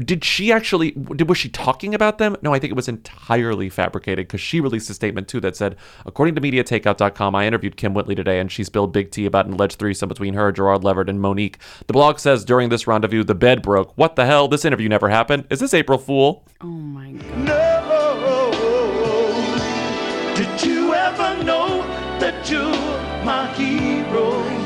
did 0.03 0.23
she 0.23 0.51
actually, 0.51 0.91
did, 0.91 1.27
was 1.27 1.37
she 1.39 1.49
talking 1.49 1.95
about 1.95 2.19
them? 2.19 2.37
No, 2.43 2.53
I 2.53 2.59
think 2.59 2.69
it 2.71 2.75
was 2.75 2.87
entirely 2.87 3.67
fabricated 3.69 4.27
because 4.27 4.41
she 4.41 4.59
released 4.59 4.89
a 4.91 4.93
statement 4.93 5.27
too 5.27 5.39
that 5.39 5.55
said, 5.55 5.75
according 6.05 6.35
to 6.35 6.41
MediaTakeout.com, 6.41 7.33
I 7.35 7.47
interviewed 7.47 7.77
Kym 7.77 7.93
Whitley 7.93 8.13
today 8.13 8.39
and 8.39 8.51
she 8.51 8.63
spilled 8.63 8.93
big 8.93 9.09
tea 9.09 9.25
about 9.25 9.47
an 9.47 9.53
alleged 9.53 9.79
threesome 9.79 10.07
between 10.07 10.35
her, 10.35 10.51
Gerald 10.51 10.83
Levert, 10.83 11.09
and 11.09 11.19
Mo'Nique. 11.19 11.55
The 11.87 11.93
blog 11.93 12.19
says 12.19 12.45
during 12.45 12.69
this 12.69 12.85
rendezvous, 12.85 13.23
the 13.23 13.33
bed 13.33 13.63
broke. 13.63 13.97
What 13.97 14.15
the 14.15 14.27
hell? 14.27 14.47
This 14.47 14.65
interview 14.65 14.87
never 14.87 15.09
happened. 15.09 15.45
Is 15.49 15.59
this 15.59 15.73
April 15.73 15.97
Fool? 15.97 16.45
Oh 16.61 16.67
my 16.67 17.13
god. 17.13 17.37
no 17.39 17.67
Did 20.35 20.63
you 20.63 20.93
ever 20.93 21.43
know 21.43 21.81
that 22.19 22.47
you're 22.47 22.61
my 23.25 23.51
hero? 23.53 24.57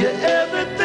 You're 0.00 0.12
everything 0.12 0.79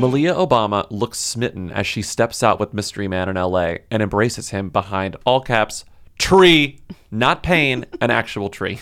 Malia 0.00 0.34
Obama 0.34 0.86
looks 0.90 1.18
smitten 1.18 1.70
as 1.70 1.86
she 1.86 2.02
steps 2.02 2.42
out 2.42 2.60
with 2.60 2.74
Mystery 2.74 3.08
Man 3.08 3.28
in 3.28 3.36
LA 3.36 3.76
and 3.90 4.02
embraces 4.02 4.50
him 4.50 4.68
behind 4.70 5.16
all 5.24 5.40
caps 5.40 5.84
tree, 6.18 6.80
not 7.10 7.42
pain, 7.42 7.84
an 8.00 8.10
actual 8.10 8.48
tree. 8.48 8.78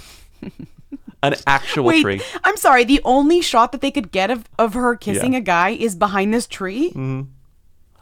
An 1.23 1.35
actual 1.47 1.85
Wait, 1.87 2.03
tree. 2.03 2.21
I'm 2.45 2.57
sorry. 2.59 2.85
The 2.85 3.01
only 3.05 3.41
shot 3.41 3.73
that 3.73 3.81
they 3.81 3.91
could 3.91 4.13
get 4.13 4.31
of, 4.31 4.45
of 4.59 4.75
her 4.75 4.95
kissing 4.95 5.33
Yeah. 5.33 5.39
a 5.39 5.43
guy 5.43 5.71
is 5.71 5.97
behind 5.97 6.35
this 6.35 6.47
tree. 6.47 6.91
Mhm. 6.93 7.29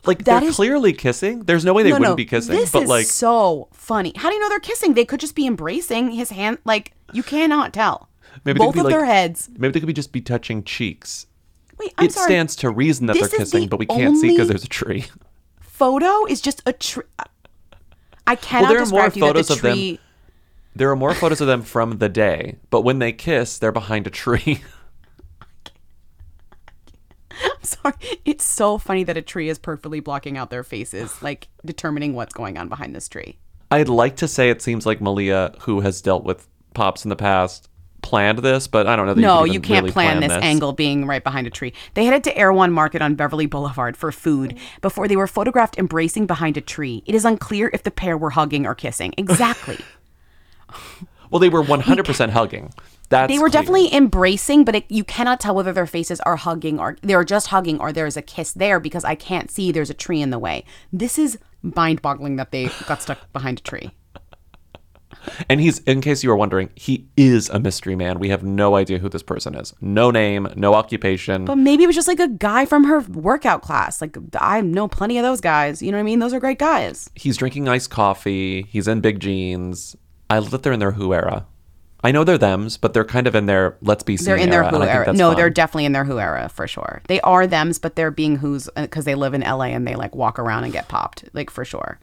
Like 0.04 0.24
That 0.24 0.40
they're 0.40 0.48
is- 0.48 0.56
clearly 0.56 0.92
kissing. 0.92 1.40
There's 1.44 1.64
no 1.64 1.72
way 1.72 1.84
they 1.84 1.90
No, 1.90 1.94
wouldn't 1.96 2.10
no, 2.12 2.16
be 2.16 2.24
kissing, 2.24 2.56
This 2.56 2.72
but 2.72 2.82
is 2.82 2.88
like 2.88 3.06
so 3.06 3.68
funny. 3.72 4.12
How 4.16 4.28
do 4.28 4.34
you 4.34 4.40
know 4.40 4.48
they're 4.48 4.58
kissing? 4.58 4.94
They 4.94 5.04
could 5.04 5.20
just 5.20 5.36
be 5.36 5.46
embracing 5.46 6.10
his 6.10 6.30
hand. 6.30 6.58
Like 6.64 6.92
you 7.12 7.22
cannot 7.22 7.72
tell. 7.72 8.08
maybe 8.44 8.58
both 8.58 8.76
of 8.76 8.84
like- 8.84 8.92
their 8.92 9.04
heads. 9.04 9.48
Maybe 9.56 9.72
they 9.72 9.78
could 9.80 9.86
be 9.86 9.92
just 9.92 10.10
be 10.10 10.20
touching 10.20 10.64
cheeks. 10.64 11.26
Wait, 11.82 11.94
I'm 11.98 12.06
it 12.06 12.12
sorry. 12.12 12.26
stands 12.26 12.56
to 12.56 12.70
reason 12.70 13.06
that 13.06 13.14
This 13.14 13.30
they're 13.30 13.40
kissing, 13.40 13.62
the 13.62 13.66
but 13.68 13.78
we 13.78 13.86
can't 13.86 14.16
see 14.16 14.30
because 14.30 14.48
there's 14.48 14.64
a 14.64 14.68
tree. 14.68 15.06
Photo 15.60 16.24
is 16.26 16.40
just 16.40 16.62
a 16.64 16.72
tree. 16.72 17.04
I 18.26 18.36
cannot 18.36 18.68
well, 18.68 18.72
there 18.74 18.82
are 18.82 18.86
more 18.86 19.08
describe 19.08 19.12
to 19.12 19.18
you 19.18 19.24
that 19.24 19.28
photos 19.28 19.48
the 19.48 19.54
of 19.54 19.58
tree. 19.60 19.90
them. 19.92 19.98
There 20.76 20.90
are 20.90 20.96
more 20.96 21.14
photos 21.14 21.40
of 21.40 21.46
them 21.48 21.62
from 21.62 21.98
the 21.98 22.08
day, 22.08 22.56
but 22.70 22.82
when 22.82 22.98
they 22.98 23.12
kiss, 23.12 23.58
they're 23.58 23.72
behind 23.72 24.06
a 24.06 24.10
tree. 24.10 24.62
I'm 27.30 27.62
sorry. 27.62 27.94
It's 28.24 28.44
so 28.44 28.78
funny 28.78 29.04
that 29.04 29.16
a 29.16 29.22
tree 29.22 29.48
is 29.48 29.58
perfectly 29.58 30.00
blocking 30.00 30.36
out 30.38 30.50
their 30.50 30.62
faces, 30.62 31.20
like 31.22 31.48
determining 31.64 32.14
what's 32.14 32.32
going 32.32 32.56
on 32.58 32.68
behind 32.68 32.94
this 32.94 33.08
tree. 33.08 33.38
I'd 33.70 33.88
like 33.88 34.16
to 34.16 34.28
say 34.28 34.50
it 34.50 34.62
seems 34.62 34.84
like 34.86 35.00
Malia, 35.00 35.54
who 35.60 35.80
has 35.80 36.02
dealt 36.02 36.24
with 36.24 36.46
pops 36.74 37.04
in 37.04 37.08
the 37.08 37.16
past, 37.16 37.68
planned 38.02 38.38
this, 38.38 38.66
but 38.66 38.86
I 38.86 38.96
don't 38.96 39.06
know. 39.06 39.14
No, 39.14 39.44
you, 39.44 39.54
you 39.54 39.60
can't 39.60 39.84
really 39.84 39.92
plan, 39.92 40.20
this, 40.20 40.32
angle 40.32 40.72
being 40.72 41.06
right 41.06 41.22
behind 41.22 41.46
a 41.46 41.50
tree. 41.50 41.72
They 41.94 42.04
headed 42.04 42.24
to 42.24 42.36
Erewhon 42.36 42.72
Market 42.72 43.02
on 43.02 43.14
Beverly 43.14 43.46
Boulevard 43.46 43.96
for 43.96 44.12
food 44.12 44.58
before 44.80 45.08
they 45.08 45.16
were 45.16 45.26
photographed 45.26 45.78
embracing 45.78 46.26
behind 46.26 46.56
a 46.56 46.60
tree. 46.60 47.02
It 47.06 47.14
is 47.14 47.24
unclear 47.24 47.70
if 47.72 47.82
the 47.82 47.90
pair 47.90 48.16
were 48.18 48.30
hugging 48.30 48.66
or 48.66 48.74
kissing. 48.74 49.14
Exactly. 49.16 49.78
Well, 51.32 51.40
they 51.40 51.48
were 51.48 51.62
100% 51.62 52.28
hugging. 52.28 52.74
That's 53.08 53.32
they 53.32 53.38
were 53.38 53.48
clear. 53.48 53.62
definitely 53.62 53.94
embracing, 53.94 54.64
but 54.64 54.74
it, 54.74 54.84
you 54.90 55.02
cannot 55.02 55.40
tell 55.40 55.54
whether 55.54 55.72
their 55.72 55.86
faces 55.86 56.20
are 56.20 56.36
hugging 56.36 56.78
or 56.78 56.98
they're 57.00 57.24
just 57.24 57.46
hugging 57.46 57.80
or 57.80 57.90
there's 57.90 58.18
a 58.18 58.22
kiss 58.22 58.52
there 58.52 58.78
because 58.78 59.02
I 59.02 59.14
can't 59.14 59.50
see 59.50 59.72
there's 59.72 59.88
a 59.88 59.94
tree 59.94 60.20
in 60.20 60.28
the 60.28 60.38
way. 60.38 60.66
This 60.92 61.18
is 61.18 61.38
mind 61.62 62.02
boggling 62.02 62.36
that 62.36 62.50
they 62.50 62.68
got 62.86 63.00
stuck 63.00 63.32
behind 63.32 63.60
a 63.60 63.62
tree. 63.62 63.92
And 65.48 65.60
he's, 65.60 65.78
in 65.80 66.00
case 66.00 66.22
you 66.22 66.30
were 66.30 66.36
wondering, 66.36 66.70
he 66.74 67.08
is 67.16 67.48
a 67.50 67.58
mystery 67.60 67.94
man. 67.96 68.18
We 68.18 68.28
have 68.30 68.42
no 68.42 68.74
idea 68.76 68.98
who 68.98 69.08
this 69.08 69.22
person 69.22 69.54
is. 69.54 69.74
No 69.80 70.10
name, 70.10 70.48
no 70.56 70.74
occupation. 70.74 71.44
But 71.44 71.56
maybe 71.56 71.84
it 71.84 71.86
was 71.86 71.96
just 71.96 72.08
like 72.08 72.20
a 72.20 72.28
guy 72.28 72.66
from 72.66 72.84
her 72.84 73.00
workout 73.00 73.62
class. 73.62 74.00
Like 74.00 74.16
I 74.38 74.60
know 74.60 74.88
plenty 74.88 75.18
of 75.18 75.22
those 75.22 75.40
guys. 75.40 75.82
You 75.82 75.90
know 75.92 75.98
what 75.98 76.02
I 76.02 76.04
mean? 76.04 76.18
Those 76.18 76.32
are 76.32 76.40
great 76.40 76.58
guys. 76.58 77.10
He's 77.14 77.36
drinking 77.36 77.68
iced 77.68 77.90
coffee. 77.90 78.62
He's 78.62 78.88
in 78.88 79.00
big 79.00 79.20
jeans. 79.20 79.96
I 80.30 80.38
love 80.38 80.50
that 80.50 80.62
they're 80.62 80.72
in 80.72 80.80
their 80.80 80.92
Who 80.92 81.12
era. 81.14 81.46
I 82.04 82.10
know 82.10 82.24
they're 82.24 82.38
thems, 82.38 82.76
but 82.78 82.94
they're 82.94 83.04
kind 83.04 83.28
of 83.28 83.34
in 83.36 83.46
their 83.46 83.76
let's 83.80 84.02
be 84.02 84.16
seen 84.16 84.26
They're 84.26 84.36
in 84.36 84.50
their 84.50 84.64
era, 84.64 84.72
Who 84.76 84.82
era. 84.82 85.12
No, 85.12 85.28
fun. 85.28 85.36
they're 85.36 85.50
definitely 85.50 85.84
in 85.84 85.92
their 85.92 86.04
Who 86.04 86.18
era 86.18 86.48
for 86.48 86.66
sure. 86.66 87.00
They 87.06 87.20
are 87.20 87.46
them's, 87.46 87.78
but 87.78 87.94
they're 87.94 88.10
being 88.10 88.36
Who's 88.36 88.68
uh, 88.74 88.82
because 88.82 89.04
they 89.04 89.14
live 89.14 89.34
in 89.34 89.42
LA 89.42 89.66
and 89.66 89.86
they 89.86 89.94
like 89.94 90.14
walk 90.16 90.38
around 90.40 90.64
and 90.64 90.72
get 90.72 90.88
popped, 90.88 91.24
like 91.32 91.48
for 91.48 91.64
sure. 91.64 92.00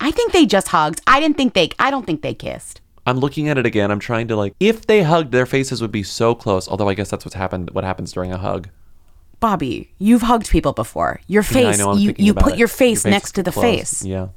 I 0.00 0.10
think 0.10 0.32
they 0.32 0.46
just 0.46 0.68
hugged. 0.68 1.00
I 1.06 1.20
didn't 1.20 1.36
think 1.36 1.54
they. 1.54 1.70
I 1.78 1.90
don't 1.90 2.06
think 2.06 2.22
they 2.22 2.34
kissed. 2.34 2.80
I'm 3.06 3.18
looking 3.18 3.48
at 3.48 3.56
it 3.58 3.66
again. 3.66 3.90
I'm 3.90 3.98
trying 4.00 4.28
to 4.28 4.36
like, 4.36 4.54
if 4.60 4.86
they 4.86 5.02
hugged, 5.02 5.32
their 5.32 5.46
faces 5.46 5.80
would 5.80 5.90
be 5.92 6.02
so 6.02 6.34
close. 6.34 6.68
Although 6.68 6.88
I 6.88 6.94
guess 6.94 7.10
that's 7.10 7.24
what's 7.24 7.34
happened. 7.34 7.70
What 7.70 7.84
happens 7.84 8.12
during 8.12 8.32
a 8.32 8.38
hug? 8.38 8.68
Bobby, 9.40 9.90
you've 9.98 10.22
hugged 10.22 10.50
people 10.50 10.72
before. 10.72 11.20
Your 11.26 11.42
Yeah, 11.42 11.48
face, 11.48 11.78
know, 11.78 11.92
I'm 11.92 11.98
you 11.98 12.14
you 12.18 12.34
put 12.34 12.56
your 12.58 12.68
face 12.68 13.04
Your 13.04 13.12
next 13.12 13.32
to 13.32 13.42
the 13.42 13.52
close. 13.52 13.64
face. 13.64 14.04
Yeah. 14.04 14.28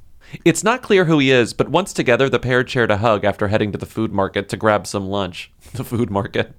It's 0.45 0.64
not 0.64 0.82
clear 0.82 1.05
who 1.05 1.20
he 1.20 1.32
is, 1.32 1.53
but 1.53 1.70
once 1.70 1.91
together, 1.91 2.30
the 2.30 2.39
pair 2.39 2.66
shared 2.66 2.91
a 2.91 2.97
hug 2.97 3.26
after 3.26 3.49
heading 3.49 3.72
to 3.74 3.78
the 3.78 3.86
food 3.86 4.14
market 4.14 4.47
to 4.49 4.57
grab 4.57 4.88
some 4.88 5.07
lunch. 5.07 5.51
The 5.74 5.84
food 5.84 6.09
market. 6.09 6.53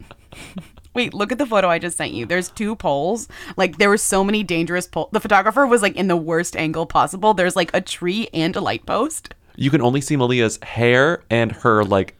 Wait, 0.96 1.12
look 1.12 1.30
at 1.30 1.36
the 1.36 1.46
photo 1.46 1.68
I 1.68 1.78
just 1.78 1.98
sent 1.98 2.12
you. 2.12 2.24
There's 2.24 2.48
two 2.48 2.74
poles. 2.74 3.28
Like 3.56 3.76
there 3.76 3.90
were 3.90 3.98
so 3.98 4.24
many 4.24 4.42
dangerous 4.42 4.86
poles. 4.86 5.10
The 5.12 5.20
photographer 5.20 5.66
was 5.66 5.82
like 5.82 5.94
in 5.94 6.08
the 6.08 6.16
worst 6.16 6.56
angle 6.56 6.86
possible. 6.86 7.34
There's 7.34 7.54
like 7.54 7.70
a 7.74 7.82
tree 7.82 8.28
and 8.32 8.56
a 8.56 8.60
light 8.60 8.86
post 8.86 9.34
You 9.56 9.70
can 9.70 9.82
only 9.82 10.00
see 10.00 10.16
Malia's 10.16 10.58
hair 10.62 11.22
and 11.28 11.52
her 11.52 11.84
like 11.84 12.14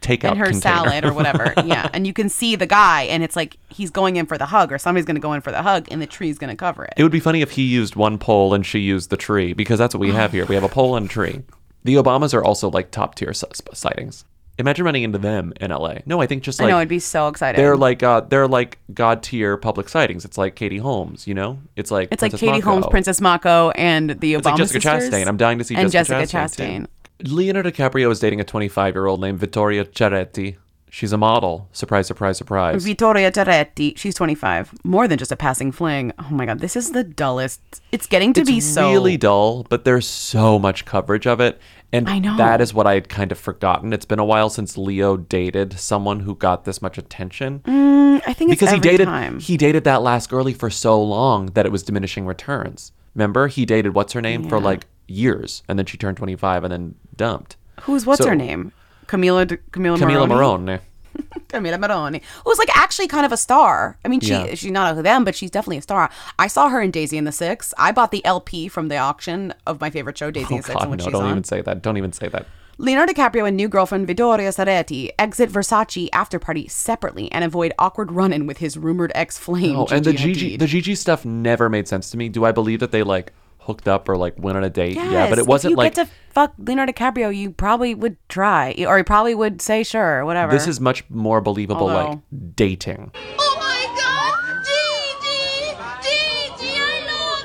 takeout 0.00 0.30
and 0.30 0.38
her 0.38 0.44
container. 0.46 0.60
salad 0.60 1.04
or 1.04 1.12
whatever. 1.12 1.52
yeah, 1.64 1.88
and 1.92 2.06
you 2.06 2.12
can 2.12 2.28
see 2.28 2.56
the 2.56 2.66
guy, 2.66 3.02
and 3.02 3.22
it's 3.22 3.36
like 3.36 3.56
he's 3.68 3.90
going 3.90 4.16
in 4.16 4.26
for 4.26 4.38
the 4.38 4.46
hug, 4.46 4.72
or 4.72 4.78
somebody's 4.78 5.04
going 5.04 5.16
to 5.16 5.20
go 5.20 5.32
in 5.32 5.40
for 5.40 5.50
the 5.50 5.62
hug, 5.62 5.88
and 5.90 6.00
the 6.00 6.06
tree's 6.06 6.38
going 6.38 6.50
to 6.50 6.56
cover 6.56 6.84
it. 6.84 6.94
It 6.96 7.02
would 7.02 7.12
be 7.12 7.20
funny 7.20 7.42
if 7.42 7.50
he 7.50 7.62
used 7.62 7.96
one 7.96 8.16
pole 8.16 8.54
and 8.54 8.64
she 8.64 8.78
used 8.78 9.10
the 9.10 9.16
tree 9.16 9.52
because 9.52 9.78
that's 9.78 9.94
what 9.94 10.00
we 10.00 10.12
have 10.12 10.32
here. 10.32 10.46
We 10.46 10.54
have 10.54 10.64
a 10.64 10.68
pole 10.68 10.96
and 10.96 11.06
a 11.06 11.08
tree. 11.08 11.42
The 11.84 11.94
Obamas 11.96 12.32
are 12.32 12.44
also 12.44 12.70
like 12.70 12.90
top 12.90 13.14
tier 13.14 13.32
sus- 13.32 13.62
sightings. 13.74 14.24
Imagine 14.58 14.84
running 14.84 15.02
into 15.04 15.18
them 15.18 15.52
in 15.60 15.70
LA. 15.70 15.98
No, 16.04 16.20
I 16.20 16.26
think 16.26 16.42
just 16.42 16.60
I 16.60 16.64
like 16.64 16.70
know 16.70 16.78
it'd 16.78 16.88
be 16.88 16.98
so 16.98 17.28
exciting. 17.28 17.60
they're 17.60 17.76
like 17.76 18.02
uh, 18.02 18.20
they're 18.20 18.48
like 18.48 18.78
god 18.92 19.22
tier 19.22 19.56
public 19.56 19.88
sightings. 19.88 20.24
It's 20.24 20.36
like 20.36 20.54
Katie 20.54 20.78
Holmes, 20.78 21.26
you 21.26 21.34
know. 21.34 21.60
It's 21.76 21.90
like 21.90 22.08
It's 22.10 22.20
like 22.20 22.32
Princess 22.32 22.48
Katie 22.48 22.60
Holmes, 22.60 22.86
Princess 22.90 23.20
Mako, 23.20 23.70
and 23.70 24.10
the 24.20 24.34
Obama 24.34 24.36
It's 24.36 24.44
like 24.46 24.56
Jessica 24.56 24.80
sisters. 24.80 25.10
Chastain. 25.10 25.26
I'm 25.26 25.36
dying 25.36 25.58
to 25.58 25.64
see 25.64 25.74
and 25.76 25.90
Jessica, 25.90 26.20
Jessica 26.20 26.36
Chastain. 26.36 26.80
Chastain. 26.82 26.86
Leonardo 27.22 27.70
DiCaprio 27.70 28.10
is 28.10 28.20
dating 28.20 28.40
a 28.40 28.44
25 28.44 28.94
year 28.94 29.06
old 29.06 29.20
named 29.20 29.38
Vittoria 29.38 29.84
Ceretti. 29.84 30.56
She's 30.92 31.12
a 31.12 31.16
model. 31.16 31.68
Surprise, 31.72 32.08
surprise, 32.08 32.36
surprise. 32.36 32.84
Vittoria 32.84 33.30
Ceretti. 33.30 33.96
She's 33.96 34.14
25. 34.16 34.74
More 34.84 35.06
than 35.06 35.18
just 35.18 35.30
a 35.30 35.36
passing 35.36 35.70
fling. 35.70 36.12
Oh 36.18 36.30
my 36.30 36.44
god, 36.46 36.58
this 36.58 36.74
is 36.74 36.90
the 36.90 37.04
dullest. 37.04 37.60
It's 37.92 38.06
getting 38.06 38.32
to 38.32 38.40
it's 38.40 38.50
be 38.50 38.58
so 38.60 38.90
really 38.90 39.16
dull, 39.16 39.64
but 39.68 39.84
there's 39.84 40.06
so 40.06 40.58
much 40.58 40.84
coverage 40.84 41.28
of 41.28 41.40
it. 41.40 41.60
And 41.92 42.08
I 42.08 42.18
know. 42.20 42.36
that 42.36 42.60
is 42.60 42.72
what 42.72 42.86
I 42.86 42.94
had 42.94 43.08
kind 43.08 43.32
of 43.32 43.38
forgotten. 43.38 43.92
It's 43.92 44.04
been 44.04 44.18
a 44.20 44.24
while 44.24 44.48
since 44.48 44.78
Leo 44.78 45.16
dated 45.16 45.78
someone 45.78 46.20
who 46.20 46.34
got 46.36 46.64
this 46.64 46.80
much 46.80 46.98
attention. 46.98 47.60
Mm, 47.60 48.22
I 48.26 48.32
think 48.32 48.52
it's 48.52 48.60
because 48.60 48.74
he 48.74 48.80
dated 48.80 49.06
time. 49.06 49.40
he 49.40 49.56
dated 49.56 49.84
that 49.84 50.02
last 50.02 50.30
girlie 50.30 50.54
for 50.54 50.70
so 50.70 51.02
long 51.02 51.46
that 51.54 51.66
it 51.66 51.72
was 51.72 51.82
diminishing 51.82 52.26
returns. 52.26 52.92
Remember, 53.14 53.48
he 53.48 53.66
dated 53.66 53.94
what's 53.94 54.12
her 54.12 54.20
name 54.20 54.48
for 54.48 54.60
like 54.60 54.86
years, 55.08 55.62
and 55.68 55.78
then 55.78 55.86
she 55.86 55.96
turned 55.98 56.16
25 56.16 56.62
and 56.64 56.72
then 56.72 56.94
dumped. 57.16 57.56
Who's 57.82 58.06
what's 58.06 58.22
So- 58.22 58.28
her 58.28 58.36
name? 58.36 58.72
Camila 59.06 59.44
D- 59.48 59.56
Camila 59.72 59.98
Camila 59.98 60.28
Morrone? 60.28 60.64
Marone. 60.66 60.80
Camila 61.48 61.78
Morrone, 61.78 62.20
who's 62.44 62.58
like 62.58 62.76
actually 62.76 63.08
kind 63.08 63.26
of 63.26 63.32
a 63.32 63.36
star. 63.36 63.98
I 64.04 64.08
mean, 64.08 64.20
she 64.20 64.30
Yeah. 64.30 64.54
she's 64.54 64.70
not 64.70 64.96
a 64.96 65.02
them, 65.02 65.24
but 65.24 65.34
she's 65.34 65.50
definitely 65.50 65.78
a 65.78 65.82
star. 65.82 66.10
I 66.38 66.46
saw 66.46 66.68
her 66.68 66.80
in 66.80 66.90
Daisy 66.90 67.18
and 67.18 67.26
the 67.26 67.32
Six. 67.32 67.74
I 67.78 67.92
bought 67.92 68.10
the 68.10 68.24
LP 68.24 68.68
from 68.68 68.88
the 68.88 68.96
auction 68.98 69.52
of 69.66 69.80
my 69.80 69.90
favorite 69.90 70.16
show, 70.18 70.30
Daisy 70.30 70.46
Oh 70.50 70.56
and 70.56 70.64
the 70.64 70.66
Six, 70.68 70.78
God, 70.80 70.88
when 70.88 70.98
no! 70.98 71.04
she's 71.04 71.12
Don't 71.12 71.24
on. 71.24 71.30
even 71.30 71.44
say 71.44 71.60
that. 71.62 71.82
Don't 71.82 71.96
even 71.96 72.12
say 72.12 72.28
that. 72.28 72.46
Leonardo 72.78 73.12
DiCaprio 73.12 73.46
and 73.46 73.58
new 73.58 73.68
girlfriend 73.68 74.06
Vittoria 74.06 74.48
Ceretti 74.48 75.10
exit 75.18 75.50
Versace 75.50 76.08
after 76.14 76.38
party 76.38 76.66
separately 76.66 77.30
and 77.30 77.44
avoid 77.44 77.74
awkward 77.78 78.10
run-in 78.10 78.46
with 78.46 78.56
his 78.56 78.78
rumored 78.78 79.12
ex-flame. 79.14 79.76
Oh, 79.76 79.86
and 79.90 80.02
the 80.02 80.12
Gigi 80.14 80.32
Gigi, 80.32 80.56
Hadid. 80.56 80.58
the 80.60 80.66
Gigi 80.66 80.94
stuff 80.94 81.26
never 81.26 81.68
made 81.68 81.88
sense 81.88 82.08
to 82.10 82.16
me. 82.16 82.30
Do 82.30 82.46
I 82.46 82.52
believe 82.52 82.80
that 82.80 82.90
they 82.90 83.02
like 83.02 83.34
hooked 83.60 83.86
up 83.88 84.08
or 84.08 84.16
like 84.16 84.34
went 84.38 84.56
on 84.56 84.64
a 84.64 84.70
date? 84.70 84.94
Yes, 84.96 85.12
yeah, 85.12 85.28
but 85.28 85.38
it 85.38 85.46
wasn't 85.46 85.70
if 85.72 85.76
you 85.76 85.76
like 85.76 85.94
get 85.94 86.06
to 86.06 86.12
fuck 86.30 86.52
Leonardo 86.58 86.92
DiCaprio, 86.92 87.34
you 87.34 87.50
probably 87.50 87.94
would 87.94 88.16
try, 88.28 88.74
or 88.86 88.98
you 88.98 89.04
probably 89.04 89.34
would 89.34 89.60
say 89.62 89.82
sure, 89.82 90.20
or 90.20 90.24
whatever. 90.24 90.52
this 90.52 90.66
is 90.66 90.80
much 90.80 91.08
more 91.10 91.40
believable 91.40 91.86
like 91.86 92.06
Although- 92.06 92.22
dating. 92.54 93.10
Oh 93.38 93.56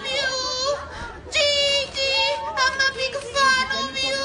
you 0.05 1.32
GD, 1.32 1.97
I'm 2.57 2.78
not 2.78 2.93
being 2.95 3.13
fine 3.13 3.68
with 3.76 4.03
you. 4.03 4.22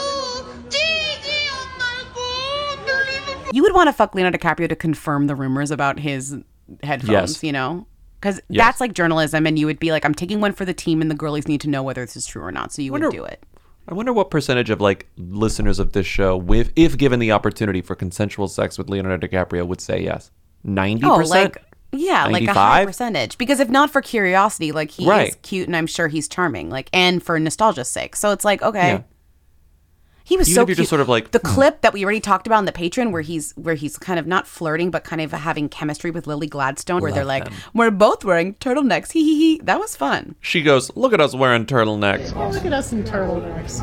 GD, 0.68 1.28
I'm 1.53 1.78
not 1.78 2.14
going 2.14 2.78
to 2.78 3.24
believe 3.36 3.55
You 3.55 3.62
would 3.62 3.74
want 3.74 3.88
to 3.88 3.93
fuck 3.93 4.14
Leonardo 4.14 4.38
DiCaprio 4.38 4.68
to 4.68 4.76
confirm 4.76 5.26
the 5.26 5.34
rumors 5.34 5.70
about 5.70 5.99
his 5.99 6.36
headphones, 6.82 7.11
Yes. 7.11 7.45
you 7.45 7.53
know? 7.53 7.86
Because 8.20 8.40
Yes. 8.48 8.64
that's 8.66 8.80
like 8.80 8.92
journalism, 8.92 9.46
and 9.46 9.58
you 9.58 9.64
would 9.66 9.78
be 9.80 9.92
like, 9.92 10.04
I'm 10.04 10.14
taking 10.14 10.40
one 10.40 10.52
for 10.52 10.64
the 10.66 10.74
team, 10.74 11.00
and 11.00 11.10
the 11.10 11.14
girlies 11.14 11.48
need 11.48 11.60
to 11.62 11.68
know 11.70 11.82
whether 11.82 12.02
this 12.04 12.16
is 12.16 12.26
true 12.26 12.42
or 12.42 12.52
not. 12.52 12.72
So 12.72 12.82
you 12.82 12.92
would 12.92 13.00
Wonder- 13.02 13.16
do 13.16 13.24
it. 13.24 13.42
I 13.88 13.94
wonder 13.94 14.12
what 14.12 14.30
percentage 14.30 14.70
of 14.70 14.80
like 14.80 15.08
listeners 15.16 15.78
of 15.80 15.92
this 15.92 16.06
show, 16.06 16.36
with 16.36 16.70
if 16.76 16.96
given 16.98 17.18
the 17.18 17.32
opportunity 17.32 17.80
for 17.80 17.94
consensual 17.96 18.46
sex 18.46 18.78
with 18.78 18.88
Leonardo 18.90 19.26
DiCaprio, 19.26 19.66
would 19.66 19.80
say 19.80 20.02
yes. 20.02 20.30
Ninety 20.62 21.02
Oh, 21.04 21.16
percent. 21.16 21.54
like, 21.56 21.64
yeah, 21.92 22.26
like 22.26 22.46
a 22.46 22.52
high 22.52 22.84
percentage. 22.84 23.36
Because 23.38 23.58
if 23.58 23.68
not 23.70 23.90
for 23.90 24.00
curiosity, 24.02 24.70
like 24.70 24.90
he 24.90 25.08
is 25.08 25.36
cute, 25.42 25.66
and 25.66 25.74
I'm 25.74 25.86
sure 25.88 26.06
he's 26.08 26.28
charming, 26.28 26.68
like, 26.70 26.88
and 26.92 27.20
for 27.22 27.40
nostalgia's 27.40 27.88
sake. 27.88 28.14
So 28.14 28.30
it's 28.30 28.44
like, 28.44 28.62
okay. 28.62 28.88
Yeah. 28.88 29.02
He 30.31 30.37
was 30.37 30.49
Even 30.49 30.55
so 30.55 30.62
if 30.62 30.68
you're 30.68 30.74
cute. 30.76 30.83
just 30.85 30.91
sort 30.91 31.01
of 31.01 31.09
like, 31.09 31.33
the 31.33 31.41
hmm. 31.41 31.49
clip 31.49 31.81
that 31.81 31.93
we 31.93 32.05
already 32.05 32.20
talked 32.20 32.47
about 32.47 32.61
in 32.61 32.64
the 32.64 32.70
Patreon, 32.70 33.11
where 33.11 33.20
he's 33.20 33.51
where 33.57 33.74
he's 33.74 33.99
kind 33.99 34.16
of 34.16 34.28
not 34.28 34.47
flirting, 34.47 34.93
but 34.93 35.03
kind 35.03 35.20
of 35.20 35.33
having 35.33 35.68
chemistry 35.68 36.12
with 36.12 36.28
Lily 36.28 36.47
Gladstone, 36.47 37.01
where 37.03 37.11
they're 37.11 37.24
like, 37.24 37.47
them. 37.47 37.55
"We're 37.74 37.91
both 37.91 38.24
wearing 38.24 38.55
turtlenecks." 38.55 39.11
Hee 39.11 39.24
hee 39.24 39.39
hee. 39.57 39.61
That 39.64 39.81
was 39.81 39.97
fun. 39.97 40.37
She 40.41 40.62
goes, 40.62 40.89
"Look 40.95 41.12
at 41.12 41.20
us 41.20 41.35
wearing 41.35 41.66
turtlenecks." 41.66 42.33
Oh, 42.37 42.49
Look 42.51 42.64
at 42.64 42.72
us 42.72 42.93
in 42.93 43.03
turtlenecks. 43.03 43.81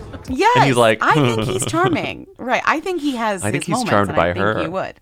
Yes, 0.28 0.56
And 0.56 0.66
he's 0.66 0.76
like, 0.76 0.98
I 1.00 1.14
think 1.14 1.44
he's 1.48 1.64
charming. 1.72 2.26
right. 2.36 2.62
I 2.66 2.80
think 2.80 3.00
he 3.00 3.16
has. 3.16 3.42
I 3.42 3.50
think 3.50 3.64
his 3.64 3.68
he's 3.68 3.72
moments, 3.86 3.90
charmed 3.90 4.14
by 4.14 4.28
I 4.30 4.32
think 4.34 4.42
her. 4.44 4.60
He 4.60 4.68
would. 4.68 4.94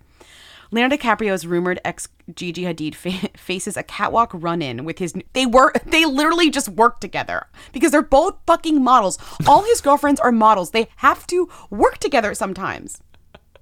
Leonardo 0.71 0.97
DiCaprio's 0.97 1.45
rumored 1.47 1.79
ex 1.83 2.07
Gigi 2.33 2.63
Hadid 2.63 2.95
fa- 2.95 3.29
faces 3.37 3.75
a 3.75 3.83
catwalk 3.83 4.31
run-in 4.33 4.85
with 4.85 4.99
his. 4.99 5.13
They 5.33 5.45
were 5.45 5.73
they 5.85 6.05
literally 6.05 6.49
just 6.49 6.69
work 6.69 6.99
together 6.99 7.47
because 7.73 7.91
they're 7.91 8.01
both 8.01 8.37
fucking 8.45 8.83
models. 8.83 9.17
All 9.47 9.63
his 9.63 9.81
girlfriends 9.81 10.19
are 10.19 10.31
models. 10.31 10.71
They 10.71 10.87
have 10.97 11.25
to 11.27 11.49
work 11.69 11.97
together 11.97 12.33
sometimes. 12.33 13.01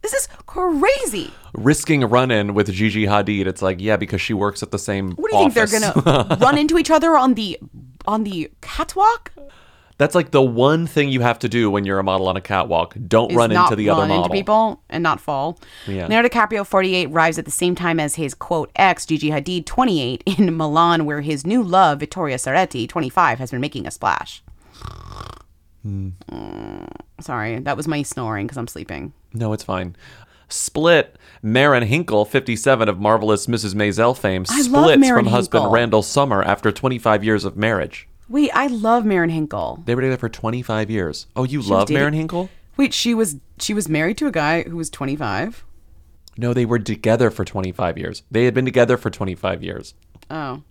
This 0.01 0.13
is 0.13 0.27
crazy. 0.45 1.31
Risking 1.53 2.03
a 2.03 2.07
run-in 2.07 2.53
with 2.53 2.71
Gigi 2.71 3.05
Hadid. 3.07 3.45
It's 3.47 3.61
like, 3.61 3.81
yeah, 3.81 3.97
because 3.97 4.21
she 4.21 4.33
works 4.33 4.61
at 4.61 4.71
the 4.71 4.79
same. 4.79 5.11
What 5.13 5.31
do 5.31 5.37
you 5.37 5.49
think 5.49 5.69
they're 5.69 5.79
gonna 5.93 6.37
run 6.41 6.57
into 6.57 6.77
each 6.77 6.91
other 6.91 7.17
on 7.17 7.33
the 7.33 7.59
on 8.05 8.23
the 8.23 8.51
catwalk? 8.61 9.33
That's 9.97 10.13
like 10.13 10.29
the 10.29 10.43
one 10.43 10.85
thing 10.85 11.09
you 11.09 11.21
have 11.21 11.39
to 11.39 11.49
do 11.49 11.71
when 11.71 11.83
you're 11.83 11.97
a 11.97 12.03
model 12.03 12.27
on 12.27 12.37
a 12.37 12.41
catwalk. 12.41 12.95
Don't 13.07 13.33
run 13.33 13.51
into 13.51 13.75
the 13.75 13.89
other 13.89 14.01
run 14.01 14.09
model. 14.09 14.25
into 14.25 14.35
people 14.35 14.81
and 14.89 15.01
not 15.01 15.19
fall. 15.19 15.59
Yeah. 15.87 16.05
Leonardo 16.07 16.29
DiCaprio, 16.29 16.65
48, 16.65 17.09
arrives 17.09 17.39
at 17.39 17.45
the 17.45 17.51
same 17.51 17.73
time 17.73 17.99
as 17.99 18.15
his 18.15 18.35
quote 18.35 18.71
ex 18.75 19.07
Gigi 19.07 19.31
Hadid, 19.31 19.65
28, 19.65 20.23
in 20.25 20.55
Milan, 20.57 21.05
where 21.05 21.21
his 21.21 21.47
new 21.47 21.63
love 21.63 21.99
Vittoria 21.99 22.37
Ceretti, 22.37 22.87
25, 22.87 23.39
has 23.39 23.49
been 23.49 23.61
making 23.61 23.87
a 23.87 23.91
splash. 23.91 24.43
Mm, 25.85 26.13
sorry, 27.19 27.59
that 27.59 27.77
was 27.77 27.87
my 27.87 28.03
snoring 28.03 28.45
because 28.45 28.57
I'm 28.57 28.67
sleeping. 28.67 29.13
No, 29.33 29.53
it's 29.53 29.63
fine. 29.63 29.95
Split. 30.49 31.15
Marin 31.41 31.83
Hinkle, 31.83 32.25
57 32.25 32.87
of 32.89 32.99
Marvelous 32.99 33.47
Mrs. 33.47 33.73
Maisel 33.73 34.17
fame, 34.17 34.45
I 34.49 34.61
splits 34.61 35.07
from 35.07 35.27
husband 35.27 35.71
Randall 35.71 36.03
Sommer 36.03 36.43
after 36.43 36.71
25 36.71 37.23
years 37.23 37.45
of 37.45 37.57
marriage. 37.57 38.06
Wait, 38.29 38.51
I 38.53 38.67
love 38.67 39.05
Marin 39.05 39.29
Hinkle. 39.29 39.81
They 39.85 39.95
were 39.95 40.01
together 40.01 40.17
for 40.19 40.29
25 40.29 40.89
years. 40.89 41.27
Oh, 41.35 41.43
you 41.43 41.49
She 41.51 41.57
was 41.57 41.69
love 41.69 41.87
dating- 41.87 41.99
Marin 42.01 42.13
Hinkle? 42.13 42.49
Wait, 42.75 42.93
she 42.93 43.13
was 43.13 43.37
she 43.59 43.73
was 43.73 43.89
married 43.89 44.17
to 44.19 44.27
a 44.27 44.31
guy 44.31 44.63
who 44.63 44.75
was 44.77 44.89
25. 44.89 45.65
No, 46.37 46.53
they 46.53 46.65
were 46.65 46.77
together 46.77 47.31
for 47.31 47.43
25 47.43 47.97
years. 47.97 48.21
They 48.29 48.45
had 48.45 48.53
been 48.53 48.65
together 48.65 48.97
for 48.97 49.09
25 49.09 49.63
years. 49.63 49.95
Oh, 50.29 50.61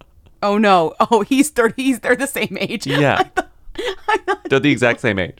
oh 0.43 0.59
no. 0.59 0.95
Oh, 1.11 1.23
he's 1.23 1.51
30. 1.51 1.83
He's 1.83 2.01
they're 2.01 2.15
the 2.15 2.27
same 2.29 2.57
age. 2.61 2.87
Yeah. 2.87 3.25
They're 4.49 4.61
the 4.61 4.71
exact 4.71 5.01
same 5.01 5.19
age. 5.19 5.39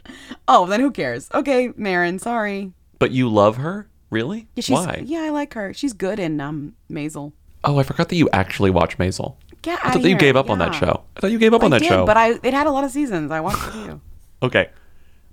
Oh, 0.49 0.67
then 0.67 0.81
who 0.81 0.91
cares? 0.91 1.29
Okay, 1.33 1.73
Marin. 1.77 2.19
Sorry. 2.19 2.73
But 2.99 3.11
you 3.13 3.29
love 3.29 3.57
her? 3.57 3.89
Really? 4.11 4.49
Yeah, 4.57 4.63
she's, 4.63 4.75
Why? 4.77 5.03
Yeah, 5.07 5.21
I 5.23 5.31
like 5.31 5.55
her. 5.55 5.73
She's 5.73 5.93
good 5.93 6.19
in 6.19 6.41
um 6.41 6.75
Maisel. 6.91 7.33
Oh, 7.65 7.79
I 7.79 7.83
forgot 7.83 8.09
that 8.09 8.17
you 8.17 8.29
actually 8.33 8.71
watch 8.71 8.99
Maisel. 8.99 9.37
Get 9.67 9.85
I 9.85 9.91
thought 9.91 10.03
you 10.03 10.17
gave 10.17 10.37
up 10.37 10.49
on 10.49 10.61
that 10.61 10.77
show. 10.77 11.03
I 11.17 11.21
thought 11.21 11.33
you 11.33 11.41
gave 11.41 11.53
up 11.53 11.65
on 11.65 11.73
that 11.73 11.81
did, 11.81 11.89
show. 11.89 12.07
but 12.07 12.17
I 12.17 12.35
it 12.45 12.55
had 12.55 12.69
a 12.69 12.71
lot 12.71 12.85
of 12.85 12.93
seasons. 12.93 13.33
I 13.33 13.41
watched 13.41 13.67
it 13.69 13.73
too. 13.73 14.01
Okay. 14.43 14.69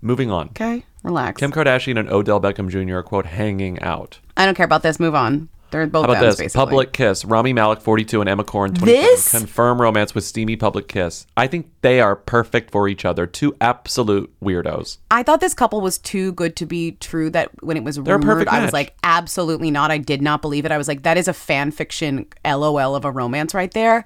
Moving 0.02 0.32
on. 0.32 0.48
Okay, 0.48 0.86
relax. 1.04 1.40
Kim 1.40 1.52
Kardashian 1.52 2.00
and 2.00 2.10
Odell 2.10 2.40
Beckham 2.42 2.68
Jr. 2.70 2.98
are 2.98 3.04
quote 3.04 3.26
hanging 3.28 3.80
out. 3.82 4.20
I 4.36 4.46
don't 4.46 4.56
care 4.56 4.66
about 4.66 4.82
this. 4.82 5.00
Move 5.00 5.14
on. 5.14 5.50
They're 5.70 5.86
both 5.88 6.06
How 6.06 6.12
about 6.12 6.24
M's, 6.24 6.38
this? 6.38 6.46
basically. 6.46 6.60
Public 6.66 6.94
kiss. 6.94 7.26
Rami 7.26 7.52
Malek, 7.52 7.82
42, 7.82 8.22
and 8.22 8.30
Emma 8.30 8.44
Corrin, 8.44 8.78
27. 8.78 9.40
Confirm 9.40 9.82
romance 9.82 10.16
with 10.16 10.24
steamy 10.24 10.56
public 10.56 10.88
kiss. 10.88 11.26
I 11.36 11.48
think 11.48 11.70
they 11.82 12.00
are 12.00 12.16
perfect 12.16 12.72
for 12.72 12.88
each 12.88 13.06
other. 13.06 13.26
Two 13.28 13.56
absolute 13.60 14.32
weirdos. 14.42 14.98
I 15.12 15.24
thought 15.24 15.42
this 15.42 15.54
couple 15.54 15.82
was 15.82 15.98
too 15.98 16.32
good 16.34 16.56
to 16.58 16.66
be 16.66 16.92
true 16.94 17.30
that 17.32 17.50
when 17.64 17.76
it 17.76 17.84
was 17.84 17.98
They're 17.98 18.18
rumored, 18.18 18.48
I 18.48 18.64
was 18.64 18.72
like, 18.72 18.96
absolutely 19.04 19.70
not. 19.72 19.92
I 19.92 19.98
did 19.98 20.22
not 20.22 20.42
believe 20.42 20.66
it. 20.66 20.72
I 20.72 20.78
was 20.78 20.88
like, 20.88 21.04
that 21.04 21.18
is 21.18 21.28
a 21.28 21.34
fan 21.34 21.72
fiction 21.72 22.28
LOL 22.46 22.96
of 22.96 23.04
a 23.04 23.12
romance 23.12 23.54
right 23.54 23.72
there. 23.72 24.06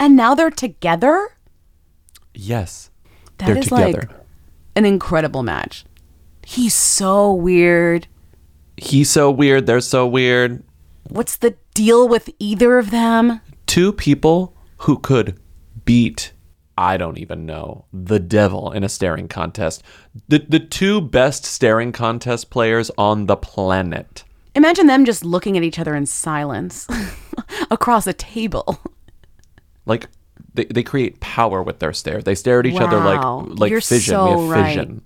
And 0.00 0.16
now 0.16 0.34
they're 0.34 0.50
together? 0.50 1.36
Yes. 2.32 2.90
That 3.36 3.46
They're 3.46 3.58
is 3.58 3.66
together. 3.66 4.08
like 4.08 4.10
an 4.74 4.86
incredible 4.86 5.42
match. 5.42 5.84
He's 6.42 6.74
so 6.74 7.34
weird. 7.34 8.08
He's 8.78 9.10
so 9.10 9.30
weird. 9.30 9.66
They're 9.66 9.80
so 9.82 10.06
weird. 10.06 10.64
What's 11.10 11.36
the 11.36 11.54
deal 11.74 12.08
with 12.08 12.30
either 12.38 12.78
of 12.78 12.90
them? 12.90 13.42
Two 13.66 13.92
people 13.92 14.56
who 14.78 14.98
could 14.98 15.38
beat, 15.84 16.32
I 16.78 16.96
don't 16.96 17.18
even 17.18 17.44
know, 17.44 17.84
the 17.92 18.18
devil 18.18 18.72
in 18.72 18.82
a 18.82 18.88
staring 18.88 19.28
contest. 19.28 19.82
The, 20.28 20.38
the 20.48 20.60
two 20.60 21.02
best 21.02 21.44
staring 21.44 21.92
contest 21.92 22.48
players 22.48 22.90
on 22.96 23.26
the 23.26 23.36
planet. 23.36 24.24
Imagine 24.54 24.86
them 24.86 25.04
just 25.04 25.26
looking 25.26 25.58
at 25.58 25.62
each 25.62 25.78
other 25.78 25.94
in 25.94 26.06
silence 26.06 26.88
across 27.70 28.06
a 28.06 28.14
table. 28.14 28.80
Like, 29.90 30.06
they, 30.54 30.64
they 30.64 30.82
create 30.82 31.20
power 31.20 31.62
with 31.62 31.78
their 31.80 31.92
stare. 31.92 32.22
They 32.22 32.34
stare 32.34 32.60
at 32.60 32.66
each 32.66 32.80
other 32.80 32.98
like 32.98 33.20
like 33.58 33.70
You're 33.70 33.80
fission. 33.82 34.14
so 34.14 34.24
we 34.24 34.30
have 34.30 34.50
right. 34.50 34.66
fission. 34.66 35.02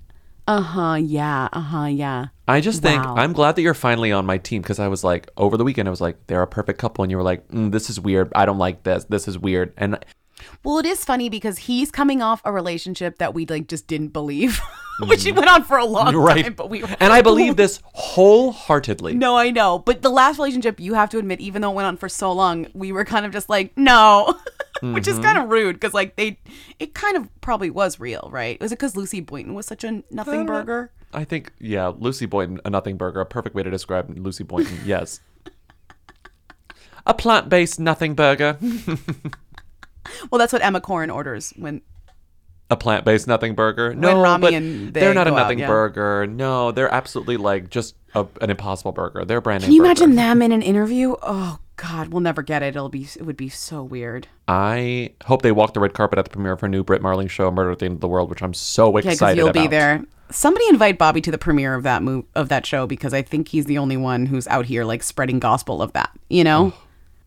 Uh 0.47 0.61
huh. 0.61 0.93
Yeah. 0.93 1.49
Uh 1.51 1.59
huh. 1.59 1.85
Yeah. 1.85 2.27
I 2.47 2.61
just 2.61 2.81
think 2.81 3.03
Wow. 3.03 3.15
I'm 3.17 3.33
glad 3.33 3.55
that 3.55 3.63
you're 3.63 3.73
finally 3.73 4.11
on 4.11 4.25
my 4.25 4.37
team 4.37 4.61
because 4.61 4.79
I 4.79 4.87
was 4.87 5.03
like 5.03 5.29
over 5.37 5.57
the 5.57 5.63
weekend 5.63 5.87
I 5.87 5.91
was 5.91 6.01
like 6.01 6.17
they're 6.27 6.43
a 6.43 6.47
perfect 6.47 6.77
couple 6.79 7.03
and 7.03 7.09
you 7.11 7.17
were 7.17 7.23
like 7.23 7.47
mm, 7.49 7.71
this 7.71 7.89
is 7.89 7.99
weird 7.99 8.31
I 8.35 8.45
don't 8.45 8.59
like 8.59 8.83
this 8.83 9.05
this 9.05 9.27
is 9.27 9.39
weird 9.39 9.73
and 9.75 9.97
Well, 10.63 10.77
it 10.77 10.85
is 10.85 11.03
funny 11.03 11.29
because 11.29 11.57
he's 11.57 11.89
coming 11.91 12.21
off 12.21 12.41
a 12.45 12.51
relationship 12.51 13.17
that 13.17 13.33
we 13.33 13.45
like 13.47 13.67
just 13.67 13.87
didn't 13.87 14.09
believe, 14.09 14.61
which 15.07 15.23
he 15.23 15.31
went 15.31 15.49
on 15.49 15.63
for 15.63 15.77
a 15.77 15.85
long 15.85 16.15
right 16.15 16.43
time. 16.43 16.53
But 16.53 16.69
we 16.69 16.83
and 16.83 17.11
I 17.11 17.21
believe 17.21 17.55
this 17.55 17.81
wholeheartedly. 17.93 19.15
No, 19.15 19.35
I 19.37 19.49
know. 19.49 19.79
But 19.79 20.01
the 20.01 20.09
last 20.09 20.37
relationship, 20.37 20.79
you 20.79 20.93
have 20.93 21.09
to 21.11 21.17
admit, 21.17 21.39
even 21.39 21.61
though 21.61 21.71
it 21.71 21.75
went 21.75 21.87
on 21.87 21.97
for 21.97 22.09
so 22.09 22.31
long, 22.31 22.67
we 22.73 22.91
were 22.91 23.05
kind 23.05 23.25
of 23.25 23.31
just 23.31 23.49
like, 23.49 23.75
no, 23.77 24.37
which 24.81 25.07
is 25.07 25.17
kind 25.19 25.37
of 25.37 25.49
rude 25.49 25.75
because 25.75 25.93
like 25.93 26.15
they, 26.15 26.39
it 26.79 26.93
kind 26.93 27.15
of 27.17 27.29
probably 27.41 27.69
was 27.69 27.99
real, 27.99 28.29
right? 28.31 28.59
Was 28.59 28.71
it 28.71 28.75
because 28.79 28.95
Lucy 28.95 29.21
Boynton 29.21 29.53
was 29.53 29.65
such 29.65 29.83
a 29.83 30.03
nothing 30.11 30.41
Uh, 30.41 30.45
burger? 30.45 30.91
I 31.13 31.23
think 31.23 31.53
yeah 31.59 31.87
Lucy 31.97 32.25
Boynton 32.25 32.59
a 32.65 32.69
nothing 32.69 32.97
burger 32.97 33.21
a 33.21 33.25
perfect 33.25 33.55
way 33.55 33.63
to 33.63 33.69
describe 33.71 34.13
Lucy 34.17 34.43
Boynton 34.43 34.77
yes 34.85 35.21
a 37.05 37.13
plant 37.13 37.47
based 37.49 37.79
nothing 37.79 38.15
burger 38.15 38.57
Well, 40.31 40.37
that's 40.37 40.53
what 40.53 40.63
Emma 40.63 40.79
Corrin 40.81 41.13
orders 41.13 41.51
when. 41.57 41.81
a 42.69 42.75
plant 42.75 43.05
based 43.05 43.27
nothing 43.27 43.55
burger 43.55 43.93
no 43.95 44.21
Rami 44.21 44.41
but 44.41 44.53
and 44.53 44.93
they 44.93 44.99
they're 44.99 45.13
not 45.13 45.25
a 45.27 45.29
go 45.31 45.37
out, 45.37 45.43
nothing 45.43 45.59
yeah. 45.59 45.67
burger 45.67 46.27
no 46.27 46.71
they're 46.71 46.93
absolutely 46.93 47.37
like 47.37 47.69
just 47.69 47.95
a, 48.13 48.25
an 48.41 48.49
impossible 48.49 48.91
burger 48.91 49.23
they're 49.25 49.37
a 49.37 49.41
brand 49.41 49.63
Can 49.63 49.71
you 49.71 49.81
burger. 49.81 49.91
imagine 50.03 50.15
them 50.15 50.41
in 50.41 50.51
an 50.51 50.61
interview? 50.61 51.15
Oh 51.21 51.59
God, 51.77 52.09
we'll 52.09 52.21
never 52.21 52.41
get 52.41 52.63
it. 52.63 52.75
It'll 52.75 52.89
be, 52.89 53.03
it 53.15 53.23
would 53.25 53.35
be 53.37 53.49
so 53.49 53.83
weird. 53.83 54.27
I 54.47 55.11
hope 55.25 55.41
they 55.41 55.51
walk 55.51 55.73
the 55.73 55.79
red 55.81 55.93
carpet 55.93 56.17
at 56.17 56.25
the 56.25 56.31
premiere 56.31 56.53
of 56.53 56.61
her 56.61 56.67
new 56.69 56.83
Brit 56.83 57.01
Marling 57.01 57.27
show, 57.27 57.51
Murder 57.51 57.71
at 57.71 57.79
the 57.79 57.85
End 57.85 57.95
of 57.95 58.01
the 58.01 58.07
World, 58.07 58.29
which 58.29 58.41
I'm 58.41 58.53
so 58.53 58.97
Yeah, 58.97 59.11
excited 59.11 59.37
you'll 59.37 59.49
about. 59.49 59.61
be 59.61 59.67
there. 59.67 60.03
Somebody 60.31 60.67
invite 60.69 60.97
Bobby 60.97 61.21
to 61.21 61.31
the 61.31 61.37
premiere 61.37 61.75
of 61.75 61.83
that 61.83 62.01
move 62.01 62.25
of 62.33 62.49
that 62.49 62.65
show 62.65 62.87
because 62.87 63.13
I 63.13 63.21
think 63.21 63.49
he's 63.49 63.65
the 63.65 63.77
only 63.77 63.97
one 63.97 64.25
who's 64.25 64.47
out 64.47 64.65
here 64.65 64.83
like 64.83 65.03
spreading 65.03 65.37
gospel 65.37 65.81
of 65.81 65.93
that. 65.93 66.09
You 66.29 66.43
know, 66.43 66.73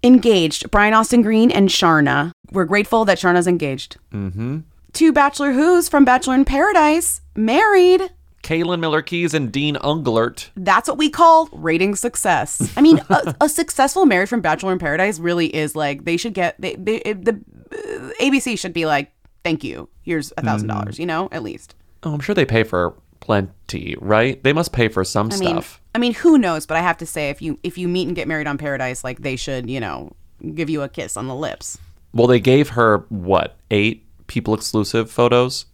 engaged. 0.02 0.70
Brian 0.70 0.94
Austin 0.94 1.22
Green 1.22 1.50
and 1.50 1.68
Sharna. 1.68 2.32
We're 2.50 2.64
grateful 2.64 3.04
that 3.04 3.18
Sharna's 3.18 3.46
engaged. 3.46 3.98
Mm-hmm. 4.12 4.60
Two 4.94 5.12
Bachelor 5.12 5.52
Who's 5.52 5.88
from 5.88 6.04
Bachelor 6.04 6.34
in 6.34 6.44
Paradise 6.44 7.20
married. 7.36 8.10
Caelynn 8.48 8.80
Miller-Keyes 8.80 9.34
and 9.34 9.52
Dean 9.52 9.76
Unglert. 9.76 10.48
That's 10.56 10.88
what 10.88 10.96
we 10.96 11.10
call 11.10 11.50
rating 11.52 11.94
success. 11.94 12.72
I 12.78 12.80
mean, 12.80 12.98
a, 13.10 13.34
a 13.42 13.48
successful 13.48 14.06
marriage 14.06 14.30
from 14.30 14.40
Bachelor 14.40 14.72
in 14.72 14.78
Paradise 14.78 15.18
really 15.18 15.54
is 15.54 15.76
like 15.76 16.06
they 16.06 16.16
should 16.16 16.32
get 16.32 16.58
they, 16.58 16.74
they 16.76 17.00
the 17.00 17.38
uh, 17.72 18.10
ABC 18.22 18.58
should 18.58 18.72
be 18.72 18.86
like, 18.86 19.12
thank 19.44 19.62
you. 19.62 19.90
Here's 20.00 20.32
a 20.38 20.42
thousand 20.42 20.68
dollars. 20.68 20.98
You 20.98 21.04
know, 21.04 21.28
at 21.30 21.42
least. 21.42 21.74
Oh, 22.02 22.14
I'm 22.14 22.20
sure 22.20 22.34
they 22.34 22.46
pay 22.46 22.62
for 22.62 22.94
plenty, 23.20 23.96
right? 24.00 24.42
They 24.42 24.54
must 24.54 24.72
pay 24.72 24.88
for 24.88 25.04
some 25.04 25.30
I 25.30 25.36
mean, 25.36 25.48
stuff. 25.50 25.82
I 25.94 25.98
mean, 25.98 26.14
who 26.14 26.38
knows? 26.38 26.64
But 26.64 26.78
I 26.78 26.80
have 26.80 26.96
to 26.98 27.06
say, 27.06 27.28
if 27.28 27.42
you 27.42 27.58
if 27.62 27.76
you 27.76 27.86
meet 27.86 28.06
and 28.06 28.16
get 28.16 28.28
married 28.28 28.46
on 28.46 28.56
Paradise, 28.56 29.04
like 29.04 29.20
they 29.20 29.36
should, 29.36 29.68
you 29.68 29.78
know, 29.78 30.16
give 30.54 30.70
you 30.70 30.80
a 30.80 30.88
kiss 30.88 31.18
on 31.18 31.26
the 31.26 31.34
lips. 31.34 31.76
Well, 32.14 32.26
they 32.26 32.40
gave 32.40 32.70
her 32.70 33.04
what 33.10 33.58
eight 33.70 34.06
people 34.26 34.54
exclusive 34.54 35.10
photos. 35.10 35.66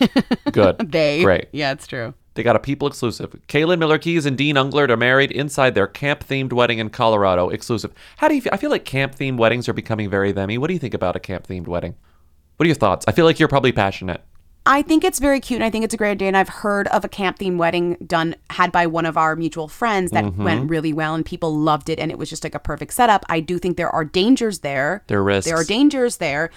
Good. 0.52 0.78
They 0.90 1.22
great. 1.22 1.48
Yeah, 1.52 1.72
it's 1.72 1.86
true. 1.86 2.14
They 2.34 2.42
got 2.42 2.56
a 2.56 2.58
people 2.58 2.88
exclusive. 2.88 3.34
Caelynn 3.48 3.78
Miller-Keyes 3.78 4.24
and 4.24 4.38
Dean 4.38 4.56
Unglert 4.56 4.88
are 4.88 4.96
married 4.96 5.30
inside 5.30 5.74
their 5.74 5.86
camp 5.86 6.24
themed 6.26 6.52
wedding 6.52 6.78
in 6.78 6.88
Colorado. 6.88 7.50
Exclusive. 7.50 7.92
How 8.16 8.28
do 8.28 8.34
you 8.34 8.40
feel? 8.40 8.52
I 8.54 8.56
feel 8.56 8.70
like 8.70 8.84
camp 8.86 9.14
themed 9.16 9.36
weddings 9.36 9.68
are 9.68 9.74
becoming 9.74 10.08
very 10.08 10.32
themy. 10.32 10.56
What 10.58 10.68
do 10.68 10.72
you 10.74 10.78
think 10.80 10.94
about 10.94 11.14
a 11.16 11.20
camp 11.20 11.46
themed 11.46 11.66
wedding? 11.66 11.94
What 12.56 12.64
are 12.64 12.68
your 12.68 12.74
thoughts? 12.76 13.04
I 13.08 13.12
feel 13.12 13.24
like 13.26 13.38
you're 13.38 13.48
probably 13.48 13.72
passionate. 13.72 14.22
I 14.64 14.82
think 14.82 15.02
it's 15.02 15.18
very 15.18 15.40
cute 15.40 15.58
and 15.58 15.64
I 15.64 15.70
think 15.70 15.84
it's 15.84 15.92
a 15.92 15.96
great 15.96 16.12
idea. 16.12 16.28
And 16.28 16.36
I've 16.36 16.48
heard 16.48 16.86
of 16.88 17.04
a 17.04 17.08
camp 17.08 17.38
theme 17.38 17.58
wedding 17.58 17.96
done 18.06 18.36
had 18.50 18.70
by 18.70 18.86
one 18.86 19.06
of 19.06 19.16
our 19.16 19.34
mutual 19.34 19.66
friends 19.66 20.12
that 20.12 20.24
Mhm. 20.24 20.36
went 20.36 20.70
really 20.70 20.92
well 20.92 21.16
and 21.16 21.26
people 21.26 21.52
loved 21.52 21.88
it 21.88 21.98
and 21.98 22.12
it 22.12 22.16
was 22.18 22.30
just 22.30 22.44
like 22.44 22.54
a 22.54 22.60
perfect 22.60 22.92
setup. 22.94 23.26
I 23.28 23.40
do 23.40 23.58
think 23.58 23.76
there 23.76 23.90
are 23.90 24.04
dangers 24.04 24.60
there. 24.60 25.02
There 25.08 25.18
are 25.18 25.24
risks. 25.24 25.50
There 25.50 25.58
are 25.58 25.64
dangers 25.64 26.18
there. 26.18 26.50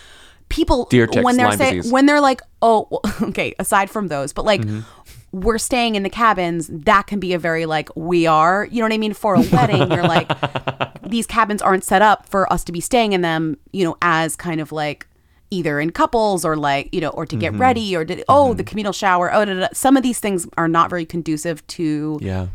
People 0.49 0.85
Deer 0.91 1.07
ticks, 1.07 1.25
when 1.25 1.37
they're 1.37 1.47
Lyme 1.49 1.57
saying 1.57 1.75
disease. 1.77 1.91
when 1.91 2.05
they're 2.05 2.21
like, 2.21 2.41
oh, 2.61 2.87
well, 2.91 3.01
okay. 3.29 3.55
Aside 3.57 3.89
from 3.89 4.07
those, 4.09 4.31
but 4.33 4.45
like. 4.45 4.61
Mm-hmm. 4.61 4.79
We're 5.43 5.57
staying 5.57 5.95
in 5.95 6.03
the 6.03 6.09
cabins. 6.09 6.69
That 6.71 7.07
can 7.07 7.19
be 7.19 7.33
a 7.33 7.39
very 7.39 7.65
like 7.65 7.89
we 7.95 8.25
are. 8.25 8.67
You 8.71 8.79
know 8.79 8.85
what 8.85 8.93
I 8.93 8.97
mean? 8.97 9.13
For 9.13 9.35
a 9.35 9.41
wedding, 9.41 9.91
you're 9.91 10.07
like 10.07 10.29
these 11.03 11.27
cabins 11.27 11.61
aren't 11.61 11.83
set 11.83 12.01
up 12.01 12.25
for 12.27 12.51
us 12.53 12.63
to 12.65 12.71
be 12.71 12.79
staying 12.79 13.11
in 13.13 13.21
them. 13.21 13.57
You 13.73 13.83
know, 13.85 13.97
as 14.01 14.35
kind 14.35 14.61
of 14.61 14.71
like 14.71 15.07
either 15.51 15.79
in 15.79 15.89
couples 15.91 16.45
or 16.45 16.55
like 16.55 16.93
you 16.93 17.01
know 17.01 17.09
or 17.09 17.25
to 17.25 17.35
get 17.35 17.53
Mhm. 17.53 17.59
ready 17.59 17.95
or 17.95 18.03
to, 18.05 18.23
oh 18.29 18.53
the 18.55 18.63
communal 18.63 18.91
shower 18.93 19.31
oh 19.33 19.45
da, 19.45 19.53
da, 19.53 19.59
da. 19.61 19.67
some 19.73 19.95
of 19.95 20.03
these 20.03 20.19
things 20.19 20.47
are 20.57 20.67
not 20.67 20.89
very 20.89 21.05
conducive 21.05 21.65
to 21.67 22.17
Yeah. 22.21 22.47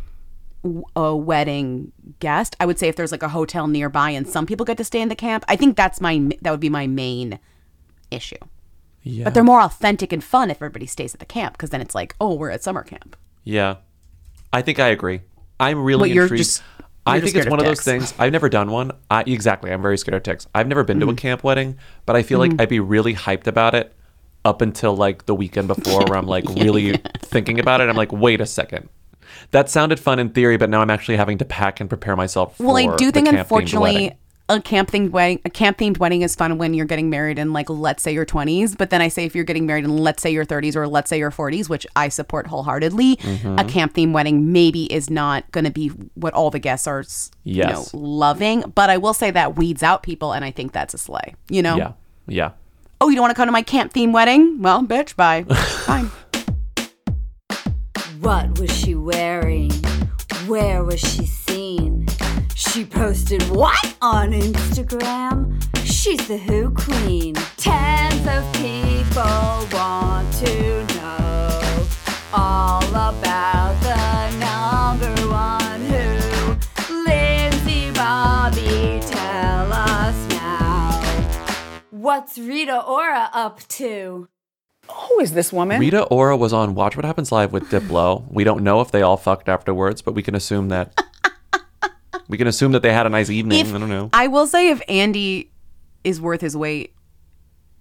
a 0.96 1.14
wedding 1.16 1.92
guest 2.18 2.56
i 2.60 2.66
would 2.66 2.78
say 2.80 2.88
if 2.88 2.96
there's 2.96 3.12
like 3.12 3.22
a 3.22 3.28
hotel 3.28 3.68
nearby 3.68 4.10
and 4.10 4.28
some 4.28 4.44
people 4.44 4.66
get 4.66 4.76
to 4.76 4.84
stay 4.84 5.00
in 5.00 5.08
the 5.08 5.14
camp 5.14 5.44
i 5.48 5.54
think 5.54 5.76
that's 5.76 6.00
my 6.00 6.18
that 6.42 6.50
would 6.50 6.58
be 6.60 6.68
my 6.68 6.86
main 6.88 7.38
issue 8.10 8.36
Yeah. 9.02 9.24
but 9.24 9.34
they're 9.34 9.44
more 9.44 9.60
authentic 9.62 10.12
and 10.12 10.22
fun 10.22 10.50
if 10.50 10.58
everybody 10.58 10.86
stays 10.86 11.14
at 11.14 11.20
the 11.20 11.26
camp 11.26 11.54
because 11.54 11.70
then 11.70 11.80
it's 11.80 11.94
like 11.94 12.14
oh 12.20 12.34
we're 12.34 12.50
at 12.50 12.62
summer 12.62 12.82
camp 12.82 13.16
Yeah. 13.44 13.76
I 14.52 14.62
think 14.62 14.78
I 14.80 14.88
agree. 14.88 15.20
I'm 15.60 15.82
really 15.84 16.08
Well, 16.08 16.14
you're 16.14 16.24
intrigued. 16.24 16.44
just- 16.44 16.62
I 17.06 17.18
think 17.20 17.34
it's 17.36 17.46
one 17.48 17.58
of 17.60 17.64
of 17.66 17.70
those 17.70 17.80
things. 17.82 18.12
I've 18.18 18.30
never 18.32 18.48
done 18.48 18.70
one. 18.70 18.92
I, 19.10 19.22
exactly. 19.22 19.72
I'm 19.72 19.80
very 19.80 19.96
scared 19.96 20.14
of 20.16 20.22
ticks. 20.22 20.46
I've 20.54 20.66
never 20.68 20.84
been 20.84 21.00
to 21.00 21.08
a 21.08 21.12
Mhm. 21.12 21.16
camp 21.16 21.42
wedding, 21.44 21.76
but 22.04 22.14
I 22.14 22.22
feel 22.22 22.38
Mhm. 22.38 22.50
like 22.52 22.60
I'd 22.60 22.68
be 22.68 22.78
really 22.80 23.14
hyped 23.14 23.46
about 23.46 23.74
it 23.74 23.94
up 24.44 24.60
until 24.60 24.94
like 24.96 25.24
the 25.26 25.34
weekend 25.34 25.68
before 25.68 26.04
where 26.04 26.18
I'm 26.18 26.26
like 26.26 26.44
really 26.56 26.98
thinking 27.22 27.58
about 27.58 27.80
it. 27.80 27.88
I'm 27.88 27.96
like, 27.96 28.12
wait 28.12 28.40
a 28.40 28.46
second. 28.46 28.88
That 29.52 29.70
sounded 29.70 29.98
fun 29.98 30.18
in 30.18 30.30
theory, 30.30 30.56
but 30.58 30.68
now 30.68 30.82
I'm 30.82 30.90
actually 30.90 31.16
having 31.16 31.38
to 31.38 31.44
pack 31.44 31.80
and 31.80 31.88
prepare 31.88 32.16
myself 32.16 32.56
for 32.58 32.64
well 32.66 32.76
i 32.76 32.96
do 32.96 33.10
think 33.10 33.28
unfortunately. 33.28 34.12
A 34.50 34.60
camp 34.60 34.90
themed 34.90 35.10
wedding 35.10 35.40
a 35.44 35.50
camp 35.50 35.78
themed 35.78 35.98
wedding 35.98 36.22
is 36.22 36.34
fun 36.34 36.58
when 36.58 36.74
you're 36.74 36.84
getting 36.86 37.08
married 37.08 37.38
in 37.38 37.52
like 37.52 37.70
let's 37.70 38.02
say 38.02 38.12
your 38.12 38.26
20s 38.26 38.76
but 38.76 38.90
then 38.90 39.00
i 39.00 39.06
say 39.08 39.24
if 39.24 39.34
you're 39.34 39.44
getting 39.44 39.64
married 39.64 39.84
in 39.84 39.96
let's 39.96 40.20
say 40.22 40.30
your 40.30 40.44
30s 40.44 40.74
or 40.76 40.88
let's 40.88 41.08
say 41.08 41.16
your 41.18 41.30
40s 41.30 41.68
which 41.68 41.86
i 41.94 42.08
support 42.08 42.46
wholeheartedly 42.48 43.16
Mhm. 43.16 43.60
a 43.60 43.64
camp 43.64 43.94
themed 43.94 44.12
wedding 44.12 44.52
maybe 44.52 44.92
is 44.92 45.08
not 45.08 45.50
going 45.52 45.64
to 45.64 45.70
be 45.70 45.88
what 46.14 46.34
all 46.34 46.50
the 46.50 46.58
guests 46.58 46.86
are 46.86 47.00
s- 47.00 47.30
you 47.44 47.62
know 47.62 47.68
Yes. 47.70 47.94
loving 47.94 48.64
but 48.74 48.90
i 48.90 48.96
will 48.96 49.14
say 49.14 49.30
that 49.30 49.56
weeds 49.56 49.82
out 49.84 50.02
people 50.02 50.32
and 50.32 50.44
i 50.44 50.50
think 50.50 50.72
that's 50.72 50.94
a 50.94 50.98
slay 50.98 51.34
you 51.48 51.62
know 51.62 51.76
Yeah. 51.76 51.92
Yeah. 52.26 52.50
oh 53.00 53.08
you 53.08 53.14
don't 53.14 53.22
want 53.22 53.30
to 53.30 53.36
come 53.36 53.46
to 53.46 53.52
my 53.52 53.62
camp 53.62 53.92
theme 53.92 54.12
wedding 54.12 54.60
well 54.60 54.82
bitch 54.82 55.14
bye 55.16 55.44
fine 55.86 56.10
What 58.20 58.58
was 58.60 58.70
she 58.70 58.94
wearing? 58.94 59.70
Where 60.46 60.84
was 60.84 61.00
she 61.00 61.24
seen? 61.24 61.99
She 62.60 62.84
posted 62.84 63.42
what 63.44 63.96
on 64.02 64.32
Instagram? 64.32 65.58
She's 65.82 66.28
the 66.28 66.36
Who 66.36 66.70
Queen. 66.72 67.34
Tens 67.56 68.26
of 68.26 68.52
people 68.52 69.66
want 69.72 70.30
to 70.34 70.84
know 70.94 71.86
all 72.34 72.84
about 72.84 73.80
the 73.80 74.36
number 74.38 75.10
one 75.28 75.80
Who. 75.80 77.02
Lindsey 77.02 77.90
Bobby, 77.92 79.00
tell 79.06 79.72
us 79.72 80.28
now. 80.28 81.00
What's 81.88 82.36
Rita 82.36 82.84
Ora 82.84 83.30
up 83.32 83.66
to? 83.68 84.28
Who 84.86 85.20
is 85.20 85.32
this 85.32 85.50
woman? 85.50 85.80
Rita 85.80 86.02
Ora 86.04 86.36
was 86.36 86.52
on 86.52 86.74
Watch 86.74 86.94
What 86.94 87.06
Happens 87.06 87.32
Live 87.32 87.54
with 87.54 87.70
Diplo. 87.70 88.30
We 88.30 88.44
don't 88.44 88.62
know 88.62 88.82
if 88.82 88.90
they 88.90 89.00
all 89.00 89.16
fucked 89.16 89.48
afterwards, 89.48 90.02
but 90.02 90.12
we 90.12 90.22
can 90.22 90.34
assume 90.34 90.68
that. 90.68 91.02
we 92.30 92.38
can 92.38 92.46
assume 92.46 92.72
that 92.72 92.82
they 92.82 92.92
had 92.92 93.06
a 93.06 93.10
nice 93.10 93.28
evening. 93.30 93.60
If- 93.60 93.74
I 93.74 93.78
don't 93.78 93.88
know. 93.88 94.08
I 94.12 94.26
will 94.28 94.46
say 94.46 94.70
if 94.70 94.80
Andy 94.88 95.50
is 96.04 96.20
worth 96.20 96.40
his 96.40 96.56
weight, 96.56 96.94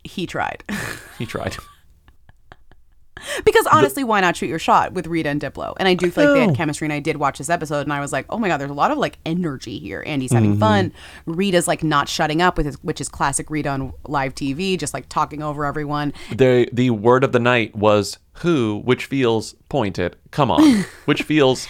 he 0.04 0.26
tried. 0.28 0.64
He 1.20 1.26
tried. 1.26 1.58
because 3.44 3.68
honestly, 3.68 4.06
why 4.06 4.22
not 4.22 4.38
shoot 4.38 4.46
your 4.46 4.60
shot 4.60 4.94
with 4.94 5.06
Rita 5.06 5.28
and 5.28 5.42
Diplo? 5.42 5.74
And 5.78 5.86
I 5.90 5.94
do 5.94 6.10
feel 6.10 6.24
like 6.32 6.34
they 6.36 6.46
had 6.48 6.56
chemistry, 6.56 6.86
and 6.86 6.94
I 6.94 7.00
did 7.02 7.18
watch 7.18 7.38
this 7.38 7.50
episode, 7.50 7.82
and 7.82 7.92
I 7.92 8.00
was 8.00 8.14
like, 8.14 8.26
oh 8.30 8.38
my 8.38 8.48
god, 8.48 8.58
there's 8.60 8.72
a 8.72 8.74
lot 8.74 8.92
of 8.92 8.98
like 8.98 9.18
energy 9.26 9.78
here. 9.80 10.02
Andy's 10.08 10.32
having 10.32 10.56
Mhm. 10.56 10.60
fun. 10.60 10.94
Rita's 11.26 11.68
like 11.68 11.84
not 11.84 12.08
shutting 12.08 12.42
up 12.42 12.56
with 12.56 12.66
his, 12.66 12.76
which 12.82 13.02
is 13.02 13.10
classic 13.10 13.50
Rita 13.50 13.68
on 13.68 13.92
live 14.08 14.34
TV, 14.36 14.78
just 14.80 14.94
like 14.94 15.10
talking 15.10 15.44
over 15.44 15.66
everyone. 15.66 16.14
The 16.34 16.70
the 16.72 16.92
word 16.92 17.26
of 17.26 17.34
the 17.34 17.40
night 17.40 17.76
was 17.76 18.18
who, 18.36 18.82
which 18.86 19.04
feels 19.06 19.54
pointed. 19.68 20.16
Come 20.32 20.50
on, 20.52 20.86
which 21.06 21.24
feels 21.24 21.68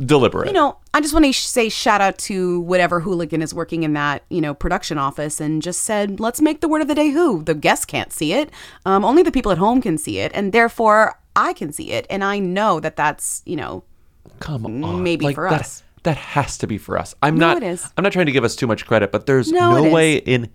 deliberate. 0.00 0.46
You 0.48 0.52
know, 0.52 0.78
I 0.94 1.00
just 1.00 1.12
want 1.12 1.24
to 1.26 1.32
say 1.32 1.68
shout 1.68 2.00
out 2.00 2.18
to 2.18 2.60
whatever 2.60 3.00
hooligan 3.00 3.42
is 3.42 3.52
working 3.52 3.82
in 3.82 3.92
that, 3.94 4.22
you 4.30 4.40
know, 4.40 4.54
production 4.54 4.98
office 4.98 5.40
and 5.40 5.60
just 5.62 5.82
said, 5.82 6.20
let's 6.20 6.40
make 6.40 6.60
the 6.60 6.68
word 6.68 6.82
of 6.82 6.88
the 6.88 6.94
day 6.94 7.10
who. 7.10 7.42
The 7.42 7.54
guests 7.54 7.84
can't 7.84 8.12
see 8.12 8.32
it. 8.32 8.50
Um, 8.86 9.04
only 9.04 9.22
the 9.22 9.32
people 9.32 9.52
at 9.52 9.58
home 9.58 9.80
can 9.82 9.98
see 9.98 10.18
it. 10.18 10.30
And 10.34 10.52
therefore, 10.52 11.18
I 11.36 11.52
can 11.52 11.72
see 11.72 11.92
it. 11.92 12.06
And 12.10 12.22
I 12.24 12.38
know 12.38 12.80
that 12.80 12.96
that's, 12.96 13.42
you 13.46 13.56
know, 13.56 13.84
Come 14.40 14.66
on, 14.84 15.02
maybe 15.02 15.24
Like, 15.24 15.34
for 15.34 15.48
that, 15.50 15.60
us. 15.62 15.82
That 16.04 16.16
has 16.16 16.58
to 16.58 16.66
be 16.68 16.78
for 16.78 16.96
us. 16.96 17.14
I'm 17.22 17.36
No, 17.36 17.48
not. 17.48 17.56
it 17.56 17.62
is. 17.66 17.90
I'm 17.96 18.04
not 18.04 18.12
trying 18.12 18.26
to 18.26 18.32
give 18.32 18.44
us 18.44 18.54
too 18.54 18.66
much 18.68 18.86
credit, 18.86 19.10
but 19.10 19.26
there's 19.26 19.50
No, 19.50 19.70
no, 19.72 19.84
it 19.84 19.86
is. 19.88 19.92
way 19.92 20.14
in 20.16 20.50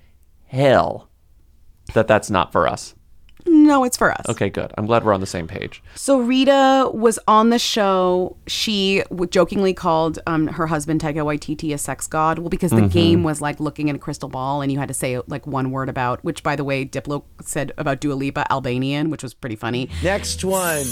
hell 0.46 1.10
that 1.94 2.08
that's 2.08 2.30
not 2.30 2.52
for 2.54 2.68
us. 2.68 2.96
No, 3.46 3.84
it's 3.84 3.98
for 3.98 4.12
us. 4.12 4.26
Okay, 4.30 4.50
good. 4.50 4.72
I'm 4.78 4.86
glad 4.86 5.04
we're 5.06 5.14
on 5.14 5.20
the 5.20 5.26
same 5.28 5.48
page. 5.48 5.82
So 5.96 6.20
Rita 6.20 6.90
was 6.94 7.20
on 7.28 7.50
the 7.50 7.60
show. 7.60 8.36
She 8.48 9.04
jokingly 9.30 9.74
called 9.74 10.20
um, 10.28 10.48
her 10.48 10.68
husband 10.68 11.02
Taika 11.02 11.24
Waititi 11.24 11.74
a 11.74 11.78
sex 11.78 12.08
god. 12.08 12.40
Well, 12.40 12.50
because 12.50 12.72
the 12.72 12.82
Mhm. 12.82 12.92
game 12.92 13.24
was 13.24 13.42
like 13.42 13.60
looking 13.60 13.90
at 13.90 13.96
a 13.96 14.00
crystal 14.00 14.30
ball, 14.30 14.62
and 14.62 14.72
you 14.72 14.80
had 14.80 14.88
to 14.88 14.94
say 14.94 15.20
like 15.28 15.46
one 15.48 15.72
word 15.72 15.90
about. 15.90 16.24
Which, 16.24 16.42
by 16.44 16.56
the 16.56 16.64
way, 16.64 16.86
Diplo 16.86 17.24
said 17.42 17.72
about 17.78 18.00
Dua 18.02 18.14
Lipa, 18.14 18.52
Albanian, 18.52 19.10
which 19.10 19.24
was 19.24 19.34
pretty 19.34 19.56
funny. 19.56 19.90
Next 20.04 20.44
one. 20.44 20.84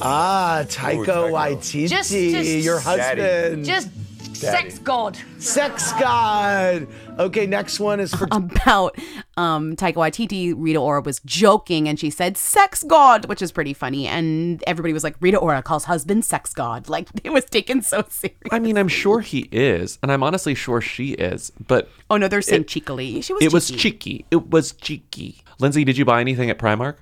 Ah, 0.00 0.64
Taika 0.66 1.30
Waititi, 1.30 1.88
Just- 1.88 2.10
just- 2.10 2.50
your 2.64 2.80
Daddy. 2.80 3.22
husband. 3.22 4.03
Just 4.34 4.52
sex 4.52 4.78
god. 4.80 5.18
Sex 5.38 5.92
god. 5.92 6.88
Okay, 7.18 7.46
next 7.46 7.78
one 7.78 8.00
is 8.00 8.12
for 8.14 8.26
about 8.32 8.98
um, 9.36 9.76
Taika 9.76 9.94
Waititi, 9.94 10.54
Rita 10.56 10.78
Ora 10.78 11.02
was 11.02 11.20
joking 11.24 11.88
and 11.88 11.98
she 11.98 12.10
said 12.10 12.36
sex 12.36 12.82
god, 12.82 13.26
which 13.26 13.40
is 13.40 13.52
pretty 13.52 13.72
funny. 13.72 14.06
And 14.06 14.62
everybody 14.66 14.92
was 14.92 15.04
like, 15.04 15.16
Rita 15.20 15.38
Ora 15.38 15.62
calls 15.62 15.84
husband 15.84 16.24
sex 16.24 16.52
god. 16.52 16.88
Like 16.94 17.08
it 17.24 17.30
was 17.30 17.44
taken 17.44 17.82
so 17.82 18.04
serious. 18.08 18.38
I 18.52 18.60
mean, 18.60 18.76
I'm 18.78 18.86
sure 18.88 19.18
he 19.20 19.48
is, 19.50 19.98
and 20.02 20.12
I'm 20.12 20.22
honestly 20.22 20.54
sure 20.54 20.80
she 20.80 21.12
is, 21.14 21.50
but 21.66 21.88
Oh 22.08 22.16
no, 22.16 22.28
they're 22.28 22.42
saying 22.42 22.62
it, 22.62 22.68
cheekily. 22.68 23.20
She 23.20 23.32
was 23.32 23.42
it 23.42 23.52
was 23.52 23.68
cheeky. 23.68 23.78
cheeky. 23.78 24.26
It 24.30 24.50
was 24.50 24.72
cheeky. 24.72 25.42
Lindsey, 25.58 25.84
did 25.84 25.96
you 25.96 26.04
buy 26.04 26.20
anything 26.20 26.50
at 26.50 26.58
Primark? 26.58 26.96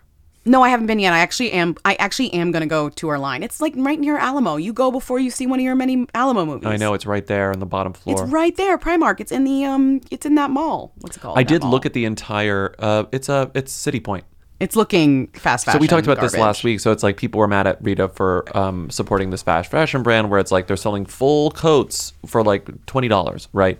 No, 0.44 0.62
I 0.62 0.70
haven't 0.70 0.86
been 0.86 0.98
yet. 0.98 1.12
I 1.12 1.20
actually 1.20 1.52
am. 1.52 1.76
I 1.84 1.94
actually 1.94 2.32
am 2.34 2.50
gonna 2.50 2.66
go 2.66 2.88
to 2.88 3.08
our 3.08 3.18
line. 3.18 3.42
It's 3.42 3.60
like 3.60 3.74
right 3.76 3.98
near 3.98 4.16
Alamo. 4.18 4.56
You 4.56 4.72
go 4.72 4.90
before 4.90 5.20
you 5.20 5.30
see 5.30 5.46
one 5.46 5.60
of 5.60 5.64
your 5.64 5.74
many 5.76 6.06
Alamo 6.14 6.44
movies. 6.44 6.66
I 6.66 6.76
know 6.76 6.94
it's 6.94 7.06
right 7.06 7.26
there 7.26 7.52
on 7.52 7.60
the 7.60 7.66
bottom 7.66 7.92
floor. 7.92 8.20
It's 8.22 8.32
right 8.32 8.56
there, 8.56 8.76
Primark. 8.76 9.20
It's 9.20 9.30
in 9.32 9.44
the 9.44 9.64
um. 9.64 10.00
It's 10.10 10.26
in 10.26 10.34
that 10.34 10.50
mall. 10.50 10.92
What's 11.00 11.16
it 11.16 11.20
called? 11.20 11.38
I 11.38 11.42
That 11.42 11.48
did 11.48 11.62
mall. 11.62 11.70
look 11.70 11.86
at 11.86 11.92
the 11.92 12.04
entire. 12.04 12.74
Uh, 12.78 13.04
it's 13.12 13.28
a 13.28 13.50
it's 13.54 13.70
City 13.72 14.00
Point. 14.00 14.24
It's 14.58 14.76
looking 14.76 15.26
fast 15.28 15.64
fashion. 15.64 15.80
So 15.80 15.82
we 15.82 15.88
talked 15.88 16.06
about 16.06 16.20
this 16.20 16.36
last 16.36 16.62
week. 16.62 16.78
So 16.80 16.92
it's 16.92 17.02
like 17.02 17.16
people 17.16 17.40
were 17.40 17.48
mad 17.48 17.66
at 17.66 17.82
Rita 17.82 18.08
for 18.08 18.44
um, 18.56 18.90
supporting 18.90 19.30
this 19.30 19.42
fast 19.42 19.70
fashion 19.70 20.02
brand, 20.04 20.30
where 20.30 20.38
it's 20.38 20.52
like 20.52 20.66
they're 20.68 20.76
selling 20.76 21.04
full 21.04 21.50
coats 21.50 22.12
for 22.26 22.44
like 22.44 22.68
twenty 22.86 23.08
dollars, 23.08 23.48
right? 23.52 23.78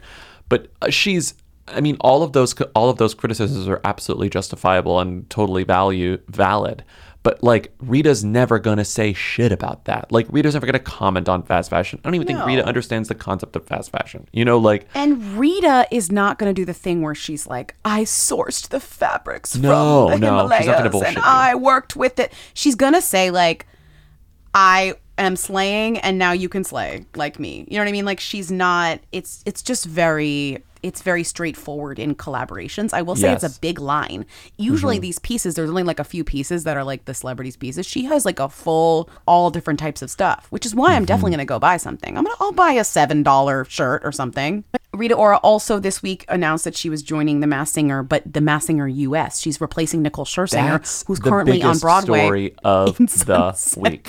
But 0.49 0.69
uh, 0.83 0.91
she's, 0.91 1.35
I 1.69 1.81
mean, 1.81 1.97
all 2.01 2.23
of 2.23 2.33
those 2.33 2.55
all 2.75 2.91
of 2.91 2.99
those 2.99 3.15
criticisms 3.15 3.69
are 3.69 3.81
absolutely 3.85 4.29
justifiable 4.29 4.99
and 5.01 5.29
totally 5.31 5.65
value 5.65 6.19
valid. 6.29 6.85
But 7.23 7.41
like 7.41 7.73
Rita's 7.79 8.25
never 8.25 8.59
gonna 8.59 8.85
say 8.85 9.13
shit 9.13 9.53
about 9.53 9.85
that. 9.85 10.11
Like 10.11 10.27
Rita's 10.29 10.55
never 10.55 10.67
gonna 10.67 10.81
comment 10.81 11.29
on 11.29 11.45
fast 11.45 11.71
fashion. 11.71 12.01
I 12.03 12.09
don't 12.09 12.17
even 12.17 12.27
think 12.27 12.45
Rita 12.45 12.67
understands 12.67 13.09
the 13.09 13.15
concept 13.15 13.55
of 13.55 13.65
fast 13.65 13.93
fashion. 13.93 14.29
You 14.33 14.45
know, 14.45 14.59
like 14.59 14.89
And 14.95 15.39
Rita 15.39 15.87
is 15.93 16.11
not 16.11 16.39
going 16.41 16.53
to 16.53 16.61
do 16.61 16.65
the 16.65 16.75
thing 16.75 17.01
where 17.01 17.15
she's 17.15 17.47
like, 17.47 17.77
I 17.85 18.03
sourced 18.03 18.69
the 18.71 18.81
fabrics 18.81 19.57
No, 19.57 20.09
from 20.11 20.21
the 20.21 20.27
no, 20.27 20.37
Himalayas 20.39 20.65
she's 20.65 20.67
not 20.67 20.91
bullshit 20.91 21.09
and 21.09 21.17
you. 21.19 21.23
I 21.25 21.55
worked 21.55 21.95
with 21.95 22.19
it. 22.19 22.33
She's 22.55 22.75
going 22.75 22.95
to 22.95 23.03
say 23.03 23.31
like, 23.31 23.67
I 24.53 24.95
am 25.19 25.37
slaying 25.37 25.99
and 25.99 26.19
now 26.19 26.33
you 26.33 26.49
can 26.49 26.65
slay 26.65 27.07
like 27.15 27.39
me. 27.39 27.67
You 27.69 27.77
know 27.79 27.85
what 27.85 27.89
I 27.89 27.93
mean? 27.93 28.05
Like 28.05 28.21
she's 28.21 28.51
not 28.51 29.01
it's 29.13 29.43
it's 29.47 29.63
just 29.63 29.85
very 29.85 30.65
it's 30.83 31.03
very 31.03 31.23
straightforward 31.25 31.99
in 31.99 32.15
collaborations. 32.15 32.93
I 32.93 33.03
will 33.03 33.15
say 33.17 33.33
it's 33.33 33.45
a 33.45 33.61
big 33.61 33.79
line. 33.79 34.27
Usually 34.57 34.99
Mhm. 34.99 35.03
these 35.03 35.19
pieces 35.21 35.55
there's 35.55 35.71
only 35.71 35.83
like 35.83 35.99
a 36.01 36.05
few 36.05 36.25
pieces 36.25 36.65
that 36.65 36.77
are 36.77 36.85
like 36.85 37.05
the 37.05 37.15
celebrities 37.15 37.57
pieces. 37.57 37.87
She 37.87 38.05
has 38.05 38.25
like 38.25 38.39
a 38.41 38.49
full 38.49 39.09
all 39.27 39.51
different 39.51 39.79
types 39.81 40.03
of 40.03 40.11
stuff, 40.11 40.47
which 40.51 40.67
is 40.67 40.75
why 40.75 40.95
I'm 40.95 41.05
definitely 41.05 41.31
Mm-hmm. 41.31 41.37
going 41.39 41.47
to 41.47 41.55
go 41.55 41.59
buy 41.59 41.77
something. 41.77 42.17
I'm 42.19 42.25
going 42.25 42.37
to 42.37 42.43
I'll 42.43 42.53
buy 42.53 42.73
a 42.73 42.83
$7 42.85 43.65
shirt 43.69 44.03
or 44.05 44.13
something. 44.13 44.65
Rita 44.93 45.15
Ora 45.15 45.37
also 45.39 45.79
this 45.79 46.03
week 46.03 46.25
announced 46.29 46.65
that 46.65 46.77
she 46.77 46.91
was 46.91 47.03
joining 47.03 47.41
the 47.41 47.47
Masked 47.47 47.75
Singer, 47.75 48.03
but 48.03 48.23
the 48.31 48.41
Masked 48.41 48.67
Singer 48.67 48.89
US. 48.89 49.39
She's 49.41 49.61
replacing 49.61 50.03
Nicole 50.03 50.25
Scherzinger, 50.27 50.73
That's 50.73 51.05
who's 51.07 51.19
currently 51.19 51.63
on 51.63 51.79
Broadway. 51.79 52.25
story 52.27 52.55
of 52.65 52.97
the 52.99 53.79
week. 53.79 54.07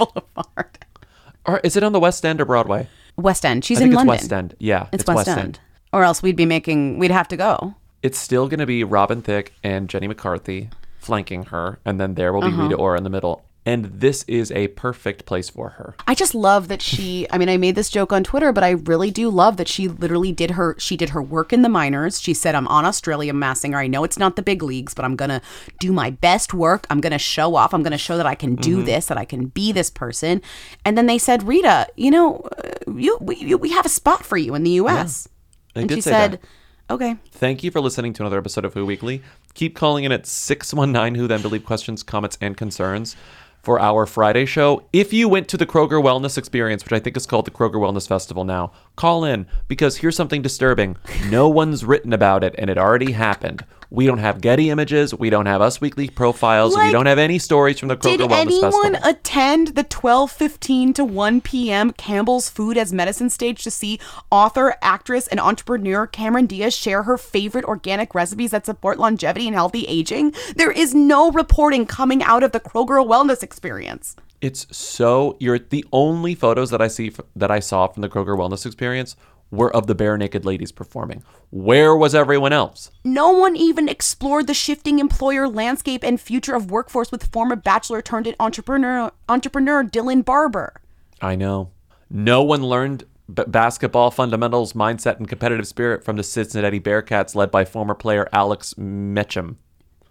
Or 1.45 1.59
is 1.59 1.75
it 1.75 1.83
on 1.83 1.91
the 1.91 1.99
West 1.99 2.25
End 2.25 2.39
or 2.41 2.45
Broadway? 2.45 2.87
West 3.17 3.45
End. 3.45 3.63
She's 3.63 3.77
I 3.77 3.81
think 3.81 3.89
in 3.89 3.93
it's 3.93 3.97
London. 3.99 4.13
West 4.15 4.33
End. 4.33 4.55
Yeah, 4.59 4.87
it's, 4.91 5.05
West, 5.05 5.27
End. 5.27 5.59
Or 5.93 6.03
else 6.03 6.21
we'd 6.23 6.35
be 6.35 6.45
making 6.47 6.99
we'd 6.99 7.11
have 7.11 7.27
to 7.29 7.37
go. 7.37 7.75
It's 8.01 8.17
still 8.17 8.49
going 8.49 8.59
to 8.59 8.65
be 8.65 8.83
Robin 8.83 9.21
Thicke 9.21 9.53
and 9.63 9.87
Jenny 9.87 10.07
McCarthy 10.07 10.69
flanking 10.97 11.43
her, 11.45 11.79
and 11.85 11.99
then 12.01 12.15
there 12.15 12.33
will 12.33 12.41
be 12.41 12.47
Uh-huh. 12.47 12.63
Rita 12.63 12.75
Ora 12.75 12.97
in 12.97 13.03
the 13.03 13.09
middle. 13.09 13.43
And 13.65 13.85
this 13.85 14.25
is 14.27 14.51
a 14.51 14.67
perfect 14.69 15.25
place 15.25 15.49
for 15.49 15.69
her. 15.77 15.95
I 16.05 16.15
just 16.15 16.35
love 16.35 16.67
that 16.67 16.81
she 16.81 17.25
I 17.31 17.37
mean 17.37 17.47
I 17.47 17.55
made 17.55 17.75
this 17.75 17.89
joke 17.89 18.11
on 18.11 18.21
Twitter, 18.21 18.51
but 18.51 18.61
I 18.61 18.71
really 18.71 19.09
do 19.09 19.29
love 19.29 19.55
that 19.55 19.69
she 19.69 19.87
literally 19.87 20.33
did 20.33 20.51
her 20.51 20.75
she 20.77 20.97
did 20.97 21.11
her 21.11 21.21
work 21.21 21.53
in 21.53 21.61
the 21.61 21.69
minors. 21.69 22.19
She 22.21 22.33
said 22.33 22.55
I'm 22.55 22.67
on 22.67 22.83
Australia 22.83 23.33
Masked 23.33 23.61
Singer. 23.61 23.77
I 23.79 23.87
know 23.87 24.03
it's 24.03 24.19
not 24.19 24.35
the 24.35 24.41
big 24.41 24.63
leagues, 24.63 24.93
but 24.93 25.05
I'm 25.05 25.15
going 25.15 25.29
to 25.29 25.39
do 25.79 25.93
my 25.93 26.09
best 26.09 26.53
work. 26.53 26.85
I'm 26.89 26.99
going 26.99 27.13
to 27.13 27.17
show 27.19 27.55
off. 27.55 27.73
I'm 27.73 27.83
going 27.83 27.91
to 27.93 27.97
show 27.97 28.17
that 28.17 28.25
I 28.25 28.35
can 28.35 28.55
do 28.55 28.79
Mhm. 28.81 28.85
this, 28.85 29.05
that 29.05 29.17
I 29.17 29.23
can 29.23 29.45
be 29.45 29.71
this 29.71 29.89
person. 29.89 30.41
And 30.83 30.97
then 30.97 31.05
they 31.05 31.17
said, 31.17 31.43
"Rita, 31.47 31.87
you 31.95 32.11
know, 32.11 32.41
uh, 32.57 32.91
you 32.97 33.17
we, 33.21 33.37
you, 33.37 33.57
we 33.57 33.69
have 33.71 33.85
a 33.85 33.89
spot 33.89 34.25
for 34.25 34.35
you 34.35 34.55
in 34.55 34.63
the 34.63 34.71
US." 34.81 35.23
They 35.23 35.32
and 35.75 35.89
did 35.89 35.95
she 35.95 36.01
say 36.01 36.11
said, 36.11 36.31
that. 36.33 36.93
"Okay." 36.93 37.17
Thank 37.31 37.63
you 37.63 37.71
for 37.71 37.81
listening 37.81 38.13
to 38.13 38.23
another 38.23 38.37
episode 38.37 38.65
of 38.65 38.73
Who 38.73 38.85
Weekly. 38.85 39.21
Keep 39.53 39.75
calling 39.75 40.03
in 40.03 40.11
at 40.11 40.25
619 40.25 41.15
Who 41.15 41.27
Them 41.27 41.41
leave 41.43 41.65
questions, 41.65 42.03
comments, 42.03 42.37
and 42.41 42.57
concerns 42.57 43.15
for 43.63 43.79
our 43.79 44.05
Friday 44.05 44.45
show. 44.45 44.83
If 44.91 45.13
you 45.13 45.29
went 45.29 45.47
to 45.47 45.57
the 45.57 45.65
Kroger 45.65 46.03
Wellness 46.03 46.37
Experience, 46.37 46.83
which 46.83 46.91
I 46.91 46.99
think 46.99 47.15
is 47.15 47.25
called 47.25 47.45
the 47.45 47.51
Kroger 47.51 47.75
Wellness 47.75 48.07
Festival 48.07 48.43
now, 48.43 48.73
call 48.97 49.23
in 49.23 49.47
because 49.69 49.97
here's 49.97 50.17
something 50.17 50.41
disturbing. 50.41 50.97
No 51.29 51.47
one's 51.61 51.85
written 51.85 52.11
about 52.11 52.43
it 52.43 52.53
and 52.57 52.69
it 52.69 52.77
already 52.77 53.13
happened. 53.13 53.63
We 53.93 54.07
don't 54.07 54.17
have 54.17 54.41
Getty 54.41 54.71
images. 54.71 55.13
We 55.13 55.29
don't 55.29 55.45
have 55.45 55.61
Us 55.61 55.79
Weekly 55.79 56.09
profiles. 56.09 56.75
we 56.75 56.91
don't 56.91 57.05
have 57.05 57.19
any 57.19 57.37
stories 57.37 57.77
from 57.77 57.89
the 57.89 57.95
Kroger 57.95 58.27
Wellness 58.27 58.27
Festival. 58.27 58.27
Did 58.27 58.47
Wellness 58.47 58.63
anyone 58.63 58.93
Festival. 58.93 59.09
attend 59.11 59.67
the 59.75 59.83
12:15 59.83 60.95
to 60.95 61.05
1 61.05 61.41
p.m. 61.41 61.91
Campbell's 61.91 62.49
Food 62.49 62.75
as 62.75 62.91
Medicine 62.91 63.29
stage 63.29 63.63
to 63.63 63.69
see 63.69 63.99
author, 64.31 64.73
actress, 64.81 65.27
and 65.27 65.39
entrepreneur 65.39 66.07
Cameron 66.07 66.47
Diaz 66.47 66.73
share 66.73 67.03
her 67.03 67.19
favorite 67.19 67.65
organic 67.65 68.15
recipes 68.15 68.49
that 68.49 68.65
support 68.65 68.97
longevity 68.97 69.45
and 69.45 69.55
healthy 69.55 69.83
aging? 69.83 70.33
There 70.55 70.71
is 70.71 70.95
no 70.95 71.29
reporting 71.29 71.85
coming 71.85 72.23
out 72.23 72.41
of 72.41 72.51
the 72.51 72.59
Kroger 72.59 73.07
Wellness 73.07 73.43
Experience. 73.43 74.15
It's 74.41 74.65
so 74.75 75.37
you're 75.39 75.59
the 75.59 75.85
only 75.93 76.33
photos 76.33 76.71
that 76.71 76.81
I 76.81 76.87
see 76.87 77.13
that 77.35 77.51
I 77.51 77.59
saw 77.59 77.87
from 77.87 78.01
the 78.01 78.09
Kroger 78.09 78.35
Wellness 78.35 78.65
Experience 78.65 79.15
were 79.53 79.73
of 79.75 79.87
the 79.87 79.95
Barenaked 79.95 80.43
Ladies 80.45 80.71
performing. 80.71 81.23
Where 81.51 81.95
was 81.95 82.15
everyone 82.15 82.51
else? 82.53 82.91
No 83.03 83.31
one 83.31 83.55
even 83.55 83.87
explored 83.87 84.47
the 84.47 84.53
shifting 84.53 84.99
employer 84.99 85.47
landscape 85.47 86.03
and 86.03 86.19
future 86.19 86.55
of 86.55 86.71
workforce 86.71 87.11
with 87.11 87.27
former 87.31 87.55
bachelor 87.55 88.01
turned 88.01 88.33
entrepreneur 88.39 89.11
entrepreneur 89.29 89.83
Dylan 89.83 90.25
Barbour. 90.25 90.73
I 91.21 91.35
know. 91.35 91.69
No 92.09 92.41
one 92.43 92.63
learned 92.63 93.05
b- 93.33 93.43
basketball 93.47 94.11
fundamentals, 94.11 94.73
mindset, 94.73 95.17
and 95.17 95.27
competitive 95.27 95.67
spirit 95.67 96.03
from 96.03 96.15
the 96.17 96.23
Cincinnati 96.23 96.79
Bearcats, 96.79 97.35
led 97.35 97.49
by 97.51 97.63
former 97.65 97.93
player 97.95 98.27
Alex 98.33 98.73
Metcham. 98.77 99.55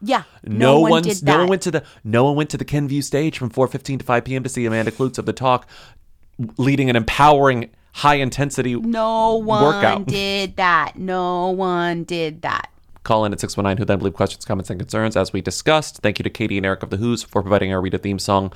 Yeah, 0.04 0.24
No, 0.44 0.56
no, 0.56 0.80
one 0.80 0.90
one's 0.90 1.06
did 1.06 1.16
that. 1.26 1.32
no 1.32 1.38
one 1.38 1.48
went 1.48 1.62
to 1.62 1.70
the 1.70 1.84
no 2.02 2.24
one 2.24 2.34
went 2.34 2.50
to 2.50 2.56
the 2.56 2.64
Kenvue 2.64 3.04
stage 3.04 3.38
from 3.38 3.50
4:15 3.50 3.98
to 4.00 4.04
5 4.04 4.24
p.m. 4.24 4.42
to 4.42 4.48
see 4.48 4.66
Amanda 4.66 4.90
Kloots 4.90 5.18
of 5.18 5.26
the 5.26 5.32
Talk, 5.32 5.68
leading 6.56 6.90
an 6.90 6.96
empowering, 6.96 7.70
high 7.92 8.16
intensity 8.16 8.74
No 8.74 9.36
one 9.36 9.62
workout. 9.62 10.06
did 10.06 10.56
that. 10.56 10.96
No 10.96 11.50
one 11.50 12.04
did 12.04 12.42
that. 12.42 12.68
Call 13.04 13.24
in 13.24 13.32
at 13.32 13.40
619 13.40 13.78
Who 13.78 13.84
Then 13.84 13.98
Believe 13.98 14.14
questions, 14.14 14.44
comments, 14.44 14.70
and 14.70 14.78
concerns 14.78 15.16
as 15.16 15.32
we 15.32 15.40
discussed. 15.40 15.98
Thank 15.98 16.18
you 16.18 16.22
to 16.22 16.30
Katie 16.30 16.56
and 16.56 16.64
Eric 16.64 16.82
of 16.82 16.90
The 16.90 16.98
Who's 16.98 17.22
for 17.22 17.42
providing 17.42 17.72
our 17.72 17.80
Read 17.80 17.94
a 17.94 17.98
Theme 17.98 18.20
song 18.20 18.52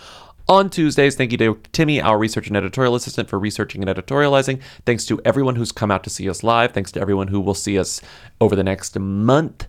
on 0.48 0.70
Tuesdays. 0.70 1.16
Thank 1.16 1.32
you 1.32 1.38
to 1.38 1.58
Timmy, 1.72 2.00
our 2.00 2.16
research 2.16 2.46
and 2.46 2.56
editorial 2.56 2.94
assistant, 2.94 3.28
for 3.28 3.38
researching 3.40 3.86
and 3.86 3.90
editorializing. 3.94 4.60
Thanks 4.84 5.04
to 5.06 5.20
everyone 5.24 5.56
who's 5.56 5.72
come 5.72 5.90
out 5.90 6.04
to 6.04 6.10
see 6.10 6.30
us 6.30 6.44
live. 6.44 6.72
Thanks 6.72 6.92
to 6.92 7.00
everyone 7.00 7.28
who 7.28 7.40
will 7.40 7.54
see 7.54 7.76
us 7.78 8.00
over 8.40 8.54
the 8.54 8.62
next 8.64 8.96
month. 8.98 9.66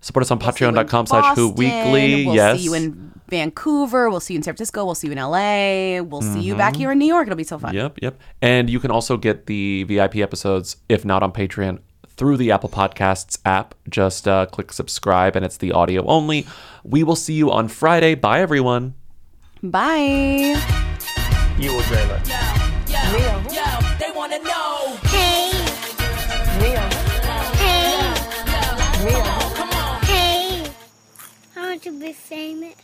Support 0.00 0.24
us 0.24 0.30
on 0.30 0.38
patreon.com 0.40 1.06
slash 1.06 1.36
who 1.36 1.48
weekly. 1.50 2.26
We'll 2.26 2.34
yes. 2.34 2.58
see 2.58 2.64
you 2.64 2.74
in 2.74 3.15
Vancouver. 3.28 4.08
We'll 4.10 4.20
see 4.20 4.34
you 4.34 4.38
in 4.38 4.42
San 4.42 4.52
Francisco. 4.54 4.84
We'll 4.84 4.94
see 4.94 5.08
you 5.08 5.12
in 5.12 5.18
LA. 5.18 6.00
We'll 6.02 6.22
see 6.22 6.40
you 6.40 6.54
back 6.54 6.74
Mhm. 6.74 6.76
here 6.78 6.92
in 6.92 6.98
New 6.98 7.06
York. 7.06 7.26
It'll 7.26 7.36
be 7.36 7.44
so 7.44 7.58
fun. 7.58 7.74
Yep, 7.74 7.98
yep. 8.02 8.18
And 8.40 8.70
you 8.70 8.78
can 8.80 8.90
also 8.90 9.16
get 9.16 9.46
the 9.46 9.84
VIP 9.84 10.22
episodes, 10.22 10.76
if 10.88 11.04
not 11.04 11.22
on 11.22 11.32
Patreon, 11.32 11.78
through 12.16 12.36
the 12.38 12.50
Apple 12.50 12.68
Podcasts 12.70 13.38
app. 13.44 13.74
Just 13.90 14.26
uh, 14.26 14.46
click 14.46 14.72
subscribe, 14.72 15.36
and 15.36 15.44
it's 15.44 15.56
the 15.58 15.72
audio 15.72 16.04
only. 16.06 16.46
We 16.84 17.02
will 17.04 17.16
see 17.16 17.34
you 17.34 17.50
on 17.50 17.68
Friday. 17.68 18.14
Bye, 18.14 18.40
everyone. 18.40 18.94
Bye. 19.62 20.56
You 21.58 21.72
will 21.74 21.82
dream 21.82 22.10
it. 22.10 22.24
they 23.98 24.10
wanna 24.14 24.38
know. 24.38 24.96
Hey. 25.04 25.50
Mia. 26.60 26.80
Hey. 27.56 29.04
Mia. 29.04 29.24
Come 29.56 29.70
on. 29.70 30.02
Hey. 30.04 30.70
I 31.56 31.60
want 31.60 31.82
to 31.82 31.98
be 32.00 32.12
famous. 32.12 32.74